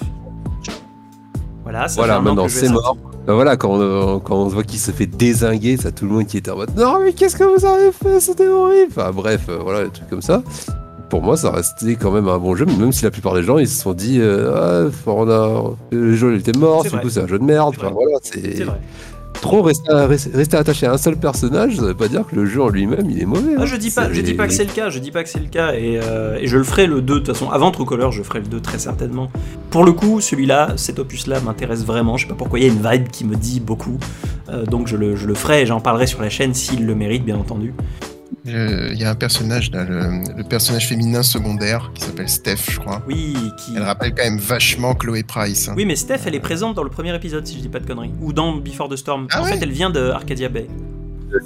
Voilà, 1.63 1.87
ça 1.87 1.95
voilà 1.95 2.19
maintenant 2.19 2.49
c'est 2.49 2.67
mort. 2.67 2.97
Bah 3.25 3.33
voilà, 3.35 3.55
quand 3.55 3.79
on, 3.79 4.19
quand 4.19 4.35
on 4.35 4.47
voit 4.47 4.63
qu'il 4.63 4.79
se 4.79 4.91
fait 4.91 5.05
désinguer, 5.05 5.77
ça 5.77 5.93
tout 5.93 6.03
le 6.03 6.11
monde 6.11 6.27
qui 6.27 6.35
était 6.35 6.51
en 6.51 6.57
mode 6.57 6.75
Non, 6.75 6.99
mais 7.01 7.13
qu'est-ce 7.13 7.37
que 7.37 7.45
vous 7.45 7.65
avez 7.65 7.93
fait 7.93 8.19
C'était 8.19 8.47
horrible 8.47 8.91
Enfin 8.91 9.11
bref, 9.11 9.45
euh, 9.47 9.59
voilà, 9.63 9.85
des 9.85 9.89
trucs 9.89 10.09
comme 10.09 10.21
ça. 10.21 10.43
Pour 11.09 11.21
moi, 11.21 11.37
ça 11.37 11.51
restait 11.51 11.95
quand 11.95 12.11
même 12.11 12.27
un 12.27 12.37
bon 12.37 12.55
jeu, 12.55 12.65
même 12.65 12.91
si 12.91 13.05
la 13.05 13.11
plupart 13.11 13.35
des 13.35 13.43
gens 13.43 13.57
ils 13.57 13.69
se 13.69 13.81
sont 13.81 13.93
dit 13.93 14.17
euh, 14.19 14.89
ah, 14.89 15.09
on 15.09 15.29
a, 15.29 15.71
le 15.91 16.15
jeu 16.15 16.33
il 16.33 16.41
était 16.41 16.57
mort, 16.57 16.83
du 16.83 16.89
coup 16.89 17.09
c'est 17.09 17.21
un 17.21 17.27
jeu 17.27 17.39
de 17.39 17.45
merde. 17.45 17.73
Enfin, 17.77 17.91
voilà, 17.91 18.17
c'est 18.21 18.65
trop 19.41 19.61
rester, 19.61 19.91
attaché 20.55 20.85
à 20.85 20.93
un 20.93 20.97
seul 20.97 21.17
personnage, 21.17 21.75
ça 21.75 21.83
veut 21.83 21.93
pas 21.93 22.07
dire 22.07 22.25
que 22.25 22.35
le 22.35 22.45
jeu 22.45 22.61
en 22.61 22.69
lui-même 22.69 23.09
il 23.09 23.21
est 23.21 23.25
mauvais. 23.25 23.53
Ah, 23.57 23.65
je 23.65 23.75
dis 23.75 23.91
pas, 23.91 24.11
je 24.11 24.21
dis 24.21 24.33
pas 24.33 24.47
que 24.47 24.53
c'est 24.53 24.63
le 24.63 24.71
cas, 24.71 24.89
je 24.89 24.99
dis 24.99 25.11
pas 25.11 25.23
que 25.23 25.29
c'est 25.29 25.39
le 25.39 25.47
cas, 25.47 25.73
et, 25.73 25.99
euh, 26.01 26.37
et, 26.39 26.47
je 26.47 26.57
le 26.57 26.63
ferai 26.63 26.87
le 26.87 27.01
2 27.01 27.13
de 27.13 27.19
toute 27.19 27.27
façon. 27.27 27.49
Avant 27.49 27.71
True 27.71 27.85
Color, 27.85 28.11
je 28.11 28.23
ferai 28.23 28.39
le 28.39 28.47
2 28.47 28.59
très 28.59 28.79
certainement. 28.79 29.29
Pour 29.69 29.83
le 29.83 29.91
coup, 29.91 30.21
celui-là, 30.21 30.73
cet 30.75 30.99
opus-là 30.99 31.39
m'intéresse 31.41 31.85
vraiment. 31.85 32.17
Je 32.17 32.23
sais 32.23 32.29
pas 32.29 32.35
pourquoi 32.35 32.59
il 32.59 32.65
y 32.65 32.69
a 32.69 32.73
une 32.73 32.81
vibe 32.81 33.09
qui 33.09 33.25
me 33.25 33.35
dit 33.35 33.59
beaucoup, 33.59 33.97
euh, 34.49 34.65
donc 34.65 34.87
je 34.87 34.97
le, 34.97 35.15
je 35.15 35.27
le 35.27 35.33
ferai 35.33 35.63
et 35.63 35.65
j'en 35.65 35.81
parlerai 35.81 36.07
sur 36.07 36.21
la 36.21 36.29
chaîne 36.29 36.53
s'il 36.53 36.85
le 36.85 36.95
mérite, 36.95 37.25
bien 37.25 37.37
entendu. 37.37 37.73
Il 38.45 38.97
y 38.97 39.03
a 39.03 39.09
un 39.09 39.15
personnage, 39.15 39.71
là, 39.71 39.85
le, 39.85 40.43
personnage 40.43 40.87
féminin 40.87 41.23
secondaire 41.23 41.91
qui 41.93 42.03
s'appelle 42.03 42.29
Steph, 42.29 42.71
je 42.71 42.79
crois. 42.79 43.01
Oui, 43.07 43.35
qui. 43.57 43.73
Elle 43.75 43.83
rappelle 43.83 44.13
quand 44.13 44.23
même 44.23 44.39
vachement 44.39 44.95
Chloé 44.95 45.23
Price. 45.23 45.69
Hein. 45.69 45.73
Oui, 45.77 45.85
mais 45.85 45.95
Steph, 45.95 46.21
elle 46.25 46.35
est 46.35 46.39
présente 46.39 46.75
dans 46.75 46.83
le 46.83 46.89
premier 46.89 47.15
épisode, 47.15 47.45
si 47.45 47.55
je 47.57 47.61
dis 47.61 47.69
pas 47.69 47.79
de 47.79 47.87
conneries. 47.87 48.11
Ou 48.21 48.33
dans 48.33 48.55
Before 48.55 48.89
the 48.89 48.95
Storm. 48.95 49.27
Ah 49.31 49.41
en 49.41 49.45
fait, 49.45 49.59
elle 49.61 49.71
vient 49.71 49.89
de 49.89 50.09
Arcadia 50.09 50.49
Bay. 50.49 50.67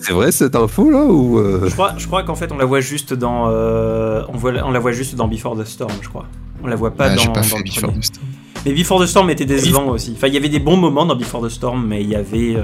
C'est 0.01 0.13
vrai 0.13 0.31
cette 0.31 0.55
info 0.55 0.91
là 0.91 1.05
ou 1.05 1.39
euh? 1.39 1.61
Je 1.65 1.73
crois, 1.73 1.93
je 1.97 2.05
crois 2.07 2.23
qu'en 2.23 2.35
fait 2.35 2.51
on 2.51 2.57
la 2.57 2.65
voit 2.65 2.81
juste 2.81 3.13
dans, 3.13 3.49
euh, 3.49 4.21
on, 4.27 4.37
voit, 4.37 4.51
on 4.65 4.71
la 4.71 4.79
voit 4.79 4.91
juste 4.91 5.15
dans 5.15 5.29
Before 5.29 5.57
the 5.57 5.65
Storm, 5.65 5.93
je 6.01 6.09
crois. 6.09 6.25
On 6.61 6.67
la 6.67 6.75
voit 6.75 6.91
pas 6.91 7.05
ah, 7.05 7.15
dans, 7.15 7.31
pas 7.31 7.41
dans 7.41 7.59
Before 7.61 7.93
the 7.93 8.03
Storm. 8.03 8.27
Mais 8.65 8.73
Before 8.73 9.01
the 9.01 9.05
Storm 9.05 9.29
était 9.29 9.45
décevant 9.45 9.87
aussi. 9.87 10.13
Enfin, 10.15 10.27
il 10.27 10.33
y 10.33 10.37
avait 10.37 10.49
des 10.49 10.59
bons 10.59 10.75
moments 10.75 11.05
dans 11.05 11.15
Before 11.15 11.41
the 11.41 11.49
Storm, 11.49 11.85
mais 11.87 12.01
il 12.01 12.09
y 12.09 12.15
avait, 12.15 12.55
euh, 12.55 12.63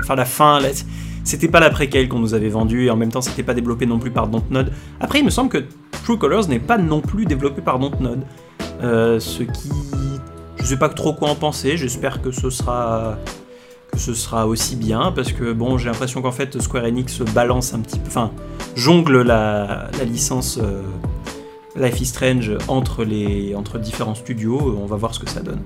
enfin 0.00 0.16
la 0.16 0.24
fin, 0.24 0.58
c'était 1.28 1.48
pas 1.48 1.60
la 1.60 1.68
préquelle 1.68 2.08
qu'on 2.08 2.20
nous 2.20 2.32
avait 2.32 2.48
vendue 2.48 2.86
et 2.86 2.90
en 2.90 2.96
même 2.96 3.12
temps 3.12 3.20
c'était 3.20 3.42
pas 3.42 3.52
développé 3.52 3.84
non 3.84 3.98
plus 3.98 4.10
par 4.10 4.28
Dontnod. 4.28 4.72
Après 4.98 5.18
il 5.18 5.26
me 5.26 5.30
semble 5.30 5.50
que 5.50 5.64
True 6.04 6.16
Colors 6.16 6.48
n'est 6.48 6.58
pas 6.58 6.78
non 6.78 7.02
plus 7.02 7.26
développé 7.26 7.60
par 7.60 7.78
Dontnod. 7.78 8.20
Euh, 8.82 9.20
ce 9.20 9.42
qui... 9.42 9.70
Je 10.56 10.64
sais 10.64 10.78
pas 10.78 10.88
trop 10.88 11.12
quoi 11.12 11.28
en 11.28 11.34
penser, 11.34 11.76
j'espère 11.76 12.22
que 12.22 12.30
ce 12.30 12.48
sera 12.48 13.18
que 13.92 13.98
ce 13.98 14.14
sera 14.14 14.46
aussi 14.46 14.76
bien 14.76 15.12
parce 15.12 15.32
que 15.32 15.52
bon 15.52 15.76
j'ai 15.76 15.90
l'impression 15.90 16.22
qu'en 16.22 16.32
fait 16.32 16.60
Square 16.60 16.84
Enix 16.84 17.20
balance 17.34 17.74
un 17.74 17.80
petit 17.80 17.98
peu, 17.98 18.06
enfin 18.06 18.30
jongle 18.74 19.22
la, 19.22 19.88
licence 20.06 20.58
euh, 20.62 20.82
Life 21.76 22.00
is 22.00 22.06
Strange 22.06 22.52
entre, 22.68 23.04
les, 23.04 23.54
entre 23.54 23.78
différents 23.78 24.14
studios, 24.14 24.78
on 24.82 24.86
va 24.86 24.96
voir 24.96 25.14
ce 25.14 25.20
que 25.20 25.28
ça 25.28 25.40
donne. 25.40 25.60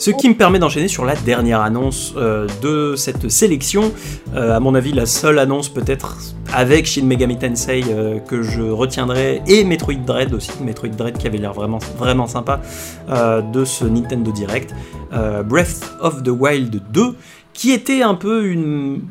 Ce 0.00 0.10
qui 0.10 0.30
me 0.30 0.34
permet 0.34 0.58
d'enchaîner 0.58 0.88
sur 0.88 1.04
la 1.04 1.14
dernière 1.14 1.60
annonce 1.60 2.14
euh, 2.16 2.46
de 2.62 2.96
cette 2.96 3.28
sélection. 3.28 3.92
Euh, 4.34 4.56
à 4.56 4.58
mon 4.58 4.74
avis, 4.74 4.92
la 4.92 5.04
seule 5.04 5.38
annonce 5.38 5.68
peut-être 5.68 6.16
avec 6.54 6.86
Shin 6.86 7.04
Megami 7.04 7.36
Tensei 7.36 7.84
euh, 7.86 8.18
que 8.18 8.40
je 8.40 8.62
retiendrai 8.62 9.42
et 9.46 9.62
Metroid 9.62 10.02
Dread 10.06 10.32
aussi, 10.32 10.52
Metroid 10.62 10.88
Dread 10.88 11.18
qui 11.18 11.26
avait 11.26 11.36
l'air 11.36 11.52
vraiment, 11.52 11.80
vraiment 11.98 12.26
sympa 12.26 12.62
de 13.08 13.64
ce 13.66 13.84
Nintendo 13.84 14.32
Direct. 14.32 14.74
Breath 15.44 15.92
of 16.00 16.22
the 16.22 16.30
Wild 16.30 16.80
2 16.92 17.14
qui 17.52 17.72
était 17.72 18.00
un 18.00 18.14
peu 18.14 18.46
une 18.46 19.02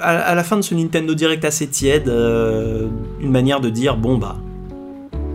à, 0.00 0.34
la 0.36 0.44
fin 0.44 0.56
de 0.56 0.62
ce 0.62 0.76
Nintendo 0.76 1.14
Direct 1.14 1.44
assez 1.44 1.66
tiède, 1.66 2.06
une 2.08 3.30
manière 3.32 3.60
de 3.60 3.70
dire 3.70 3.96
bon 3.96 4.16
bah 4.16 4.36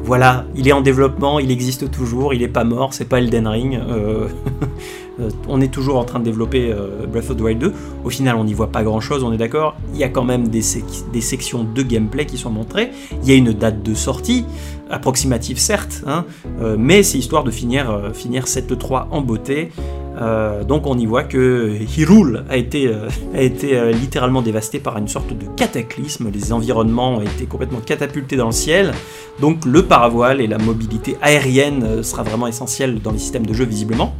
voilà, 0.03 0.45
il 0.55 0.67
est 0.67 0.71
en 0.71 0.81
développement, 0.81 1.39
il 1.39 1.51
existe 1.51 1.91
toujours, 1.91 2.33
il 2.33 2.41
est 2.43 2.47
pas 2.47 2.63
mort, 2.63 2.93
c'est 2.93 3.05
pas 3.05 3.19
Elden 3.19 3.47
Ring. 3.47 3.75
Euh, 3.75 4.27
on 5.47 5.61
est 5.61 5.71
toujours 5.71 5.97
en 5.97 6.03
train 6.03 6.19
de 6.19 6.25
développer 6.25 6.71
euh, 6.71 7.05
Breath 7.07 7.29
of 7.29 7.37
the 7.37 7.41
Wild 7.41 7.59
2. 7.59 7.73
Au 8.03 8.09
final, 8.09 8.35
on 8.35 8.43
n'y 8.43 8.53
voit 8.53 8.71
pas 8.71 8.83
grand 8.83 8.99
chose, 8.99 9.23
on 9.23 9.31
est 9.33 9.37
d'accord. 9.37 9.75
Il 9.93 9.99
y 9.99 10.03
a 10.03 10.09
quand 10.09 10.23
même 10.23 10.47
des, 10.47 10.61
sections 10.61 11.63
de 11.63 11.81
gameplay 11.81 12.25
qui 12.25 12.37
sont 12.37 12.49
montrées. 12.49 12.91
Il 13.23 13.29
y 13.29 13.31
a 13.31 13.35
une 13.35 13.53
date 13.53 13.83
de 13.83 13.93
sortie, 13.93 14.45
approximative 14.89 15.57
certes, 15.57 16.03
hein, 16.05 16.25
mais 16.77 17.03
c'est 17.03 17.17
histoire 17.17 17.43
de 17.43 17.51
finir, 17.51 18.11
cette 18.45 18.77
3 18.77 19.07
en 19.11 19.21
beauté. 19.21 19.71
Euh, 20.19 20.63
donc 20.63 20.85
on 20.87 20.97
y 20.97 21.05
voit 21.05 21.23
que 21.23 21.77
Hyrule 21.97 22.43
a 22.49 22.57
été, 22.57 22.87
euh, 22.87 23.09
euh, 23.35 23.91
littéralement 23.91 24.41
dévasté 24.41 24.79
par 24.79 24.97
une 24.97 25.07
sorte 25.07 25.33
de 25.33 25.45
cataclysme, 25.55 26.29
les 26.31 26.51
environnements 26.51 27.17
ont 27.17 27.21
été 27.21 27.45
complètement 27.45 27.79
catapultés 27.79 28.35
dans 28.35 28.47
le 28.47 28.51
ciel, 28.51 28.93
donc 29.39 29.65
le 29.65 29.83
paravoile 29.83 30.41
et 30.41 30.47
la 30.47 30.57
mobilité 30.57 31.17
aérienne 31.21 32.03
sera 32.03 32.23
vraiment 32.23 32.47
essentielle 32.47 32.99
dans 33.01 33.11
les 33.11 33.19
systèmes 33.19 33.45
de 33.45 33.53
jeu 33.53 33.65
visiblement. 33.65 34.13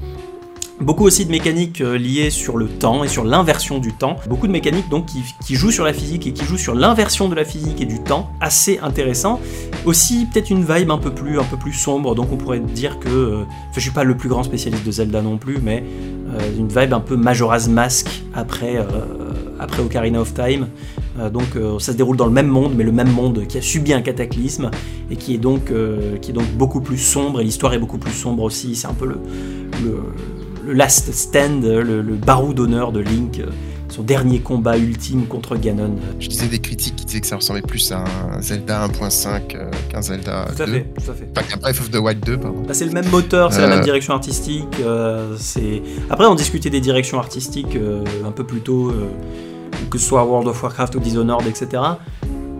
Beaucoup 0.82 1.06
aussi 1.06 1.26
de 1.26 1.32
mécaniques 1.32 1.80
euh, 1.82 1.96
liées 1.96 2.32
sur 2.32 2.58
le 2.58 2.68
temps 2.68 3.04
et 3.04 3.08
sur 3.08 3.24
l'inversion 3.24 3.78
du 3.78 3.94
temps. 3.94 4.16
Beaucoup 4.28 4.48
de 4.48 4.52
mécaniques 4.52 4.90
donc 4.90 5.06
qui, 5.06 5.56
jouent 5.56 5.70
sur 5.70 5.86
la 5.86 5.94
physique 5.94 6.26
et 6.26 6.34
qui 6.34 6.44
jouent 6.44 6.58
sur 6.58 6.74
l'inversion 6.74 7.30
de 7.30 7.36
la 7.36 7.46
physique 7.46 7.80
et 7.82 7.86
du 7.86 8.02
temps. 8.02 8.32
Assez 8.42 8.80
intéressant. 8.82 9.40
Aussi 9.86 10.26
peut-être 10.26 10.50
une 10.50 10.66
vibe 10.66 10.90
un 10.90 10.98
peu 10.98 11.12
plus 11.12 11.40
un 11.40 11.44
peu 11.44 11.56
plus 11.56 11.74
sombre. 11.74 12.16
Donc 12.16 12.32
on 12.32 12.38
pourrait 12.38 12.60
dire 12.60 12.98
que, 13.00 13.10
euh, 13.10 13.44
je 13.76 13.80
suis 13.80 13.92
pas 13.92 14.04
le 14.04 14.18
plus 14.18 14.28
grand 14.28 14.42
spécialiste 14.42 14.84
de 14.84 14.92
Zelda 14.92 15.22
non 15.22 15.38
plus, 15.38 15.60
mais 15.62 15.84
euh, 16.34 16.40
une 16.58 16.68
vibe 16.68 16.94
un 16.94 17.00
peu 17.00 17.16
Majora's 17.16 17.70
Mask 17.70 18.24
après 18.34 18.84
après 19.60 19.84
Ocarina 19.84 20.20
of 20.20 20.34
Time. 20.34 20.68
donc 21.32 21.50
ça 21.78 21.92
se 21.92 21.98
déroule 21.98 22.18
dans 22.18 22.26
le 22.26 22.32
même 22.32 22.48
monde, 22.48 22.74
mais 22.76 22.84
le 22.84 22.92
même 22.92 23.12
monde 23.12 23.46
qui 23.48 23.60
a 23.60 23.62
subi 23.62 23.94
un 23.94 24.02
cataclysme 24.02 24.72
et 25.12 25.16
qui 25.16 25.36
est 25.36 25.38
donc, 25.38 25.72
qui 26.22 26.32
est 26.32 26.34
donc 26.34 26.52
beaucoup 26.58 26.82
plus 26.82 26.98
sombre, 26.98 27.42
et 27.42 27.44
l'histoire 27.44 27.76
est 27.76 27.80
beaucoup 27.80 28.00
plus 28.00 28.14
sombre 28.14 28.42
aussi, 28.42 28.76
c'est 28.76 28.88
un 28.88 28.96
peu 28.96 29.06
le, 29.06 29.18
le 30.66 30.74
last 30.74 31.12
stand, 31.14 31.64
le, 31.64 32.02
barreau 32.16 32.54
d'honneur 32.54 32.92
de 32.92 33.00
Link, 33.00 33.40
euh, 33.40 33.48
son 33.90 34.04
dernier 34.04 34.40
combat 34.40 34.78
ultime 34.78 35.26
contre 35.26 35.56
Ganon. 35.56 35.96
Je 36.20 36.28
disais 36.28 36.48
des 36.48 36.60
critiques 36.60 36.96
qui 36.96 37.06
disaient 37.06 37.22
que 37.22 37.28
ça 37.28 37.36
ressemblait 37.36 37.62
plus 37.62 37.92
à 37.92 38.04
un 38.04 38.42
Zelda 38.42 38.88
1.5 38.88 39.56
euh, 39.56 39.70
qu'un 39.90 40.02
Zelda 40.02 40.48
tout 40.56 40.64
à 40.64 40.66
2. 40.66 40.72
Fait, 40.72 40.84
tout 40.84 41.12
à 41.12 41.14
fait. 41.14 41.26
Pas 41.34 41.44
qu'un 41.44 41.58
Breath 41.58 41.80
of 41.80 41.92
the 41.92 41.98
Wild 41.98 42.24
2, 42.26 42.38
pardon. 42.38 42.64
Bah, 42.68 42.74
c'est 42.74 42.86
le 42.86 42.92
même 42.92 43.10
moteur, 43.10 43.52
c'est 43.52 43.62
la 43.62 43.68
même 43.68 43.80
euh. 43.80 43.84
direction 43.84 44.14
artistique. 44.14 44.82
c'est 45.38 45.82
Après, 46.10 46.26
on 46.26 46.36
discutait 46.36 46.70
des 46.70 46.82
directions 46.82 47.20
artistiques 47.20 47.78
un 48.26 48.32
peu 48.32 48.46
plus 48.46 48.62
tôt 48.62 48.94
que 49.90 49.98
ce 49.98 50.06
soit 50.06 50.24
World 50.24 50.48
of 50.48 50.62
Warcraft 50.62 50.96
ou 50.96 51.00
Dishonored, 51.00 51.46
etc. 51.48 51.82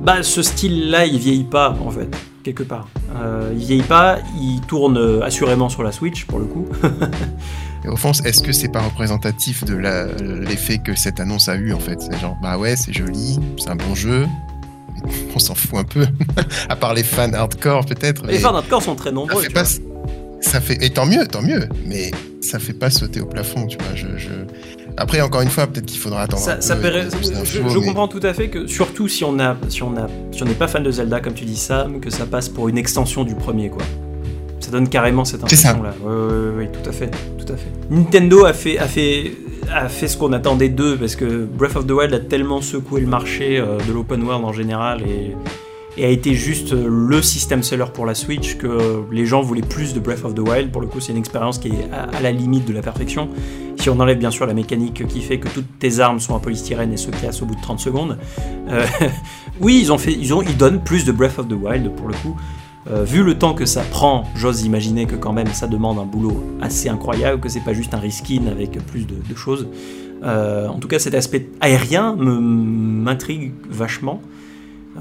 Bah, 0.02 0.24
ce 0.24 0.42
style-là, 0.42 1.06
il 1.06 1.20
vieillit 1.20 1.44
pas, 1.44 1.76
en 1.86 1.92
fait, 1.92 2.10
quelque 2.44 2.64
part. 2.64 2.88
Euh, 3.16 3.52
il 3.54 3.66
vieillit 3.66 3.84
pas, 3.84 4.18
il 4.40 4.62
tourne 4.62 4.98
euh, 4.98 5.22
assurément 5.22 5.70
sur 5.70 5.84
la 5.84 5.92
Switch, 5.92 6.26
pour 6.26 6.40
le 6.40 6.46
coup. 6.46 6.68
Fond, 7.96 8.12
est-ce 8.26 8.42
que 8.42 8.52
c'est 8.52 8.70
pas 8.70 8.82
représentatif 8.82 9.64
de 9.64 9.76
l'effet 9.76 10.78
que 10.78 10.96
cette 10.96 11.20
annonce 11.20 11.50
a 11.50 11.56
eu 11.56 11.74
en 11.74 11.80
fait? 11.80 12.02
C'est 12.02 12.18
genre, 12.20 12.38
bah 12.42 12.58
ouais, 12.58 12.76
c'est 12.76 12.94
joli, 12.94 13.40
c'est 13.58 13.70
un 13.70 13.76
bon 13.76 13.96
jeu, 13.96 14.28
on 15.36 15.40
s'en 15.40 15.56
fout 15.56 15.80
un 15.80 15.84
peu. 15.84 16.06
à 16.70 16.76
part 16.76 16.94
les 16.94 17.04
fans 17.04 17.34
hardcore 17.34 17.86
peut-être. 17.86 18.26
Les 18.28 18.40
fans 18.40 18.56
hardcore 18.56 18.82
sont 18.82 18.96
très 18.96 19.12
nombreux. 19.12 19.42
Ça 19.42 19.48
fait, 19.48 19.54
pas... 19.54 19.66
ça 20.42 20.62
fait... 20.62 20.84
Et 20.84 20.92
tant 20.92 21.06
mieux, 21.06 21.28
tant 21.28 21.42
mieux. 21.42 21.68
Mais 21.86 22.12
ça 22.42 22.60
fait 22.60 22.74
pas 22.74 22.90
sauter 22.90 23.22
au 23.22 23.26
plafond, 23.26 23.68
tu 23.68 23.78
vois. 23.78 23.96
Je, 23.96 24.08
Après, 24.98 25.22
encore 25.22 25.42
une 25.42 25.50
fois, 25.50 25.68
peut-être 25.68 25.86
qu'il 25.86 26.00
faudra 26.00 26.24
attendre. 26.24 26.42
Ça, 26.42 26.54
un 26.74 26.78
peu, 26.78 26.92
je, 27.44 27.80
comprends 27.80 28.08
tout 28.08 28.20
à 28.24 28.34
fait 28.34 28.50
que, 28.50 28.68
surtout 28.68 29.08
si 29.08 29.24
on 29.24 29.40
a, 29.40 29.56
si 29.70 29.84
on 29.84 29.96
a, 29.98 30.08
si 30.32 30.44
on 30.44 30.46
n'est 30.46 30.54
pas 30.54 30.68
fan 30.68 30.84
de 30.84 30.92
Zelda, 30.92 31.20
comme 31.20 31.34
tu 31.34 31.46
dis 31.46 31.58
Sam, 31.58 32.00
que 32.00 32.10
ça 32.10 32.26
passe 32.26 32.50
pour 32.50 32.68
une 32.68 32.78
extension 32.78 33.24
du 33.24 33.36
premier, 33.36 33.70
quoi. 33.70 33.84
Ça 34.62 34.70
donne 34.72 34.88
carrément 34.88 35.26
cette 35.26 35.44
impression-là. 35.44 35.94
Oui, 36.02 36.14
oui, 36.14 36.50
oui, 36.60 36.66
tout 36.72 36.88
à 36.88 36.94
fait, 36.94 37.10
tout 37.38 37.52
à 37.52 37.58
fait. 37.58 37.70
Nintendo 37.90 38.46
a 38.46 38.54
fait, 38.54 38.78
a 38.78 38.88
fait, 38.88 39.34
a 39.74 39.90
fait 39.90 40.08
ce 40.08 40.18
qu'on 40.18 40.34
attendait 40.34 40.70
d'eux 40.70 40.98
parce 40.98 41.16
que 41.16 41.46
Breath 41.46 41.76
of 41.76 41.88
the 41.88 41.92
Wild 41.92 42.14
a 42.14 42.20
tellement 42.20 42.62
secoué 42.62 43.02
le 43.02 43.08
marché 43.08 43.58
euh, 43.58 43.78
de 43.88 43.92
l'open 43.92 44.24
world 44.24 44.46
en 44.46 44.54
général 44.54 45.02
et, 45.02 45.36
a 46.04 46.08
été 46.08 46.34
juste 46.34 46.74
le 46.74 47.22
système 47.22 47.62
seller 47.62 47.86
pour 47.94 48.08
la 48.08 48.16
Switch 48.16 48.56
que 48.58 49.04
les 49.12 49.28
gens 49.28 49.42
voulaient 49.42 49.62
plus 49.62 49.94
de 49.94 50.00
Breath 50.00 50.26
of 50.26 50.34
the 50.34 50.40
Wild. 50.40 50.72
Pour 50.72 50.82
le 50.82 50.88
coup, 50.88 51.00
c'est 51.00 51.12
une 51.12 51.20
expérience 51.20 51.60
qui 51.60 51.68
est 51.68 51.90
à, 51.94 52.22
la 52.22 52.32
limite 52.32 52.66
de 52.66 52.74
la 52.74 52.82
perfection. 52.82 53.30
Si 53.78 53.88
on 53.90 54.00
enlève 54.00 54.18
bien 54.18 54.32
sûr 54.32 54.48
la 54.48 54.56
mécanique 54.56 55.06
qui 55.08 55.22
fait 55.22 55.38
que 55.38 55.48
toutes 55.48 55.78
tes 55.78 56.00
armes 56.00 56.20
sont 56.20 56.34
en 56.34 56.40
polystyrène 56.40 56.92
et 56.92 56.98
se 56.98 57.12
cassent 57.12 57.44
au 57.44 57.46
bout 57.46 57.56
de 57.56 57.62
30 57.62 57.80
secondes. 57.80 58.18
Euh, 58.70 58.84
oui, 59.60 59.80
ils 59.80 59.92
ont 59.92 60.00
fait, 60.00 60.14
ils 60.14 60.34
ont, 60.34 60.42
ils 60.42 60.58
donnent 60.58 60.82
plus 60.82 61.06
de 61.06 61.12
Breath 61.12 61.38
of 61.38 61.48
the 61.50 61.54
Wild 61.54 61.94
pour 61.96 62.08
le 62.08 62.16
coup. 62.16 62.36
Euh, 62.90 63.04
vu 63.04 63.24
le 63.24 63.38
temps 63.38 63.54
que 63.54 63.66
ça 63.66 63.84
prend, 63.84 64.26
j'ose 64.36 64.64
imaginer 64.64 65.06
que 65.06 65.16
quand 65.16 65.34
même 65.34 65.48
ça 65.48 65.68
demande 65.68 66.00
un 66.00 66.06
boulot 66.06 66.44
assez 66.62 66.90
incroyable, 66.90 67.40
que 67.40 67.50
c'est 67.50 67.64
pas 67.64 67.74
juste 67.74 67.94
un 67.94 68.00
reskin 68.00 68.48
avec 68.50 68.72
plus 68.88 69.06
de, 69.06 69.36
choses. 69.36 69.68
Euh, 70.24 70.68
en 70.68 70.80
tout 70.80 70.88
cas, 70.88 70.98
cet 70.98 71.14
aspect 71.14 71.48
aérien 71.62 72.16
m'intrigue 72.18 73.54
vachement. 73.70 74.22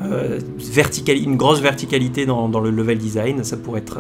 Euh, 0.03 0.39
une 1.09 1.37
grosse 1.37 1.61
verticalité 1.61 2.27
dans, 2.27 2.61
le 2.61 2.71
level 2.71 2.99
design, 2.99 3.45
ça 3.45 3.57
pourrait, 3.57 3.81
être, 3.81 3.99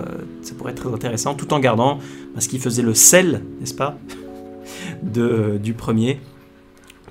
très 0.75 0.93
intéressant, 0.93 1.35
tout 1.35 1.53
en 1.55 1.59
gardant 1.59 1.99
ce 2.39 2.49
qui 2.49 2.59
faisait 2.59 2.83
le 2.83 2.95
sel, 2.95 3.43
n'est-ce 3.61 3.75
pas, 3.75 3.99
du 5.03 5.73
premier. 5.73 6.21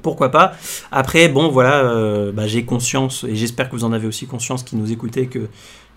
Pourquoi 0.01 0.29
pas 0.29 0.53
Après, 0.91 1.27
bon, 1.27 1.49
voilà, 1.49 2.31
bah, 2.31 2.47
j'ai 2.47 2.63
conscience, 2.63 3.25
et 3.27 3.35
j'espère 3.35 3.69
que 3.69 3.75
vous 3.75 3.83
en 3.83 3.91
avez 3.91 4.07
aussi 4.07 4.27
conscience 4.27 4.63
qui 4.63 4.77
nous 4.77 4.91
écoutez, 4.91 5.27
que 5.27 5.49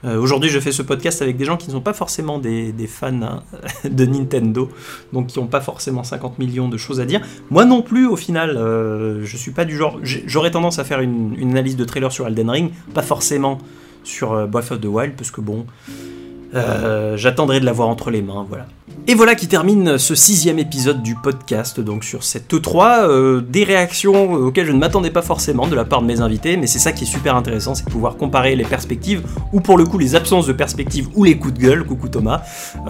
euh, 0.05 0.19
aujourd'hui, 0.19 0.51
je 0.51 0.59
fais 0.59 0.73
ce 0.73 0.83
podcast 0.83 1.23
avec 1.23 1.37
des 1.37 1.45
gens 1.45 1.57
qui 1.57 1.69
ne 1.69 1.73
sont 1.73 1.81
pas 1.81 1.93
forcément 1.93 2.39
des, 2.39 2.73
fans 2.89 3.23
hein, 3.23 3.43
de 3.89 4.05
Nintendo, 4.05 4.69
donc 5.13 5.29
qui 5.29 5.39
n'ont 5.39 5.47
pas 5.47 5.61
forcément 5.61 6.05
50 6.05 6.39
millions 6.39 6.69
de 6.69 6.77
choses 6.77 7.01
à 7.01 7.05
dire. 7.05 7.21
Moi 7.51 7.65
non 7.65 7.83
plus, 7.83 8.07
au 8.07 8.17
final, 8.17 8.57
euh, 8.57 9.25
je 9.25 9.37
suis 9.37 9.53
pas 9.53 9.65
du 9.65 9.77
genre. 9.77 10.01
J'aurais 10.03 10.51
tendance 10.51 10.79
à 10.79 10.85
faire 10.85 11.01
une, 11.01 11.37
analyse 11.51 11.77
de 11.77 11.85
trailer 11.85 12.11
sur 12.11 12.27
Elden 12.27 12.51
Ring, 12.51 12.71
pas 12.95 13.03
forcément 13.03 13.59
sur 14.05 14.33
euh, 14.33 14.47
Breath 14.47 14.73
of 14.73 14.81
the 14.81 14.87
Wild, 14.87 15.15
parce 15.17 15.31
que 15.31 15.41
bon, 15.41 15.67
j'attendrai 17.15 17.61
de 17.61 17.65
l'avoir 17.65 17.89
entre 17.89 18.11
les 18.11 18.23
mains, 18.23 18.45
voilà. 18.49 18.67
Et 19.09 19.15
voilà 19.17 19.35
qui 19.35 19.49
termine 19.49 19.99
ce 19.99 20.15
sixième 20.15 20.61
épisode 20.61 21.03
du 21.03 21.17
podcast, 21.17 21.81
donc 21.81 22.05
sur 22.05 22.23
cette 22.23 22.55
E3, 22.55 23.01
euh, 23.03 23.41
des 23.41 23.65
réactions 23.65 24.33
auxquelles 24.33 24.67
je 24.67 24.71
ne 24.71 24.79
m'attendais 24.79 25.11
pas 25.11 25.23
forcément 25.23 25.67
de 25.67 25.75
la 25.75 25.85
part 25.85 26.03
de 26.03 26.07
mes 26.07 26.21
invités, 26.21 26.57
mais 26.57 26.69
c'est 26.69 26.79
ça 26.79 26.93
qui 26.93 27.03
est 27.03 27.07
super 27.09 27.35
intéressant, 27.35 27.75
c'est 27.75 27.85
de 27.85 27.91
pouvoir 27.91 28.17
comparer 28.17 28.55
les 28.55 28.63
perspectives, 28.63 29.23
ou 29.53 29.61
pour 29.61 29.77
le 29.77 29.87
coup 29.87 29.99
les 29.99 30.15
absences 30.15 30.47
de 30.47 30.53
perspectives, 30.53 31.09
ou 31.17 31.25
les 31.25 31.37
coups 31.37 31.55
de 31.55 31.59
gueule, 31.59 31.85
coucou 31.85 32.09
Thomas, 32.09 32.43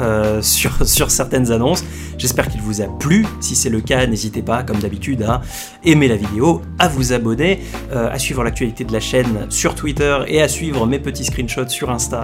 euh, 0.02 0.42
sur, 0.42 0.86
sur 0.86 1.10
certaines 1.10 1.50
annonces. 1.50 1.82
J'espère 2.18 2.48
qu'il 2.48 2.60
vous 2.60 2.82
a 2.82 2.88
plu, 2.98 3.26
si 3.40 3.56
c'est 3.56 3.70
le 3.70 3.80
cas, 3.80 4.06
n'hésitez 4.06 4.42
pas, 4.42 4.62
comme 4.64 4.80
d'habitude, 4.80 5.22
à 5.22 5.40
aimer 5.82 6.08
la 6.08 6.16
vidéo, 6.16 6.60
à 6.78 6.88
vous 6.88 7.14
abonner, 7.14 7.60
euh, 7.90 8.12
à 8.12 8.18
suivre 8.18 8.44
l'actualité 8.44 8.84
de 8.84 8.92
la 8.92 9.00
chaîne 9.00 9.46
sur 9.48 9.74
Twitter, 9.74 10.18
et 10.26 10.42
à 10.42 10.48
suivre 10.48 10.86
mes 10.86 10.98
petits 10.98 11.24
screenshots 11.24 11.70
sur 11.70 11.88
Insta. 11.88 12.22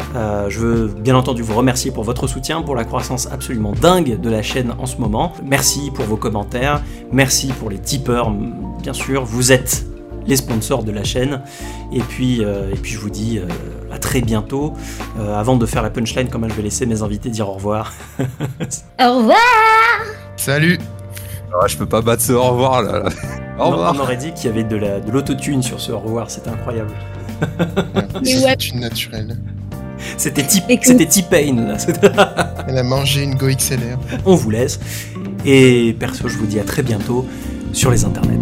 je 0.51 0.61
veux 0.61 0.87
bien 0.89 1.17
entendu 1.17 1.41
vous 1.41 1.55
remercier 1.55 1.91
pour 1.91 2.05
votre 2.05 2.27
soutien, 2.27 2.61
pour 2.61 2.75
la 2.75 2.85
croissance 2.85 3.29
absolument 3.33 3.68
dingue 3.73 4.21
de 4.21 4.31
la 4.31 4.43
chaîne 4.43 4.75
en 4.79 4.87
ce 4.87 4.97
moment. 4.99 5.33
Merci 5.45 5.91
pour 5.95 6.05
vos 6.05 6.17
commentaires, 6.17 6.83
merci 7.13 7.49
pour 7.49 7.71
les 7.71 7.79
tipeurs, 7.79 8.31
bien 8.83 8.93
sûr, 8.93 9.25
vous 9.25 9.53
êtes 9.53 9.85
les 10.29 10.37
sponsors 10.37 10.85
de 10.85 10.93
la 10.93 11.03
chaîne. 11.03 11.41
Et 11.93 12.01
puis, 12.01 12.45
euh, 12.45 12.71
et 12.73 12.77
puis 12.77 12.93
je 12.93 12.99
vous 12.99 13.11
dis 13.11 13.39
euh, 13.39 13.47
à 13.93 13.99
très 13.99 14.21
bientôt. 14.21 14.75
Euh, 15.19 15.35
avant 15.35 15.57
de 15.57 15.67
faire 15.67 15.83
la 15.83 15.91
punchline, 15.91 16.29
comment 16.29 16.49
je 16.49 16.55
vais 16.55 16.63
laisser 16.63 16.87
mes 16.87 17.03
invités 17.03 17.31
dire 17.31 17.49
au 17.49 17.55
revoir. 17.55 17.93
au 19.01 19.19
revoir 19.19 19.39
Salut 20.37 20.79
ah, 21.53 21.67
Je 21.67 21.77
peux 21.77 21.87
pas 21.87 22.03
battre 22.03 22.23
ce 22.23 22.33
au 22.33 22.43
revoir 22.43 22.83
là. 22.83 23.05
Au 23.59 23.71
revoir. 23.71 23.95
On, 23.97 24.01
aurait 24.01 24.19
dit 24.19 24.33
qu'il 24.33 24.47
y 24.47 24.53
avait 24.53 24.65
de 24.65 25.11
l'autotune 25.11 25.63
sur 25.63 25.81
ce 25.81 25.91
au 25.91 25.99
revoir, 25.99 26.31
c'était 26.31 26.51
incroyable. 26.51 26.93
C'est 28.23 28.69
une 28.69 28.81
naturelle. 28.81 29.37
C'était 30.17 30.43
T-Pain. 30.43 31.77
Elle 32.69 32.79
a 32.79 32.83
mangé 32.83 33.23
une 33.23 33.35
Go 33.35 33.47
XLR. 33.49 33.99
On 34.25 34.35
vous 34.35 34.51
laisse. 34.51 34.79
Et 35.45 35.97
perso, 35.99 36.29
je 36.29 36.37
vous 36.37 36.47
dis 36.47 36.61
à 36.61 36.65
très 36.65 36.83
bientôt 36.83 37.27
sur 37.73 37.91
les 37.91 38.05
internets. 38.05 38.41